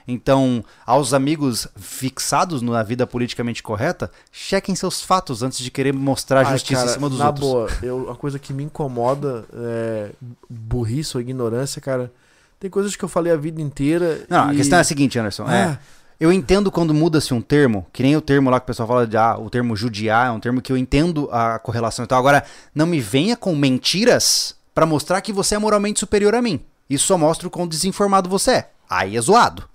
[0.08, 6.44] Então, aos amigos fixados na vida politicamente correta, chequem seus fatos antes de querer mostrar
[6.44, 7.46] Ai, justiça cara, em cima dos na outros.
[7.46, 10.10] boa, eu, a coisa que me incomoda é
[10.50, 12.12] burrice ou ignorância, cara.
[12.58, 14.24] Tem coisas que eu falei a vida inteira.
[14.28, 15.48] Não, a e- questão é a seguinte, Anderson.
[15.48, 15.78] é, Ah,
[16.22, 19.08] Eu entendo quando muda-se um termo, que nem o termo lá que o pessoal fala
[19.08, 22.16] de ah, o termo judiar, é um termo que eu entendo a correlação e tal.
[22.16, 26.60] Agora, não me venha com mentiras pra mostrar que você é moralmente superior a mim.
[26.88, 28.70] Isso só mostra o quão desinformado você é.
[28.88, 29.68] Aí é zoado.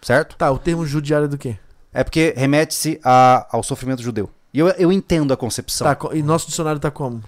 [0.00, 0.34] Certo?
[0.34, 1.58] Tá, o termo judiário é do quê?
[1.92, 4.30] É porque remete-se ao sofrimento judeu.
[4.50, 5.94] E eu, eu entendo a concepção.
[5.94, 7.22] Tá, e nosso dicionário tá como?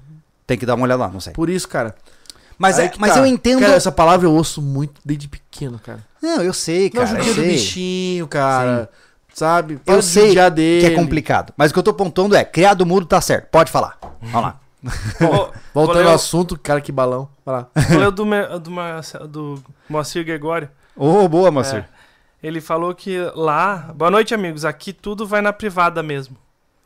[0.47, 1.35] Tem que dar uma olhada lá, não sei.
[1.35, 1.95] Por isso, cara.
[2.59, 3.21] Mas, é, que mas tá.
[3.21, 3.61] eu entendo.
[3.61, 6.01] Cara, essa palavra eu ouço muito desde pequeno, cara.
[6.23, 7.11] Não, eu sei, cara.
[7.13, 7.49] não eu do sei.
[7.49, 8.89] bichinho, cara.
[9.33, 9.77] Sabe?
[9.79, 11.53] Para Eu sei que é complicado.
[11.57, 13.49] Mas o que eu tô pontuando é, criado mudo tá certo.
[13.51, 13.99] Pode falar.
[14.23, 14.61] Vamos lá.
[15.21, 17.29] Vou- Voltando ao o- assunto, cara, que balão.
[17.45, 17.69] Vai lá.
[18.09, 20.69] O do, do, do Moacir Gregório.
[20.97, 21.81] Ô, boa, Moacir.
[21.81, 21.87] É.
[22.43, 23.91] Ele falou que lá.
[23.95, 24.65] Boa noite, amigos.
[24.65, 26.37] Aqui tudo vai na privada mesmo.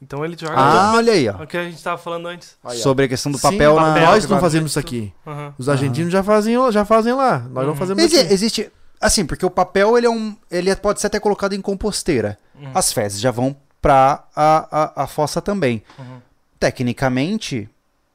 [0.01, 1.41] Então ele joga Ah, olha aí, ó.
[1.41, 2.57] É o que a gente tava falando antes.
[2.77, 3.83] Sobre a questão do Sim, papel na.
[3.89, 4.07] papel.
[4.07, 5.12] Nós não fazemos isso aqui.
[5.27, 5.55] Aham.
[5.59, 7.39] Os argentinos já, fazem, já fazem lá.
[7.41, 7.77] Nós não Uhum.
[7.77, 8.16] fazemos aqui.
[8.33, 8.70] existe.
[9.01, 10.37] Assim, porque o papel ele é um.
[10.51, 12.39] Ele pode ser até colocado em composteira.
[12.61, 12.70] Uhum.
[12.75, 15.83] As fezes já vão pra a, a, a fossa também.
[15.99, 16.19] Uhum.
[16.61, 17.69] Tecnicamente,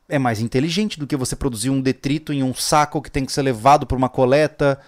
[0.07, 3.31] é mais inteligente do que você produzir um detrito em um saco que tem que
[3.31, 4.79] ser levado pra uma coleta.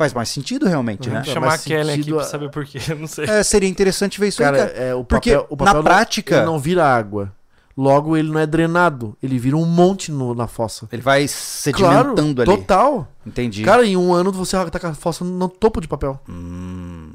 [0.00, 1.14] Faz mais sentido realmente, Uhum.
[1.16, 1.24] né?
[1.24, 2.78] Chamar a Kelly aqui sentido pra a- saber por quê.
[2.98, 3.26] Não sei.
[3.26, 4.78] É, seria interessante ver isso Cara, aí, cara.
[4.82, 6.36] é, o Porque papel, o papel na não- prática.
[6.36, 7.32] ele não vira água.
[7.76, 9.14] Logo, ele não é drenado.
[9.22, 10.88] Ele vira um monte no- na fossa.
[10.90, 12.50] Ele vai sedimentando ali.
[12.50, 13.08] total.
[13.26, 13.62] Entendi.
[13.62, 16.20] Cara, em um ano você tá com a fossa no topo de papel.
[16.28, 17.12] Hum,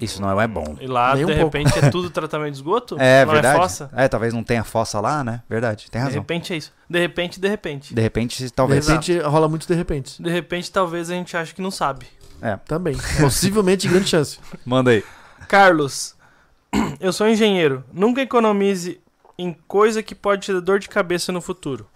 [0.00, 0.76] isso não é bom.
[0.80, 1.56] E lá, Nem de um pouco.
[1.58, 2.96] repente, é tudo tratamento de esgoto?
[2.98, 3.56] É não verdade.
[3.56, 3.90] é fossa?
[3.94, 5.42] É, talvez não tenha fossa lá, né?
[5.48, 6.20] Verdade, tem De razão.
[6.20, 6.72] repente é isso.
[6.88, 7.92] De repente, de repente.
[7.94, 8.86] De repente, De talvez.
[8.86, 10.22] repente, rola muito de repente.
[10.22, 12.06] De repente, talvez a gente ache que não sabe.
[12.66, 12.96] Também.
[13.20, 14.38] Possivelmente, grande chance.
[14.64, 15.04] Manda aí.
[15.48, 16.14] Carlos,
[17.00, 17.84] eu sou engenheiro.
[17.92, 19.00] Nunca economize
[19.38, 21.88] em coisa que pode te dar dor de cabeça no futuro.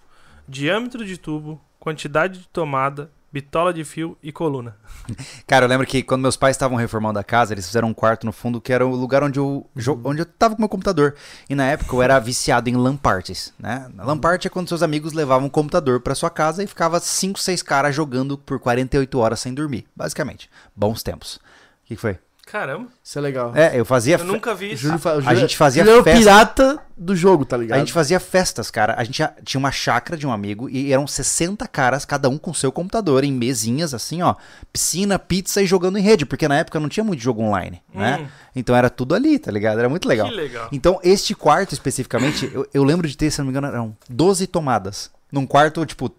[0.47, 4.77] Diâmetro de tubo, quantidade de tomada, bitola de fio e coluna.
[5.47, 8.25] Cara, eu lembro que quando meus pais estavam reformando a casa, eles fizeram um quarto
[8.27, 11.15] no fundo que era o lugar onde eu, jo- onde eu tava com meu computador.
[11.49, 13.89] E na época eu era viciado em LAN parties, né?
[13.97, 17.39] LAN party é quando seus amigos levavam um computador pra sua casa e ficava 5,
[17.39, 20.47] 6 caras jogando por 48 horas sem dormir, basicamente.
[20.75, 21.37] Bons tempos.
[21.37, 21.39] O
[21.85, 22.19] que que foi?
[22.45, 23.55] Caramba, Isso é legal.
[23.55, 24.17] É, eu fazia.
[24.17, 24.83] eu nunca vi isso.
[24.83, 26.19] Júlio a gente fazia Júlio era o festa.
[26.19, 27.77] pirata do jogo, tá ligado?
[27.77, 28.95] A gente fazia festas, cara.
[28.97, 32.53] A gente tinha uma chácara de um amigo e eram 60 caras, cada um com
[32.53, 34.35] seu computador, em mesinhas, assim, ó.
[34.71, 38.19] Piscina, pizza e jogando em rede, porque na época não tinha muito jogo online, né?
[38.21, 38.27] Hum.
[38.55, 39.79] Então era tudo ali, tá ligado?
[39.79, 40.27] Era muito legal.
[40.27, 40.67] Que legal.
[40.71, 44.47] Então, este quarto especificamente, eu, eu lembro de ter, se não me engano, eram 12
[44.47, 45.09] tomadas.
[45.31, 46.13] Num quarto, tipo,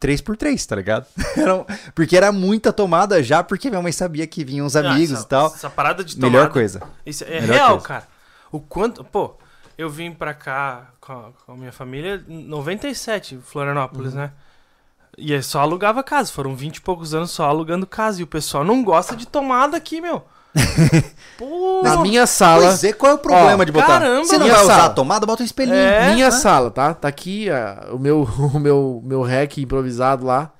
[0.00, 1.06] 3x3, tá ligado?
[1.94, 5.24] Porque era muita tomada já, porque minha mãe sabia que vinham os Ah, amigos essa,
[5.24, 5.46] e tal.
[5.48, 6.30] Essa parada de tomada.
[6.32, 6.82] Melhor coisa.
[7.04, 7.86] Isso é Melhor real, coisa.
[7.86, 8.08] cara.
[8.50, 9.04] O quanto.
[9.04, 9.34] Pô,
[9.76, 14.20] eu vim pra cá com a, com a minha família em 97, em Florianópolis, Uhum.
[14.20, 14.32] né?
[15.18, 16.32] E aí só alugava casa.
[16.32, 18.20] Foram 20 e poucos anos só alugando casa.
[18.20, 20.24] E o pessoal não gosta de tomada aqui, meu.
[21.38, 22.62] Pô, Na minha sala.
[22.66, 23.86] Pois é, qual é o problema Ó, de botar?
[23.86, 24.84] caramba, Você não vai usar sala.
[24.86, 25.76] a tomada, bota um espelhinho.
[25.76, 26.30] É, minha né?
[26.30, 26.92] sala, tá?
[26.92, 28.22] Tá aqui ah, o meu
[28.54, 30.50] o meu meu rec improvisado lá.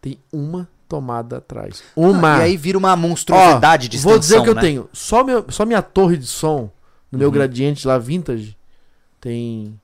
[0.00, 1.82] Tem uma tomada atrás.
[1.94, 2.38] Uma.
[2.38, 4.60] E aí vira uma monstruosidade de extensão, Vou dizer o que eu né?
[4.60, 4.88] tenho.
[4.92, 6.70] Só meu só minha torre de som
[7.12, 7.34] no meu Uhum.
[7.34, 8.56] gradiente lá vintage
[9.20, 9.78] tem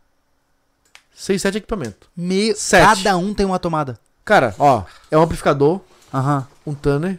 [1.15, 2.09] 6, 7 equipamentos.
[2.17, 3.03] Meu, Sete.
[3.03, 3.99] cada um tem uma tomada.
[4.25, 5.81] Cara, ó, é um amplificador,
[6.13, 6.47] Aham.
[6.67, 7.19] um tuner,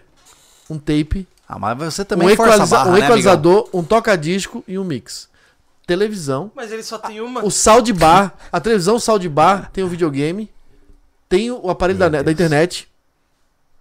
[0.69, 3.07] um tape, Ah, mas você um, também força a equaliza- barra, um né, amigão?
[3.07, 5.29] equalizador, um toca-disco e um mix.
[5.85, 7.45] Televisão, Mas ele só tem uma.
[7.45, 10.51] o soundbar, a televisão, o soundbar, tem o videogame,
[11.29, 12.91] tem o aparelho da, da internet,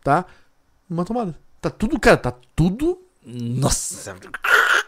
[0.05, 0.25] tá?
[0.89, 1.35] Uma tomada.
[1.61, 2.97] Tá tudo, cara, tá tudo.
[3.25, 4.15] Nossa.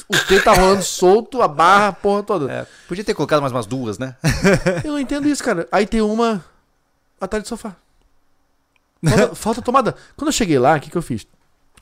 [0.09, 2.53] O T tá rolando solto, a barra, a porra toda.
[2.53, 4.15] É, podia ter colocado mais umas duas, né?
[4.85, 5.67] Eu não entendo isso, cara.
[5.73, 6.45] Aí tem uma
[7.21, 7.75] atrás do sofá.
[9.05, 9.97] Falta, falta tomada.
[10.17, 11.27] Quando eu cheguei lá, o que, que eu fiz?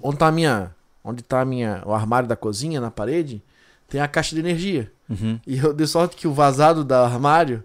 [0.02, 0.74] Onde tá a minha.
[1.06, 1.82] Onde tá a minha.
[1.86, 3.42] O armário da cozinha na parede,
[3.88, 4.90] tem a caixa de energia.
[5.08, 5.38] Uhum.
[5.46, 7.62] E eu dei sorte que o vazado do armário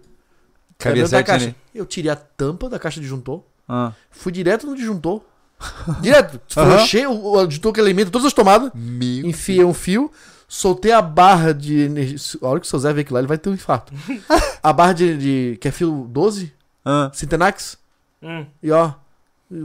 [0.78, 1.46] Cabia dentro da caixa.
[1.46, 1.56] ali.
[1.74, 3.92] Eu tirei a tampa da caixa de disjuntor, Ah.
[4.10, 5.22] fui direto no disjuntor.
[6.00, 6.40] direto.
[6.56, 6.76] Aham.
[6.76, 9.26] Frouxei o, o disjuntor que alimenta todas as tomadas, Meu.
[9.26, 10.10] enfiei um fio,
[10.48, 12.18] soltei a barra de energia.
[12.42, 13.92] A hora que o seu Zé ver aquilo lá, ele vai ter um infarto.
[14.62, 15.58] a barra de, de.
[15.60, 16.52] que é fio 12,
[16.84, 17.10] Ah.
[17.14, 17.78] Cintenax,
[18.22, 18.46] Hum.
[18.62, 18.92] e ó.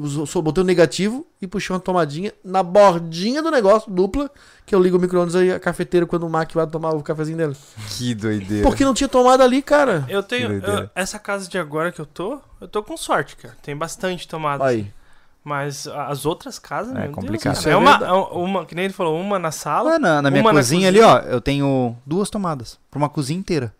[0.01, 4.29] Usou- botei o negativo e puxei uma tomadinha na bordinha do negócio, dupla,
[4.65, 7.37] que eu ligo o micro-ondas aí, a cafeteira, quando o Mac vai tomar o cafezinho
[7.37, 7.55] dele.
[7.89, 8.63] Que doideira.
[8.67, 10.05] Porque não tinha tomada ali, cara.
[10.09, 10.51] Eu tenho.
[10.51, 13.55] Eu- essa casa de agora que eu tô, eu tô com sorte, cara.
[13.61, 14.65] Tem bastante tomada.
[14.65, 14.91] Aí.
[15.43, 17.53] Mas as outras casas, É complicado.
[17.53, 19.95] Deus, é É uma, é uma, que nem ele falou, uma na sala.
[19.95, 22.77] Ah, na, na minha uma na cozinha, ali, ó, eu tenho duas tomadas.
[22.91, 23.73] Pra uma cozinha inteira.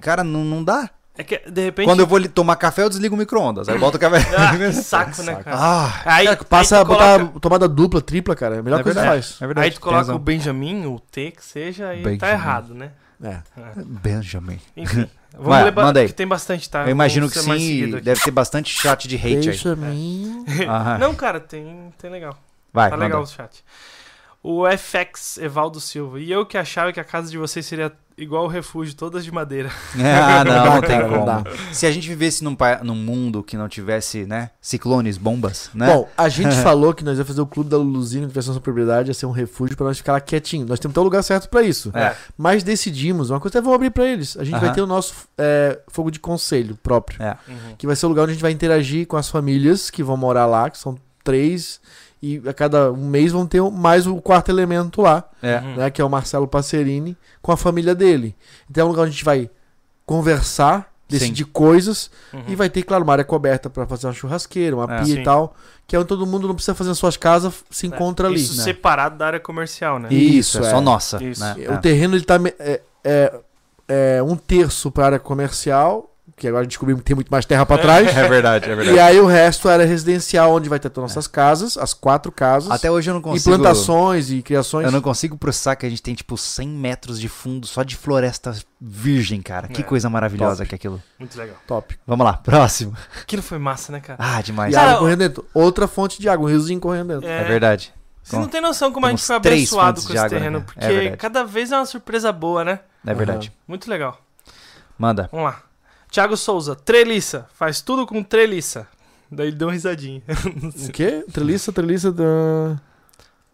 [0.00, 0.88] Cara, não, não dá.
[1.20, 1.84] É que, de repente...
[1.84, 3.68] Quando eu vou tomar café, eu desligo o micro-ondas.
[3.68, 4.26] Aí eu boto o café.
[4.34, 5.54] Ah, saco, né, cara?
[5.54, 8.56] ah, Aí, Cara, passa aí a tu botar coloca, tomada dupla, tripla, cara.
[8.56, 9.36] É a melhor é coisa que faz.
[9.38, 9.64] É verdade.
[9.66, 12.32] aí tu coloca o Benjamin, o T que seja, aí tá Benjamin.
[12.32, 12.92] errado, né?
[13.22, 13.38] É.
[13.84, 14.58] Benjamin.
[14.74, 15.10] Enfim.
[15.34, 16.06] Vamos Vai, ler manda aí.
[16.06, 16.84] que tem bastante, tá?
[16.84, 17.90] Eu imagino que sim.
[18.00, 19.46] Deve ter bastante chat de hate aí.
[19.48, 20.44] Benjamin.
[20.66, 20.98] Aham.
[20.98, 22.34] Não, cara, tem, tem legal.
[22.72, 23.04] Vai, tá manda.
[23.04, 23.62] legal o chat.
[24.42, 26.18] O FX Evaldo Silva.
[26.18, 27.92] E eu que achava que a casa de vocês seria
[28.22, 29.70] igual o refúgio, todas de madeira.
[30.20, 31.26] Ah, não, não tem não como.
[31.26, 31.42] dá.
[31.72, 35.86] Se a gente vivesse num, num mundo que não tivesse, né, ciclones, bombas, né?
[35.86, 39.10] Bom, a gente falou que nós ia fazer o clube da Luluzinho de versão propriedade,
[39.10, 40.66] ia ser um refúgio pra nós ficar lá quietinho.
[40.66, 41.90] Nós temos que ter o lugar certo pra isso.
[41.94, 42.14] É.
[42.36, 44.36] Mas decidimos, uma coisa até vou abrir pra eles.
[44.36, 47.22] A gente vai ter o nosso é, fogo de conselho próprio.
[47.22, 47.36] É.
[47.48, 47.76] Uhum.
[47.76, 50.16] Que vai ser o lugar onde a gente vai interagir com as famílias que vão
[50.16, 51.80] morar lá, que são três.
[52.22, 55.56] E a cada um mês vão ter mais o quarto elemento lá, É.
[55.58, 55.76] Uhum.
[55.76, 55.90] né?
[55.90, 58.36] Que é o Marcelo Passerini, com a família dele.
[58.70, 59.48] Então é um lugar onde a gente vai
[60.04, 62.10] conversar, decidir coisas.
[62.32, 62.42] Uhum.
[62.48, 64.96] E vai ter, claro, uma área coberta pra fazer uma churrasqueira, uma É.
[64.98, 65.20] pia Sim.
[65.20, 65.54] e tal.
[65.86, 68.36] Que é onde todo mundo não precisa fazer nas suas casas, se encontra ali.
[68.40, 68.62] Isso né?
[68.64, 70.08] separado da área comercial, né?
[70.12, 70.70] Isso, Isso, é, é.
[70.70, 71.22] só nossa.
[71.24, 71.40] Isso.
[71.42, 71.54] né?
[71.70, 73.40] O terreno ele tá é, é,
[73.88, 76.09] é um terço para área comercial,
[76.40, 78.08] que agora descobrimos que tem muito mais terra pra trás.
[78.16, 78.96] É verdade, é verdade.
[78.96, 82.70] E aí o resto era residencial, onde vai ter todas nossas casas, as quatro casas.
[82.70, 83.56] Até hoje eu não e consigo.
[83.56, 84.86] plantações e criações.
[84.86, 87.94] Eu não consigo processar que a gente tem, tipo, 100 metros de fundo só de
[87.96, 89.68] floresta virgem, cara.
[89.68, 90.68] Que É, coisa maravilhosa top.
[90.70, 91.02] que é aquilo.
[91.18, 91.56] Muito legal.
[91.66, 91.98] Top.
[92.06, 92.96] Vamos lá, próximo.
[93.20, 94.16] Aquilo foi massa, né, cara?
[94.18, 94.72] Ah, demais.
[94.72, 95.44] E Cara, água correndo dentro.
[95.52, 97.28] Outra fonte de água, um riozinho correndo dentro.
[97.28, 97.92] É verdade.
[98.22, 100.38] Você não tem noção como a gente foi três abençoado fontes com de esse água,
[100.38, 100.60] né, terreno.
[100.64, 100.72] cara?
[100.76, 101.16] É Porque verdade.
[101.16, 102.80] cada vez é uma surpresa boa, né?
[103.06, 103.52] É verdade.
[103.66, 104.18] Muito legal.
[104.98, 105.28] Manda.
[105.32, 105.62] Vamos lá.
[106.10, 107.46] Thiago Souza, treliça.
[107.54, 108.86] Faz tudo com treliça.
[109.30, 110.22] Daí ele deu uma risadinha.
[110.88, 111.24] O quê?
[111.32, 112.80] Treliça, treliça da.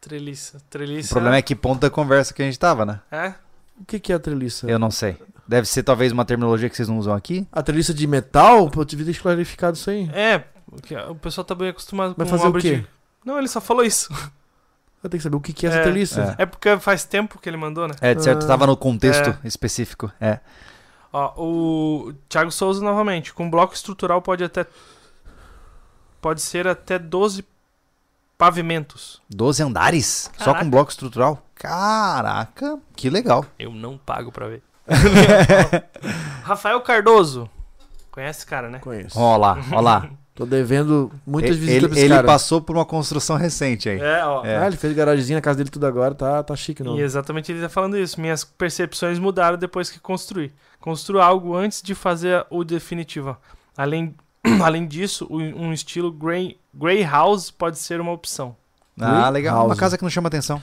[0.00, 1.08] treliça, treliça.
[1.08, 3.00] O problema é que ponto da conversa que a gente tava, né?
[3.10, 3.34] É?
[3.80, 4.66] O que, que é a treliça?
[4.70, 5.16] Eu não sei.
[5.46, 7.46] Deve ser talvez uma terminologia que vocês não usam aqui.
[7.52, 8.70] A treliça de metal?
[8.70, 10.08] Pô, eu devia ter clarificado isso aí.
[10.14, 10.38] É,
[10.70, 12.76] porque o pessoal tá bem acostumado Vai com fazer o quê?
[12.78, 12.86] de...
[13.24, 14.12] Não, ele só falou isso.
[15.04, 16.34] Eu tenho que saber o que, que é essa É, treliça.
[16.38, 17.94] É porque faz tempo que ele mandou, né?
[18.00, 18.48] É, de certo, Ah.
[18.48, 19.46] tava no contexto É.
[19.46, 20.10] específico.
[20.20, 20.40] É.
[21.18, 23.32] Ó, o Thiago Souza novamente.
[23.32, 24.66] Com bloco estrutural pode até...
[26.20, 27.43] Pode ser até 12
[28.36, 29.22] pavimentos.
[29.30, 30.30] 12 andares?
[30.36, 30.64] Só Caraca.
[30.64, 31.43] com bloco estrutural?
[31.55, 33.47] Caraca, que legal.
[33.59, 34.62] Eu não pago pra ver.
[36.44, 37.48] Rafael Cardoso.
[38.10, 38.78] Conhece esse cara, né?
[38.80, 39.18] Conheço.
[39.18, 40.10] Ó lá, ó lá.
[40.34, 42.26] Tô devendo muitas ele visitas pra esse ele cara.
[42.26, 43.98] passou por uma construção recente aí.
[43.98, 44.44] É, ó.
[44.44, 44.59] É.
[44.59, 46.98] Ah, ele fez garagemzinha na casa dele tudo agora, tá, tá chique, não.
[46.98, 48.20] E exatamente ele tá falando isso.
[48.20, 50.52] Minhas percepções mudaram depois que construí.
[50.86, 53.36] Construa algo antes de fazer o definitivo.
[53.76, 54.14] Além,
[54.62, 58.54] além disso, um estilo grey, grey house pode ser uma opção.
[58.96, 59.56] Ah, legal.
[59.62, 59.80] Uma House.
[59.80, 60.62] casa que não chama atenção.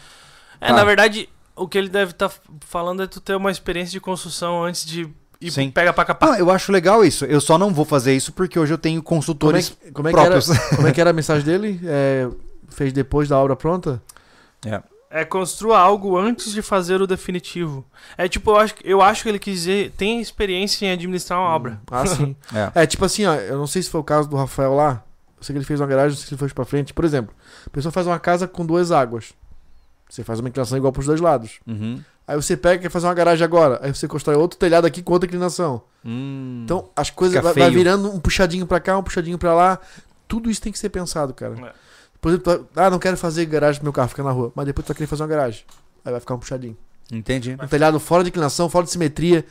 [0.61, 0.75] É, Tá.
[0.75, 1.27] na verdade,
[1.57, 2.31] o que ele deve estar
[2.61, 5.09] falando é tu ter uma experiência de construção antes de
[5.41, 5.69] ir Sim.
[5.69, 6.29] pega pra capar.
[6.35, 7.25] Ah, eu acho legal isso.
[7.25, 10.07] Eu só não vou fazer isso porque hoje eu tenho Como é, consultores que- como,
[10.07, 10.57] é que era, próprios.
[10.77, 11.81] como é que era a mensagem dele?
[11.83, 12.29] É,
[12.69, 14.01] fez depois da obra pronta?
[14.65, 14.81] É
[15.23, 17.85] construa algo antes de fazer o definitivo.
[18.17, 21.49] É tipo, eu acho, eu acho que ele quis dizer, tem experiência em administrar uma
[21.49, 21.79] obra.
[21.91, 22.35] Ah, sim.
[22.75, 22.83] É.
[22.83, 25.03] É, tipo assim, ó, eu não sei se foi o caso do Rafael lá.
[25.37, 26.93] Eu sei que ele fez uma garagem, não sei se ele foi pra frente.
[26.93, 27.35] Por exemplo,
[27.67, 29.33] a pessoa faz uma casa com duas águas.
[30.09, 31.59] Você faz uma inclinação igual pros dois lados.
[31.67, 32.01] Uhum.
[32.27, 33.79] Aí você pega e quer fazer uma garagem agora.
[33.83, 35.81] Aí você constrói outro telhado aqui com outra inclinação.
[36.05, 36.61] Hum.
[36.63, 39.79] Então as coisas vai, vai virando um puxadinho pra cá, um puxadinho pra lá.
[40.27, 41.55] Tudo isso tem que ser pensado, cara.
[41.59, 41.73] É.
[42.23, 44.51] Por exemplo, tu- ah, não quero fazer garagem pro meu carro, fica na rua.
[44.55, 45.63] Mas depois tu vai querer fazer uma garagem.
[46.05, 46.77] Aí vai ficar um puxadinho.
[47.11, 47.55] Entendi.
[47.61, 49.45] Um telhado fora de inclinação, fora de simetria.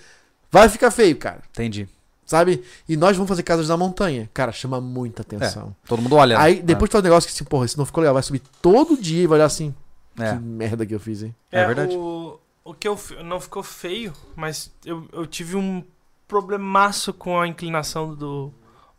[0.50, 1.42] Vai ficar feio, cara.
[1.50, 1.86] Entendi.
[2.24, 2.62] Sabe?
[2.88, 4.28] E nós vamos fazer casas na montanha.
[4.32, 5.76] Cara, chama muita atenção.
[5.86, 6.36] Todo mundo olha.
[6.38, 6.42] né?
[6.42, 8.14] Aí depois tu faz um negócio que assim, porra, isso não ficou legal.
[8.14, 9.74] Vai subir todo dia e vai olhar assim.
[10.18, 10.32] É.
[10.32, 11.34] Que merda que eu fiz, hein?
[11.50, 11.94] É verdade.
[11.94, 15.84] O, o que eu não ficou feio, mas eu, eu tive um
[16.26, 18.52] problemaço com a inclinação do,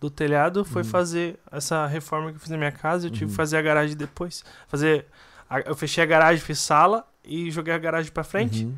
[0.04, 0.66] do telhado.
[0.66, 0.88] Foi Uhum.
[0.90, 3.08] fazer essa reforma que eu fiz na minha casa.
[3.08, 3.30] Eu tive Uhum.
[3.32, 4.44] que fazer a garagem depois.
[4.68, 5.06] Fazer.
[5.50, 8.66] a- eu fechei a garagem, fiz sala e joguei a garagem pra frente.
[8.66, 8.76] Uhum.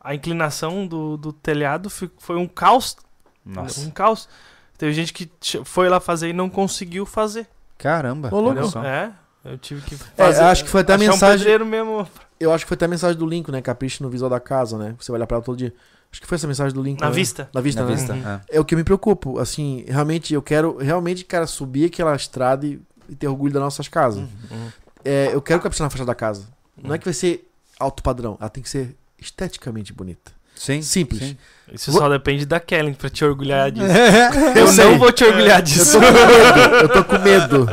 [0.00, 2.96] A inclinação do, do telhado foi um caos.
[3.44, 3.80] Nossa.
[3.80, 4.28] Um caos.
[4.76, 5.30] Teve gente que
[5.64, 7.46] foi lá fazer e não conseguiu fazer.
[7.76, 8.28] Caramba.
[8.32, 8.48] Ô, louco.
[8.50, 8.70] olha Entendeu?
[8.70, 8.84] só.
[8.84, 9.12] É.
[9.44, 10.42] Eu tive que É, fazer.
[10.42, 12.06] acho que foi até a mensagem- Um mesmo.
[12.40, 13.62] Eu acho que foi até a mensagem do Lincoln, né?
[13.62, 14.94] Capricho no visual da casa, né?
[14.98, 15.72] Você vai olhar pra ela todo dia.
[16.10, 17.02] Acho que foi essa mensagem do Lincoln.
[17.04, 17.14] Na né?
[17.16, 17.48] vista.
[17.52, 17.94] Na vista, Na né?
[17.94, 18.12] vista.
[18.14, 18.26] Uhum.
[18.28, 18.40] é.
[18.50, 19.38] É o que eu me preocupo.
[19.38, 23.88] Assim, realmente, eu quero realmente, cara, subir aquela estrada e, e ter orgulho das nossas
[23.88, 24.22] casas.
[24.50, 24.68] Uhum.
[25.04, 26.44] É, eu quero caprichar na fachada da casa.
[26.82, 27.48] Não é que vai ser
[27.78, 30.32] alto padrão, ela tem que ser esteticamente bonita.
[30.54, 30.82] Sim.
[30.82, 31.20] Simples.
[31.22, 31.36] sim.
[31.72, 33.86] Isso Vou- só depende da Kellen pra te orgulhar disso.
[34.56, 35.92] Eu Eu, não vou te orgulhar Eu disso.
[35.92, 37.66] tô com medo, eu tô com medo.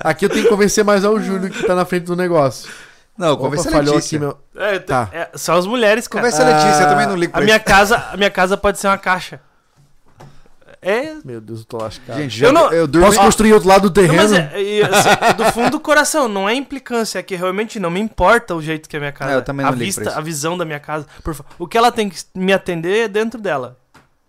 [0.00, 2.70] Aqui eu tenho que convencer mais ao Júlio que tá na frente do negócio.
[3.18, 4.18] Não, Opa, conversa falhou Letícia.
[4.18, 4.38] aqui meu.
[4.56, 5.08] É, Tá.
[5.12, 6.24] é, são as mulheres, cara.
[6.24, 7.64] Conversa Letícia, eu Ah, também não ligo A pra minha isso.
[7.64, 9.40] casa, a minha casa pode ser uma caixa.
[10.82, 11.14] É.
[11.24, 12.16] Meu Deus, eu tô lascado.
[12.18, 13.06] Gente, já, Eu não- eu durmo...
[13.08, 14.22] Posso construir outro lado do Não, terreno?
[14.22, 14.46] mas é,
[14.84, 18.54] assim, é do fundo do coração, não é implicância, é que realmente não me importa
[18.54, 19.32] o jeito que é a minha casa.
[19.32, 20.18] É, eu também não a ligo vista, pra isso.
[20.18, 21.06] a visão da minha casa.
[21.24, 23.76] Por o que ela tem que me atender é dentro dela.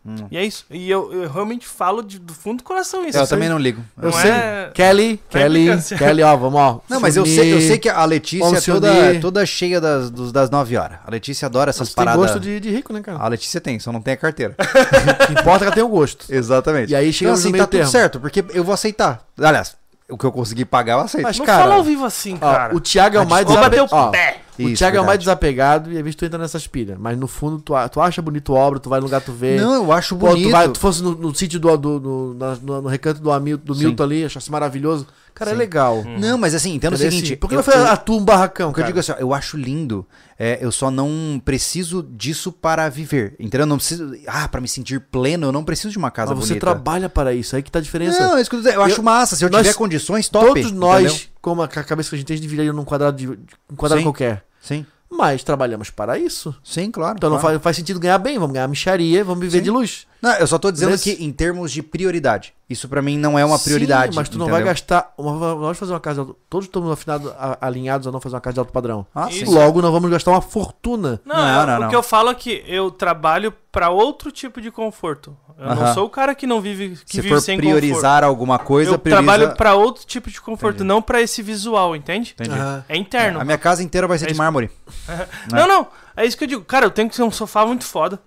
[0.08, 0.16] Hum.
[0.32, 0.66] E é isso.
[0.72, 3.18] E eu, eu realmente falo de- do fundo do coração isso.
[3.18, 3.84] Eu também não ligo.
[4.02, 4.32] Eu Não sei.
[4.32, 5.68] é- Kelly, é Kelly.
[5.98, 6.80] Kelly, ó, vamos, ó.
[6.90, 10.10] Não, mas eu se sei, eu sei que a Letícia é toda, toda cheia das,
[10.10, 11.00] dos- das 9 horas.
[11.06, 12.22] A Letícia adora essas Você tem paradas.
[12.22, 13.18] gosto de, de rico, né, cara?
[13.20, 14.56] A Letícia tem, só não tem a carteira.
[15.30, 16.26] Importa é que ela tem o gosto.
[16.30, 16.92] Exatamente.
[16.92, 17.92] E aí Então chegamos assim, meio tá tudo termo.
[17.92, 19.22] certo, porque eu vou aceitar.
[19.40, 19.76] Aliás,
[20.10, 21.24] o que eu conseguir pagar, eu aceito.
[21.24, 22.76] Mas, Não cara, fala ao vivo assim, ó, cara.
[22.76, 24.08] o Thiago é o mais Vou bater desapegado.
[24.08, 24.38] o pé.
[24.60, 26.98] O Isso, Thiago é o mais desapegado e às vezes tu entra nessas pilhas.
[27.00, 29.32] Mas no fundo, tu, a- tu acha bonito a obra, tu vai no lugar, tu
[29.32, 29.58] vê.
[29.60, 30.48] Não, eu acho Pô, bonito.
[30.48, 33.32] tu, vai, tu fosse no, no sítio do, do, do- na- no, no recanto do,
[33.32, 33.76] Hamilton, do.
[33.76, 35.06] Milton ali, achasse maravilhoso.
[35.36, 35.60] Cara, é Sim.
[35.60, 36.04] legal.
[36.20, 37.26] Não, mas assim, entenda o seguinte.
[37.26, 39.00] Assim, Por que eu, não foi eu- a tua um barracão, o que eu digo
[39.00, 40.04] assim, ó, eu acho lindo.
[40.40, 43.36] é, eu só não preciso disso para viver.
[43.40, 43.62] Entendeu?
[43.62, 44.12] Eu não preciso.
[44.28, 46.66] Ah, pra me sentir pleno, eu não preciso de uma casa Mas você bonita.
[46.66, 48.20] trabalha para isso, aí que tá a diferença.
[48.20, 49.36] Não, é isso que eu, dizendo, eu acho Eu- massa.
[49.36, 50.48] Se eu nós- tiver condições, top.
[50.48, 51.28] Todos nós, entendeu?
[51.48, 54.02] Como a cabeça que a gente tem, a gente viveria num quadrado, de, um quadrado
[54.02, 54.06] Sim.
[54.06, 54.44] qualquer.
[54.60, 56.54] Sim, Mas trabalhamos para isso.
[56.62, 57.16] sim, claro.
[57.16, 57.54] Então não claro.
[57.54, 59.64] faz, faz sentido ganhar bem, vamos ganhar micharia, vamos viver Sim.
[59.64, 60.06] de luz.
[60.22, 62.54] Não, eu só tô dizendo Nesse- que em termos de prioridade.
[62.70, 64.12] Isso pra mim não é uma prioridade.
[64.14, 64.56] Sim, mas tu não entendeu?
[64.66, 65.14] vai gastar.
[65.18, 66.16] Uma, nós fazer uma casa.
[66.16, 69.06] de alto- Todos estamos afinados, a- alinhados a não fazer uma casa de alto padrão.
[69.16, 69.44] Ah, sim.
[69.44, 69.52] Isso.
[69.54, 71.22] Logo, nós vamos gastar uma fortuna.
[71.24, 71.90] Não, Não, eu- não, o não.
[71.90, 75.38] que eu falo é que eu trabalho pra outro tipo de conforto.
[75.58, 75.94] Eu não Aham.
[75.96, 78.68] sou o cara que não vive que Se vive for sem priorizar alguma conforto.
[78.68, 79.24] coisa, Eu prioriza...
[79.34, 80.88] trabalho pra outro tipo de conforto, Entendi.
[80.88, 82.36] não pra esse visual, entende?
[82.38, 82.52] Entendi.
[82.58, 82.84] Aham.
[82.90, 83.40] É interno.
[83.40, 84.42] A minha casa inteira vai ser É de isso.
[84.42, 84.70] mármore.
[85.52, 85.88] Não, não.
[86.16, 86.64] É isso que eu digo.
[86.64, 88.20] Cara, eu tenho que ter um sofá muito foda.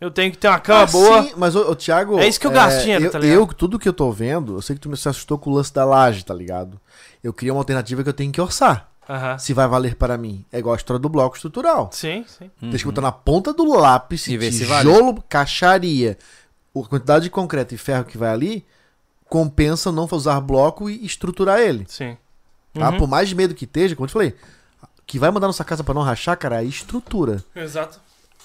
[0.00, 1.22] Eu tenho que ter uma cama Ah, boa.
[1.22, 2.18] Sim, mas, ô, ô, Thiago.
[2.20, 3.36] É isso que eu gasto dinheiro, eu, tá ligado?
[3.36, 5.54] Eu, tudo que eu tô vendo, eu sei que tu me se assustou com o
[5.54, 6.80] lance da laje, tá ligado?
[7.22, 8.88] Eu queria uma alternativa que eu tenho que orçar.
[9.08, 9.38] Aham.
[9.38, 10.44] Se vai valer para mim.
[10.52, 11.88] É igual a história do bloco estrutural.
[11.92, 12.50] Sim, sim.
[12.60, 16.18] Tem que botar na ponta do lápis, E ver se tijolo, caixaria,
[16.76, 18.64] a quantidade de concreto e ferro que vai ali,
[19.28, 21.86] compensa não usar bloco e estruturar ele.
[21.88, 22.16] Sim.
[22.74, 22.90] Tá?
[22.90, 22.98] Uhum.
[22.98, 24.34] Por mais medo que esteja, como eu te falei,
[25.06, 27.42] que vai mandar nossa casa pra não rachar, cara, é estrutura.
[27.56, 27.98] Exato.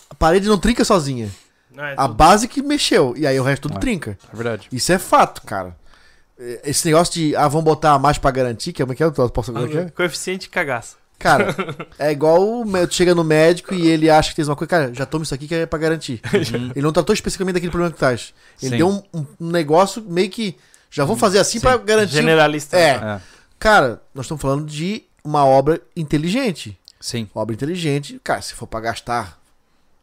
[0.09, 1.29] A parede não trinca sozinha.
[1.77, 3.13] É A tudo- base que mexeu.
[3.17, 3.79] E aí o resto tudo É.
[3.79, 4.17] trinca.
[4.31, 4.67] É verdade.
[4.71, 5.75] Isso é fato, cara.
[6.39, 9.03] É, Esse negócio de, ah, vamos botar mais pra garantir, que é como é que
[9.03, 9.05] é?
[9.05, 9.89] Eu Posso é que é?
[9.89, 10.97] Coeficiente de cagaço.
[11.19, 11.55] Cara,
[11.97, 14.93] é igual o tu chega no médico e ele acha que tem uma coisa, cara,
[14.93, 16.19] já toma isso aqui que é pra garantir.
[16.75, 18.33] Ele não tratou especificamente daquele problema que tu traz.
[18.61, 18.77] Ele Sim.
[18.77, 20.57] deu um, um- um negócio meio que,
[20.91, 22.13] já vou fazer assim pra garantir.
[22.15, 22.75] Generalista.
[22.77, 22.89] É.
[22.95, 23.21] É.
[23.57, 26.77] Cara, nós estamos falando de uma obra inteligente.
[26.99, 27.29] Sim.
[27.33, 29.39] Obra inteligente, cara, se for pra gastar,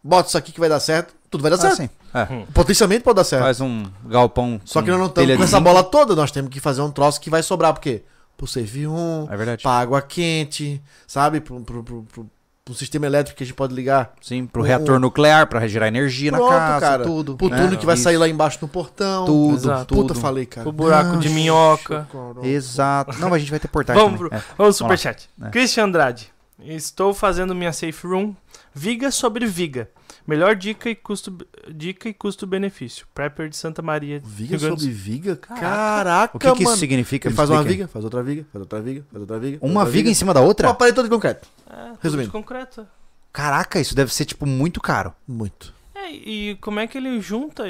[0.03, 1.77] bota isso aqui que vai dar certo, tudo vai dar Ah, certo.
[1.77, 1.91] sim.
[2.13, 2.27] É.
[2.53, 3.43] Potencialmente pode dar certo.
[3.45, 4.61] Faz um galpão.
[4.65, 7.21] Só que nós não estamos com essa bola toda, nós temos que fazer um troço
[7.21, 8.03] que vai sobrar, por quê?
[8.37, 9.63] Pro CV1, É verdade.
[9.63, 11.41] pra água quente, sabe?
[11.41, 12.31] Pro, pro, pro, pro-
[12.65, 14.13] pro sistema elétrico que a gente pode ligar.
[14.23, 17.03] Sim, pro Um- reator nuclear, pra gerar energia Pronto, na casa, cara.
[17.05, 17.37] tudo.
[17.37, 17.57] Pro né?
[17.57, 18.05] túnel que vai Isso.
[18.05, 19.25] sair lá embaixo no portão.
[19.27, 19.95] Tudo, Exato.
[19.95, 20.21] Puta, tudo.
[20.21, 20.69] falei, cara.
[20.69, 22.07] O buraco de minhoca.
[22.43, 23.13] Exato.
[23.19, 24.43] Não, mas a gente vai ter portagem Vamos, pro, É.
[24.57, 25.29] vamos superchat.
[25.43, 25.49] É.
[25.51, 26.33] Christian Andrade.
[26.63, 28.35] Estou fazendo minha safe room.
[28.75, 29.89] Viga sobre viga.
[30.31, 31.37] Melhor dica e custo
[31.75, 33.05] dica e custo-benefício.
[33.13, 34.23] Prepper de Santa Maria.
[34.25, 35.35] Viga sobre viga?
[35.35, 35.61] Caraca.
[35.61, 36.77] Caraca, O que, que isso mano.
[36.77, 37.27] significa?
[37.27, 37.77] Ele Me faz uma explica aí.
[37.79, 39.59] viga, faz outra viga, faz outra viga, faz outra viga.
[39.61, 40.73] Uma outra viga em cima da Uma outra?
[40.73, 41.49] parede toda de concreto.
[41.69, 42.29] É, Resumindo.
[42.29, 42.87] de concreto.
[43.33, 45.13] Caraca, isso deve ser, tipo, muito caro.
[45.27, 45.75] Muito.
[45.97, 47.65] É, e como é que ele junta?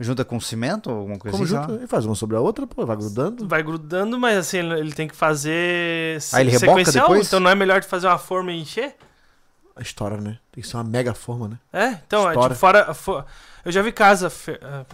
[0.00, 1.74] Junta com cimento ou alguma coisa Como assim?
[1.76, 3.46] ele faz uma sobre a outra, pô, vai grudando.
[3.46, 7.26] Vai grudando, mas assim, ele tem que fazer Ah, ele reboca sequencial, depois?
[7.28, 8.96] Então não é melhor de fazer uma forma e encher?
[9.76, 10.38] A história, né?
[10.52, 11.58] Tem que ser uma mega forma, né?
[11.72, 13.24] É, então, é tipo, fora, fo-
[13.64, 14.30] Eu já vi casa
[14.62, 14.84] ah,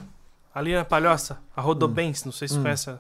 [0.54, 2.62] ali na Palhoça, a Rodobens, não sei se Hum.
[2.62, 2.94] conhece.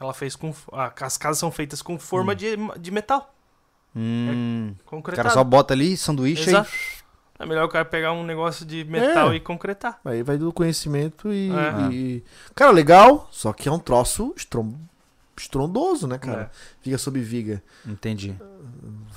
[0.00, 0.54] Ela fez com.
[1.00, 3.34] as casas são feitas com forma de, de metal.
[3.96, 5.24] Hum, o Concretado.
[5.28, 6.70] cara só bota ali, sanduíche Exato.
[7.40, 9.36] É melhor o cara pegar um negócio de metal É.
[9.36, 9.98] e concretar.
[10.04, 11.92] Aí vai do conhecimento e, É.
[11.92, 12.24] e-
[12.54, 14.72] Cara, legal, só que é um troço estron...
[15.40, 16.42] estrondoso, né, cara?
[16.42, 16.48] É.
[16.82, 17.62] Viga sobre viga.
[17.86, 18.34] Entendi.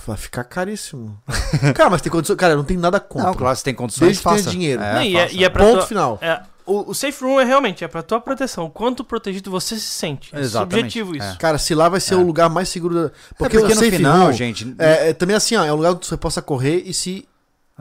[0.05, 1.17] Vai ficar caríssimo.
[1.75, 2.35] cara, mas tem condição.
[2.35, 3.27] Cara, não tem nada contra.
[3.29, 4.49] Não, claro, se tem condições, Desde faça.
[4.49, 4.81] dinheiro.
[4.81, 5.35] Não, e, é, faça.
[5.35, 6.17] e é pra Ponto tua- final.
[6.21, 8.65] é, o, o safe room é realmente é pra tua proteção.
[8.65, 10.35] O quanto protegido você se sente.
[10.35, 11.27] É subjetivo isso.
[11.27, 11.35] é.
[11.37, 12.17] Cara, se lá vai ser É.
[12.17, 13.01] o lugar mais seguro da.
[13.09, 14.75] Porque, Porque, porque o no safe final, room gente...
[14.79, 17.27] é, é também assim, ó, é um lugar onde você possa correr e se.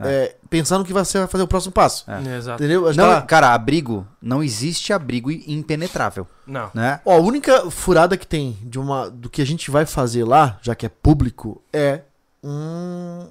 [0.03, 2.09] É, pensando que você vai fazer o próximo passo.
[2.09, 2.37] É.
[2.37, 2.61] Exato.
[2.61, 2.81] Entendeu?
[2.93, 6.69] Não, tá cara, abrigo, não existe abrigo impenetrável, Não.
[6.73, 6.99] né?
[7.05, 10.59] Ó, a única furada que tem de uma do que a gente vai fazer lá,
[10.61, 12.01] já que é público, é
[12.43, 13.27] um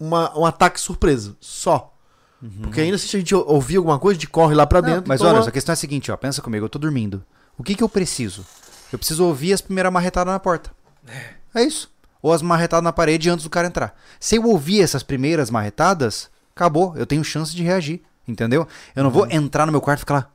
[0.00, 1.88] uma, um ataque surpresa, só.
[2.60, 4.88] Porque ainda se a gente ou- ouvir alguma coisa, a gente corre lá pra Não,
[4.88, 5.04] dentro.
[5.06, 7.24] mas toma- olha, a questão é a seguinte, ó, pensa comigo, eu tô dormindo.
[7.56, 8.44] O que que eu preciso?
[8.92, 10.72] Eu preciso ouvir as primeiras marretadas na porta.
[11.54, 11.91] É isso.
[12.22, 13.98] Ou as marretadas na parede antes do cara entrar.
[14.20, 16.96] Se eu ouvir essas primeiras marretadas, acabou.
[16.96, 18.00] Eu tenho chance de reagir.
[18.26, 18.66] Entendeu?
[18.94, 20.30] Eu não vou entrar no meu quarto e ficar lá.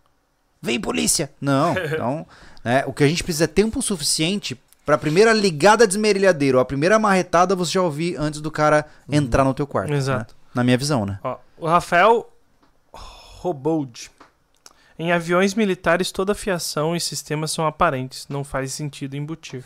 [0.61, 1.31] Vem polícia!
[1.39, 1.73] Não.
[1.87, 2.27] Então,
[2.63, 6.65] né, o que a gente precisa é tempo suficiente pra primeira ligada de esmerilhadeiro, a
[6.65, 9.93] primeira marretada você já ouvir antes do cara entrar no teu quarto.
[9.93, 10.33] Exato.
[10.33, 10.41] né?
[10.53, 11.19] Na minha visão, né?
[11.23, 12.29] Ó, o Rafael
[12.93, 14.11] Robold.
[14.99, 18.25] Em aviões militares, toda fiação e sistemas são aparentes.
[18.27, 19.63] Não faz sentido embutir.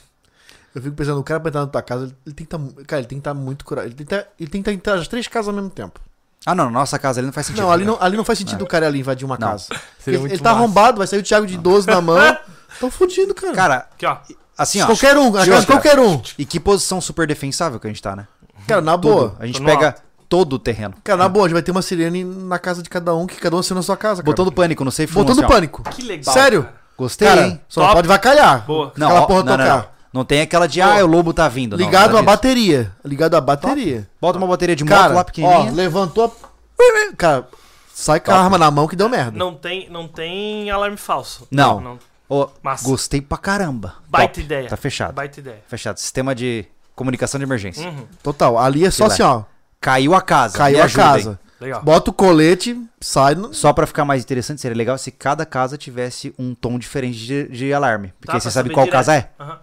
[0.73, 2.83] Eu fico pensando, o cara pra entrar na tua casa, ele, ele tem que estar.
[2.85, 3.87] cara, ele tem que estar muito curado.
[3.87, 5.99] Ele tem que tá- ele tem que estar em as três casas ao mesmo tempo.
[6.45, 7.63] Ah, não, na nossa casa ali não faz sentido.
[7.63, 9.49] Não, ali não, ali não faz sentido o cara ali invadir uma Não.
[9.49, 9.65] casa.
[9.99, 10.59] Seria Ele, muito ele tá massa.
[10.63, 12.37] arrombado, vai sair o Thiago de 12 na mão.
[12.79, 13.53] Tão fudido, cara.
[13.53, 14.17] Cara, Aqui, ó.
[14.57, 14.85] assim, ó.
[14.87, 16.19] qualquer um, na casa de qualquer um.
[16.37, 18.27] E que posição super defensável que a gente tá, né?
[18.67, 19.01] Cara, na Tudo.
[19.13, 19.35] boa.
[19.39, 19.95] A gente Tô no pega
[20.29, 20.95] todo o terreno.
[21.03, 23.35] Cara, na boa, a gente vai ter uma sirene na casa de cada um, que
[23.35, 24.31] cada um assina na sua casa, cara.
[24.31, 25.49] Botando pânico no safe room, Botando assim, ó.
[25.55, 25.83] pânico.
[25.83, 26.33] Que legal.
[26.33, 26.63] Sério?
[26.63, 26.75] cara.
[26.97, 27.61] Gostei, Cara, hein?
[27.67, 27.97] só não Top.
[27.97, 28.65] pode vacalhar.
[28.65, 28.93] Boa.
[28.95, 29.95] Não, aquela ó, porra não, não, tocar.
[30.13, 30.19] Não.
[30.21, 31.77] Não tem aquela de, ah, o lobo tá vindo.
[31.77, 32.23] Não, Ligado a disso.
[32.23, 32.91] bateria.
[33.03, 34.07] Ligado a bateria.
[34.19, 35.71] Bota uma bateria de moto Cara, lá ó, pequenininha.
[35.71, 37.15] levantou a...
[37.17, 37.47] Cara,
[37.93, 38.43] sai com a Top.
[38.45, 39.37] arma na mão que deu merda.
[39.37, 41.47] Não tem, não tem alarme falso.
[41.51, 41.79] Não.
[41.79, 41.99] não.
[42.29, 42.87] Ó, Massa.
[42.87, 43.95] gostei pra caramba.
[44.09, 44.41] Baita Top.
[44.41, 44.69] ideia.
[44.69, 45.13] Tá fechado.
[45.13, 45.61] Baita ideia.
[45.67, 45.97] Fechado.
[45.99, 46.65] Sistema de
[46.95, 47.87] comunicação de emergência.
[47.87, 48.05] Uhum.
[48.23, 49.13] Total, ali é só Filé.
[49.13, 49.43] assim, ó.
[49.79, 50.57] Caiu a casa.
[50.57, 51.39] Caiu me a casa.
[51.59, 51.81] Legal.
[51.83, 53.35] Bota o colete, sai.
[53.35, 53.53] No...
[53.53, 57.47] Só pra ficar mais interessante, seria legal se cada casa tivesse um tom diferente de,
[57.49, 58.13] de alarme.
[58.19, 58.97] Porque Tá, aí você sabe qual direto.
[58.97, 59.29] casa é.
[59.39, 59.59] Aham.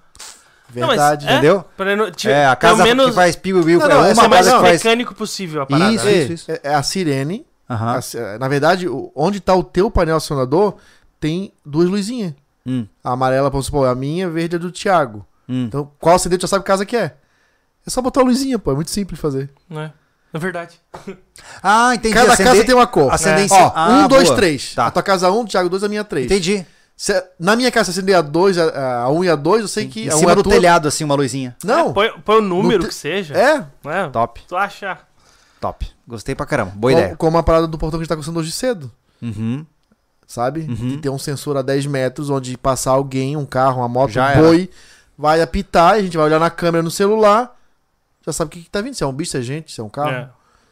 [0.70, 1.24] Verdade.
[1.24, 1.64] Não, mas- Entendeu?
[1.76, 4.28] Pra não- tipo, É, a casa menos que faz piu-piu, Não, é não, uma ser
[4.28, 4.84] mais casa que faz...
[4.84, 5.92] mecânico possível a parada.
[5.92, 6.12] Isso, né?
[6.12, 6.50] isso, isso.
[6.52, 7.46] É, é a sirene.
[7.70, 7.98] Aham.
[7.98, 10.74] A na verdade, onde tá o teu painel acionador,
[11.20, 12.34] tem duas luzinhas.
[12.66, 15.24] Hum, A amarela, vamos supor, é a minha, a verde é do Thiago.
[15.48, 15.64] hum.
[15.64, 17.14] Então, qual acendente já sabe que casa que é.
[17.86, 18.72] É só botar a luzinha, pô.
[18.72, 19.48] É muito simples fazer.
[19.70, 19.90] Né?
[20.34, 20.78] É verdade.
[21.62, 22.12] Ah, entendi.
[22.14, 23.10] Cada Acender- casa tem uma cor.
[23.10, 24.36] Acender Ó, Ah, um, dois, boa.
[24.36, 24.74] três.
[24.74, 24.86] Tá.
[24.86, 26.26] A tua casa um, Thiago dois, a minha três.
[26.26, 26.66] Entendi.
[27.00, 29.68] Se- na minha casa, se acender a dois, a, a um e a dois, eu
[29.68, 30.52] sei que Em a um cima é do tua.
[30.52, 31.56] telhado, assim, uma luzinha.
[31.64, 31.90] Não.
[31.90, 33.34] É, põe, põe o número te- que seja.
[33.34, 33.58] É.
[33.84, 34.08] Né?
[34.12, 35.08] Top, Tu achar.
[35.60, 35.88] top.
[36.08, 36.72] Gostei pra caramba.
[36.74, 37.16] Boa como, ideia.
[37.16, 38.90] como a parada do portão que a gente tá começando hoje cedo.
[39.22, 39.64] Uhum.
[40.26, 40.62] Sabe?
[40.68, 40.74] Uhum.
[40.76, 44.26] Que tem um sensor a 10 metros, onde passar alguém, um carro, uma moto, Já
[44.26, 44.42] um era.
[44.42, 44.68] boi,
[45.16, 47.56] vai apitar, e a gente vai olhar na câmera no celular,
[48.26, 48.94] já sabe o que, que tá vindo.
[48.94, 50.28] Se é um bicho, se é gente, se é um carro, É.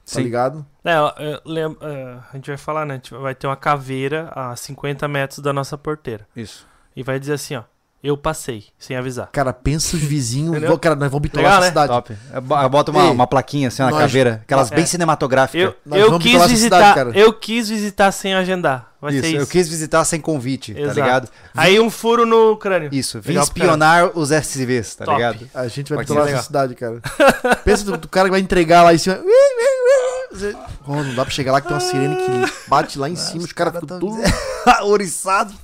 [0.07, 0.23] tá Sim.
[0.23, 0.65] ligado?
[0.85, 2.95] É, é, a gente vai falar, né?
[2.95, 6.27] A gente vai ter uma caveira a 50 metros da nossa porteira.
[6.35, 6.66] Isso.
[6.95, 7.62] E vai dizer assim, ó.
[8.05, 9.31] Eu passei, sem avisar.
[9.33, 10.61] Cara, pensa os vizinhos.
[10.62, 11.69] Vou- cara, nós vamos bitolar Legal, essa né?
[11.70, 11.89] cidade.
[11.93, 12.16] Top.
[12.33, 14.77] Eu bo- eu boto uma, Ei, uma plaquinha assim na nós- caveira, aquelas É.
[14.77, 15.61] bem cinematográficas.
[15.61, 17.11] Eu, Nós eu vamos quis visitar, cidade, cara.
[17.19, 18.93] eu quis visitar sem agendar.
[19.01, 19.41] Vai isso, ser isso.
[19.43, 20.95] eu quis visitar sem convite, Exato.
[20.95, 21.28] tá ligado?
[21.57, 22.91] Aí um furo no crânio.
[22.93, 25.16] Isso, vim Legal espionar os SCVs, tá Top.
[25.16, 25.51] ligado?
[25.53, 27.01] A gente vai Pode pitolar ser essa cidade, cara.
[27.65, 29.19] Pensa do, do cara que vai entregar lá em cima.
[30.86, 33.44] Oh, não dá pra chegar lá que tem uma sirene que bate lá em cima,
[33.44, 34.16] os caras ficam tudo,
[34.82, 35.55] Ouriçado.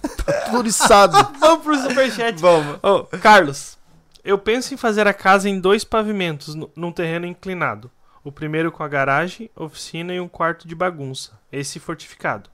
[0.47, 1.17] tudo oriçado.
[1.39, 2.41] Vamos pro superchat.
[2.41, 2.79] Vamos.
[2.83, 3.77] Ô, Carlos,
[4.25, 7.91] eu penso em fazer a casa em dois pavimentos, nu- num terreno inclinado.
[8.25, 11.33] O primeiro com a garagem, oficina e um quarto de bagunça.
[11.51, 12.49] Esse fortificado.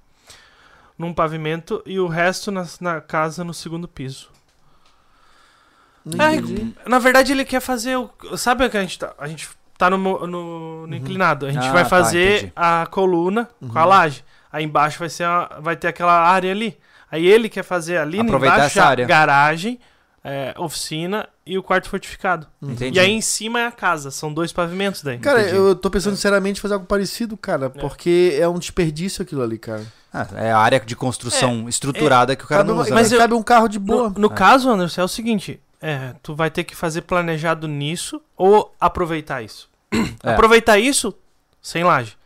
[0.97, 4.30] Num pavimento e o resto na, na casa no segundo piso.
[6.06, 6.89] É.
[6.89, 8.10] Na verdade, ele quer fazer o.
[8.36, 9.12] Sabe o que a gente tá.
[9.18, 9.48] A gente
[9.78, 11.46] tá no, no, no inclinado.
[11.46, 12.52] A gente Ah, vai tá, fazer entendi.
[12.56, 13.88] a coluna com a Uhum.
[13.88, 14.24] laje.
[14.52, 16.76] Aí embaixo vai, ser a- vai ter aquela área ali.
[17.10, 19.06] Aí ele quer fazer ali Aproveitar embaixo essa a área.
[19.06, 19.78] garagem,
[20.24, 22.46] é, oficina e o quarto fortificado.
[22.62, 22.96] Entendi.
[22.98, 24.10] E aí em cima é a casa.
[24.10, 25.18] São dois pavimentos daí.
[25.18, 25.56] Cara, Entendi.
[25.56, 29.59] eu tô pensando sinceramente em fazer algo parecido, cara, porque é um desperdício aquilo ali,
[29.59, 29.82] cara.
[30.12, 32.92] Ah, é a área de construção estruturada que o cara não usa.
[32.94, 33.18] mas né?
[33.18, 34.09] cabe um carro de boa.
[34.10, 34.34] No, no É.
[34.34, 39.42] caso, Anderson, é o seguinte: é, tu vai ter que fazer planejado nisso ou aproveitar
[39.42, 39.68] isso.
[40.22, 40.32] É.
[40.32, 41.14] Aproveitar isso
[41.62, 42.16] sem laje.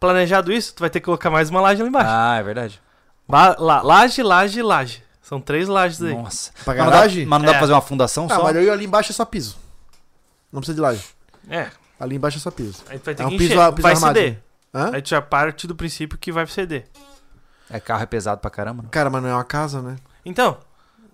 [0.00, 2.10] Planejado isso, tu vai ter que colocar mais uma laje lá embaixo.
[2.10, 2.80] Ah, é verdade.
[3.26, 5.02] Ba- la- laje, laje, laje.
[5.22, 6.14] São três lajes aí.
[6.14, 6.52] Nossa.
[6.64, 7.26] Pra Mas não dá, garagem?
[7.26, 7.54] mas não dá É.
[7.54, 8.42] pra fazer uma fundação Ah, só?
[8.44, 9.56] mas ali embaixo é só piso.
[10.52, 11.04] Não precisa de laje.
[11.50, 11.70] É,
[12.00, 12.82] Ali embaixo é só piso.
[12.88, 13.60] aí tu vai ter É um que piso encher.
[13.60, 14.14] a- piso vai armado.
[14.18, 14.42] ceder.
[14.74, 14.90] Hã?
[14.94, 16.86] Aí tu já parte do princípio que vai ceder.
[17.68, 18.82] É carro é pesado pra caramba.
[18.84, 18.90] não?
[18.90, 19.96] Cara, mas não é uma casa, né?
[20.24, 20.56] Então,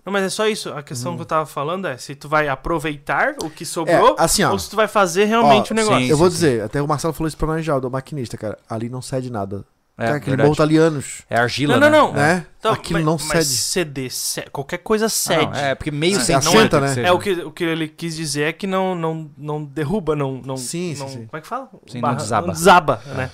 [0.05, 0.69] não, mas é só isso.
[0.73, 1.15] A questão Hum.
[1.15, 4.51] que eu tava falando é se tu vai aproveitar o que sobrou É, assim, ó.
[4.51, 5.99] ou se tu vai fazer realmente Ó, o negócio.
[6.05, 6.09] sim.
[6.09, 8.57] eu vou dizer, até o Marcelo falou isso pra nós já, o do maquinista, cara.
[8.69, 9.65] Ali não cede nada.
[9.97, 11.21] É, cara, aquele morro tá ali anos.
[11.29, 11.97] É argila, Não, né?
[11.97, 12.19] não, não.
[12.21, 12.45] É.
[12.59, 13.57] Então, Aquilo mas- não mas cede.
[13.57, 15.45] ceder, ce- qualquer coisa Ah, cede.
[15.45, 16.93] não, é, porque meio É, sem assenta, né?
[17.01, 20.41] É o que, o que ele quis dizer é que não, não, não derruba, não.
[20.45, 21.25] não Sim, sim, não- sim.
[21.27, 21.69] Como é que fala?
[21.87, 22.47] Sim, não desaba.
[22.47, 23.31] Não desaba, né?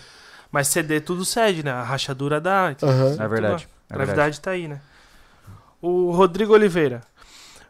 [0.52, 1.72] Mas ceder tudo cede, né?
[1.72, 2.70] A rachadura dá.
[2.72, 3.16] então, Aham.
[3.20, 3.28] É verdade.
[3.28, 3.68] É A verdade.
[3.90, 4.80] gravidade tá aí, né?
[5.82, 7.02] O Rodrigo Oliveira.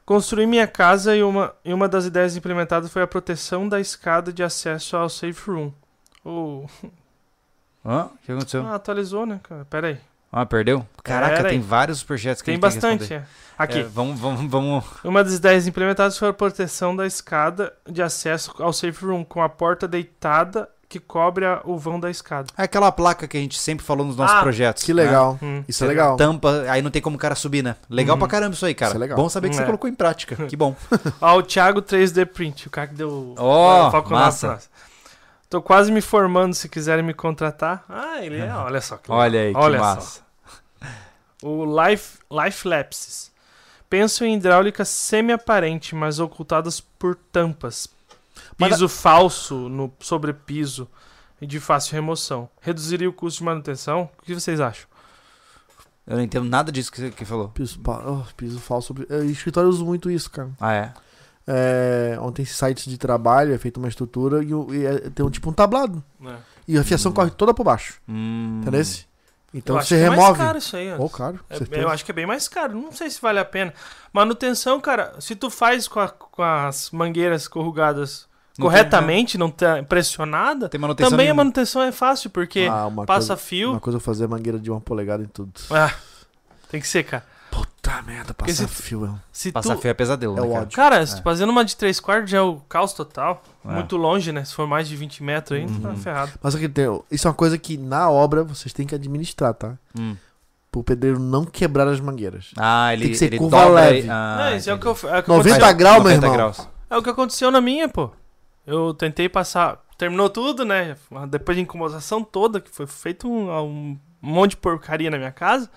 [0.05, 4.33] Construí minha casa e uma, e uma das ideias implementadas foi a proteção da escada
[4.33, 5.71] de acesso ao safe room.
[6.25, 6.65] O
[7.85, 8.05] Hã?
[8.05, 8.65] O que aconteceu?
[8.67, 9.65] ah, atualizou, né, cara?
[9.65, 9.99] Pera aí.
[10.31, 10.85] Ah, perdeu?
[11.03, 11.55] Caraca, Pera aí.
[11.55, 13.15] tem vários superchats que Tem a gente bastante, responder.
[13.21, 13.25] é.
[13.57, 13.79] Aqui.
[13.79, 14.85] É, vamos, vamos, vamos.
[15.03, 19.41] Uma das ideias implementadas foi a proteção da escada de acesso ao safe room, com
[19.41, 22.47] a porta deitada que cobre o vão da escada.
[22.57, 24.83] É aquela placa que a gente sempre falou nos nossos Ah, projetos.
[24.83, 25.03] Que né?
[25.03, 25.39] legal.
[25.41, 25.63] Hum.
[25.67, 26.17] Isso é legal.
[26.17, 27.77] Tampa, aí não tem como o cara subir, né?
[27.89, 28.19] Legal Uhum.
[28.19, 28.89] pra caramba isso aí, cara.
[28.91, 29.15] Isso é legal.
[29.17, 29.65] Bom saber que você É.
[29.65, 30.35] colocou em prática.
[30.47, 30.75] Que bom.
[31.21, 34.59] Ó, o Thiago 3D Print, o cara que deu Ó, o Falcon massa.
[35.49, 37.83] Tô quase me formando se quiserem me contratar.
[37.87, 38.97] Ah, ele é, olha só.
[38.97, 39.23] que legal.
[39.25, 40.21] Olha aí, que Olha massa.
[41.43, 43.31] O Life, Life Lapses.
[43.89, 47.89] Penso em hidráulica semi-aparente, mas ocultadas por tampas.
[48.57, 50.87] Mas Piso falso no sobrepiso
[51.41, 52.49] e de fácil remoção.
[52.61, 54.09] Reduziria o custo de manutenção?
[54.19, 54.85] O que vocês acham?
[56.05, 57.49] Eu não entendo nada disso que você que falou.
[57.49, 58.93] Piso, oh, piso falso.
[59.09, 60.49] É, escritório usa muito isso, cara.
[60.59, 60.93] Ah, é?
[61.47, 65.29] É, ontem esses sites de trabalho é feita uma estrutura e, e é- tem um
[65.29, 66.03] tipo um tablado.
[66.67, 67.15] E a fiação Hum.
[67.15, 67.99] corre toda por baixo.
[68.07, 68.59] Hum.
[68.61, 68.81] Entendeu?
[69.53, 70.39] Então eu acho você que é mais remove.
[70.39, 70.89] caro isso aí.
[70.91, 71.09] Ô, Anderson.
[71.09, 72.73] caro, É, eu acho que é bem mais caro.
[72.79, 73.73] Não sei se vale a pena.
[74.13, 79.81] Manutenção, cara, se tu faz com, a- com as mangueiras corrugadas Não corretamente, não tá
[79.83, 81.43] pressionada, Tem manutenção também a nenhuma.
[81.43, 83.71] manutenção é fácil, porque Ah, uma passa coisa, fio.
[83.71, 85.51] Uma coisa é fazer mangueira de uma polegada em tudo.
[85.71, 85.93] Ah,
[86.69, 87.23] tem que ser, cara.
[87.49, 89.05] Puta merda, passar se- fio.
[89.05, 89.81] é Se Passar tu...
[89.81, 90.65] fio é pesadelo, É né, cara?
[90.67, 93.43] Cara, se fazendo uma de 3 quartos já é o caos total.
[93.65, 93.71] É.
[93.73, 94.43] Muito longe, né?
[94.45, 95.97] Se for mais de 20 metros aí, tá Uhum.
[95.97, 96.31] ferrado.
[96.41, 99.73] Mas aqui tem, isso é uma coisa que na obra vocês têm que administrar, tá?
[99.99, 100.15] Hum.
[100.71, 102.51] Pro pedreiro não quebrar as mangueiras.
[102.57, 104.07] Ah, ele, Tem que ser ele curva dobra leve.
[104.09, 105.75] Ah, é, isso é o que, eu, é o que 90 aconteceu.
[105.75, 106.31] graus, meu 90 irmão.
[106.37, 106.67] graus.
[106.89, 108.11] É o que aconteceu na minha, pô.
[108.65, 109.79] Eu tentei passar.
[109.97, 110.95] Terminou tudo, né?
[111.29, 115.69] Depois de incomodação toda, que foi feito um, um monte de porcaria na minha casa.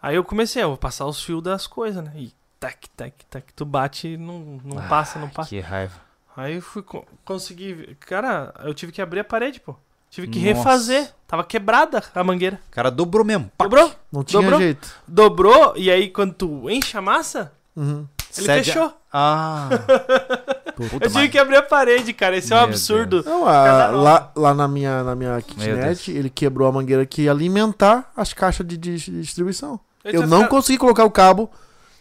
[0.00, 2.12] Aí eu comecei, eu vou passar os fios das coisas, né?
[2.16, 3.52] E tac, tac, tac.
[3.54, 5.48] Tu bate e não, não Ah, passa, não passa.
[5.48, 5.94] Que raiva.
[6.36, 7.96] Aí eu fui co- conseguir.
[8.00, 9.74] Cara, eu tive que abrir a parede, pô.
[10.10, 10.54] Tive que Nossa.
[10.54, 11.12] refazer.
[11.26, 12.60] Tava quebrada a mangueira.
[12.68, 13.50] O cara dobrou mesmo.
[13.58, 13.92] Dobrou?
[14.12, 14.60] Não tinha Dobrou?
[14.60, 14.94] jeito.
[15.08, 18.06] Dobrou, e aí quando tu enche a massa, Uhum.
[18.40, 18.92] Ele Cede a- fechou.
[19.12, 19.68] Ah.
[20.74, 22.36] Puta, Eu tive mas- que abrir a parede, cara.
[22.36, 23.22] Esse é um Meu absurdo.
[23.24, 27.30] Não, a, lá, lá na minha, na minha kitnet, ele quebrou a mangueira que ia
[27.30, 29.78] alimentar as caixas de, de distribuição.
[30.04, 31.50] Ele Eu vai não ficar- consegui colocar o cabo,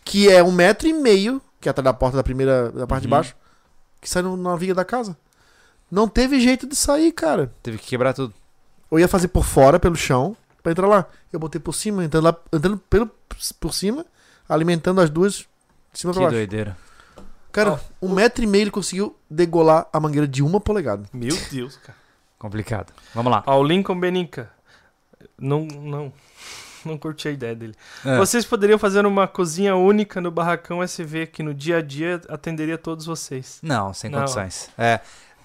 [0.06, 3.02] que é um metro e meio, que é atrás da porta da primeira, da parte
[3.04, 3.12] de Uhum.
[3.12, 3.36] baixo,
[4.00, 5.18] que sai no- na viga da casa.
[5.92, 7.52] Não teve jeito de sair, cara.
[7.62, 8.34] Teve que quebrar tudo.
[8.90, 11.06] Eu ia fazer por fora, pelo chão, pra entrar lá.
[11.32, 13.10] Eu botei por cima, entrando, lá, entrando pelo,
[13.60, 14.06] por cima,
[14.48, 15.46] alimentando as duas
[15.92, 16.38] de cima Que pra baixo.
[16.38, 16.78] doideira.
[17.52, 21.04] Cara, um metro e meio ele conseguiu degolar a mangueira de uma polegada.
[21.12, 21.98] Meu Deus, cara.
[22.40, 22.94] Complicado.
[23.14, 23.44] Vamos lá.
[23.46, 24.50] Ó, o Lincoln Beninca.
[25.38, 26.14] Não, não.
[26.84, 27.76] Não curti a ideia dele.
[28.04, 28.18] É.
[28.18, 32.78] Vocês poderiam fazer uma cozinha única no barracão SV que no dia a dia atenderia
[32.78, 33.60] todos vocês.
[33.62, 34.20] Não, sem Não.
[34.20, 34.70] condições.
[34.78, 35.00] É,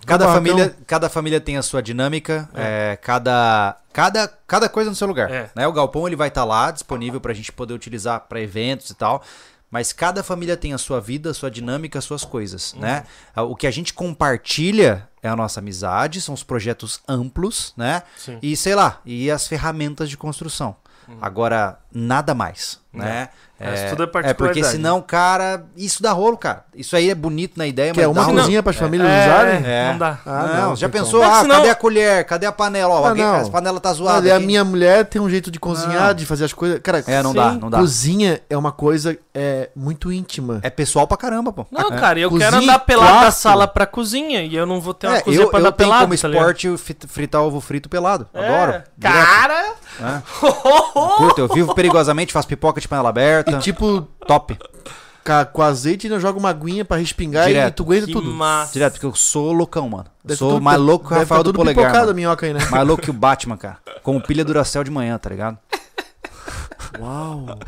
[0.07, 0.47] cada, barracão.
[0.47, 5.31] família, cada família tem a sua dinâmica, é, cada, cada, cada coisa no seu lugar.
[5.31, 5.51] É.
[5.55, 5.67] Né?
[5.69, 8.95] O galpão ele vai estar lá disponível para a gente poder utilizar para eventos e
[8.95, 9.23] tal.
[9.71, 13.05] Mas cada família tem a sua vida, a sua dinâmica, as suas coisas, né?
[13.35, 18.03] Ah, O que a gente compartilha é a nossa amizade, são os projetos amplos, né?
[18.17, 18.39] Sim.
[18.41, 20.77] E sei lá, e as ferramentas de construção.
[21.21, 23.29] Agora, nada mais, né?
[23.59, 24.73] Mas tudo é é porque particularidade.
[24.77, 26.63] senão, cara, isso dá rolo, cara.
[26.75, 28.41] Isso aí é bonito na ideia, Que é mas uma dá rolo.
[28.41, 29.63] cozinha para as famílias É, usarem?
[29.65, 29.89] É.
[29.93, 30.19] Não dá.
[30.27, 31.23] Ah, não, não, já tem pensou?
[31.23, 31.33] como.
[31.33, 32.25] Ah, senão- cadê a colher?
[32.27, 32.93] Cadê a panela?
[32.95, 33.47] Ó, Ah, alguém, não.
[33.47, 34.19] a panela tá zoada.
[34.19, 36.15] Olha, a minha mulher tem um jeito de cozinhar, Não.
[36.15, 36.79] de fazer as coisas.
[36.83, 37.37] Cara, É, não Sim.
[37.37, 37.79] dá, não dá.
[37.79, 40.61] cozinha é uma coisa é, muito íntima.
[40.63, 41.65] É pessoal pra caramba, pô.
[41.71, 41.99] Não, É.
[41.99, 45.07] cara, eu Cozinha quero andar pelado da sala pra cozinha e eu não vou ter
[45.07, 46.05] uma É, cozinha eu, pra eu andar tenho pelado.
[46.07, 46.75] como tá esporte
[47.09, 48.29] fritar ovo frito pelado.
[48.35, 48.83] É, Adoro.
[49.01, 49.65] Cara!
[49.99, 50.21] É.
[51.17, 53.59] Curto, eu vivo perigosamente, faço pipoca de panela aberta.
[53.59, 54.59] Tipo, Top.
[55.25, 57.69] ca- com azeite ainda joga uma aguinha pra respingar Direto.
[57.69, 58.31] e tu aguenta Que tudo.
[58.33, 58.73] massa.
[58.73, 60.07] Direto, porque eu sou loucão, mano.
[60.25, 61.85] Deve sou tudo- mais louco que o deve Rafael tá do tudo Polegar.
[61.85, 62.15] pipocado a mano.
[62.17, 62.61] minhoca aí, né?
[62.71, 63.79] Mais louco que o Batman, cara.
[64.03, 65.59] Com pilha Duracell de manhã, tá ligado?
[67.01, 67.59] Uau.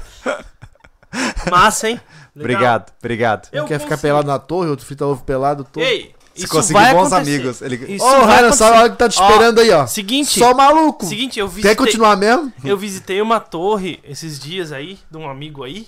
[1.51, 2.01] Massa, hein?
[2.35, 2.53] Legal.
[2.61, 3.49] Obrigado, obrigado.
[3.53, 4.03] Eu Um quer ficar consigo.
[4.03, 5.65] pelado na torre, outro frita ovo pelado.
[5.65, 5.83] Todo.
[5.83, 7.35] Ei, Se isso conseguir vai bons acontecer.
[7.37, 7.63] amigos.
[7.63, 7.95] Ele...
[7.95, 8.81] Isso Ô, vai Ryan, só acontecer.
[8.83, 9.87] olha que tá te Ó, esperando aí, ó.
[9.87, 11.07] Seguinte, Só maluco.
[11.07, 12.53] seguinte, eu visitei, Quer continuar mesmo?
[12.65, 15.87] eu visitei uma torre esses dias aí, de um amigo aí,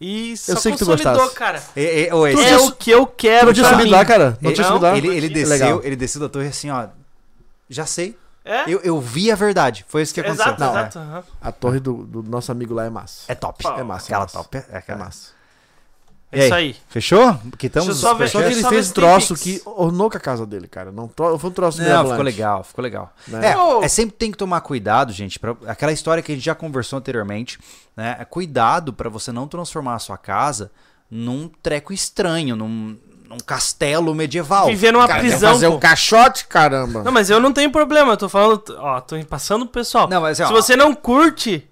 [0.00, 1.34] e só sei que tu consolidou, gostasse.
[1.34, 1.62] cara.
[1.74, 4.38] É, é, ô, esse- É o que eu quero Não tinha subido lá, cara?
[4.40, 4.96] Não ele, tinha subido lá?
[4.96, 5.80] ele, ele É desceu, legal.
[5.82, 6.86] ele desceu da torre assim, ó.
[7.68, 8.16] Já sei.
[8.44, 8.62] É?
[8.66, 9.84] Eu, eu vi a verdade.
[9.88, 10.46] Foi isso que aconteceu.
[10.46, 10.80] Exato, Não, é.
[10.80, 10.98] exato.
[11.00, 11.22] aham.
[11.42, 13.24] A torre do, do nosso amigo lá é massa.
[13.28, 13.66] É top.
[13.66, 14.06] É massa.
[14.06, 14.38] Aquela é massa.
[14.38, 14.56] top.
[14.56, 14.98] É, É aquela.
[15.00, 15.37] massa.
[16.30, 16.76] É E isso aí.
[16.90, 17.38] Fechou?
[17.56, 20.10] Quitamos Deixa eu só ver- Só que ele Só fez um se troço que ornou
[20.10, 20.92] com a casa dele, cara.
[20.92, 23.12] Não, tro- foi um troço meio Não, ficou legal, ficou legal.
[23.26, 23.52] né?
[23.52, 23.82] É, Ô.
[23.82, 25.38] é sempre tem que tomar cuidado, gente.
[25.38, 27.58] Pra, aquela história que a gente já conversou anteriormente,
[27.96, 28.16] né?
[28.20, 30.70] É cuidado pra você não transformar a sua casa
[31.10, 34.66] num treco estranho, num, num castelo medieval.
[34.66, 35.52] Viver numa Cara, prisão.
[35.54, 35.76] fazer pô.
[35.76, 37.02] um caixote, caramba.
[37.04, 40.06] Não, mas eu não tenho problema, eu tô falando, ó, tô passando pro pessoal.
[40.06, 41.66] Não, mas, Se ó, você não curte,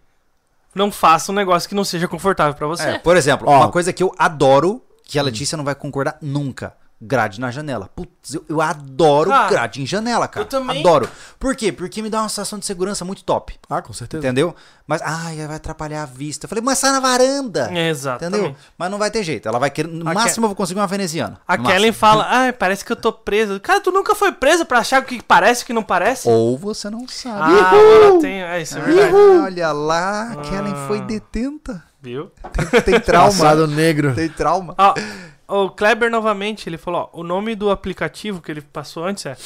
[0.77, 2.91] não faça um negócio que não seja confortável pra você.
[2.91, 3.57] É, por exemplo, Ó.
[3.57, 6.75] uma coisa que eu adoro, que a Letícia não vai concordar nunca.
[6.99, 7.91] Grade na janela.
[7.95, 10.45] Putz, eu, eu adoro Ah, grade em janela, cara.
[10.47, 10.81] eu também.
[10.81, 11.07] Adoro.
[11.39, 11.71] Por quê?
[11.71, 13.55] Porque me dá uma sensação de segurança muito top.
[13.69, 14.25] Ah, com certeza.
[14.27, 14.57] Entendeu?
[14.87, 16.47] Mas, ai, vai atrapalhar a vista.
[16.47, 17.71] Eu falei, mas sai na varanda.
[17.71, 18.39] É, Exatamente.
[18.41, 18.57] Entendeu?
[18.79, 19.47] Mas não vai ter jeito.
[19.47, 19.89] Ela vai querer.
[19.89, 21.39] No A máximo eu vou conseguir uma veneziana.
[21.47, 21.93] A Kellen máximo.
[21.93, 23.61] fala, ai, parece que eu tô presa.
[23.61, 26.27] Cara, tu nunca foi presa pra achar o que parece e o que não parece?
[26.29, 27.41] Ou você não sabe.
[27.61, 28.43] Ah, agora tem.
[28.43, 29.13] É, isso é verdade.
[29.15, 30.87] Ah, olha lá, a Kellen Ah.
[30.89, 31.85] foi detenta.
[32.01, 32.31] Viu?
[32.71, 33.27] Tem, tem trauma.
[33.31, 34.15] Passado negro.
[34.15, 34.75] tem trauma.
[34.79, 34.95] Ó,
[35.49, 39.37] o Kleber novamente, ele falou, ó, o nome do aplicativo que ele passou antes é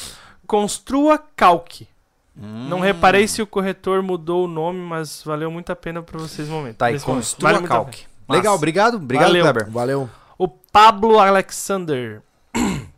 [0.47, 1.87] Construa Calque.
[2.35, 2.81] Não Hum.
[2.81, 6.55] reparei se o corretor mudou o nome, mas valeu muito a pena pra vocês no
[6.55, 6.77] momento.
[6.77, 7.05] Tá, e momento.
[7.05, 8.05] construa Vale calque.
[8.27, 8.95] Legal, obrigado.
[8.95, 9.43] Obrigado, Valeu.
[9.43, 9.69] Kleber.
[9.69, 10.09] Valeu.
[10.37, 12.21] O Pablo Alexander.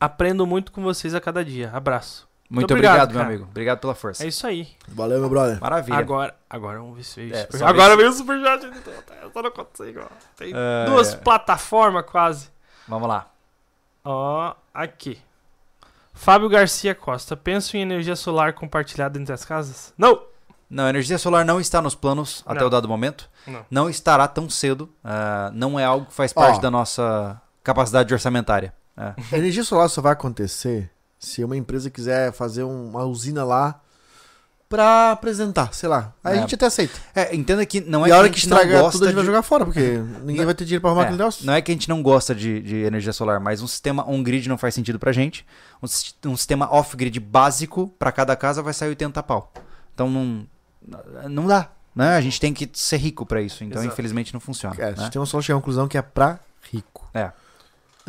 [0.00, 1.70] Aprendo muito com vocês a cada dia.
[1.72, 2.27] Abraço.
[2.50, 3.44] Muito obrigado, obrigado, meu amigo.
[3.50, 4.24] Obrigado pela força.
[4.24, 4.68] É isso aí.
[4.88, 5.60] Valeu, meu brother.
[5.60, 5.98] Maravilha.
[5.98, 7.62] Agora, agora vamos ver se veio É, super...
[7.64, 8.64] Agora veio o superchat.
[9.22, 10.00] Eu só não consigo.
[10.02, 10.06] ó.
[10.36, 11.16] Tem É, duas é.
[11.18, 12.48] plataformas quase.
[12.88, 13.28] Vamos lá.
[14.04, 15.18] Ó, aqui.
[16.14, 17.36] Fábio Garcia Costa.
[17.36, 19.92] Penso em energia solar compartilhada entre as casas?
[19.98, 20.22] Não!
[20.70, 22.66] Não, a energia solar não está nos planos até Não.
[22.66, 23.28] o dado momento.
[23.70, 23.88] Não.
[23.88, 24.90] estará tão cedo.
[25.04, 26.60] ah, não é algo que faz parte Ó.
[26.60, 28.72] da nossa capacidade orçamentária.
[28.96, 29.14] É.
[29.32, 33.80] A energia solar só vai acontecer se uma empresa quiser fazer um- uma usina lá
[34.68, 36.12] pra apresentar, sei lá.
[36.22, 36.38] Aí É.
[36.38, 36.98] a gente até aceita.
[37.14, 38.92] É, entenda que não é e a hora que que a gente não estragar gosta
[38.98, 39.80] tudo, a gente vai de- jogar fora, porque
[40.22, 41.46] ninguém vai ter dinheiro pra arrumar É, aquele negócio.
[41.46, 44.46] não é que a gente não gosta de, de energia solar, mas um sistema on-grid
[44.46, 45.46] não faz sentido pra gente.
[45.82, 45.86] Um,
[46.30, 49.50] um sistema off-grid básico pra cada casa vai sair 80 pau.
[49.94, 50.46] Então não,
[51.30, 51.70] não dá.
[51.96, 52.14] Né?
[52.16, 53.64] A gente tem que ser rico pra isso.
[53.64, 53.92] Então, Exato.
[53.92, 54.76] infelizmente, não funciona.
[54.78, 54.96] É, né?
[54.98, 56.38] sistema solar chega à conclusão que é pra
[56.70, 57.08] rico.
[57.14, 57.32] É.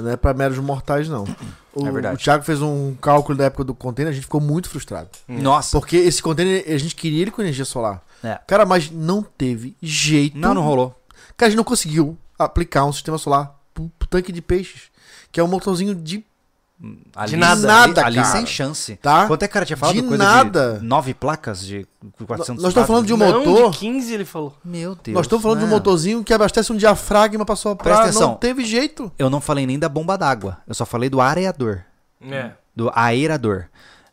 [0.02, 1.26] Não é pra meros mortais, não.
[1.74, 2.16] O, É verdade.
[2.16, 5.10] o Thiago fez um cálculo da época do container, a gente ficou muito frustrado.
[5.28, 5.78] Nossa.
[5.78, 8.02] Porque esse container, a gente queria ele com energia solar.
[8.24, 8.40] É.
[8.48, 10.38] Cara, mas não teve jeito.
[10.38, 10.96] Não, não rolou.
[11.38, 14.84] Cara, a gente não conseguiu aplicar um sistema solar pro, pro tanque de peixes.
[15.32, 16.26] Que é um motorzinho de.
[17.14, 17.68] Ali, nada.
[17.68, 18.28] Nada, ali cara.
[18.30, 18.96] sem chance.
[18.98, 19.28] Tá?
[19.28, 19.96] Quanto é que o cara tinha falado?
[19.96, 20.78] De Coisa nada.
[20.80, 21.86] de nove placas de
[22.26, 23.72] 400 Nós estamos falando de um Não, motor.
[23.72, 24.56] de 15 ele falou.
[24.64, 25.14] Meu Deus.
[25.14, 27.84] Nós estamos falando de um motorzinho que abastece um diafragma pra soprar.
[27.84, 28.30] Presta atenção.
[28.30, 29.12] Não teve jeito.
[29.20, 30.58] Eu não falei nem da bomba d'água.
[30.66, 31.82] Eu só falei do areador.
[32.22, 32.52] É.
[32.74, 33.66] Do aerador.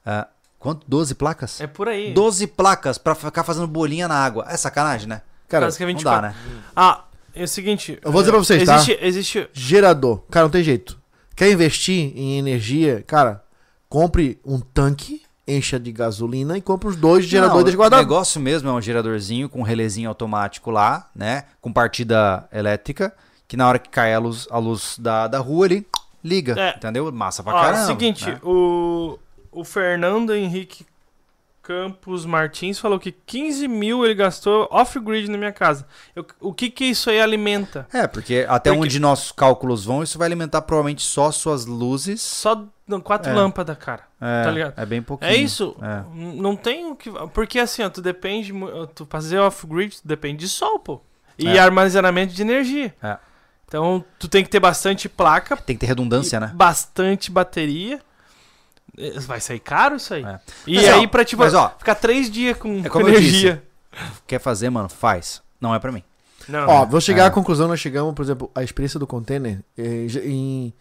[0.04, 0.26] Ah,
[0.58, 0.84] quanto?
[0.88, 1.60] 12 placas?
[1.60, 2.12] É por aí.
[2.12, 4.44] 12 placas pra ficar fazendo bolinha na água.
[4.48, 5.22] É sacanagem, né?
[5.48, 6.02] Cara, é Não 24.
[6.22, 6.34] dá, né?
[6.74, 7.96] Ah, é o seguinte.
[8.02, 8.74] Eu vou dizer pra vocês, tá?
[8.74, 9.48] existe, Existe.
[9.52, 10.22] gerador.
[10.30, 10.98] Cara, não tem jeito.
[11.36, 13.04] Quer investir em energia?
[13.06, 13.44] Cara,
[13.90, 18.68] compre um tanque, encha de gasolina e compre uns dois geradores desse O negócio mesmo
[18.70, 21.44] é um geradorzinho com um relezinho automático lá, né?
[21.60, 23.12] Com partida elétrica,
[23.46, 25.86] que na hora que cai a luz, a luz da, da rua, ele
[26.24, 26.74] liga, É.
[26.76, 27.12] entendeu?
[27.12, 27.86] Massa pra Ó, caramba.
[27.86, 28.40] seguinte, né?
[28.42, 29.18] o,
[29.52, 30.86] o Fernando Henrique
[31.66, 35.84] Campos Martins falou que 15 mil ele gastou off-grid na minha casa.
[36.14, 37.88] Eu- o que que isso aí alimenta?
[37.92, 42.22] É, porque até Porque- onde nossos cálculos vão, isso vai alimentar provavelmente só suas luzes.
[42.22, 43.34] Só não, quatro É.
[43.34, 44.02] lâmpadas, cara.
[44.20, 44.74] É, Tá ligado?
[44.76, 45.28] é bem pouquinho.
[45.30, 45.76] É isso.
[45.82, 46.04] É.
[46.14, 47.10] Não tem o que.
[47.34, 48.52] Porque assim, ó, tu depende.
[48.94, 51.00] Tu fazer off-grid, tu depende de sol, pô.
[51.36, 51.58] E É.
[51.58, 52.94] armazenamento de energia.
[53.02, 53.16] É.
[53.66, 56.52] Então, tu tem que ter bastante placa, Tem que ter redundância, né?
[56.54, 58.00] bastante bateria.
[58.98, 60.24] Eh, Vai sair caro isso aí.
[60.24, 60.40] É.
[60.66, 63.08] E Mas, ó, aí, pra tipo, mas, ó, ficar três dias com, É com como
[63.08, 63.62] energia.
[64.26, 64.88] Quer fazer, mano?
[64.88, 65.42] Faz.
[65.60, 66.02] Não é pra mim.
[66.48, 67.26] Não, Ó, vou chegar É.
[67.26, 70.72] à conclusão, nós chegamos, por exemplo, a experiência do container em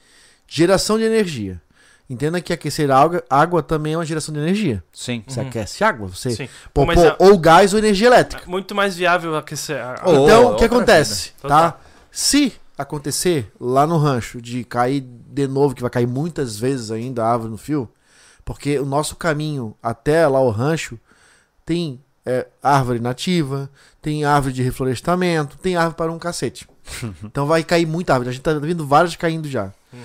[0.48, 1.60] geração de energia.
[2.08, 4.84] Entenda que aquecer água, água também é uma geração de energia.
[4.94, 5.24] Sim.
[5.28, 5.48] Você Uhum.
[5.48, 6.50] aquece água, você Sim.
[6.72, 8.44] pô, Pô, a- ou gás ou energia elétrica.
[8.48, 9.78] muito mais viável aquecer.
[9.84, 11.48] a- então, o que acontece, vida.
[11.50, 11.72] tá?
[11.72, 11.82] Total.
[12.12, 17.24] Se acontecer lá no rancho de cair de novo, que vai cair muitas vezes ainda
[17.26, 17.90] a árvore no fio,
[18.46, 20.98] porque o nosso caminho até lá o rancho
[21.66, 23.70] tem é, árvore nativa,
[24.02, 26.68] tem árvore de reflorestamento, tem árvore para um cacete.
[27.24, 28.30] então vai cair muita árvore.
[28.30, 29.74] A gente tá vendo várias caindo já.
[29.92, 30.00] Uhum.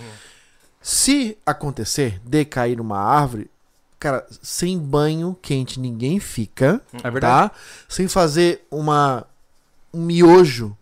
[0.82, 3.50] Se acontecer de cair uma árvore,
[3.98, 7.50] cara, sem banho quente ninguém fica, É verdade.
[7.50, 7.56] tá?
[7.89, 9.26] Sem fazer uma
[9.92, 10.76] um miojo,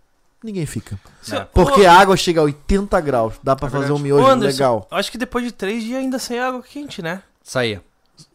[0.45, 1.01] ninguém fica.
[1.23, 1.45] Se- É.
[1.47, 4.57] Porque Ô, a água chega a 80 graus, dá pra É fazer um miojo Anderson,
[4.57, 4.87] legal.
[4.91, 7.23] Acho que depois de três dias ainda sai água quente, né?
[7.49, 7.81] Saía.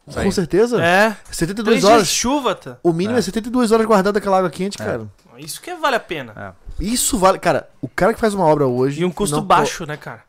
[0.10, 0.26] Saía.
[0.26, 0.84] Com certeza.
[0.84, 1.16] É.
[1.32, 2.08] 72 Três dias horas.
[2.08, 2.78] de chuva, tá?
[2.82, 3.20] O mínimo é.
[3.20, 3.22] É.
[3.22, 4.86] 72 horas guardada aquela água quente, É.
[4.86, 5.08] cara.
[5.38, 6.34] Isso que vale a pena.
[6.36, 6.84] É.
[6.84, 7.38] Isso vale.
[7.40, 9.02] Cara, o cara que faz uma obra hoje.
[9.02, 10.24] E um custo não- baixo, né, cara?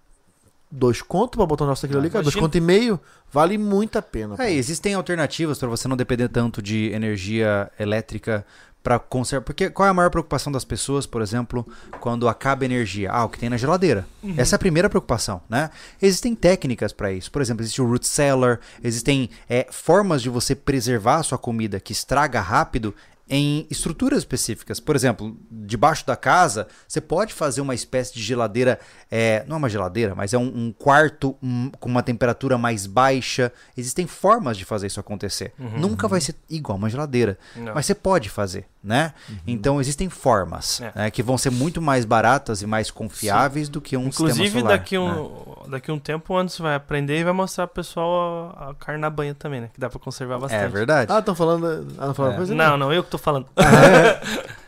[0.71, 2.23] Dois conto pra botar o nosso aquilo É, ali, cara.
[2.23, 2.49] Dois imagina.
[2.49, 3.01] conto e meio.
[3.33, 4.35] Vale muito a pena.
[4.35, 4.43] É, pô.
[4.45, 8.45] existem alternativas para você não depender tanto de energia elétrica
[8.85, 9.43] para conservar.
[9.43, 11.67] Porque qual é a maior preocupação das pessoas, por exemplo,
[12.01, 13.11] quando acaba a energia?
[13.11, 14.07] Ah, o que tem na geladeira.
[14.37, 15.71] Essa é a primeira preocupação, né?
[16.01, 17.33] Existem técnicas para isso.
[17.33, 21.81] Por exemplo, existe o root cellar, existem é, formas de você preservar a sua comida
[21.81, 22.95] que estraga rápido
[23.29, 24.79] em estruturas específicas.
[24.81, 28.79] Por exemplo, debaixo da casa, você pode fazer uma espécie de geladeira,
[29.11, 32.87] é, não é uma geladeira, mas é um, um quarto hum, com uma temperatura mais
[32.87, 33.51] baixa.
[33.77, 35.53] Existem formas de fazer isso acontecer.
[35.59, 37.75] Nunca vai ser igual uma geladeira, Não.
[37.75, 39.15] mas você pode fazer, né?
[39.47, 40.93] Então existem formas É.
[40.95, 44.61] né, que vão ser muito mais baratas e mais confiáveis do que um Inclusive, sistema
[44.67, 44.79] solar.
[44.79, 45.55] daqui, um, né?
[45.71, 49.01] daqui um tempo, o Anderson vai aprender e vai mostrar pro pessoal a, a carne
[49.01, 49.71] na banha também, né?
[49.73, 50.63] Que dá pra conservar bastante.
[50.63, 51.11] É verdade.
[51.11, 51.89] Ah, estão falando.
[51.99, 52.37] Ah, não falaram É.
[52.37, 52.55] coisa?
[52.55, 53.47] Não, não, eu que tô falando.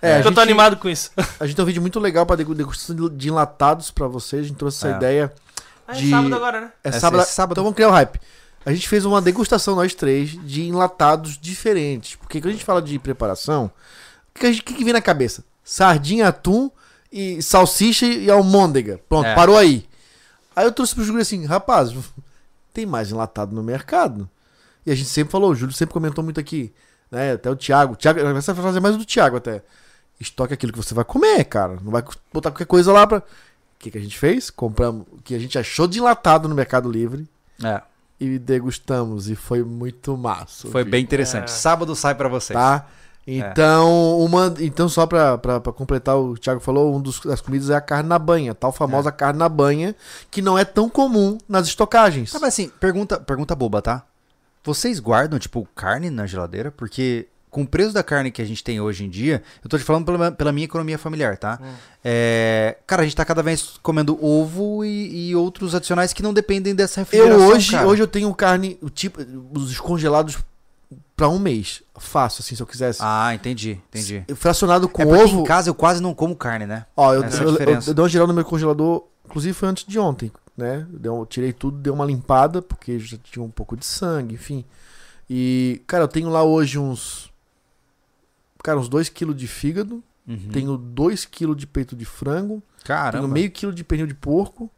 [0.02, 1.10] É, a Porque eu tô gente- animado com isso.
[1.40, 4.44] A gente tem um vídeo muito legal pra degu- degustação de- enlatados pra vocês.
[4.44, 4.96] A gente trouxe essa É.
[4.96, 5.32] ideia.
[5.88, 6.70] Ah, é De- sábado agora, né?
[6.84, 7.52] É sábado, sábado.
[7.54, 8.20] Então vamos criar o hype.
[8.64, 12.14] A gente fez uma degustação, nós três, de enlatados diferentes.
[12.16, 13.70] Porque quando a gente fala de preparação,
[14.38, 15.44] que, que que vem na cabeça?
[15.64, 16.70] Sardinha, atum
[17.12, 19.00] e salsicha e almôndega.
[19.08, 19.34] Pronto, É.
[19.34, 19.86] parou aí.
[20.54, 21.92] Aí eu trouxe pro Júlio assim, rapaz,
[22.72, 24.28] tem mais enlatado no mercado.
[24.84, 26.72] E a gente sempre falou, o Júlio sempre comentou muito aqui,
[27.10, 27.32] né?
[27.32, 27.94] Até o Thiago.
[27.94, 29.62] O Thiago, vai fazer mais do Thiago até.
[30.20, 31.78] Estoque aquilo que você vai comer, cara.
[31.82, 33.18] Não vai botar qualquer coisa lá pra.
[33.18, 33.22] O
[33.78, 34.48] que, que a gente fez?
[34.48, 37.28] Compramos o que a gente achou de enlatado no Mercado Livre
[37.62, 37.82] É,
[38.18, 39.28] e degustamos.
[39.28, 40.68] E foi muito massa.
[40.68, 40.90] foi viu?
[40.92, 41.44] bem interessante.
[41.44, 41.48] É.
[41.48, 42.56] Sábado sai para vocês.
[42.58, 42.86] Tá?
[43.26, 45.36] Então, uma, então só pra
[45.74, 49.10] completar, o Thiago falou, um dos, das comidas é a carne na banha, tal famosa
[49.10, 49.96] carne na banha,
[50.30, 52.34] que não é tão comum nas estocagens.
[52.34, 54.04] Ah, mas assim, pergunta, pergunta boba, tá?
[54.62, 56.70] Vocês guardam, tipo, carne na geladeira?
[56.70, 59.78] Porque com o preço da carne que a gente tem hoje em dia, eu tô
[59.78, 61.58] te falando pela, pela minha economia familiar, tá?
[62.04, 66.34] É, cara, a gente tá cada vez comendo ovo e, e outros adicionais que não
[66.34, 67.86] dependem dessa refrigeração, Eu hoje, cara.
[67.86, 69.20] hoje eu tenho carne, o tipo,
[69.54, 70.36] os congelados
[71.16, 71.82] pra um mês.
[71.98, 72.98] Fácil, assim, se eu quisesse.
[73.02, 74.24] Ah, entendi, entendi.
[74.34, 75.40] Fracionado com é ovo.
[75.40, 76.84] em casa eu quase não como carne, né?
[76.96, 79.68] Ó, eu, Essa é eu, eu, eu dei uma geral no meu congelador, inclusive foi
[79.68, 80.86] antes de ontem, né?
[81.02, 84.64] Eu tirei tudo, dei uma limpada, porque já tinha um pouco de sangue, enfim.
[85.28, 87.32] E, cara, eu tenho lá hoje uns.
[88.62, 90.48] Cara, uns 2kg de fígado, Uhum.
[90.52, 93.18] tenho 2kg de peito de frango, Caramba.
[93.22, 94.68] tenho meio quilo de pernil de porco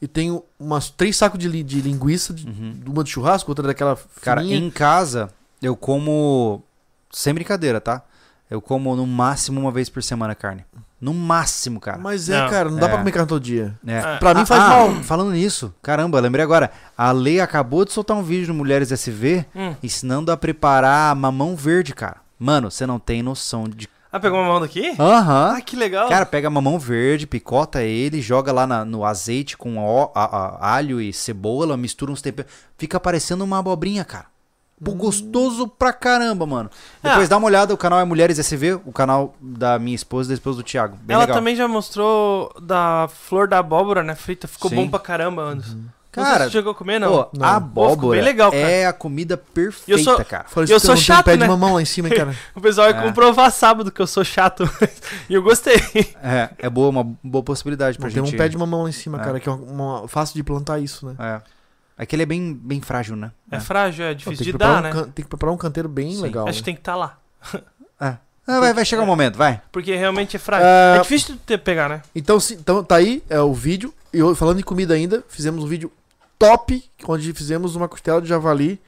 [0.00, 2.80] e tenho umas três sacos de, li- de linguiça, de, Uhum.
[2.86, 4.58] uma de churrasco, outra daquela Cara, fininha.
[4.58, 5.28] em casa
[5.66, 6.62] eu como
[7.10, 8.02] sem brincadeira, tá?
[8.50, 10.64] Eu como no máximo uma vez por semana carne.
[11.00, 11.98] No máximo, cara.
[11.98, 12.48] Mas é, Não.
[12.50, 12.88] cara, não dá É.
[12.88, 13.74] pra comer carne todo dia.
[13.86, 13.98] É.
[13.98, 14.94] Ah, Pra mim Ah, faz ah, mal.
[15.02, 16.70] Falando nisso, caramba, lembrei agora.
[16.96, 19.74] A Lei acabou de soltar um vídeo no Mulheres SV Hum.
[19.82, 22.16] ensinando a preparar mamão verde, cara.
[22.38, 23.88] Mano, você não tem noção de.
[24.12, 24.94] Ah, pegou uma mão daqui?
[24.98, 25.54] Aham.
[25.56, 26.08] Ah, que legal.
[26.08, 30.74] Cara, pega mamão verde, picota ele, joga lá na- no azeite com ó- a- a-
[30.76, 32.50] alho e cebola, mistura uns temperos.
[32.78, 34.26] Fica parecendo uma abobrinha, cara.
[34.84, 36.70] Pô, gostoso pra caramba, mano.
[37.02, 37.30] Depois Ah.
[37.30, 40.34] dá uma olhada, o canal é Mulheres SV, o canal da minha esposa e da
[40.34, 40.96] esposa do Thiago.
[41.02, 41.36] Bem Ela legal.
[41.38, 44.14] também já mostrou da flor da abóbora, né?
[44.14, 44.46] Frita.
[44.46, 44.76] Ficou Sim.
[44.76, 45.78] bom pra caramba, Anderson.
[46.12, 47.10] Cara, sei se você chegou a comer, não.
[47.24, 47.46] Pô, Não.
[47.46, 48.62] a Pô, ficou abóbora bem legal, cara.
[48.70, 50.44] é a comida perfeita, Eu sou- cara.
[50.48, 51.46] Fala Eu isso sou que não tem chato, pé de né?
[51.46, 52.34] mamão lá em cima, hein, cara.
[52.56, 53.02] O pessoal ia É.
[53.02, 54.64] comprovar sábado que eu sou chato.
[55.28, 55.76] e eu gostei.
[56.22, 58.34] É, é boa, uma boa possibilidade pra Não tem gente.
[58.34, 59.24] um pé de mamão lá em cima, É.
[59.24, 61.14] cara, que é uma, uma- fácil de plantar isso, né?
[61.18, 61.55] É.
[61.98, 63.32] É que ele é bem, bem frágil, né?
[63.50, 64.92] É frágil, é difícil de dar, um né?
[64.92, 66.20] can- tem que preparar um canteiro bem Sim.
[66.22, 66.46] legal.
[66.46, 66.60] Acho né?
[66.60, 67.18] que tem que estar lá.
[68.48, 69.60] Ah, vai, vai chegar o momento, vai.
[69.72, 70.68] Porque realmente é frágil.
[70.68, 72.00] Ah, É difícil de ter- pegar, né?
[72.14, 73.92] Então, se- então tá aí é o vídeo.
[74.12, 75.90] E falando em comida ainda, fizemos um vídeo
[76.38, 78.80] top, onde fizemos uma costela de javali.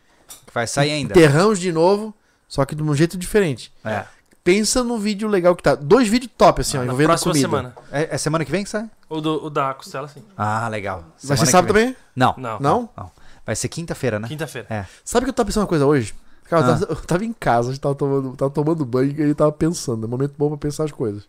[0.55, 1.11] Vai sair ainda.
[1.13, 2.15] Enterramos de novo,
[2.47, 3.73] só que de um jeito diferente.
[3.85, 4.05] É.
[4.45, 5.75] Pensa no vídeo legal que tá.
[5.75, 7.49] Dois vídeos top, assim, ó, Na envolvendo próxima comida.
[7.49, 7.75] semana.
[7.93, 8.89] É, é semana que vem que sai?
[9.09, 10.23] O, do, o da costela, sim.
[10.37, 11.01] Ah, legal.
[11.01, 11.85] Vai Semana ser que sábado vem.
[11.93, 11.97] também?
[12.17, 12.35] Não.
[12.39, 12.59] Não.
[12.61, 13.11] Não?
[13.45, 14.29] Vai ser quinta-feira, né?
[14.29, 14.89] Quinta-feira.
[15.05, 16.15] Sabe que eu tava pensando uma coisa hoje?
[16.49, 16.79] Cara, eu Ah.
[16.79, 19.53] tava, eu tava em casa, a gente tava tomando, tava tomando banho e ele tava
[19.53, 20.05] pensando.
[20.05, 21.25] É um momento bom pra pensar as coisas.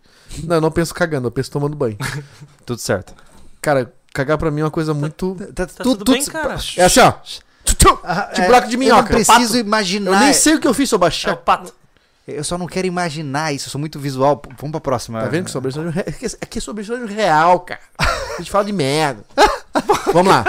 [0.46, 1.98] Não, eu não penso cagando, eu penso tomando banho.
[2.66, 3.14] Tudo certo.
[3.62, 5.36] Cara, cagar pra mim é uma coisa muito.
[5.54, 6.56] Tá, Tá tudo bem, cara?
[6.78, 7.12] É assim, ó.
[7.12, 8.00] Tchu, tchu.
[8.04, 9.02] Ah, buraco de Eu minhoca.
[9.02, 9.58] não preciso Pato.
[9.58, 10.12] imaginar.
[10.14, 11.36] Eu nem sei o que eu fiz, seu É o baixar.
[11.36, 11.74] pato.
[12.36, 13.68] Eu só não quero imaginar isso.
[13.68, 14.42] Eu sou muito visual.
[14.58, 15.22] Vamos pra próxima.
[15.22, 16.06] Tá vendo que sobre re-
[16.42, 17.80] Aqui é sobre história real, cara.
[17.98, 19.24] A gente fala de merda.
[20.14, 20.44] Vamos lá.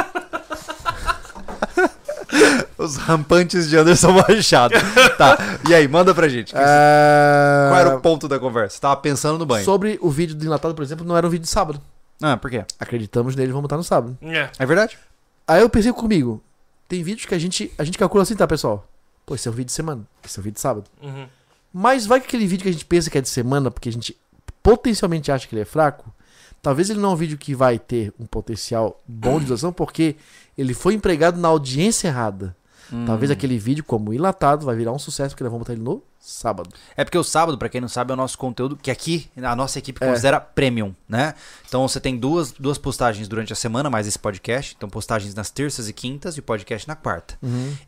[2.79, 4.75] Os rampantes de Anderson Machado.
[5.19, 5.37] tá.
[5.69, 6.55] E aí, manda pra gente.
[6.57, 7.67] É...
[7.69, 8.81] Qual era o ponto da conversa?
[8.81, 9.65] Tava pensando no banho.
[9.65, 11.81] Sobre o vídeo do enlatado, por exemplo, não era um vídeo de sábado.
[12.23, 12.65] Ah, por quê?
[12.79, 14.17] Acreditamos nele, vamos botar no sábado.
[14.23, 14.49] É.
[14.59, 14.99] É verdade?
[15.47, 16.43] Aí eu pensei comigo,
[16.89, 18.87] tem vídeos que a gente, a gente calcula assim, tá, pessoal?
[19.27, 20.85] Pô, esse é um vídeo de semana, esse é um vídeo de sábado.
[21.03, 21.27] Uhum.
[21.73, 23.93] Mas vai que aquele vídeo que a gente pensa que é de semana, porque a
[23.93, 24.17] gente
[24.63, 26.13] potencialmente acha que ele é fraco,
[26.61, 30.17] talvez ele não é um vídeo que vai ter um potencial bom de visualização, porque
[30.57, 32.57] ele foi empregado na audiência errada.
[32.93, 33.05] Hum.
[33.07, 36.03] Talvez aquele vídeo, como enlatado, vai virar um sucesso, porque nós vamos botar ele no
[36.19, 36.69] sábado.
[36.97, 39.57] É porque o sábado, pra quem não sabe, é o nosso conteúdo que aqui a
[39.57, 40.09] nossa equipe É.
[40.09, 41.35] considera premium, né?
[41.67, 44.75] Então você tem duas, duas postagens durante a semana, mais esse podcast.
[44.77, 47.39] Então postagens nas terças e quintas e o podcast na quarta.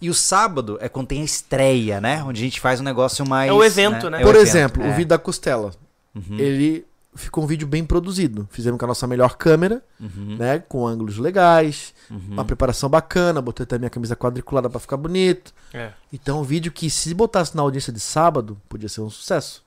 [0.00, 2.22] E o sábado é quando tem a estreia, né?
[2.24, 3.50] Onde a gente faz um negócio mais.
[3.50, 4.18] É o evento, né?
[4.18, 4.89] É o Por evento, exemplo, é.
[4.89, 5.72] o vídeo da costela.
[6.14, 8.49] Uhum, Ele ficou um vídeo bem produzido.
[8.50, 10.58] Fizemos com a nossa melhor câmera, uhum, né?
[10.60, 12.20] Com ângulos legais, uhum.
[12.31, 15.52] uma preparação bacana, botei até minha camisa quadriculada pra ficar bonito.
[15.74, 15.92] É.
[16.12, 19.62] Então, um vídeo que se botasse na audiência de sábado, podia ser um sucesso.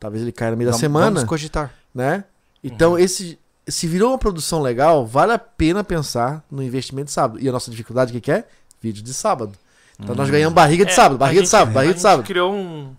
[0.00, 1.72] Talvez ele caia no meio da Vamos- semana, Vamos cogitar.
[1.94, 2.24] né?
[2.62, 2.98] Então, Uhum.
[2.98, 7.40] esse se virou uma produção legal, vale a pena pensar no investimento de sábado.
[7.40, 8.46] E a nossa dificuldade, o que, que é?
[8.80, 9.52] Vídeo de sábado.
[9.98, 12.02] Então, nós ganhamos barriga de É, sábado, barriga de gente- sábado, a barriga de gente
[12.02, 12.26] sábado.
[12.26, 12.94] criou um,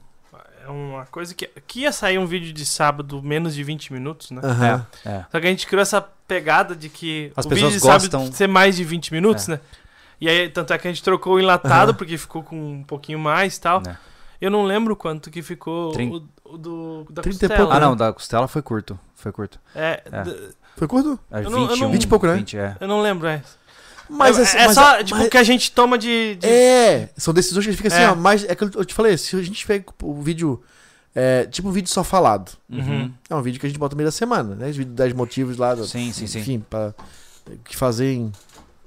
[0.65, 4.31] é uma coisa que, que ia sair um vídeo de sábado menos de 20 minutos,
[4.31, 4.41] né?
[4.43, 4.87] Aham.
[5.05, 5.23] É.
[5.31, 8.01] Só que a gente criou essa pegada de que As o pessoas vídeo de sábado
[8.11, 8.31] gostam.
[8.31, 9.53] ser mais de 20 minutos, É.
[9.53, 9.59] né?
[10.19, 11.97] E aí, tanto é que a gente trocou o enlatado, Aham.
[11.97, 13.81] porque ficou com um pouquinho mais e tal.
[13.81, 13.97] Né.
[14.41, 16.09] Eu não lembro quanto que ficou Trin-
[16.45, 17.57] o, o do, da 30 costela.
[17.59, 17.85] pouco, Ah, né?
[17.85, 18.99] não, da costela foi curto.
[19.15, 19.59] Foi curto.
[19.75, 20.49] É, É.
[20.77, 21.17] Foi curto?
[21.31, 22.33] É Eu não- eu 21, não- 20 e pouco, né?
[22.35, 22.75] 20, é.
[22.79, 23.41] eu não lembro, é.
[24.09, 26.35] Mas é, assim, é mas- só, tipo, mas- que a gente toma de...
[26.35, 28.09] de- É, são decisões que a gente fica assim, É.
[28.11, 30.61] ó, mas é que eu te falei, se a gente tiver o vídeo,
[31.13, 33.11] é, tipo um vídeo só falado, Uhum.
[33.29, 34.69] é um vídeo que a gente bota no meio da semana, né?
[34.69, 36.39] Os vídeos 10 motivos lá, do- Sim, sim, sim.
[36.39, 36.93] enfim, pra,
[37.63, 38.31] que fazer em,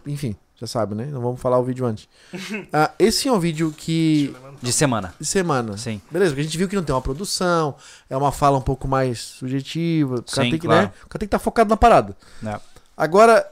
[0.07, 1.07] enfim, Já sabe, né?
[1.07, 2.09] Não vamos falar o vídeo antes.
[2.73, 4.35] Ah, esse é um vídeo que.
[4.61, 5.15] De semana.
[5.21, 5.77] de semana.
[5.79, 6.01] Sim.
[6.11, 7.77] Beleza, porque a gente viu que não tem uma produção,
[8.11, 10.17] é uma fala um pouco mais subjetiva.
[10.17, 10.87] O cara Sim, tem que, claro.
[10.89, 10.93] né?
[11.05, 12.17] O cara tem que estar focado na parada.
[12.45, 12.59] É.
[12.97, 13.49] Agora,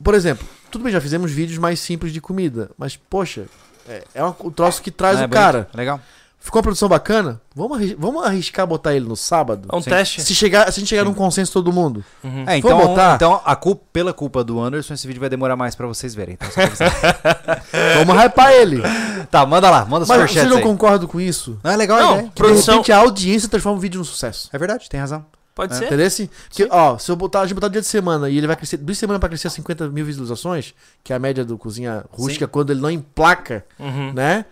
[0.00, 3.44] por exemplo, tudo bem, já fizemos vídeos mais simples de comida, mas, poxa,
[3.88, 5.40] é, é um, o troço que traz É o bonito.
[5.40, 5.68] cara.
[5.74, 6.00] Legal.
[6.44, 7.40] Ficou uma produção bacana?
[7.54, 9.68] Vamos, arris- vamos arriscar botar ele no sábado?
[9.72, 9.90] É um Sim.
[9.90, 10.22] teste.
[10.22, 12.04] Se, chegar, se a gente chegar num consenso todo mundo.
[12.24, 12.44] Uhum.
[12.48, 13.14] É, então, botar?
[13.14, 16.34] então a culpa, pela culpa do Anderson, esse vídeo vai demorar mais pra vocês verem.
[16.34, 16.48] Então.
[18.04, 18.82] Vamos hypar ele.
[19.30, 20.62] tá, manda lá, manda Mas superchat vocês não aí.
[20.64, 21.58] concordam com isso?
[21.62, 22.28] Não, é legal Não, a ideia.
[22.28, 24.48] Que Produção- de repente a audiência transforma o vídeo num sucesso.
[24.52, 25.24] É verdade, tem razão.
[25.54, 25.76] Pode É.
[25.76, 25.84] ser?
[25.86, 26.06] Entendeu?
[26.06, 26.28] assim?
[26.48, 28.76] Porque, ó, se eu botar, a gente botar dia de semana e ele vai crescer,
[28.78, 30.74] duas semanas pra crescer a 50 mil visualizações,
[31.04, 34.12] que é a média do Cozinha Rústica, quando ele não emplaca, Uhum.
[34.14, 34.44] né?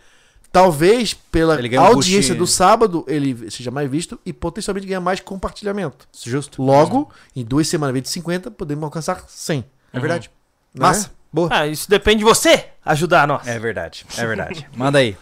[0.52, 5.20] Talvez pela um audiência boost- do sábado ele seja mais visto e potencialmente ganha mais
[5.20, 6.08] compartilhamento.
[6.24, 6.60] Justo.
[6.60, 9.64] Logo, em duas semanas, invés de 50, podemos alcançar 100.
[9.92, 10.28] É verdade.
[10.74, 10.80] né?
[10.86, 11.12] Massa.
[11.32, 11.48] Boa.
[11.52, 13.46] Ah, isso depende de você ajudar nós.
[13.46, 14.68] É verdade, é verdade.
[14.76, 15.16] Manda aí.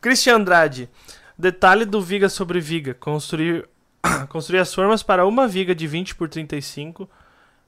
[0.00, 0.88] Christian Andrade.
[1.38, 2.94] Detalhe do viga sobre viga.
[2.94, 3.68] Construir,
[4.28, 7.08] construir as formas para uma viga de 20 por 35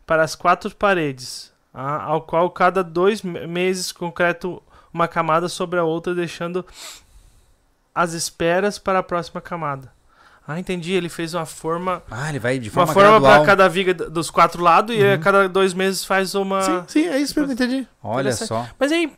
[0.06, 5.78] para as quatro paredes, ah, ao qual cada dois me- meses concreto uma camada sobre
[5.78, 6.64] a outra, deixando
[7.94, 9.92] as esperas para a próxima camada.
[10.48, 10.92] Ah, entendi.
[10.92, 14.30] Ele fez uma forma, Ah, ele vai de uma forma, forma para cada viga dos
[14.30, 16.62] quatro lados e a cada dois meses faz uma.
[16.62, 17.86] Sim, sim, é isso mesmo, entendi.
[18.02, 18.66] Olha só.
[18.78, 19.12] Mas aí,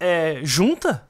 [0.00, 1.02] é, junta?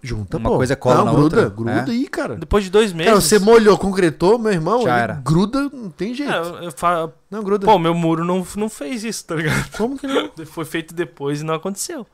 [0.00, 0.56] Junta, Uma pô.
[0.58, 1.48] coisa cola Não, na gruda, outra.
[1.54, 1.90] Gruda É.
[1.90, 2.36] aí, cara.
[2.36, 3.10] Depois de dois meses?
[3.12, 5.14] Cara, você molhou, concretou, meu irmão, Já era.
[5.24, 6.32] gruda, não tem jeito.
[6.32, 7.66] É, eu, eu falo, Não, gruda.
[7.66, 9.76] pô, meu muro não, não fez isso, tá ligado?
[9.76, 10.30] Como que não?
[10.46, 12.06] Foi feito depois e não aconteceu.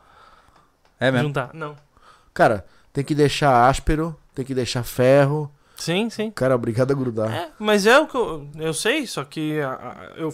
[0.99, 1.29] É mesmo.
[1.29, 1.51] Juntar.
[1.53, 1.77] Não.
[2.33, 5.51] Cara, tem que deixar áspero, tem que deixar ferro.
[5.77, 6.31] Sim, sim.
[6.31, 7.31] Cara, obrigado a grudar.
[7.31, 10.33] É, mas é o que eu, eu sei, só que a- a- eu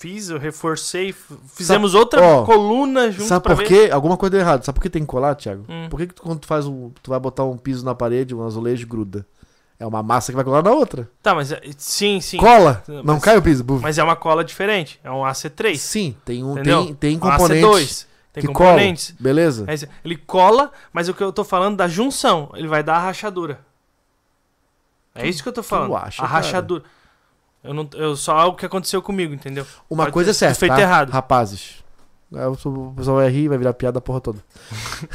[0.00, 1.14] fiz, eu reforcei,
[1.54, 3.90] fizemos outra ó, coluna junto Sabe por quê?
[3.92, 4.64] Alguma coisa deu errado.
[4.64, 5.66] Sabe por que tem que colar, Thiago?
[5.68, 5.88] Hum.
[5.90, 6.90] Por que, que tu, quando tu faz um.
[7.02, 9.26] Tu vai botar um piso na parede, um azulejo, gruda?
[9.78, 11.08] É uma massa que vai colar na outra.
[11.22, 12.38] Tá, mas é- sim, sim.
[12.38, 12.82] Cola!
[12.88, 13.62] Mas- Não cai o piso.
[13.62, 13.82] buf.
[13.82, 14.98] Mas é uma cola diferente.
[15.04, 15.76] É um AC3.
[15.76, 16.52] Sim, tem um.
[16.52, 16.84] Entendeu?
[16.86, 18.06] Tem, tem Um componentes AC2.
[18.32, 19.10] Tem que componentes.
[19.10, 19.22] colam.
[19.22, 19.66] Beleza?
[20.02, 23.60] Ele cola, mas o que eu tô falando da junção, ele vai dar a rachadura.
[25.14, 25.94] É isso que eu tô falando.
[25.96, 26.38] acha, a cara?
[27.62, 29.66] Eu não, eu só algo que aconteceu comigo, entendeu?
[29.88, 30.58] Uma Pode coisa é certa.
[30.58, 30.80] feito tá?
[30.80, 31.10] errado.
[31.10, 31.74] Rapazes.
[32.34, 34.38] Aí O pessoal vai rir, vai virar piada a porra toda.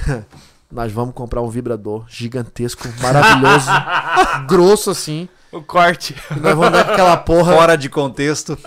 [0.71, 3.69] Nós vamos comprar um vibrador gigantesco, maravilhoso,
[4.47, 5.29] grosso assim.
[5.51, 6.13] O corte.
[6.35, 7.55] E nós vamos dar com aquela porra.
[7.55, 8.57] Fora de contexto.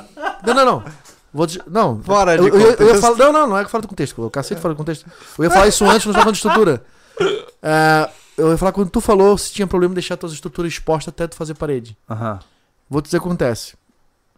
[0.46, 0.84] Não, não, não.
[1.34, 2.00] Vou te- Não.
[2.02, 3.00] Fora eu, de eu, eu ia contexto.
[3.00, 3.16] falar...
[3.18, 4.24] Não, não, não é fora do contexto.
[4.24, 5.04] O cacete fora do contexto.
[5.36, 6.82] Eu ia falar isso antes no falando de estrutura.
[7.62, 8.08] É,
[8.38, 11.26] eu ia falar quando tu falou se tinha problema em deixar tuas estruturas expostas até
[11.26, 11.94] tu fazer parede.
[12.08, 12.38] Aham.
[12.88, 13.74] Vou te dizer o que acontece.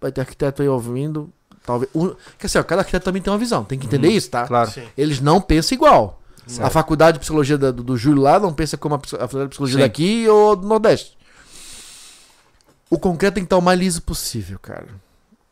[0.00, 1.30] Vai ter arquiteto aí ouvindo.
[1.64, 1.90] Talvez.
[1.94, 2.14] Um...
[2.38, 3.64] Quer dizer, ó, cada arquiteto também tem uma visão.
[3.64, 4.46] Tem que entender isso, tá?
[4.46, 4.70] Claro.
[4.70, 4.86] Sim.
[4.96, 6.20] Eles não pensam igual.
[6.46, 6.66] Certo.
[6.66, 9.76] A faculdade de psicologia do, do Júlio lá não pensa como a, faculdade de psicologia
[9.76, 9.82] Sim.
[9.82, 11.16] daqui ou do Nordeste.
[12.88, 14.88] O concreto tem que estar o mais liso possível, cara.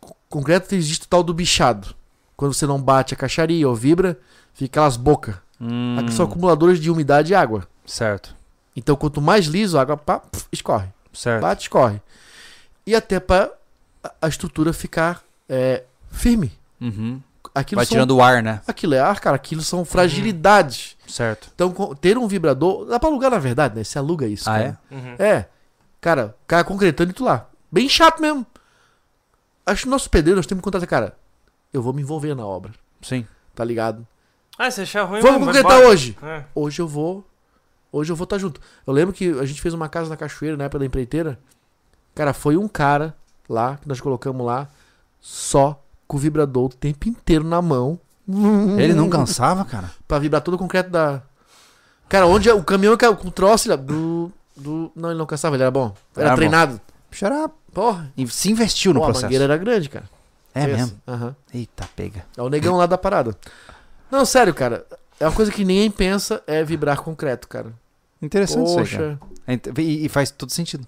[0.02, 1.94] O concreto existe o tal do bichado.
[2.36, 4.18] Quando você não bate a caixaria ou vibra,
[4.52, 5.36] fica aquelas bocas.
[5.60, 7.66] Hum, Aqui são acumuladores de umidade e água.
[7.86, 8.36] certo.
[8.76, 10.86] Então, quanto mais liso, a água pá, pf, escorre.
[11.12, 11.42] Certo.
[11.42, 12.00] Bate, escorre.
[12.89, 13.52] E até para
[14.20, 16.50] a estrutura ficar é, firme.
[16.81, 17.20] Uhum.
[17.55, 18.62] Aquilo Vai são- tirando o ar, né?
[18.67, 19.36] Aquilo é ar, cara.
[19.36, 20.97] Aquilo são fragilidades.
[21.07, 21.50] Certo.
[21.55, 22.86] Então, ter um vibrador.
[22.86, 23.84] Dá pra alugar, na verdade, né?
[23.84, 24.49] Você aluga isso.
[24.49, 24.81] Ah, cara.
[24.91, 25.15] Uhum.
[25.18, 25.47] É.
[26.00, 27.47] Cara, o cara concretando e tu lá.
[27.70, 28.47] Bem chato mesmo.
[29.67, 31.15] Acho que nosso pedreiro, nós temos que contar, cara.
[31.73, 33.26] Eu vou me envolver na obra, Sim.
[33.55, 34.07] tá ligado?
[34.58, 36.17] Ah, você achar ruim, Vamos concretar hoje.
[36.23, 36.44] É.
[36.55, 37.23] Hoje eu vou.
[37.92, 38.60] Hoje eu vou estar junto.
[38.86, 41.39] Eu lembro que a gente fez uma casa na cachoeira na época da empreiteira.
[42.18, 43.14] Cara, foi um cara
[43.48, 44.66] lá que nós colocamos lá
[45.20, 47.97] só com o vibrador o tempo inteiro na mão.
[48.76, 49.88] Ele não cansava, cara?
[50.08, 51.22] Pra vibrar todo o concreto da.
[52.08, 53.76] Cara, onde é- o caminhão com o troço, ele.
[53.76, 54.90] Do, do...
[54.97, 55.94] Não, ele não cansava, ele era bom.
[56.16, 56.36] Era, Era bom.
[56.36, 56.80] treinado.
[57.12, 57.48] Xará.
[57.72, 58.12] Porra.
[58.28, 59.26] Se investiu no Pô, a processo.
[59.26, 60.10] mangueira era grande, cara.
[60.52, 60.76] É Pensa.
[60.76, 61.00] mesmo?
[61.06, 61.36] Aham.
[61.55, 62.26] Eita, pega.
[62.36, 63.36] É o negão lá da parada.
[64.10, 64.84] Não, sério, cara.
[65.20, 67.72] É uma coisa que ninguém pensa é vibrar concreto, cara.
[68.20, 69.18] Interessante isso aí, cara.
[69.20, 69.76] Poxa.
[69.76, 70.84] É E, e faz todo sentido.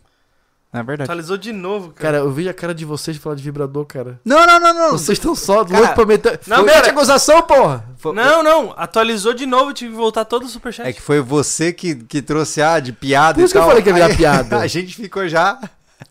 [0.72, 1.02] É verdade.
[1.10, 2.00] Atualizou de novo, cara.
[2.00, 4.20] Cara, eu vi a cara de vocês falar de vibrador, cara.
[4.24, 4.90] Não, não, não, não.
[4.92, 6.40] Vocês estão só Cara, loucos pra meter.
[6.46, 6.76] não, Não, pera.
[6.76, 7.84] mete acusação, porra!
[7.96, 8.72] Foi- Não, não.
[8.76, 10.86] Atualizou de novo, tive que voltar todo o superchat.
[10.88, 13.62] É que foi você que, que trouxe a de piada Por e isso que eu
[13.62, 13.68] tal.
[13.70, 14.58] falei que ia virar Aí piada.
[14.62, 15.58] A gente ficou já.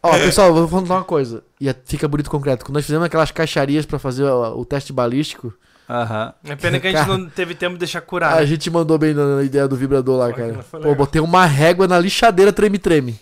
[0.03, 1.41] Ó, pessoal, eu vou contar uma coisa.
[1.59, 2.65] E fica bonito concreto.
[2.65, 5.53] Quando nós fizemos aquelas caixarias pra fazer o, o teste balístico,
[5.89, 6.33] Aham.
[6.43, 7.17] É pena que a gente Cara.
[7.17, 8.33] não teve tempo de deixar curar.
[8.33, 8.45] a né?
[8.45, 10.53] gente mandou bem na, na ideia do vibrador lá, Pô, cara.
[10.61, 10.95] foi Pô, legal.
[10.95, 13.19] botei uma régua na lixadeira treme-treme.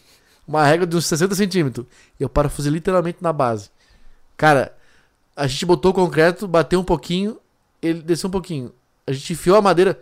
[0.47, 1.85] Uma régua de uns 60 centímetros.
[2.19, 3.69] E eu parafusei literalmente na base.
[4.37, 4.75] Cara,
[5.35, 7.37] a gente botou o concreto, bateu um pouquinho,
[7.81, 8.71] ele desceu um pouquinho.
[9.05, 9.99] a gente enfiou a madeira.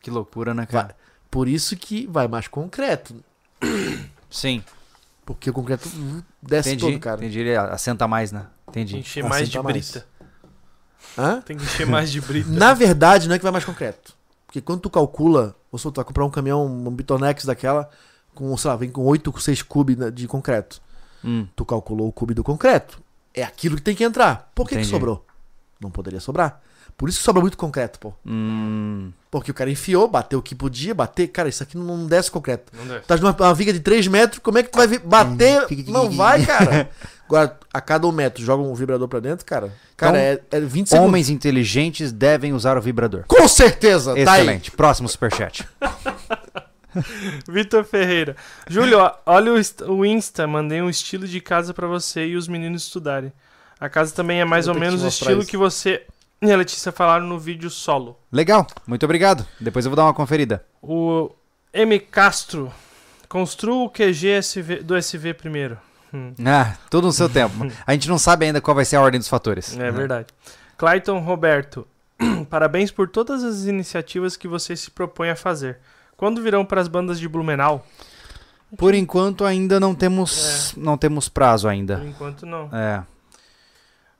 [0.00, 0.82] Que loucura, né, Vai.
[0.82, 0.96] cara?
[1.30, 3.14] Por isso que vai mais concreto.
[4.30, 4.62] Sim.
[5.24, 6.92] Porque o concreto uh, desce Entendi.
[6.92, 7.16] todo, cara.
[7.16, 7.40] Entendi.
[7.40, 8.46] Ele assenta mais, né?
[8.72, 8.98] Tem que Entendi.
[8.98, 9.74] encher mais de tá mais.
[9.74, 10.06] brita.
[11.18, 11.40] Hã?
[11.40, 12.50] Tem que encher mais de brita.
[12.50, 14.14] Na verdade, não é que vai mais concreto.
[14.46, 17.90] Porque quando tu calcula, ou seja, tu vai comprar um caminhão, um Bitonex daquela,
[18.36, 20.80] com, sei lá, vem com 8, 6 cubos de concreto.
[21.24, 21.46] Hum.
[21.56, 23.00] Tu calculou o cubo do concreto.
[23.34, 24.50] É aquilo que tem que entrar.
[24.54, 25.24] Por que, que sobrou?
[25.80, 26.62] Não poderia sobrar.
[26.96, 28.14] Por isso que sobra muito concreto, pô.
[28.24, 29.12] Hum.
[29.30, 31.26] Porque o cara enfiou, bateu o que podia, bater.
[31.28, 32.72] Cara, isso aqui não desce concreto.
[32.74, 33.00] Não deve.
[33.00, 35.66] Tá numa uma viga de 3 metros, como é que tu vai bater?
[35.88, 36.88] Não vai, cara.
[37.26, 39.70] Agora, a cada um metro, joga um vibrador pra dentro, cara.
[39.96, 41.08] Cara, é, é 20 segundos.
[41.08, 43.24] Homens inteligentes devem usar o vibrador.
[43.26, 44.38] Com certeza, tá.
[44.38, 44.70] Excelente.
[44.70, 45.68] Próximo superchat.
[47.48, 48.36] Vitor Ferreira.
[48.68, 52.48] Júlio, olha o, inst- o Insta, mandei um estilo de casa pra você e os
[52.48, 53.32] meninos estudarem.
[53.78, 55.50] A casa também é mais Vou ou menos o estilo isso.
[55.50, 56.02] que você
[56.40, 58.18] e a Letícia falaram no vídeo solo.
[58.32, 58.66] Legal.
[58.86, 59.46] Muito obrigado.
[59.60, 60.64] Depois eu vou dar uma conferida.
[60.82, 61.30] O
[61.72, 61.98] M.
[62.00, 62.72] Castro.
[63.28, 65.78] Construa o QG SV do SV primeiro.
[66.14, 67.54] Hum, Ah, tudo no seu tempo.
[67.86, 69.76] A gente não sabe ainda qual vai ser a ordem dos fatores.
[69.78, 70.26] é verdade.
[70.78, 71.86] Clayton Roberto.
[72.48, 75.78] Parabéns por todas as iniciativas que você se propõe a fazer.
[76.16, 77.84] Quando virão para as bandas de Blumenau?
[78.76, 81.98] Por enquanto ainda não temos, não temos prazo ainda.
[81.98, 82.68] Por enquanto não.
[82.74, 83.02] É.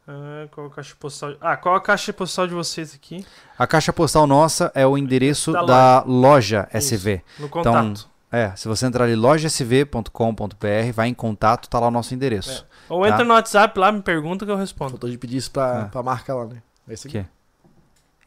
[0.08, 1.34] Ah, qual a caixa postal?
[1.40, 3.26] Ah, qual a caixa postal de vocês aqui?
[3.58, 6.94] A caixa postal nossa é o endereço Da da, loja Isso.
[6.94, 7.22] SV.
[7.40, 8.08] No contato.
[8.30, 12.66] É, se você entrar ali lojasv.com.br, vai em contato, tá lá o nosso endereço.
[12.88, 13.08] Ou Tá.
[13.08, 14.90] entra no WhatsApp lá, me pergunta que eu respondo.
[14.90, 15.84] Faltou de pedir isso pra, Ah.
[15.86, 16.62] pra marca lá, né?
[16.88, 17.22] É isso aqui.
[17.22, 17.26] Que?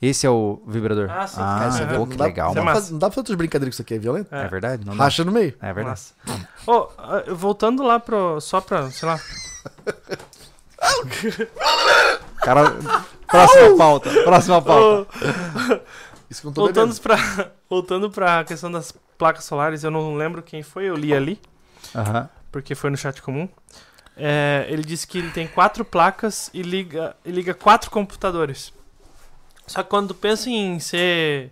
[0.01, 1.09] Esse é o vibrador.
[1.11, 1.35] Ah, sim.
[1.41, 2.55] Ah, Cara, isso é pô, que não dá- legal, é mano.
[2.59, 2.79] Não, massa.
[2.81, 4.33] faz- não dá pra fazer outras brincadeiras que isso aqui é violento?
[4.33, 5.03] É verdade, não dá.
[5.03, 5.53] Racha no meio.
[5.61, 6.01] É verdade.
[6.65, 8.39] Ô, ah, voltando lá pro.
[8.39, 9.19] Só pra, sei lá.
[12.37, 12.71] Cara,
[13.27, 14.09] próxima pauta.
[14.23, 15.11] Próxima pauta.
[16.29, 17.01] Isso que eu não tô voltando, bebendo.
[17.01, 21.39] pra, voltando pra questão das placas solares, eu não lembro quem foi, eu li ali,
[21.95, 22.29] Aham.
[22.51, 23.49] porque foi no chat comum.
[24.15, 28.71] É, ele disse que ele tem quatro placas e liga, e liga quatro computadores.
[29.69, 31.51] Só que quando tu pensa em ser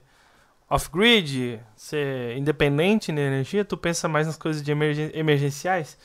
[0.70, 5.98] off-grid, ser independente na energia, tu pensa mais nas coisas de emergen- emergenciais.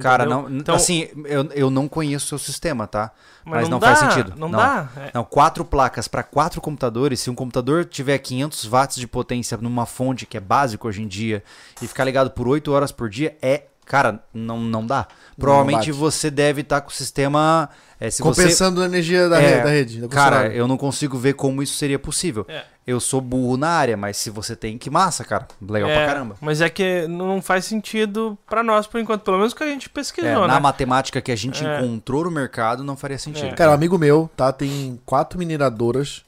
[0.00, 0.48] Cara, entendeu?
[0.48, 3.10] não, Então- assim, eu, eu não conheço o seu sistema, tá?
[3.44, 4.34] mas não dá, faz sentido.
[4.38, 4.58] Não, Não.
[4.58, 4.88] dá.
[4.96, 7.18] É, Não, quatro placas para quatro computadores.
[7.18, 11.08] Se um computador tiver 500 watts de potência numa fonte que é básico hoje em
[11.08, 11.42] dia
[11.82, 13.64] e ficar ligado por 8 horas por dia, é.
[13.88, 15.06] Cara, não, não dá.
[15.38, 15.92] Provavelmente bate.
[15.92, 17.68] você deve estar com o sistema.
[17.98, 20.00] é, se você, Compensando a energia da, É, rede, da rede.
[20.02, 22.44] da Cara, eu não consigo ver como isso seria possível.
[22.48, 22.64] É.
[22.86, 25.46] Eu sou burro na área, mas se você tem, que massa, cara.
[25.60, 26.36] Legal é, pra caramba.
[26.40, 29.86] Mas é que não faz sentido pra nós por enquanto, pelo menos que a gente
[29.86, 30.60] É, pesquisou, na né?
[30.60, 31.80] matemática que a gente É.
[31.80, 33.48] encontrou no mercado, não faria sentido.
[33.48, 33.52] É.
[33.54, 34.52] Cara, um amigo meu, tá?
[34.52, 36.24] Tem quatro mineradoras,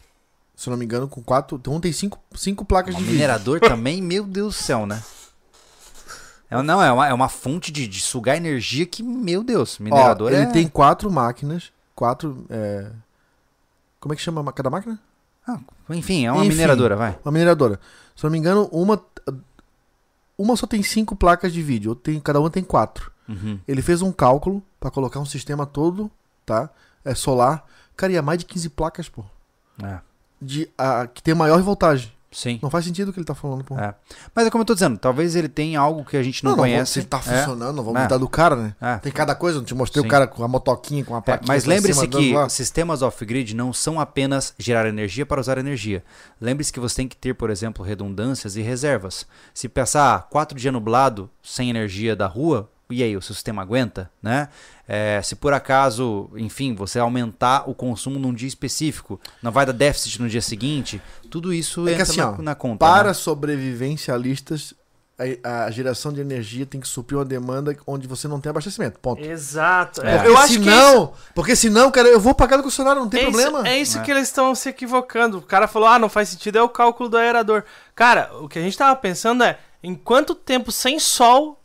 [0.57, 1.61] se eu não me engano, com quatro.
[1.69, 3.15] Um tem cinco, cinco placas Um de vídeo.
[3.17, 5.03] minerador também, meu Deus do céu, né?
[6.51, 9.85] É, não, é uma, é uma fonte de, de sugar energia que, meu Deus, Ó,
[9.85, 10.47] minerador ele é...
[10.47, 12.45] tem quatro máquinas, quatro.
[12.51, 12.91] é,
[14.01, 14.99] Como é que chama cada máquina?
[15.47, 15.59] Ah,
[15.91, 16.55] enfim, é uma Enfim.
[16.57, 17.19] mineradora, vai.
[17.25, 17.81] Uma mineradora.
[18.15, 19.03] Se não me engano, uma.
[20.37, 23.13] Uma só tem cinco placas de vídeo, tem, cada uma tem quatro.
[23.29, 23.59] Uhum.
[23.69, 26.11] Ele fez um cálculo pra colocar um sistema todo,
[26.47, 26.71] tá?
[27.05, 27.65] É solar.
[27.97, 29.23] Cara, ia mais de 15 placas, pô.
[29.83, 30.01] É,
[30.41, 32.11] De, a, que tem maior voltagem.
[32.33, 32.59] Sim.
[32.63, 33.79] Não faz sentido o que ele tá falando, pô.
[33.79, 33.95] É.
[34.35, 36.57] Mas é como eu tô dizendo, talvez ele tenha algo que a gente não, se
[36.59, 36.99] conhece.
[37.01, 38.03] ele tá É, funcionando, não vamos É.
[38.05, 38.75] mudar do cara, né?
[38.81, 38.97] é.
[38.99, 40.07] Tem cada coisa, não te mostrei Sim.
[40.09, 41.47] o cara com a motoquinha, com a É, plaquinha.
[41.49, 46.05] mas lembre-se que sistemas off-grid não são apenas gerar energia para usar energia.
[46.41, 49.27] Lembre-se que você tem que ter, por exemplo, redundâncias e reservas.
[49.53, 53.63] Se passar ah, quatro dias nublado, sem energia da rua, e aí, o seu sistema
[53.63, 54.49] aguenta, né?
[54.89, 59.73] É, se por acaso, enfim, você aumentar o consumo num dia específico, não vai dar
[59.73, 62.79] déficit no dia seguinte, tudo isso É que entra assim, na, ó, na conta.
[62.79, 63.15] Para né?
[63.15, 64.75] sobrevivencialistas,
[65.45, 68.99] a, a geração de energia tem que suprir uma demanda onde você não tem abastecimento.
[69.01, 69.23] Ponto.
[69.23, 70.01] Exato.
[70.05, 70.15] É.
[70.27, 73.21] Eu Porque acho que senão, porque senão, cara, eu vou pagar do concessionário, não tem
[73.21, 73.69] é isso, problema.
[73.69, 74.03] é isso É.
[74.03, 75.39] que eles estão se equivocando.
[75.39, 77.65] O cara falou, ah, não faz sentido, é o cálculo do aerador.
[77.95, 81.60] Cara, o que a gente tava pensando é, em quanto tempo sem sol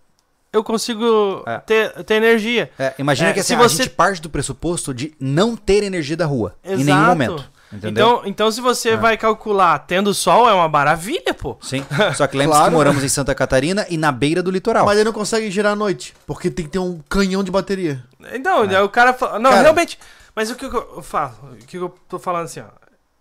[0.56, 1.58] eu consigo É.
[1.60, 2.72] ter, ter energia?
[2.80, 5.84] É, imagina É, que se assim, a você- gente parte do pressuposto de não ter
[5.84, 7.08] energia da rua em nenhum Exato.
[7.10, 7.56] momento.
[7.74, 8.06] Entendeu?
[8.18, 8.96] Então, então, se você É.
[8.96, 11.58] vai calcular tendo sol, é uma maravilha, pô.
[11.62, 11.84] Sim.
[12.16, 12.72] Só que lembre-se Claro.
[12.72, 14.86] que moramos em Santa Catarina e na beira do litoral.
[14.86, 18.02] Mas ele não consegue girar à noite, porque tem que ter um canhão de bateria.
[18.34, 18.82] Então, É.
[18.82, 19.40] o cara fala.
[19.40, 20.00] Não, Cara- realmente.
[20.34, 21.34] Mas o que eu falo?
[21.54, 22.66] O que eu tô falando assim, ó.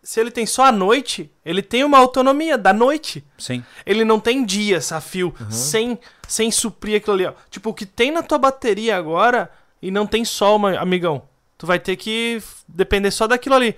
[0.05, 3.25] Se ele tem só a noite, ele tem uma autonomia da noite.
[3.39, 3.65] Sim.
[3.87, 5.51] Ele não tem dias a fio Uhum.
[5.51, 7.33] sem, sem suprir aquilo ali, ó.
[7.51, 9.51] Tipo, o que tem na tua bateria agora
[9.81, 11.23] e não tem sol, amigão.
[11.57, 13.75] Tu vai ter que depender só daquilo ali.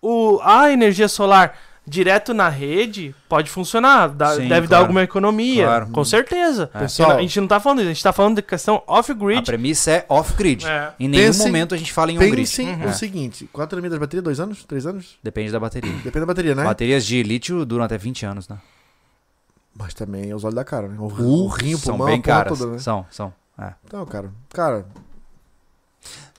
[0.00, 4.84] o, a energia solar direto na rede pode funcionar, dá- Sim, deve dar claro.
[4.84, 5.86] alguma economia, Claro.
[5.88, 6.70] com certeza.
[6.74, 6.78] É.
[6.80, 9.44] Pessoal- a gente não tá falando disso, a gente tá falando de questão A off-grid.
[9.44, 10.64] premissa é off-grid.
[10.66, 10.92] É.
[11.00, 12.36] Em nenhum Pensem- momento a gente fala em on-grid.
[12.36, 12.88] Pensem Uhum.
[12.88, 14.22] o seguinte: qual a autonomia das baterias?
[14.24, 14.64] Dois anos?
[14.64, 15.18] Três anos?
[15.22, 15.92] Depende da bateria.
[15.92, 16.62] Depende da bateria, né?
[16.64, 18.58] Baterias de lítio duram até 20 anos, né?
[19.74, 20.96] Mas também é os olhos da cara, né?
[20.98, 22.58] O, o rim, o são pulmão, bem a porra caras.
[22.58, 22.78] toda, né?
[22.78, 23.32] São, são.
[23.58, 23.72] É.
[23.84, 24.86] Então, cara, cara,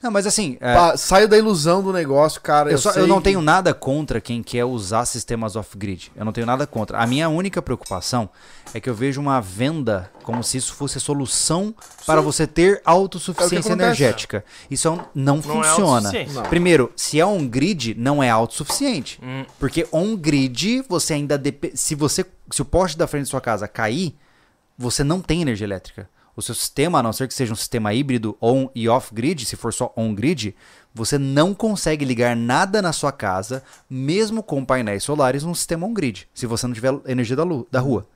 [0.04, 2.70] Não, mas assim, é, pá, saio da ilusão do negócio, cara.
[2.70, 6.12] eu, só- eu não que- tenho nada contra quem quer usar sistemas off-grid.
[6.14, 6.98] Eu não tenho nada contra.
[7.00, 8.30] A minha única preocupação
[8.74, 11.74] é que eu vejo uma venda como se isso fosse a solução
[12.06, 14.44] para você ter autossuficiência É energética.
[14.70, 15.96] Isso é não, Não é funciona.
[16.10, 16.34] autossuficiente.
[16.34, 16.44] Não.
[16.44, 19.20] Primeiro, se é on-grid, não é autossuficiente.
[19.24, 19.46] Hum.
[19.58, 21.78] Porque on-grid, você ainda depende.
[21.78, 22.26] Se você.
[22.52, 24.16] Se o poste da frente da sua casa cair,
[24.78, 26.10] você não tem energia elétrica.
[26.36, 29.56] O seu sistema, a não ser que seja um sistema híbrido on e off-grid, se
[29.56, 30.56] for só on-grid,
[30.94, 36.28] você não consegue ligar nada na sua casa, mesmo com painéis solares, num sistema on-grid,
[36.34, 38.08] se você não tiver energia da, lu- da rua.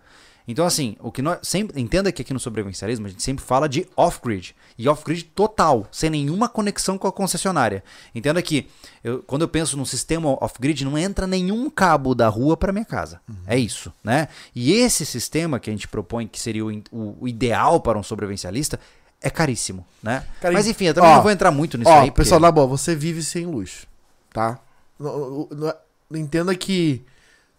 [0.47, 1.79] Então, assim, o que nós sempre.
[1.81, 4.55] Entenda que aqui no sobrevivencialismo a gente sempre fala de off-grid.
[4.77, 7.83] E off-grid total, sem nenhuma conexão com a concessionária.
[8.15, 8.67] Entenda que
[9.03, 12.85] eu- quando eu penso num sistema off-grid, não entra nenhum cabo da rua para minha
[12.85, 13.19] casa.
[13.45, 14.29] É isso, né?
[14.55, 18.79] E esse sistema que a gente propõe, que seria o, o- ideal para um sobrevivencialista,
[19.21, 20.23] é caríssimo, né?
[20.39, 22.11] Cara, Mas enfim, eu também ó, não vou entrar muito nisso Ó, aí.
[22.11, 23.85] porque- pessoal, na boa, você vive sem luz,
[24.31, 24.59] tá?
[24.99, 25.73] Não- não- não-
[26.21, 27.01] Entenda que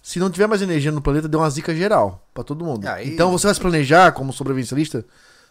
[0.08, 2.86] se não tiver mais energia no planeta, deu uma zica geral pra todo mundo.
[2.88, 5.04] Aí- Então você vai se planejar como sobrevivencialista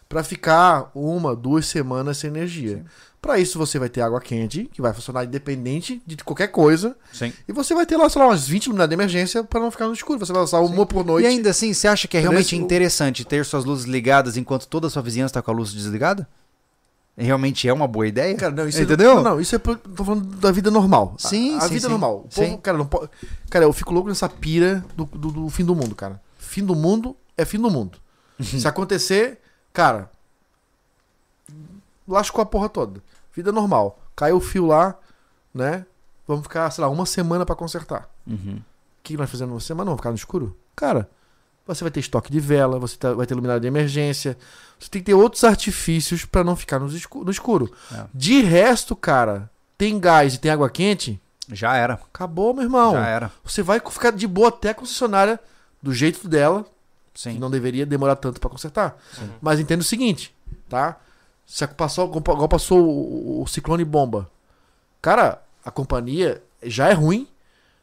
[0.08, 2.84] pra ficar uma, duas semanas sem energia.
[3.22, 7.32] Pra isso você vai ter água quente, que vai funcionar independente de qualquer coisa, Sim.
[7.48, 9.86] e você vai ter lá, sei lá, umas 20 luminares de emergência pra não ficar
[9.86, 10.18] no escuro.
[10.18, 11.24] Você vai usar uma por noite.
[11.24, 14.86] E ainda assim, você acha que é realmente interessante ter suas luzes ligadas enquanto toda
[14.88, 16.26] a sua vizinhança está com a luz desligada?
[17.20, 18.36] Realmente é uma boa ideia?
[18.36, 19.18] Cara, não, isso Entendeu?
[19.18, 19.58] É, não, isso é.
[19.58, 21.14] Tô falando da vida normal.
[21.16, 21.88] A- Sim, a, sim, vida sim.
[21.90, 22.26] normal.
[22.28, 22.50] O Sim.
[22.50, 23.10] povo, cara, não pode.
[23.50, 26.20] Cara, eu fico louco nessa pira do, do, do fim do mundo, cara.
[26.38, 27.98] Fim do mundo é fim do mundo.
[28.40, 29.40] Se acontecer,
[29.72, 30.08] cara.
[32.06, 33.02] Lascou a porra toda.
[33.34, 33.98] Vida normal.
[34.16, 34.96] Caiu o fio lá,
[35.52, 35.84] né?
[36.26, 38.08] Vamos ficar, sei lá, uma semana pra consertar.
[38.26, 38.56] Uhum.
[38.60, 39.86] O que nós fizemos uma semana?
[39.86, 40.56] Vamos ficar no escuro?
[40.76, 41.08] Cara,
[41.74, 44.36] você vai ter estoque de vela, você tá- vai ter luminária de emergência.
[44.78, 47.24] Você tem que ter outros artifícios pra não ficar no escuro.
[47.24, 47.72] No escuro.
[47.92, 48.04] É.
[48.14, 51.94] De resto, cara, tem gás e tem água quente, Já era.
[51.94, 52.92] acabou, meu irmão.
[52.92, 53.32] Já era.
[53.44, 55.38] Você vai ficar de boa até a concessionária
[55.82, 56.64] do jeito dela,
[57.12, 57.38] que Sim.
[57.38, 58.96] não deveria demorar tanto pra consertar.
[59.12, 59.28] Sim.
[59.40, 60.34] Mas entenda o seguinte,
[60.68, 60.96] tá?
[61.46, 64.30] Se a- passou, igual passou o, o ciclone bomba.
[65.00, 67.26] Cara, a companhia já é ruim.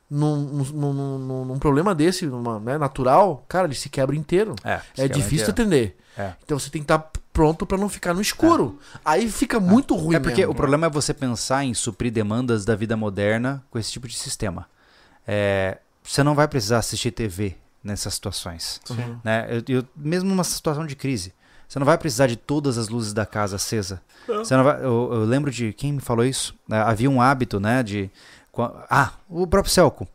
[0.09, 4.55] Num, num, num- num- problema desse, numa, né, natural, cara, ele se quebra inteiro.
[4.63, 5.97] É, É difícil atender.
[6.17, 6.33] É.
[6.43, 8.79] Então você tem que estar pronto pra não ficar no escuro.
[9.03, 10.51] Aí fica muito ruim É porque mesmo.
[10.51, 14.15] o problema é você pensar em suprir demandas da vida moderna com esse tipo de
[14.15, 14.67] sistema.
[15.27, 18.79] É, você não vai precisar assistir TV nessas situações.
[19.23, 19.47] Né?
[19.49, 21.33] Eu, eu- mesmo numa situação de crise.
[21.67, 23.99] Você não vai precisar de todas as luzes da casa acesa.
[24.27, 26.53] Você não vai- eu, eu lembro de quem me falou isso.
[26.67, 26.79] né?
[26.81, 27.81] Havia um hábito, né?
[27.81, 28.09] De
[28.63, 30.07] ah, o próprio Celco.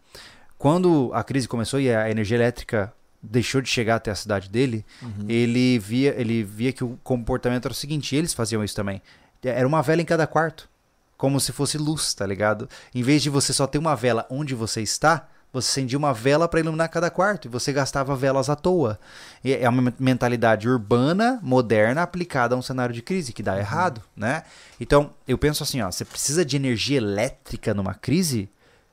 [0.58, 4.84] Quando a crise começou e a energia elétrica deixou de chegar até a cidade dele,
[5.02, 5.24] Uhum.
[5.28, 8.14] ele via ele via que o comportamento era o seguinte.
[8.14, 9.00] e eles faziam isso também.
[9.42, 10.68] Era uma vela em cada quarto,
[11.16, 12.68] como se fosse luz, tá ligado?
[12.94, 16.46] Em vez de você só ter uma vela onde você está, você acendia uma vela
[16.48, 18.98] para iluminar cada quarto e você gastava velas à toa.
[19.42, 24.00] E é uma mentalidade urbana, moderna, aplicada a um cenário de crise que dá errado,
[24.16, 24.42] né?
[24.80, 28.48] Então, eu penso assim, ó, você precisa de energia elétrica numa crise?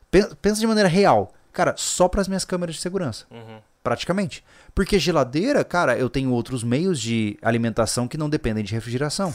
[0.10, 1.34] Pen- Pensa de maneira real.
[1.54, 3.60] Cara, só para as minhas câmeras de segurança, Uhum.
[3.84, 4.44] praticamente.
[4.76, 9.34] Porque geladeira, cara, eu tenho outros meios de alimentação que não dependem de refrigeração.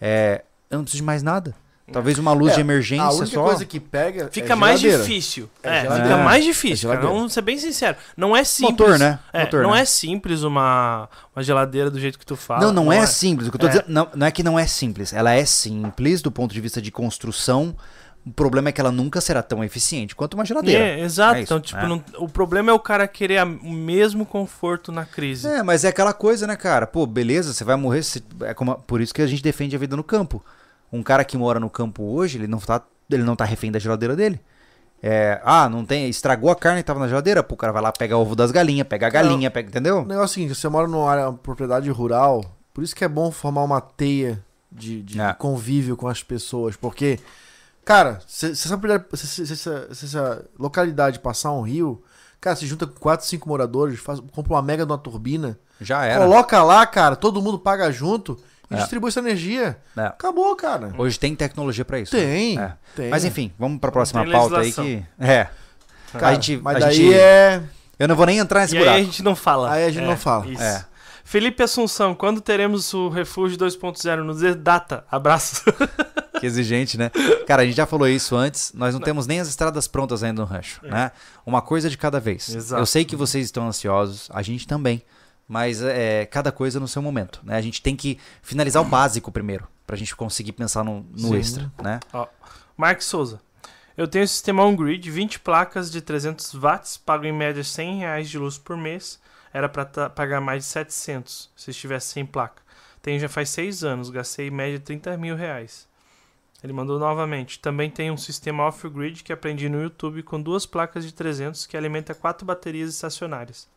[0.00, 1.54] É, eu não preciso de mais nada.
[1.92, 3.42] Talvez uma luz É, de A emergência única só.
[3.44, 5.48] coisa que pega Fica é mais difícil.
[5.62, 7.00] É É, fica mais É difícil, cara.
[7.00, 7.14] geladeira.
[7.18, 7.96] Vamos ser bem sincero.
[8.16, 8.78] Não é simples.
[8.78, 9.18] Motor, né?
[9.32, 9.80] É, Motor, não né?
[9.80, 12.60] é simples uma, uma geladeira do jeito que tu fala.
[12.60, 13.48] Não, não, é, simples.
[13.48, 13.70] O que eu tô É.
[13.70, 15.12] dizendo, não, não é que não é simples.
[15.12, 17.74] Ela é simples do ponto de vista de construção.
[18.24, 20.84] O problema é que ela nunca será tão eficiente quanto uma geladeira.
[20.84, 21.36] É, exato.
[21.36, 21.88] É então, tipo, é.
[21.88, 25.48] não- o problema é o cara querer a- o mesmo conforto na crise.
[25.48, 26.86] É, mas é aquela coisa, né, cara?
[26.86, 28.02] Pô, beleza, você vai morrer.
[28.02, 30.44] se- é como, por isso que a gente defende a vida no campo.
[30.92, 33.78] Um cara que mora no campo hoje, ele não tá, ele não tá refém da
[33.78, 34.40] geladeira dele.
[35.02, 36.08] É, ah, não tem.
[36.08, 38.36] Estragou a carne que tava na geladeira, pô, o cara vai lá pegar o ovo
[38.36, 39.96] das galinhas, pega a galinha, pega, O entendeu?
[40.04, 42.44] negócio é o seguinte, você mora numa área, uma propriedade rural,
[42.74, 45.32] por isso que é bom formar uma teia de, de É.
[45.32, 47.18] convívio com as pessoas, porque,
[47.84, 52.02] cara, se, se essa, se- se essa localidade passar um rio,
[52.40, 56.04] cara, se junta com 4, 5 moradores, faz, compra uma mega de uma turbina, Já
[56.04, 56.22] era.
[56.24, 58.38] coloca lá, cara, todo mundo paga junto
[58.70, 58.76] e É.
[58.78, 59.76] distribui essa energia.
[59.96, 60.06] É.
[60.06, 60.92] Acabou, cara.
[60.96, 62.12] Hoje tem tecnologia pra isso.
[62.12, 62.72] Tem, É.
[62.94, 63.08] tem.
[63.10, 65.04] Mas enfim, vamos pra próxima Tem pauta aí que.
[65.18, 65.48] É.
[66.12, 67.62] Cara, a gente, mas a daí gente- é...
[67.98, 69.00] Eu não vou nem entrar nesse E aí buraco.
[69.00, 69.70] a gente não fala.
[69.72, 70.46] Aí a gente É, não fala.
[70.46, 70.62] Isso.
[70.62, 70.84] É.
[71.22, 75.04] Felipe Assunção, quando teremos o Refúgio 2.0 no Z-Data?
[75.10, 75.62] Abraço.
[76.40, 77.10] Que exigente, né?
[77.46, 78.72] Cara, a gente já falou isso antes.
[78.74, 81.10] Nós não, temos nem as estradas prontas ainda no rancho, né?
[81.44, 82.48] Uma coisa de cada vez.
[82.48, 82.80] Exato.
[82.80, 85.02] Eu sei que vocês estão ansiosos, a gente também.
[85.52, 87.56] Mas é cada coisa no seu momento, né?
[87.56, 91.72] A gente tem que finalizar o básico primeiro, pra gente conseguir pensar no, no extra,
[91.82, 91.98] né?
[92.76, 93.40] Mark Souza.
[93.96, 98.30] Eu tenho um sistema on-grid, 20 placas de 300 watts, pago em média 100 reais
[98.30, 99.18] de luz por mês.
[99.52, 102.62] Era pra ta- pagar mais de 700 se estivesse sem placa.
[103.02, 105.88] Tenho já faz 6 anos, gastei em média 30 mil reais.
[106.62, 107.58] Ele mandou novamente.
[107.58, 111.76] Também tem um sistema off-grid que aprendi no YouTube com duas placas de 300 que
[111.76, 113.68] alimenta quatro baterias estacionárias.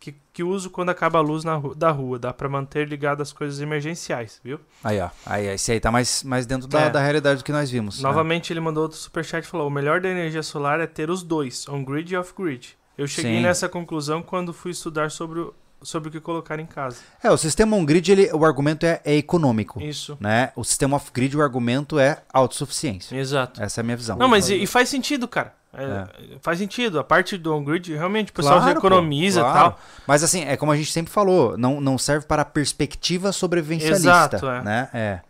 [0.00, 2.18] Que, que uso quando acaba a luz na da rua.
[2.20, 4.60] Dá pra manter ligado as coisas emergenciais, viu?
[4.84, 5.08] Aí, ó.
[5.26, 6.90] Aí, esse aí tá mais, mais dentro da, É.
[6.90, 8.00] da realidade do que nós vimos.
[8.00, 8.08] né?
[8.08, 11.22] Novamente ele mandou outro superchat e falou: O melhor da energia solar é ter os
[11.24, 12.76] dois, on-grid e off-grid.
[12.96, 13.42] Eu cheguei Sim.
[13.42, 16.98] nessa conclusão quando fui estudar sobre o, sobre o que colocar em casa.
[17.22, 20.16] É, o sistema on-grid, ele- o argumento é, é econômico, Isso.
[20.20, 20.52] né?
[20.54, 23.16] O sistema off-grid, o argumento é autossuficiência.
[23.16, 23.60] Exato.
[23.62, 24.16] Essa é a minha visão.
[24.16, 25.54] Não, mas e, e faz sentido, cara.
[25.82, 26.98] É, Faz sentido.
[26.98, 29.58] A parte do on-grid, realmente, o pessoal Claro, economiza e claro.
[29.58, 29.80] tal.
[30.06, 34.08] Mas assim, é como a gente sempre falou, não, não serve para a perspectiva sobrevivencialista,
[34.36, 34.62] Exato, é.
[34.62, 34.88] né?
[34.92, 35.20] É.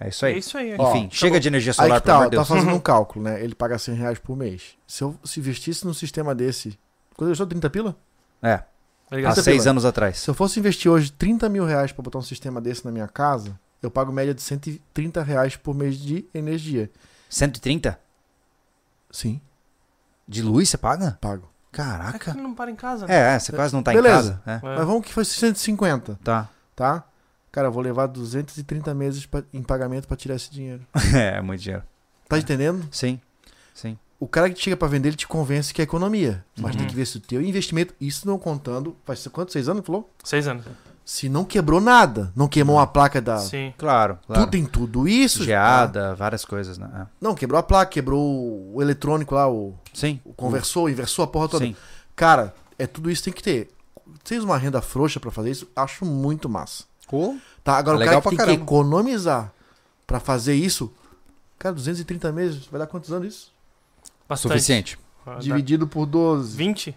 [0.00, 0.38] É isso É aí.
[0.38, 0.74] isso aí.
[0.76, 1.40] Ó, Enfim, tá chega bom.
[1.40, 3.42] de energia Aí solar, que pelo tá, tá fazendo um cálculo, né?
[3.42, 4.76] Ele paga 100 reais por mês.
[4.86, 6.78] Se eu se investisse num sistema desse...
[7.16, 7.96] Quando eu sou 30 pila?
[8.42, 8.58] É,
[9.08, 9.70] Tá há seis pila.
[9.70, 10.18] anos atrás.
[10.18, 13.06] Se eu fosse investir hoje 30 mil reais pra botar um sistema desse na minha
[13.06, 16.90] casa, eu pago média de 130 reais por mês de energia.
[17.28, 17.96] 130?
[19.10, 19.40] Sim,
[20.26, 21.18] De luz você paga?
[21.20, 21.44] pago.
[21.44, 22.30] É que Caraca.
[22.30, 23.06] ele não para em casa.
[23.06, 23.14] né?
[23.14, 24.40] É, é, você quase não tá Beleza.
[24.46, 24.62] em casa.
[24.64, 24.72] É.
[24.72, 24.76] É.
[24.76, 26.48] Mas vamos que fosse 150, Tá.
[26.76, 27.04] tá?
[27.50, 30.82] Cara, eu vou levar 230 meses pra- em pagamento pra tirar esse dinheiro.
[31.14, 31.82] É, muito dinheiro.
[32.28, 32.86] Tá entendendo?
[32.92, 33.20] Sim.
[33.74, 33.98] Sim.
[34.20, 36.44] O cara que chega pra vender, ele te convence que é economia.
[36.56, 36.78] Mas Uhum.
[36.78, 39.52] tem que ver se o teu investimento, isso não contando, faz quanto?
[39.52, 40.08] Seis anos, falou?
[40.22, 40.64] Seis anos.
[41.04, 43.36] Se não quebrou nada, não queimou a placa da...
[43.38, 43.74] Sim.
[43.76, 44.42] Claro, claro.
[44.42, 45.40] Tudo tem tudo isso.
[45.40, 45.44] tá?
[45.44, 46.88] Geada, várias coisas, né?
[47.02, 47.06] É.
[47.20, 50.18] Não, quebrou a placa, quebrou o eletrônico lá, o, Sim.
[50.24, 51.66] o conversor, inversor, a porra toda.
[51.66, 51.76] Sim.
[52.16, 53.70] Cara, é tudo isso que tem que ter.
[54.24, 56.84] Vocês uma renda frouxa pra fazer isso, acho muito massa.
[57.06, 57.38] Cool.
[57.62, 58.64] Tá, agora É o legal cara que tem pra que caramba.
[58.64, 59.52] economizar
[60.06, 60.90] pra fazer isso,
[61.58, 63.52] cara, 230 meses, vai dar quantos anos isso?
[64.26, 64.52] Bastante.
[64.52, 64.98] Suficiente.
[65.38, 66.56] Dividido por 12.
[66.56, 66.96] 20?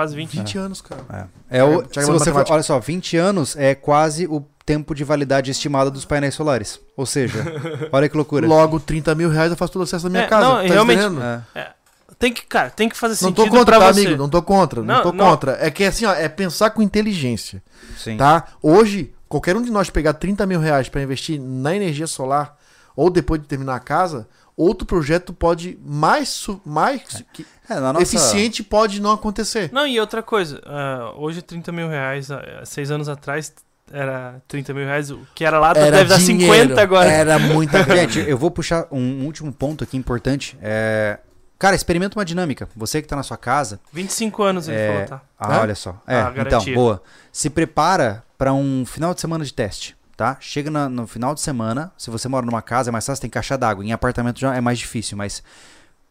[0.00, 0.30] Quase 20.
[0.38, 1.28] 20 anos, cara.
[1.50, 1.58] É.
[1.58, 5.04] É o, se é você for, olha só, 20 anos é quase o tempo de
[5.04, 6.80] validade estimada dos painéis solares.
[6.96, 7.44] Ou seja,
[7.92, 8.46] olha que loucura.
[8.46, 10.48] Logo, 30 mil reais eu faço todo acesso à minha É, casa.
[10.48, 11.22] não, tá realmente- entendendo?
[11.54, 11.72] É.
[12.18, 14.00] Tem que, cara, tem que fazer Não tô sentido contra, pra tá, você.
[14.06, 14.16] amigo?
[14.22, 14.82] Não tô contra.
[14.82, 15.30] Não, Não, tô não.
[15.30, 15.58] contra.
[15.60, 17.62] É que assim, ó, é pensar com inteligência.
[17.98, 18.16] Sim.
[18.16, 18.44] Tá?
[18.62, 22.56] Hoje, qualquer um de nós pegar 30 mil reais pra investir na energia solar,
[22.96, 24.26] ou depois de terminar a casa,
[24.62, 28.02] outro projeto pode mais, mais que- É, na nossa...
[28.02, 29.70] eficiente pode não acontecer.
[29.72, 33.52] Não, e outra coisa, ah, hoje 30 mil reais, ah, seis anos atrás
[33.92, 37.10] era 30 mil reais, o que era lá deve dar 50 agora.
[37.10, 38.02] Era muita grana.
[38.02, 40.56] Gente, eu vou puxar um último ponto aqui importante.
[40.62, 41.18] É...
[41.58, 42.68] Cara, experimenta uma dinâmica.
[42.74, 43.78] Você que tá na sua casa.
[43.92, 45.22] 25 anos ele É, falou, tá?
[45.38, 45.58] Ah, É?
[45.60, 46.00] olha só.
[46.06, 47.02] É, Ah, então, boa.
[47.30, 50.36] Se prepara para um final de semana de teste, tá?
[50.38, 51.90] Chega na- no final de semana.
[51.96, 53.82] Se você mora numa casa, é mais fácil, tem caixa d'água.
[53.82, 55.42] Em apartamento já é mais difícil, mas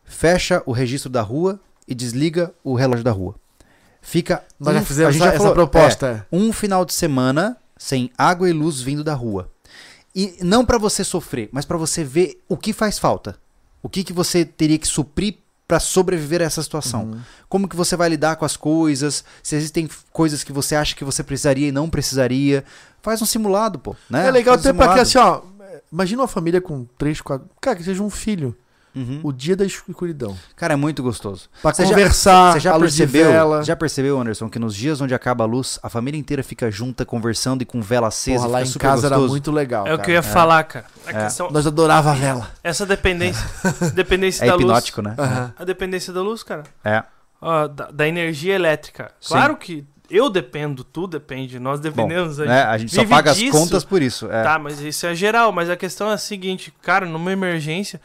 [0.04, 3.36] fecha o registro da rua e desliga o relógio da rua.
[4.02, 4.44] Fica.
[4.60, 6.08] Nós já um- fizemos a gente já essa falou, proposta.
[6.08, 6.12] é.
[6.12, 9.48] é, um final de semana sem água e luz vindo da rua.
[10.16, 13.38] E não pra você sofrer, mas pra você ver o que faz falta.
[13.84, 15.36] O que, que você teria que suprir
[15.70, 17.04] pra sobreviver a essa situação.
[17.04, 17.20] Uhum.
[17.48, 19.24] Como que você vai lidar com as coisas?
[19.44, 22.66] Se existem coisas que você acha que você precisaria e não precisaria.
[23.04, 23.96] Faz um simulado, pô.
[24.10, 24.28] Né?
[24.28, 25.44] É legal Faz um até pra que simulado.
[25.44, 25.78] assim, ó.
[25.94, 27.48] Imagina uma família com 3, 4.
[27.62, 28.58] Cara, que seja um filho.
[28.96, 29.20] Uhum.
[29.24, 30.36] O dia da escuridão.
[30.56, 31.48] Cara, é muito gostoso.
[31.62, 33.64] Pra Você já- conversar, Você já a luz de percebeu, vela.
[33.64, 37.06] já percebeu, Anderson, que nos dias onde acaba a luz, a família inteira fica junta,
[37.06, 38.38] conversando e com vela acesa.
[38.44, 39.34] Porra, lá fica em super casa era gostoso.
[39.34, 39.86] muito legal.
[39.88, 40.04] É o cara.
[40.06, 40.86] que eu ia falar, cara.
[41.06, 41.24] A É.
[41.26, 42.50] questão, Nós adorava a vela.
[42.64, 43.46] essa dependência,
[43.94, 45.16] dependência É da hipnótico, né?
[45.18, 45.42] Aham.
[45.42, 45.52] luz.
[45.58, 46.64] A dependência da luz, cara.
[46.84, 47.04] É.
[47.42, 49.12] Ó, da, da energia elétrica.
[49.22, 49.34] Sim.
[49.34, 52.40] Claro que eu dependo, tu depende, nós dependemos.
[52.40, 52.64] Né?
[52.64, 53.52] A gente só paga as disso.
[53.58, 54.26] contas por isso.
[54.32, 54.42] É.
[54.44, 55.52] Tá, mas isso é geral.
[55.52, 58.02] Mas a questão é a seguinte, cara, numa emergência,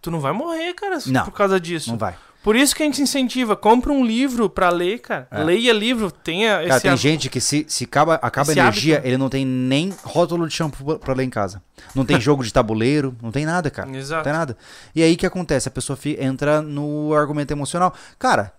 [0.00, 1.24] tu não vai morrer, cara, Não.
[1.24, 1.90] por causa disso.
[1.90, 2.14] Não vai.
[2.42, 5.26] Por isso que a gente incentiva, compra um livro pra ler, cara.
[5.30, 5.42] É.
[5.42, 8.94] Leia livro, tenha Cara, esse tem há- gente que se, se acaba, acaba Esse energia,
[8.94, 9.08] hábito.
[9.08, 11.60] ele não tem nem rótulo de shampoo pra- ler em casa.
[11.94, 13.88] Não tem jogo de tabuleiro, não tem nada, cara.
[13.90, 14.22] Não Exato.
[14.24, 14.56] tem nada.
[14.94, 15.68] E aí o que acontece?
[15.68, 17.92] A pessoa fi- entra no argumento emocional.
[18.18, 18.54] Cara,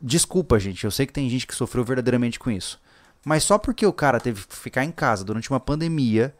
[0.00, 0.84] desculpa, gente.
[0.84, 2.80] Eu sei que tem gente que sofreu verdadeiramente com isso.
[3.24, 6.34] Mas só porque o cara teve que ficar em casa durante uma pandemia,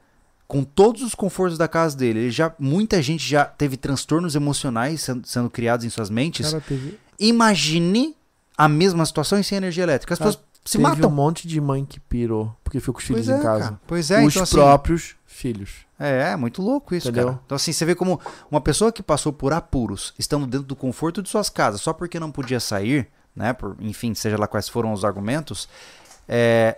[0.51, 5.01] com todos os confortos da casa dele, ele já muita gente já teve transtornos emocionais
[5.01, 6.51] sendo, sendo criados em suas mentes.
[6.51, 8.17] Cara, teve, Imagine
[8.59, 10.13] a mesma situação e sem energia elétrica.
[10.13, 11.09] As Cara, pessoas se teve matam.
[11.09, 13.65] um monte de mãe que pirou porque ficou com os filhos Pois é, em casa.
[13.65, 13.81] cara.
[13.87, 15.71] Pois é, os então assim, próprios filhos.
[15.97, 17.29] é, é muito louco isso, Entendeu?
[17.29, 17.41] cara.
[17.47, 18.21] Então assim, você vê como
[18.51, 22.19] uma pessoa que passou por apuros, estando dentro do conforto de suas casas, só porque
[22.19, 23.07] não podia sair,
[23.37, 25.69] né, por, enfim, seja lá quais foram os argumentos,
[26.29, 26.77] é,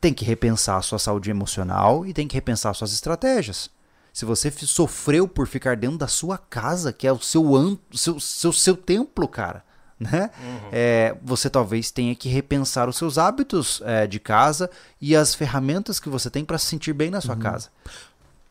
[0.00, 3.70] tem que repensar a sua saúde emocional e tem que repensar suas estratégias.
[4.12, 8.20] Se você sofreu por ficar dentro da sua casa, que é o seu, an- seu,
[8.20, 9.64] seu, seu templo, cara,
[9.98, 10.30] né?
[10.70, 15.98] É, você talvez tenha que repensar os seus hábitos é, de casa e as ferramentas
[15.98, 17.70] que você tem para se sentir bem na sua casa.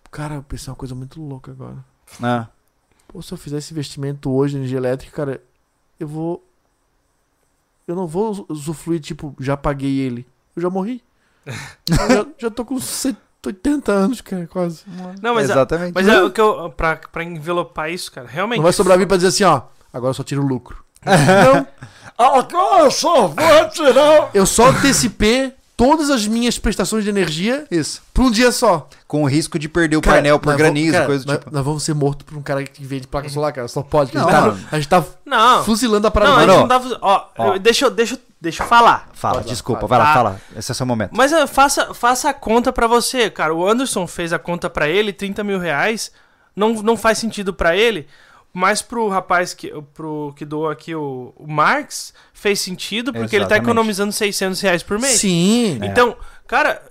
[0.10, 1.76] Cara, eu pensei uma coisa muito louca agora.
[2.20, 2.48] né?
[3.08, 5.44] Pô, se eu fizer esse investimento hoje em energia elétrica, cara,
[6.00, 6.44] eu vou.
[7.88, 10.28] Eu não vou usu- usufruir, tipo, já paguei ele.
[10.56, 11.04] Eu já morri.
[11.90, 14.84] Já, já tô com 180 anos, cara, quase.
[15.22, 15.94] Não, mas, é- Exatamente.
[15.94, 16.70] mas é o que eu.
[16.72, 18.58] Pra, pra envelopar isso, cara, realmente.
[18.58, 19.62] Não vai sobrar vir pra dizer assim, ó.
[19.94, 20.84] Agora eu só tiro o lucro.
[21.06, 21.68] não.
[22.18, 24.30] Agora eu só vou tirar.
[24.34, 25.54] Eu só antecipei
[25.84, 28.04] todas as minhas prestações de energia Isso.
[28.14, 28.88] pra um dia só.
[29.08, 31.40] Com o risco de perder o Cara, painel por nós granizo, cara, coisa do nós,
[31.40, 31.52] tipo.
[31.52, 33.68] nós vamos ser mortos por um cara que vende placa solar, cara.
[33.68, 34.12] Só pode.
[34.12, 34.68] que Não, a, gente tá, mano.
[34.72, 35.64] a gente tá Não.
[35.64, 36.32] fuzilando a parada.
[36.32, 36.80] Não, a Mano, gente não dá.
[36.80, 37.54] fuz- Ó, ó.
[37.56, 39.10] eu- deixa, eu- deixa, eu- deixa eu falar.
[39.14, 40.14] Fala, desculpa, vai lá, Tá.
[40.14, 40.42] fala.
[40.56, 41.12] Esse é o seu momento.
[41.14, 43.54] Mas eh, faça, faça a conta pra você, cara.
[43.54, 46.12] O Anderson fez a conta pra ele, 30 mil reais.
[46.56, 48.08] Não, não faz sentido pra ele.
[48.54, 53.46] Mas pro rapaz que, pro, que doou aqui, o, o Marx, fez sentido porque ele
[53.46, 53.64] tá Exatamente.
[53.64, 55.20] economizando 600 reais por mês.
[55.20, 55.80] Sim.
[55.82, 56.82] Então, cara,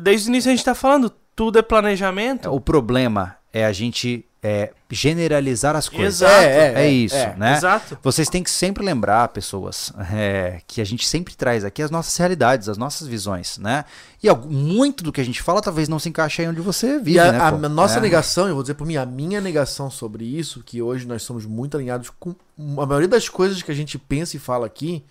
[0.00, 2.50] desde o início a gente tá falando, tudo é planejamento.
[2.50, 6.22] O problema é a gente é, generalizar as coisas.
[6.22, 6.32] Exato.
[6.44, 7.34] É, isso, é.
[7.36, 7.56] né?
[7.56, 7.98] Exato.
[8.02, 12.16] Vocês têm que sempre lembrar, pessoas, é, que a gente sempre traz aqui as nossas
[12.16, 13.84] realidades, as nossas visões, né?
[14.22, 16.98] E algo- muito do que a gente fala talvez não se encaixe aí onde você
[16.98, 17.38] vive, E a, né?
[17.40, 18.00] a nossa É.
[18.00, 21.44] negação, eu vou dizer por mim, a minha negação sobre isso, que hoje nós somos
[21.44, 22.34] muito alinhados com
[22.78, 25.04] a maioria das coisas que a gente pensa e fala aqui,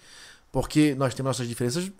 [0.51, 1.91] porque nós temos nossas diferenças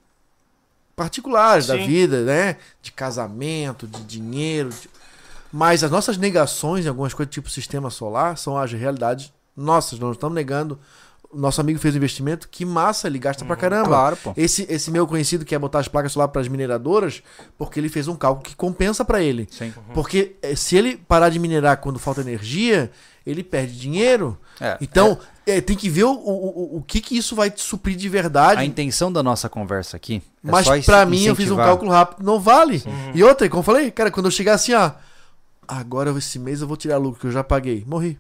[0.95, 1.85] particulares da Sim.
[1.85, 2.55] vida, né?
[2.81, 4.69] De casamento, de dinheiro.
[4.69, 4.89] de-
[5.51, 9.93] Mas as nossas negações em algumas coisas, tipo sistema solar, são as realidades nossas.
[9.99, 10.80] Nós não estamos negando.
[11.32, 13.88] O nosso amigo fez um investimento, que massa, ele gasta pra caramba.
[13.88, 14.33] Claro, pô.
[14.38, 17.22] Esse, esse meu conhecido quer botar as placas solar para as mineradoras,
[17.57, 19.48] porque ele fez um cálculo que compensa para ele.
[19.51, 19.74] Sim.
[19.93, 22.90] Porque eh, se ele parar de minerar quando falta energia,
[23.25, 24.38] ele perde dinheiro.
[24.61, 27.61] É, Então, eh, tem que ver o, o, o, o que, que isso vai te
[27.61, 28.61] suprir de verdade.
[28.61, 30.72] A intenção da nossa conversa aqui é Mas in-
[31.09, 32.82] mim, eu fiz um incentivar- cálculo rápido, não vale.
[32.85, 33.11] Uhum.
[33.14, 34.91] E outra, como eu falei, cara, quando eu chegar assim, ó,
[35.68, 37.84] agora esse mês eu vou tirar lucro, que eu já paguei.
[37.88, 38.18] Morri.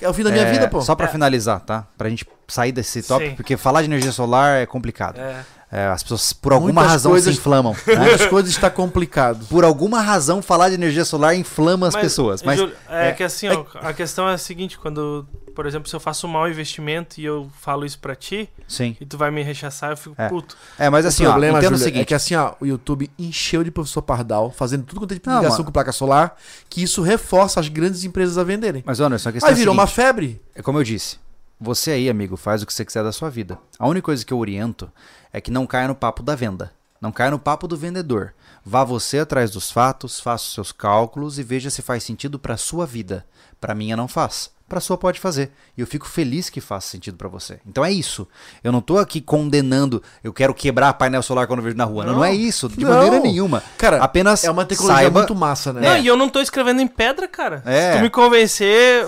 [0.00, 0.80] É o fim da minha É, vida, pô.
[0.80, 1.08] Só pra É.
[1.10, 1.86] finalizar, tá?
[1.98, 3.36] Pra gente sair desse tópico, Sim.
[3.36, 5.18] porque falar de energia solar é complicado.
[5.18, 5.44] É.
[5.70, 7.74] É, as pessoas, por alguma Muitas razão, coisas- se inflamam.
[7.86, 7.96] né?
[7.96, 9.44] Muitas coisas está complicado.
[9.48, 12.42] Por alguma razão, falar de energia solar inflama as Mas, pessoas.
[12.42, 15.88] Mas Júlio, é, é- que assim, ó, a questão é a seguinte, quando, por exemplo,
[15.88, 18.94] se eu faço um mau investimento e eu falo isso pra ti, sim.
[19.00, 20.28] e tu vai me rechaçar, eu fico É.
[20.28, 20.56] puto.
[20.78, 22.02] É, mas assim, o ó, problema, entenda o seguinte.
[22.02, 25.28] é que assim, ó, o YouTube encheu de professor Pardal, fazendo tudo quanto é tipo
[25.30, 25.64] de Não, mano.
[25.64, 26.36] com placa solar,
[26.68, 28.82] que isso reforça as grandes empresas a venderem.
[28.86, 30.42] Mas, Anderson, a questão Aí é virou uma seguinte, febre.
[30.54, 31.18] É como eu disse.
[31.58, 33.58] Você aí, amigo, faz o que você quiser da sua vida.
[33.78, 34.92] A única coisa que eu oriento
[35.32, 36.70] é que não caia no papo da venda.
[37.00, 38.34] Não caia no papo do vendedor.
[38.64, 42.56] Vá você atrás dos fatos, faça os seus cálculos e veja se faz sentido pra
[42.58, 43.24] sua vida.
[43.60, 44.50] Pra minha não faz.
[44.68, 45.52] Pra sua pode fazer.
[45.76, 47.60] E eu fico feliz que faça sentido pra você.
[47.64, 48.26] Então é isso.
[48.64, 52.04] Eu não tô aqui condenando, eu quero quebrar painel solar quando eu vejo na rua.
[52.04, 52.24] Não, não, Não.
[52.24, 52.90] é isso, de Não.
[52.92, 53.62] maneira nenhuma.
[53.78, 55.80] Cara, Apenas é uma tecnologia saiba, muito massa, né?
[55.80, 57.62] Não, e eu não tô escrevendo em pedra, cara.
[57.64, 57.92] É.
[57.92, 59.06] Se tu me convencer,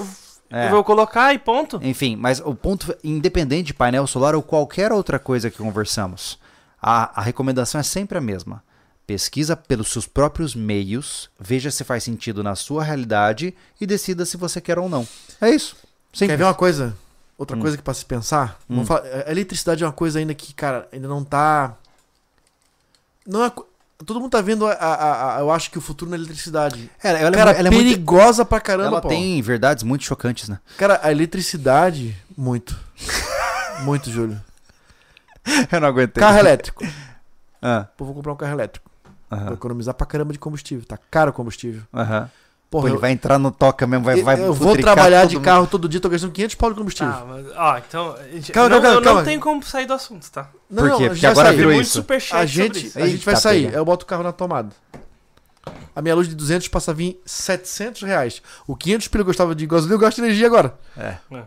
[0.51, 0.67] É.
[0.67, 1.81] eu vou colocar e ponto.
[1.83, 6.39] Enfim, mas o ponto, independente de painel solar ou qualquer outra coisa que conversamos,
[6.81, 8.63] a, a recomendação é sempre a mesma.
[9.07, 14.37] Pesquisa pelos seus próprios meios, veja se faz sentido na sua realidade e decida se
[14.37, 15.09] você quer ou não.
[15.41, 15.77] É isso.
[16.13, 16.97] Quer ver uma coisa?
[17.37, 17.61] Outra Hum.
[17.61, 18.59] coisa que pra se pensar?
[18.69, 18.85] Hum.
[18.85, 21.75] Falar- a eletricidade é uma coisa ainda que, cara, ainda não tá.
[23.27, 23.53] Não é.
[24.07, 26.89] Todo mundo tá vendo, a, a- a- eu acho que o futuro na eletricidade.
[27.03, 29.09] É, ela, cara, ela é muito, perigosa pra caramba, ela pô.
[29.09, 30.59] tem verdades muito chocantes, né?
[30.77, 32.79] Cara, a eletricidade, muito.
[33.83, 34.41] muito, Júlio.
[35.73, 36.21] Eu não aguentei.
[36.21, 36.85] Carro elétrico.
[37.61, 38.89] Ah, Pô, vou comprar um carro elétrico.
[39.31, 40.85] Vou economizar pra caramba de combustível.
[40.87, 41.83] Tá caro o combustível.
[41.93, 42.31] aham.
[42.71, 45.37] Porra, ele eu, vai entrar no toca mesmo, vai, eu- vai eu vou trabalhar de
[45.37, 45.45] mundo.
[45.45, 47.13] carro todo dia, tô gastando 500 pau de combustível.
[47.13, 48.17] Tá, mas, ó, então.
[48.31, 49.19] gente, Calma, não, calma, eu calma.
[49.21, 50.51] não tenho como sair do assunto, tá?
[50.71, 51.05] Não, Por não, quê?
[51.05, 51.57] Porque gente vai agora sair.
[51.57, 52.05] virou isso.
[52.33, 52.99] A gente, isso.
[52.99, 53.65] a gente vai Eita, sair.
[53.67, 53.79] pega.
[53.79, 54.69] Eu boto o carro na tomada.
[55.97, 58.43] A minha luz de 200 passa a vir 700 reais.
[58.67, 60.75] O 500 pila eu gostava de gasolina, eu gasto de energia agora.
[60.97, 61.17] É.
[61.33, 61.43] É.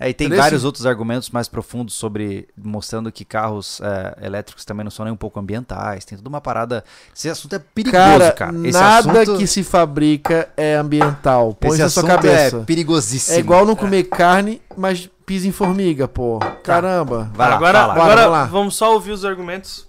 [0.00, 0.44] É, e tem Entendeu?
[0.44, 5.12] vários outros argumentos mais profundos sobre mostrando que carros é, elétricos também não são nem
[5.12, 6.04] um pouco ambientais.
[6.04, 6.84] Tem toda uma parada.
[7.14, 8.56] Esse assunto é perigoso, Cara, cara.
[8.62, 11.52] Esse nada assunto, que se fabrica é ambiental.
[11.54, 12.58] Põe esse na sua assunto cabeça.
[12.58, 13.36] é perigosíssimo.
[13.36, 16.38] É igual não comer carne, mas pisa em formiga, pô.
[16.62, 17.28] Caramba.
[17.34, 17.94] Vai lá, agora fala.
[17.94, 18.44] Bora, agora vamos lá.
[18.44, 19.88] vamos só ouvir os argumentos.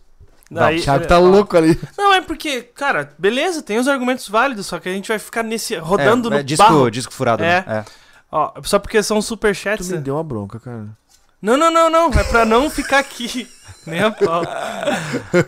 [0.50, 1.80] o Thiago tá ó, louco ali.
[1.96, 5.44] Não, é porque, cara, beleza, tem os argumentos válidos, só que a gente vai ficar
[5.44, 6.90] nesse rodando é, no é disco, barro.
[6.90, 7.44] disco furado.
[7.44, 7.64] É.
[7.68, 7.86] né?
[8.32, 9.90] Ó, só porque são Tu superchats.
[9.90, 10.02] me né?
[10.02, 10.88] deu uma bronca, cara.
[11.42, 12.10] Não, não, não, não.
[12.20, 13.50] É pra não ficar aqui.
[13.88, 14.44] Nem a pau.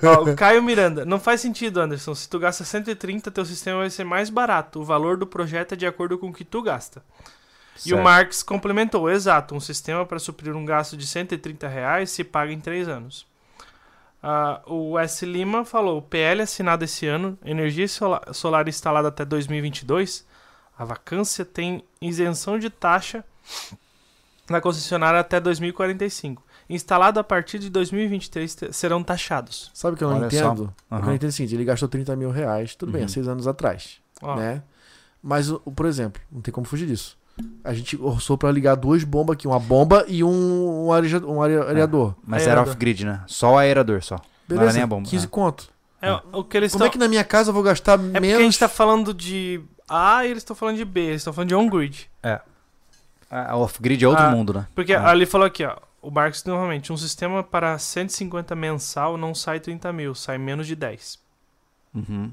[0.03, 1.05] Ó, o Caio Miranda.
[1.05, 2.15] Não faz sentido, Anderson.
[2.15, 4.79] Se tu gasta 130, teu sistema vai ser mais barato.
[4.79, 7.03] O valor do projeto é de acordo com o que tu gasta.
[7.85, 8.03] E o Certo.
[8.03, 9.09] Marx complementou.
[9.09, 9.53] Exato.
[9.53, 13.27] Um sistema para suprir um gasto de 130 reais se paga em 3 anos.
[14.23, 15.25] Ah, o S.
[15.25, 20.25] Lima falou: o PL assinado esse ano, energia sola- solar instalada até 2022,
[20.81, 23.23] a vacância tem isenção de taxa
[24.49, 26.43] na concessionária até 2045.
[26.69, 29.69] Instalado a partir de 2023 te- serão taxados.
[29.73, 30.73] Sabe o que eu não Olha entendo?
[30.89, 33.05] Que eu não entendo é o seguinte, ele gastou 30 mil reais, tudo bem, há
[33.05, 33.09] Uhum.
[33.09, 34.63] seis anos atrás, Ó, né?
[35.21, 37.17] Mas, por exemplo, não tem como fugir disso.
[37.63, 41.41] A gente orçou pra ligar duas bombas aqui, uma bomba e um, um, areja- um
[41.43, 42.15] are- areador.
[42.25, 42.61] Mas Aerador.
[42.63, 43.23] era off-grid, né?
[43.27, 44.15] Só o aerador, só.
[44.15, 44.21] Não
[44.55, 45.07] era Beleza, nem a bomba.
[45.07, 45.29] 15 É.
[45.29, 45.69] conto.
[46.01, 46.91] é, o que eles Como é estão.
[46.93, 48.41] que na minha casa eu vou gastar É porque a menos...
[48.41, 49.61] gente tá falando de
[49.93, 52.09] A e eles estão falando de B, eles estão falando de on-grid.
[53.29, 54.67] A off-grid é outro Ah, mundo, né?
[54.75, 55.07] Porque Ah.
[55.09, 55.75] ali falou aqui, ó.
[56.01, 60.75] O Marx normalmente, um sistema para 150 mensal não sai 30 mil, sai menos de
[60.75, 61.19] 10.
[61.93, 62.31] Uhum.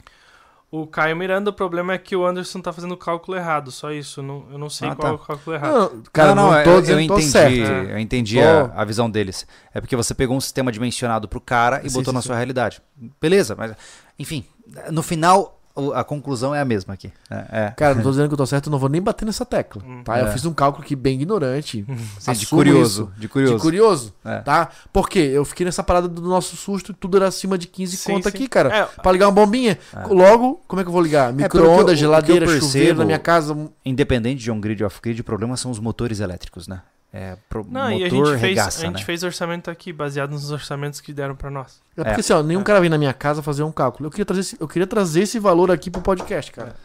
[0.70, 3.90] O Caio Miranda, o problema é que o Anderson tá fazendo o cálculo errado, só
[3.90, 4.22] isso.
[4.22, 5.08] Não, eu não sei Ah, qual tá.
[5.08, 5.72] é o cálculo errado.
[5.94, 7.56] Não, cara, não, não, tô eu, dizendo eu tô entendi, certo.
[7.90, 9.46] eu entendi a, a visão deles.
[9.72, 12.26] É porque você pegou um sistema dimensionado pro cara e Sim, botou sim, na sim.
[12.26, 12.82] sua realidade.
[13.20, 13.74] Beleza, mas
[14.18, 14.44] enfim,
[14.90, 15.57] no final
[15.94, 17.12] a conclusão é a mesma aqui.
[17.30, 17.70] É, é.
[17.76, 19.82] Cara, não tô dizendo que eu tô certo, eu não vou nem bater nessa tecla,
[19.86, 20.02] Hum.
[20.04, 20.18] tá?
[20.18, 20.32] Eu É.
[20.32, 23.20] fiz um cálculo aqui bem ignorante, Assim, de assumo curioso, isso.
[23.20, 23.54] de curioso.
[23.56, 24.38] de curioso, É.
[24.40, 24.68] tá?
[24.92, 28.12] Porque eu fiquei nessa parada do nosso susto e tudo era acima de 15 Sim,
[28.14, 28.28] conto sim.
[28.28, 28.74] aqui, cara.
[28.76, 29.78] É, Pra ligar uma bombinha.
[30.08, 31.30] Logo, como é que eu vou ligar?
[31.30, 33.56] eu- que Micro-ondas, eu geladeira, chuveiro percebo- na minha casa.
[33.84, 36.80] Independente de on-grid ou off-grid, o problema são os motores elétricos, né?
[37.12, 39.04] É, pro, Não, e a motor gente, fez, regaça, a gente né?
[39.04, 41.80] fez orçamento aqui, baseado nos orçamentos que deram pra nós.
[41.96, 44.06] É porque assim, ó, nenhum cara vem na minha casa fazer um cálculo.
[44.06, 46.76] Eu queria trazer esse, eu queria trazer esse valor aqui pro podcast, cara.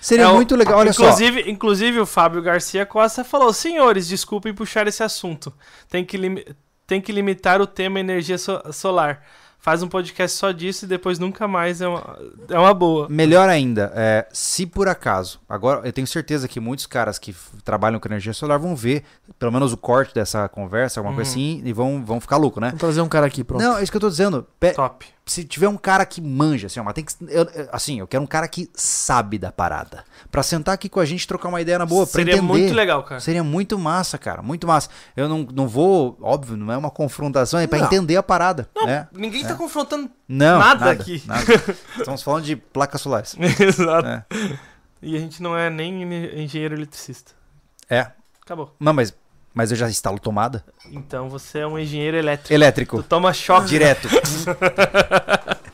[0.00, 1.04] Seria É o- muito legal, olha só.
[1.04, 5.52] inclusive, inclusive, o Fábio Garcia Costa falou: Senhores, desculpem puxar esse assunto.
[5.88, 6.18] Tem que,
[6.86, 9.22] tem que limitar o tema energia so- solar.
[9.64, 12.18] Faz um podcast só disso e depois nunca mais é uma,
[12.50, 13.08] é uma boa.
[13.08, 17.34] Melhor ainda, é, se por acaso, agora eu tenho certeza que muitos caras que
[17.64, 19.04] trabalham com energia solar vão ver
[19.38, 21.34] pelo menos o corte dessa conversa, alguma coisa Uhum.
[21.34, 22.66] assim, e vão, vão ficar louco, né?
[22.68, 23.62] Vamos trazer um cara aqui, pronto.
[23.62, 24.46] Não, é isso que eu tô dizendo.
[24.60, 25.06] Pe- Top.
[25.26, 27.14] Se tiver um cara que manja, assim, ó, mas tem que.
[27.28, 30.04] eu- assim, eu quero um cara que sabe da parada.
[30.30, 32.46] Pra sentar aqui com a gente e trocar uma ideia na boa, pra Seria entender.
[32.46, 33.20] muito legal, cara.
[33.20, 34.42] Seria muito massa, cara.
[34.42, 34.90] Muito massa.
[35.16, 37.86] Eu não, não vou, óbvio, não é uma confrontação, é pra Não.
[37.86, 38.68] entender a parada.
[38.74, 39.08] Não, né?
[39.12, 41.22] ninguém tá confrontando Não, nada aqui.
[41.26, 41.42] nada.
[41.98, 43.34] Estamos falando de placas solares.
[43.58, 44.06] Exato.
[44.06, 44.24] É.
[45.00, 46.02] E a gente não é nem
[46.42, 47.32] engenheiro eletricista.
[47.88, 48.08] É.
[48.42, 48.74] Acabou.
[48.78, 49.14] Não, mas,
[49.54, 50.64] mas eu já instalo tomada.
[50.90, 52.52] Então você é um engenheiro elétrico.
[52.52, 52.96] Elétrico.
[53.02, 53.68] Tu toma choque.
[53.68, 54.08] Direto.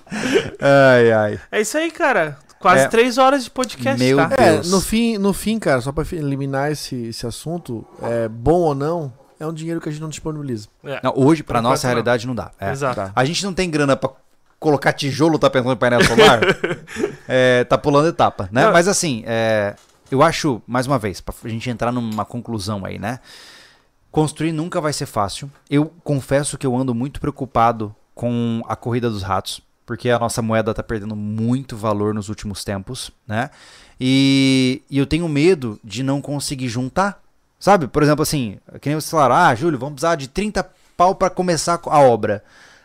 [0.60, 1.40] ai, ai.
[1.50, 2.38] É isso aí, cara.
[2.58, 2.88] Quase É.
[2.88, 4.26] três horas de podcast, Meu tá?
[4.26, 4.68] Deus.
[4.68, 8.74] É, no fim, no fim, cara, só pra eliminar esse, esse assunto, é, bom ou
[8.74, 10.68] não, é um dinheiro que a gente não disponibiliza.
[10.84, 11.00] É.
[11.02, 11.90] Não, hoje, pra enquanto, nossa não.
[11.94, 12.50] realidade, não dá.
[12.60, 12.70] É.
[12.70, 12.96] Exato.
[12.96, 13.12] Tá.
[13.16, 14.10] A gente não tem grana pra
[14.58, 16.40] colocar tijolo, tá pensando em painel solar.
[17.32, 18.64] É, tá pulando etapa, né?
[18.64, 18.72] Não.
[18.72, 19.76] Mas assim, é,
[20.10, 23.20] eu acho, mais uma vez, pra gente entrar numa conclusão aí, né?
[24.10, 25.50] Construir nunca vai ser fácil.
[25.68, 30.42] Eu confesso que eu ando muito preocupado com a corrida dos ratos, porque a nossa
[30.42, 33.50] moeda tá perdendo muito valor nos últimos tempos, né?
[34.00, 37.22] E, e eu tenho medo de não conseguir juntar.
[37.58, 37.86] Sabe?
[37.86, 40.66] Por exemplo, assim, que nem vocês falaram, ah, Júlio, vamos precisar de 30
[40.96, 42.42] pau pra começar a obra.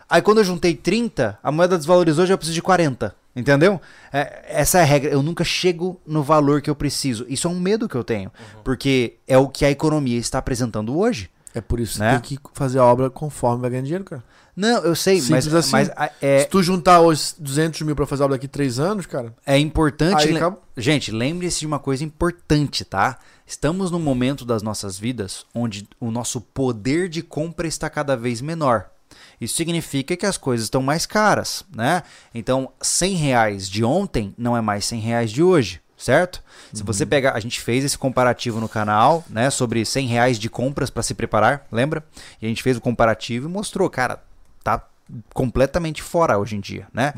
[0.09, 3.15] Aí quando eu juntei 30, a moeda desvalorizou, já eu preciso de 40.
[3.35, 3.81] Entendeu?
[4.13, 5.09] É, essa é a regra.
[5.11, 7.25] Eu nunca chego no valor que eu preciso.
[7.27, 8.31] Isso é um medo que eu tenho.
[8.63, 11.29] Porque é o que a economia está apresentando hoje.
[11.53, 12.19] É por isso que Né?
[12.19, 14.23] tem que fazer a obra conforme vai ganhar dinheiro, cara.
[14.55, 15.71] Não, eu sei, mas, Simples assim.
[15.73, 18.79] mas a- é, Se tu juntar os 200 mil pra fazer a obra daqui 3
[18.79, 20.17] anos, cara, é importante.
[20.25, 20.59] aí le- acaba...
[20.77, 23.17] Gente, lembre-se de uma coisa importante, tá?
[23.45, 28.39] Estamos num momento das nossas vidas onde o nosso poder de compra está cada vez
[28.41, 28.85] menor.
[29.39, 32.03] Isso significa que as coisas estão mais caras, né?
[32.33, 36.43] Então, 100 reais de ontem não é mais 100 reais de hoje, certo?
[36.73, 39.49] Se você pegar, a gente fez esse comparativo no canal, né?
[39.49, 42.03] Sobre 100 reais de compras para se preparar, lembra?
[42.41, 44.21] E a gente fez o comparativo e mostrou, cara,
[44.63, 44.81] tá
[45.33, 47.13] completamente fora hoje em dia, né?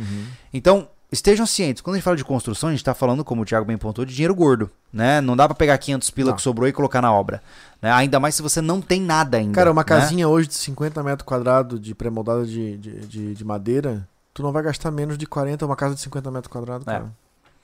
[0.53, 3.45] Então, estejam cientes, quando a gente fala de construção, a gente tá falando, como o
[3.45, 5.21] Thiago bem pontuou, de dinheiro gordo, né?
[5.21, 6.35] Não dá pra pegar 500 pila Não.
[6.35, 7.41] que sobrou e colocar na obra,
[7.81, 7.91] né?
[7.91, 9.53] Ainda mais se você não tem nada ainda.
[9.53, 9.85] Cara, uma né?
[9.85, 14.51] casinha hoje de 50 metros quadrados de pré-moldada de, de, de, de madeira, tu não
[14.51, 16.91] vai gastar menos de 40 uma casa de 50 metros quadrados, É.
[16.91, 17.11] cara.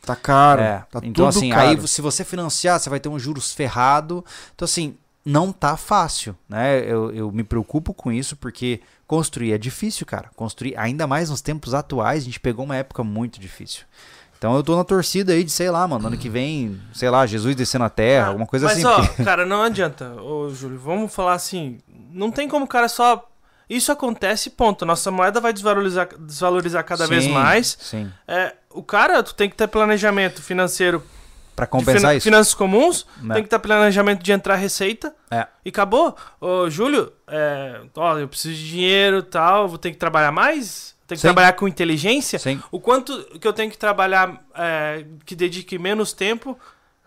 [0.06, 0.62] Tá caro.
[0.62, 1.68] É, Tá então assim, caro.
[1.70, 4.24] aí se você financiar, você vai ter um juros ferrado.
[4.54, 6.80] Então assim, não tá fácil, né?
[6.80, 8.82] Eu, eu me preocupo com isso porque
[9.14, 10.32] construir é difícil, cara.
[10.36, 13.84] Construir, ainda mais nos tempos atuais, a gente pegou uma época muito difícil.
[14.38, 17.24] Então eu tô na torcida aí de, sei lá, mano, ano que vem, sei lá,
[17.28, 18.86] Jesus descendo a terra, alguma coisa Mas assim.
[18.86, 21.78] ó, porque- cara, não adianta, ô Júlio, vamos falar assim,
[22.12, 23.30] não tem como o cara só...
[23.70, 24.86] Isso acontece, ponto.
[24.86, 27.78] Nossa moeda vai desvalorizar, desvalorizar cada vez Sim, mais.
[27.80, 28.12] Sim.
[28.28, 31.02] É, o cara, tu tem que ter planejamento financeiro
[31.62, 32.24] De compensar finan- isso.
[32.24, 33.36] finanças comuns, né?
[33.36, 35.14] tem que ter planejamento de entrar receita.
[35.30, 35.48] É.
[35.64, 36.16] E acabou.
[36.42, 40.94] Ô, Júlio, é, ó, eu preciso de dinheiro e tal, vou ter que trabalhar mais?
[41.08, 41.28] Tem que Sim.
[41.28, 42.40] trabalhar com inteligência?
[42.40, 42.62] Sim.
[42.72, 46.58] O quanto que eu tenho que trabalhar, é, que dedique menos tempo,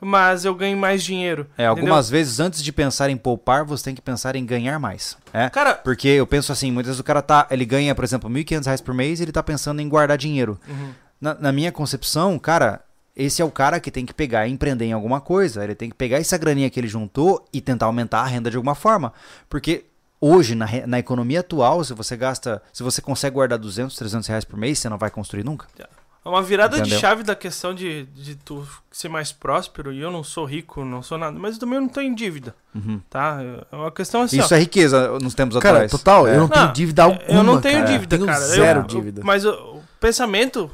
[0.01, 1.47] mas eu ganho mais dinheiro?
[1.57, 1.71] É, entendeu?
[1.71, 5.17] algumas vezes antes de pensar em poupar, você tem que pensar em ganhar mais.
[5.33, 5.49] É.
[5.49, 8.67] Cara, Porque eu penso assim, muitas vezes o cara tá, ele ganha, por exemplo, 1.500
[8.67, 10.59] reais por mês e ele tá pensando em guardar dinheiro.
[10.69, 10.93] Uhum.
[11.19, 12.83] Na, na minha concepção, cara,
[13.17, 15.65] esse é o cara que tem que pegar e empreender em alguma coisa.
[15.65, 18.57] Ele tem que pegar essa graninha que ele juntou e tentar aumentar a renda de
[18.57, 19.13] alguma forma.
[19.49, 19.85] Porque
[20.21, 24.45] hoje, na, na economia atual, se você gasta, se você consegue guardar 200, 300 reais
[24.45, 25.67] por mês, você não vai construir nunca.
[25.79, 26.97] É uma virada Entendeu?
[26.97, 29.93] de chave da questão de, de tu ser mais próspero.
[29.93, 32.53] E eu não sou rico, não sou nada, mas eu também não tô em dívida,
[32.75, 33.01] Uhum.
[33.09, 33.39] tá?
[33.71, 34.57] É uma questão assim, Isso ó.
[34.57, 35.91] é riqueza nos tempos Cara, atuais.
[35.93, 36.35] total, É.
[36.35, 37.23] eu não tenho Não, dívida alguma.
[37.29, 37.93] eu não tenho cara.
[37.93, 38.41] dívida, tenho cara.
[38.41, 39.21] Zero Eu- dívida.
[39.25, 40.69] Mas o, pensamento,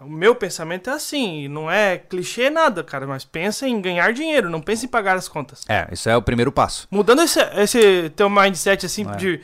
[0.00, 4.50] o meu pensamento é assim, não é clichê nada, cara, mas pensa em ganhar dinheiro,
[4.50, 5.62] não pensa em pagar as contas.
[5.68, 6.86] É, isso é o primeiro passo.
[6.90, 9.16] Mudando esse, esse teu mindset, assim, É.
[9.16, 9.40] de,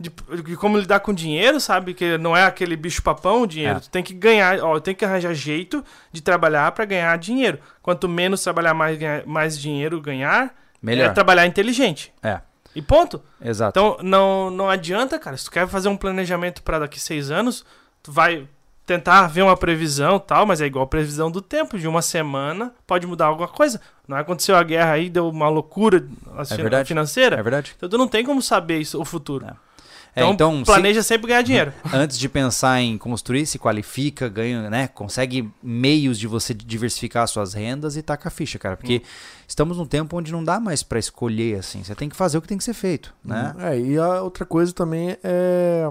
[0.00, 0.10] de,
[0.44, 1.92] de como lidar com dinheiro, sabe?
[1.92, 3.76] Que não é aquele bicho papão o dinheiro.
[3.76, 3.80] É.
[3.80, 7.58] Tu tem que ganhar, ó, tem que arranjar jeito de trabalhar pra ganhar dinheiro.
[7.82, 11.10] Quanto menos trabalhar, mais, ganhar, mais dinheiro ganhar, Melhor.
[11.10, 12.12] é trabalhar inteligente.
[12.22, 12.40] É,
[12.74, 13.20] E ponto.
[13.44, 13.78] exato.
[13.78, 15.36] Então, não, não adianta, cara.
[15.36, 17.66] Se tu quer fazer um planejamento pra daqui seis anos,
[18.02, 18.46] tu vai
[18.88, 21.78] tentar ver uma previsão e tal, mas é igual a previsão do tempo.
[21.78, 23.80] De uma semana pode mudar alguma coisa.
[24.08, 26.88] Não aconteceu a guerra aí, deu uma loucura assim, verdade.
[26.88, 27.36] financeira.
[27.36, 27.74] é verdade.
[27.76, 29.46] Então tu não tem como saber isso, o futuro.
[29.46, 29.68] É.
[30.16, 31.72] É, Então, então, se- planeja sempre ganhar dinheiro.
[31.92, 34.88] antes de pensar em construir, se qualifica, ganha, né?
[34.88, 38.76] Consegue meios de você diversificar as suas rendas e taca a ficha, cara.
[38.76, 39.02] Porque
[39.46, 41.84] estamos num tempo onde não dá mais pra escolher, assim.
[41.84, 43.54] Você tem que fazer o que tem que ser feito, né?
[43.60, 45.88] É, e a outra coisa também é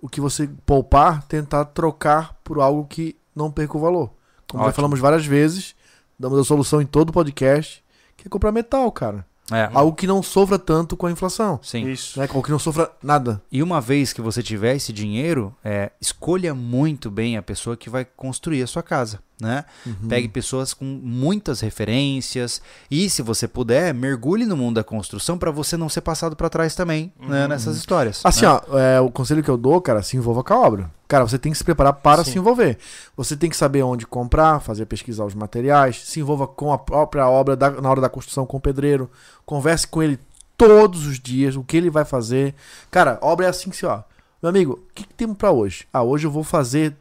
[0.00, 4.10] o que você poupar, tentar trocar por algo que não perca o valor.
[4.48, 4.76] Como já Ótimo.
[4.76, 5.74] falamos várias vezes,
[6.18, 7.84] damos a solução em todo o podcast,
[8.16, 9.26] que é comprar metal, cara.
[9.50, 9.70] É.
[9.72, 11.58] Algo que não sofra tanto com a inflação.
[11.62, 11.88] Sim.
[11.90, 12.18] Isso.
[12.20, 12.26] Né?
[12.28, 13.40] Algo que não sofra nada.
[13.50, 17.88] E uma vez que você tiver esse dinheiro, é, escolha muito bem a pessoa que
[17.88, 19.64] vai construir a sua casa, né?
[19.86, 20.08] Uhum.
[20.08, 22.60] Pegue pessoas com muitas referências
[22.90, 26.50] e, se você puder, mergulhe no mundo da construção pra você não ser passado pra
[26.50, 27.48] trás também né, Uhum.
[27.48, 28.20] nessas histórias.
[28.24, 28.48] Assim, né?
[28.52, 30.97] ó, é, o conselho que eu dou, cara, se envolva com a obra.
[31.08, 32.32] Cara, você tem que se preparar para Sim.
[32.32, 32.78] se envolver.
[33.16, 37.26] Você tem que saber onde comprar, fazer pesquisar os materiais, se envolva com a própria
[37.26, 39.10] obra da- na hora da construção com o pedreiro,
[39.46, 40.18] converse com ele
[40.56, 42.54] todos os dias, o que ele vai fazer.
[42.90, 44.02] Cara, obra é assim que se, ó.
[44.42, 45.86] Meu amigo, o que, que temos pra hoje?
[45.92, 46.94] Ah, hoje eu vou fazer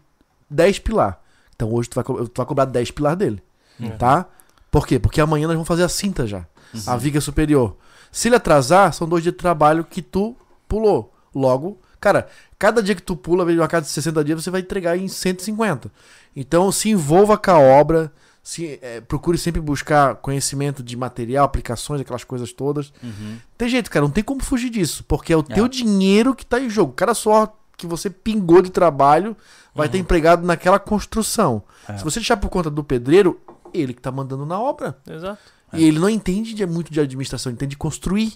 [0.49, 1.21] 10 pilar.
[1.55, 3.43] Então hoje tu vai, tu vai cobrar 10 pilar dele,
[3.81, 3.89] É.
[3.89, 4.25] tá?
[4.71, 4.97] Por quê?
[4.99, 6.45] Porque amanhã nós vamos fazer a cinta já.
[6.85, 7.75] A viga superior.
[8.11, 10.35] Se ele atrasar, são dois dias de trabalho que tu
[10.67, 11.13] pulou.
[11.35, 12.27] Logo, cara,
[12.59, 15.91] cada dia que tu pula, vezes uma cada 60 dias, você vai entregar em 150.
[16.35, 18.11] Então, se envolva com a obra,
[18.43, 22.93] se, eh, procure sempre buscar conhecimento de material, aplicações, aquelas coisas todas.
[23.03, 23.37] Uhum.
[23.57, 25.69] Tem jeito, cara, não tem como fugir disso, porque é o teu É.
[25.69, 26.93] dinheiro que tá em jogo.
[26.93, 29.35] Cada suor que você pingou de trabalho
[29.75, 29.91] vai Uhum.
[29.91, 31.61] ter empregado naquela construção.
[31.87, 31.97] É.
[31.97, 33.39] Se você deixar por conta do pedreiro,
[33.73, 34.97] ele que tá mandando na obra.
[35.07, 35.39] Exato.
[35.73, 35.79] É.
[35.79, 38.33] E ele não entende de, muito de administração, ele entende de construir.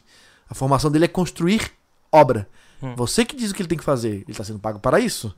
[0.49, 1.71] A formação dele é construir
[2.11, 2.47] obra.
[2.81, 2.95] Hum.
[2.95, 5.35] Você que diz o que ele tem que fazer, ele está sendo pago para isso.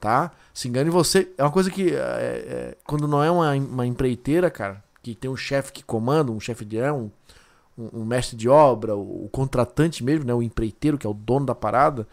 [0.00, 0.32] Tá?
[0.52, 1.32] Se engane você.
[1.38, 5.30] É uma coisa que, é, é, quando não é uma, uma empreiteira, cara, que tem
[5.30, 6.78] um chefe que comanda, um chefe de.
[6.78, 7.10] é, um,
[7.76, 11.46] um, mestre de obra, o, o contratante mesmo, né, o empreiteiro, que é o dono
[11.46, 12.06] da parada,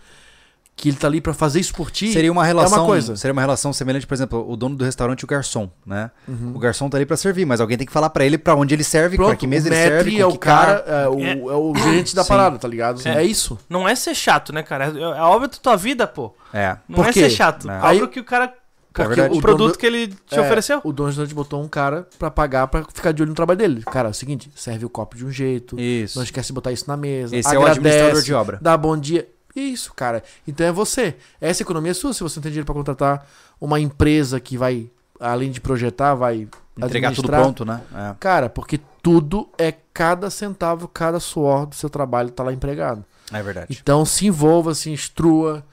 [0.75, 2.11] que ele tá ali para fazer isso por ti.
[2.11, 3.15] Seria uma relação, coisa.
[3.15, 6.09] seria uma relação semelhante, por exemplo, o dono do restaurante e o garçom, né?
[6.27, 6.53] Uhum.
[6.55, 8.73] O garçom tá ali pra servir, mas alguém tem que falar pra ele pra onde
[8.73, 11.31] ele serve, pra Pronto, que mesa o ele serve, é o cara, é o, É.
[11.33, 12.29] é o gerente da Sim.
[12.29, 12.99] parada, tá ligado?
[13.07, 13.17] É.
[13.17, 13.59] É isso.
[13.69, 14.85] Não é ser chato, né, cara?
[14.97, 16.33] É a obra da tua vida, pô.
[16.51, 16.77] É.
[16.89, 17.19] Não Por é quê?
[17.21, 17.69] ser chato.
[17.69, 17.79] É.
[17.81, 18.51] Aí- obra que o cara.
[18.93, 19.33] Porque verdade.
[19.35, 20.81] o, o produto que ele te É, ofereceu.
[20.83, 23.57] O dono do restaurante botou um cara pra pagar pra ficar de olho no trabalho
[23.57, 23.83] dele.
[23.83, 26.17] Cara, é o seguinte, serve o copo de um jeito, Isso.
[26.17, 28.59] não esquece de botar isso na mesa, Esse é o agradece, administrador de obra.
[28.61, 29.25] dá bom dia.
[29.55, 30.23] Isso, cara.
[30.47, 31.15] Então é você.
[31.39, 32.13] Essa economia é sua.
[32.13, 33.27] Se você não tem dinheiro pra contratar
[33.59, 34.89] uma empresa que vai,
[35.19, 36.47] além de projetar, vai
[36.77, 37.81] Entregar tudo pronto, né?
[37.93, 38.15] É.
[38.19, 43.03] Cara, porque tudo é cada centavo, cada suor do seu trabalho tá lá empregado.
[43.31, 43.77] É verdade.
[43.81, 45.63] Então se envolva, se instrua.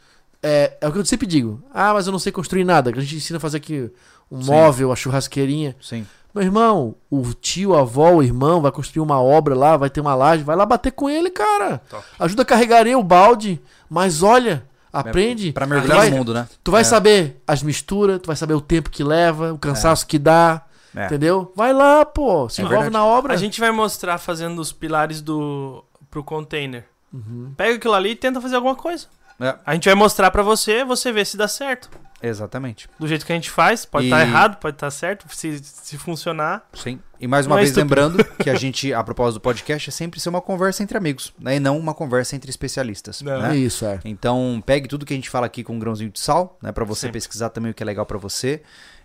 [0.42, 1.62] É, é o que eu sempre digo.
[1.72, 2.92] Ah, mas eu não sei construir nada.
[2.92, 3.90] Que a gente ensina a fazer aqui
[4.30, 4.50] um Sim.
[4.50, 5.74] móvel, a churrasqueirinha.
[5.80, 6.06] Sim.
[6.34, 10.00] Meu irmão, o tio, a avó, o irmão vai construir uma obra lá, vai ter
[10.00, 11.80] uma laje, vai lá bater com ele, cara.
[11.88, 12.04] Top.
[12.18, 15.52] Ajuda a carregar o balde, mas olha, aprende.
[15.52, 16.46] Pra mergulhar vai, no mundo, né?
[16.62, 16.84] tu vai É.
[16.84, 20.62] saber as misturas, tu vai saber o tempo que leva, o cansaço que dá,
[20.94, 21.06] É.
[21.06, 21.50] entendeu?
[21.56, 23.04] Vai lá, pô, se É envolve verdade.
[23.04, 23.32] na obra.
[23.34, 26.84] A gente vai mostrar fazendo os pilares do pro container.
[27.12, 27.52] Uhum.
[27.56, 29.06] Pega aquilo ali e tenta fazer alguma coisa.
[29.40, 29.54] É.
[29.64, 31.88] A gente vai mostrar pra você, você vê se dá certo.
[32.22, 32.88] Exatamente.
[32.98, 35.96] Do jeito que a gente faz, pode E- estar errado, pode estar certo, se, se
[35.96, 36.68] funcionar.
[36.74, 36.98] Sim.
[37.20, 40.18] E mais uma é vez lembrando que a gente, a propósito do podcast, é sempre
[40.20, 41.56] ser uma conversa entre amigos, né?
[41.56, 43.22] E não uma conversa entre especialistas.
[43.22, 43.40] Não.
[43.42, 43.56] né?
[43.56, 44.00] Isso, é.
[44.04, 46.72] Então, pegue tudo que a gente fala aqui com um grãozinho de sal, né?
[46.72, 47.12] Pra você Sim.
[47.12, 48.62] pesquisar também o que é legal pra você.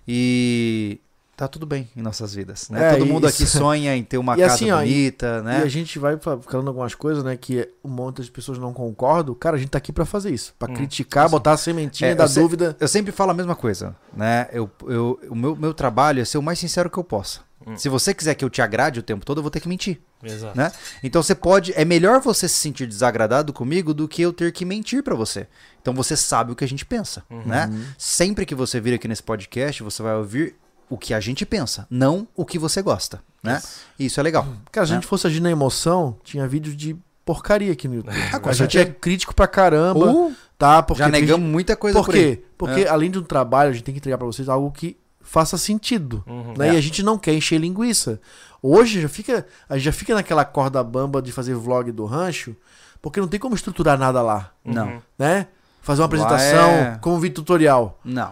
[0.08, 1.00] E
[1.36, 2.90] tá tudo bem em nossas vidas, né?
[2.90, 3.42] É, Todo mundo isso.
[3.44, 5.58] aqui sonha em ter uma E casa assim, ó, e- bonita, E né?
[5.64, 9.34] a gente vai fa- falando algumas coisas, né, que um monte de pessoas não concordam.
[9.36, 11.32] Cara, a gente tá aqui pra fazer isso, Pra Hum, criticar, assim.
[11.32, 12.76] botar a sementinha É, da eu dúvida.
[12.80, 14.48] Eu sempre falo a mesma coisa, né?
[14.54, 17.40] Eu, eu, o meu, meu trabalho é ser o mais sincero que eu possa.
[17.66, 17.78] Hum.
[17.78, 20.02] Se você quiser que eu te agrade o tempo todo, eu vou ter que mentir.
[20.22, 20.58] Exato.
[20.58, 20.70] Né?
[21.02, 21.72] Então você pode.
[21.78, 25.48] É melhor você se sentir desagradado comigo do que eu ter que mentir pra você.
[25.82, 27.24] Então você sabe o que a gente pensa.
[27.30, 27.42] Uhum.
[27.46, 27.72] Né?
[27.98, 30.56] Sempre que você vir aqui nesse podcast, você vai ouvir
[30.94, 33.22] o que a gente pensa, não o que você gosta.
[33.42, 33.58] Né?
[33.58, 33.80] Isso.
[34.00, 34.46] Isso é legal.
[34.72, 35.02] Cara, se a né?
[35.02, 38.16] gente fosse agir na emoção, tinha vídeo de porcaria aqui no YouTube.
[38.32, 40.82] Ah, a gente é crítico pra caramba, Ou tá?
[40.84, 42.36] Porque já negamos muita coisa Por por aí.
[42.38, 42.44] quê?
[42.58, 42.88] Porque É.
[42.90, 46.24] além de um trabalho, a gente tem que entregar pra vocês algo que faça sentido.
[46.28, 46.54] Uhum.
[46.58, 46.70] Né?
[46.70, 46.74] É.
[46.74, 48.20] E a gente não quer encher linguiça.
[48.62, 52.56] Hoje já fica, a gente já fica naquela corda bamba de fazer vlog do rancho,
[53.02, 55.48] porque não tem como estruturar nada lá, Não, né?
[55.82, 58.00] Fazer uma apresentação é- como vídeo tutorial.
[58.06, 58.32] não.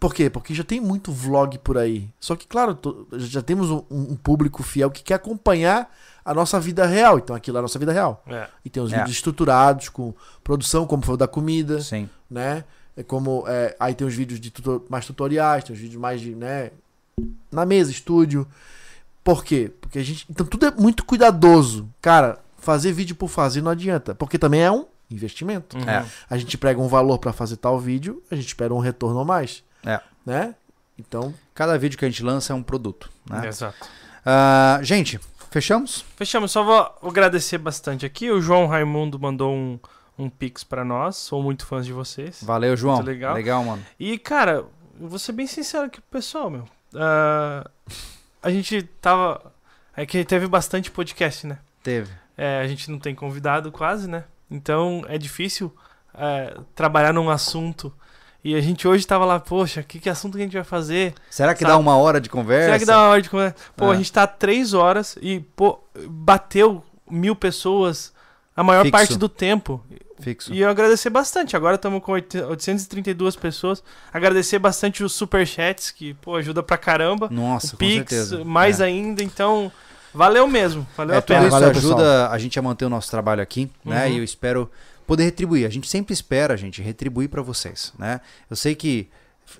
[0.00, 0.30] Por quê?
[0.30, 2.08] Porque já tem muito vlog por aí.
[2.18, 2.76] Só que, claro,
[3.12, 7.18] já temos um, um público fiel que quer acompanhar a nossa vida real.
[7.18, 8.22] Então aquilo é a nossa vida real.
[8.26, 8.48] É.
[8.64, 8.96] E tem os É.
[8.96, 12.08] vídeos estruturados, com produção, como foi o da comida Sim.
[12.30, 12.64] né?
[12.96, 16.20] É como é, aí tem os vídeos de tuto- mais tutoriais, tem os vídeos mais
[16.20, 16.70] de, né,
[17.52, 18.46] na mesa, estúdio.
[19.22, 19.70] Por quê?
[19.82, 21.88] Porque a gente, então tudo é muito cuidadoso.
[22.00, 25.76] Cara, fazer vídeo por fazer não adianta, porque também é um investimento.
[25.76, 25.88] Uhum.
[25.88, 26.06] É.
[26.28, 29.24] A gente prega um valor pra fazer tal vídeo, a gente espera um retorno a
[29.24, 30.00] mais, É.
[30.24, 30.54] né?
[30.98, 33.10] Então, Cada vídeo que a gente lança é um produto.
[33.28, 33.48] Né?
[33.48, 33.86] Exato.
[34.24, 36.04] Ah, gente, fechamos?
[36.16, 38.30] Fechamos, só vou agradecer bastante aqui.
[38.30, 39.78] O João Raimundo mandou um,
[40.18, 41.16] um pix pra nós.
[41.16, 42.42] Sou muito fã de vocês.
[42.42, 42.96] Valeu, João.
[42.96, 43.34] Muito legal.
[43.34, 43.84] Legal, mano.
[43.98, 44.64] E, cara,
[44.98, 46.64] eu vou ser bem sincero aqui pro pessoal, meu.
[46.94, 47.68] Ah,
[48.42, 49.52] a gente tava.
[49.96, 51.58] É que teve bastante podcast, né?
[51.82, 52.10] Teve.
[52.38, 54.24] É, a gente não tem convidado quase, né?
[54.50, 55.74] Então é difícil
[56.14, 57.92] é, trabalhar num assunto.
[58.42, 61.12] E a gente hoje tava lá, poxa, que, que assunto que a gente vai fazer?
[61.30, 61.72] Será que Sabe?
[61.72, 62.66] dá uma hora de conversa?
[62.66, 63.54] Será que dá uma hora de conversa?
[63.76, 63.94] Pô, É.
[63.94, 65.78] a gente tá há três horas e, pô,
[66.08, 68.12] bateu mil pessoas
[68.56, 68.92] a maior Fixo.
[68.92, 69.82] parte do tempo.
[70.20, 70.52] Fixo.
[70.52, 71.56] E eu agradecer bastante.
[71.56, 73.82] Agora estamos com oit- 832 pessoas.
[74.12, 77.28] Agradecer bastante os superchats, que, pô, ajuda pra caramba.
[77.30, 78.44] Nossa, o com Pix, certeza.
[78.44, 78.84] mais é.
[78.84, 79.22] ainda.
[79.22, 79.72] Então,
[80.14, 80.86] valeu mesmo.
[80.96, 81.42] Valeu É, a tudo pena.
[81.46, 84.06] isso Valeu, ajuda a gente a manter o nosso trabalho aqui, né?
[84.06, 84.12] Uhum.
[84.12, 84.70] E eu espero
[85.10, 85.66] poder retribuir.
[85.66, 88.20] A gente sempre espera, gente, retribuir pra vocês, né?
[88.48, 89.08] Eu sei que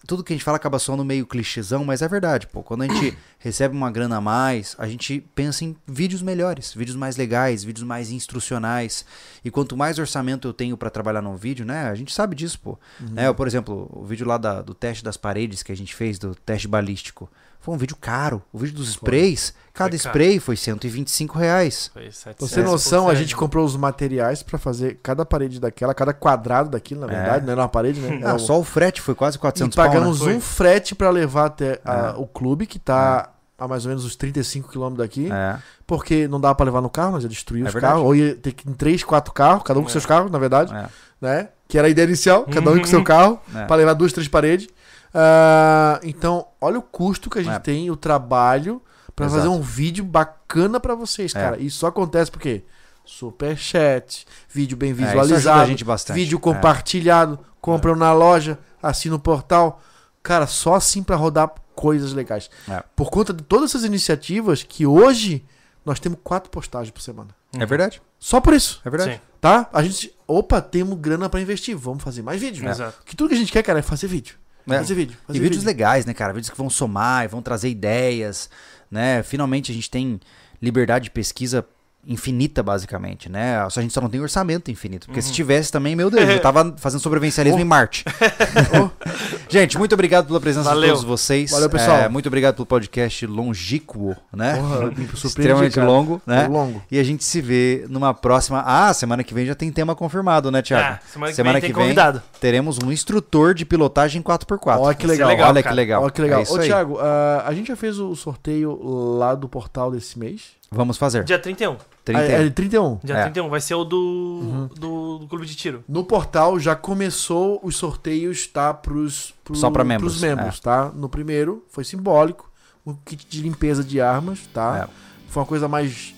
[0.06, 2.62] tudo que a gente fala acaba soando meio clichêzão, mas é verdade, pô.
[2.62, 6.96] Quando a gente recebe uma grana a mais, a gente pensa em vídeos melhores, vídeos
[6.96, 9.04] mais legais, vídeos mais instrucionais.
[9.44, 11.88] E quanto mais orçamento eu tenho pra trabalhar num vídeo, né?
[11.90, 12.78] A gente sabe disso, pô.
[13.00, 13.26] Né?
[13.26, 16.16] Eu, por exemplo, o vídeo lá da- do teste das paredes que a gente fez,
[16.16, 17.28] do teste balístico.
[17.60, 18.42] Foi um vídeo caro.
[18.52, 20.08] O vídeo dos sprays, cada Foi caro.
[20.10, 21.90] spray foi 125 reais.
[21.92, 25.60] Foi pra 700 você ter noção, a gente comprou os materiais pra fazer cada parede
[25.60, 27.16] daquela, cada quadrado daquilo, na É.
[27.16, 28.16] verdade, não era uma parede, né?
[28.22, 29.90] Era Ah, um- só o frete foi quase E 400 pau, né?
[29.92, 30.34] pagamos Foi.
[30.34, 32.18] um frete pra levar até a- É.
[32.20, 35.30] o clube, que tá a mais ou menos uns 35 quilômetros daqui.
[35.30, 37.92] É, Porque não dava pra levar no carro, nós ia destruir É os verdade.
[37.94, 38.06] carros.
[38.06, 39.92] Ou ia ter que ir em três, quatro carros, cada um com É.
[39.92, 40.86] seus carros, na verdade, é,
[41.20, 41.48] né?
[41.68, 43.64] Que era a ideia inicial, cada um com seu carro, é.
[43.64, 44.68] pra levar duas, três paredes.
[45.12, 47.58] Ah, então, olha o custo que a gente É.
[47.58, 48.80] tem, o trabalho,
[49.14, 49.42] pra Exato.
[49.42, 51.40] fazer um vídeo bacana pra vocês, É.
[51.40, 51.60] cara.
[51.60, 52.64] Isso só acontece porque
[53.05, 56.14] superchat, vídeo bem É, isso visualizado, ajuda a gente bastante.
[56.16, 56.40] vídeo É.
[56.40, 59.80] compartilhado, compram na loja, assina o portal.
[60.22, 62.50] Cara, só assim pra rodar coisas legais.
[62.68, 62.82] É.
[62.94, 65.44] Por conta de todas essas iniciativas que hoje
[65.84, 67.30] nós temos quatro postagens por semana.
[67.58, 69.14] É verdade, Só por isso, é verdade.
[69.14, 69.66] Sim, tá?
[69.72, 72.68] A gente, opa, temos grana pra investir, vamos fazer mais vídeo.
[72.68, 73.02] exato.
[73.05, 74.36] Que tudo que a gente quer, cara, é fazer vídeo.
[74.73, 74.78] É.
[74.78, 75.16] Fazer vídeo.
[75.26, 75.66] Fazer E vídeos vídeo.
[75.66, 76.32] legais, né, cara?
[76.32, 78.49] Vídeos que vão somar vão trazer ideias,
[78.90, 79.23] né?
[79.23, 80.20] Finalmente a gente tem
[80.60, 81.66] liberdade de pesquisa
[82.10, 83.64] infinita, basicamente, né?
[83.70, 85.06] Só a gente só não tem orçamento infinito.
[85.06, 85.26] Porque Uhum.
[85.26, 88.05] se tivesse também, meu Deus, eu tava fazendo sobrevivencialismo em Marte.
[89.48, 90.82] gente, muito obrigado pela presença Valeu.
[90.82, 91.50] de todos vocês.
[91.50, 91.97] Valeu, pessoal.
[91.98, 94.56] É, muito obrigado pelo podcast longíquo, né?
[94.56, 94.92] Porra,
[95.24, 95.86] Extremamente cara.
[95.86, 96.40] longo, né?
[96.47, 96.82] Foi longo.
[96.90, 98.62] E a gente se vê numa próxima.
[98.66, 100.97] Ah, semana que vem já tem tema confirmado, né, Thiago?
[100.97, 102.22] Ah, semana que vem tem convidado.
[102.40, 104.78] teremos um instrutor de pilotagem 4x4.
[104.80, 105.28] Olha que é legal.
[105.28, 105.74] legal, Olha que cara.
[105.76, 106.02] legal.
[106.02, 106.42] Olha que legal.
[106.42, 106.58] É Ô.
[106.58, 108.78] Thiago, ah, a gente já fez o sorteio
[109.18, 110.58] lá do portal desse mês?
[110.73, 111.24] Vamos fazer.
[111.24, 111.76] Dia 31.
[112.05, 112.20] 30.
[112.20, 113.00] Ah, é de 31.
[113.02, 113.23] Dia É.
[113.24, 115.82] 31 vai ser o do, do, do clube de tiro.
[115.89, 118.73] No portal já começou os sorteios, tá?
[118.73, 120.90] Pros, pro, Só pra membros, pros membros, tá?
[120.94, 122.49] No primeiro foi simbólico,
[122.86, 124.89] um kit de limpeza de armas, tá?
[124.89, 125.28] É.
[125.28, 126.15] Foi uma coisa mais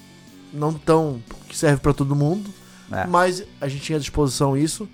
[0.53, 2.51] não tão que serve pra todo mundo,
[2.93, 3.07] É.
[3.07, 4.87] mas a gente tinha à disposição isso.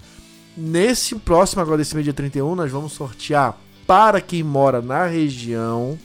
[0.56, 3.56] Nesse próximo agora desse mês dia 31, nós vamos sortear
[3.88, 5.98] para quem mora na região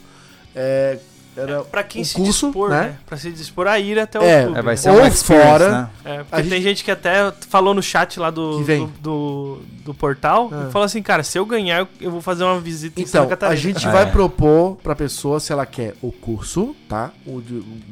[0.56, 0.98] é,
[1.36, 2.82] era Pra quem um se curso, dispor, né?
[2.82, 2.96] né?
[3.06, 4.60] Pra se dispor a ir até o É, clube.
[4.60, 4.78] É, vai né?
[4.78, 5.90] ser Ou uma experience, fora, né?
[6.06, 9.62] É, porque A tem gente- gente que até falou no chat lá do, do, do,
[9.86, 10.68] do portal É.
[10.68, 13.30] e falou assim, cara, se eu ganhar, eu- vou fazer uma visita em Então, Santa
[13.36, 13.60] Catarina.
[13.60, 14.06] a gente Ah, vai é.
[14.08, 17.12] propor pra pessoa se ela quer o curso, tá?
[17.26, 17.42] O,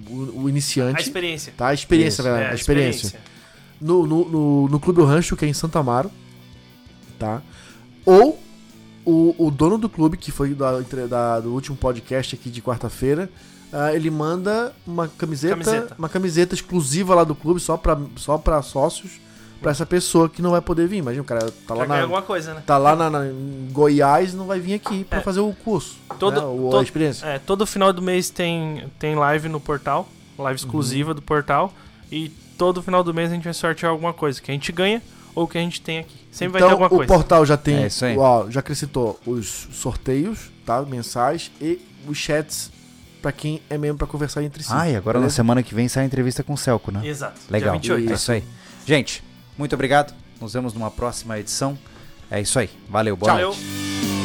[0.09, 0.97] o, o iniciante.
[0.99, 1.53] A experiência.
[1.57, 1.67] Tá?
[1.67, 2.45] A experiência, galera.
[2.45, 3.19] É, a experiência.
[3.79, 6.11] No, no, no, no Clube do Rancho, que é em Santa Amaro.
[7.17, 7.41] Tá?
[8.05, 8.39] Ou
[9.05, 13.29] o, o dono do clube, que foi da, da- do último podcast aqui de quarta-feira,
[13.73, 15.95] ah, ele manda uma camiseta, Camiseta.
[15.97, 19.19] uma camiseta exclusiva lá do clube, só pra, só pra sócios,
[19.61, 20.97] pra essa pessoa que não vai poder vir.
[20.97, 22.63] Imagina, o cara tá lá na, alguma coisa, né?
[22.65, 25.21] tá lá na, na- em Goiás e não vai vir aqui pra É.
[25.21, 25.95] fazer o curso.
[26.19, 26.45] Todo- né?
[26.47, 27.25] Ou a todo- experiência.
[27.25, 31.71] É, todo final do mês tem, tem live no portal, live exclusiva do portal,
[32.11, 35.01] e todo final do mês a gente vai sortear alguma coisa que a gente ganha
[35.35, 36.15] ou que a gente tem aqui.
[36.31, 37.07] Sempre vai ter então, alguma o coisa.
[37.13, 38.17] portal já tem, É isso aí.
[38.17, 40.81] ó, já acrescentou os sorteios, tá?
[40.83, 42.71] Mensais e os chats
[43.21, 44.69] pra quem é mesmo pra conversar entre si.
[44.71, 45.35] Ah, e agora na beleza?
[45.35, 47.05] semana que vem sai a entrevista com o Celco, né?
[47.05, 47.39] Exato.
[47.49, 47.77] Legal.
[47.79, 48.11] Dia 28.
[48.11, 48.43] É isso aí.
[48.85, 49.23] Gente,
[49.57, 50.13] muito obrigado.
[50.39, 51.77] Nos vemos numa próxima edição.
[52.29, 52.69] É isso aí.
[52.89, 53.47] Valeu, boa Valeu.
[53.49, 54.20] noite.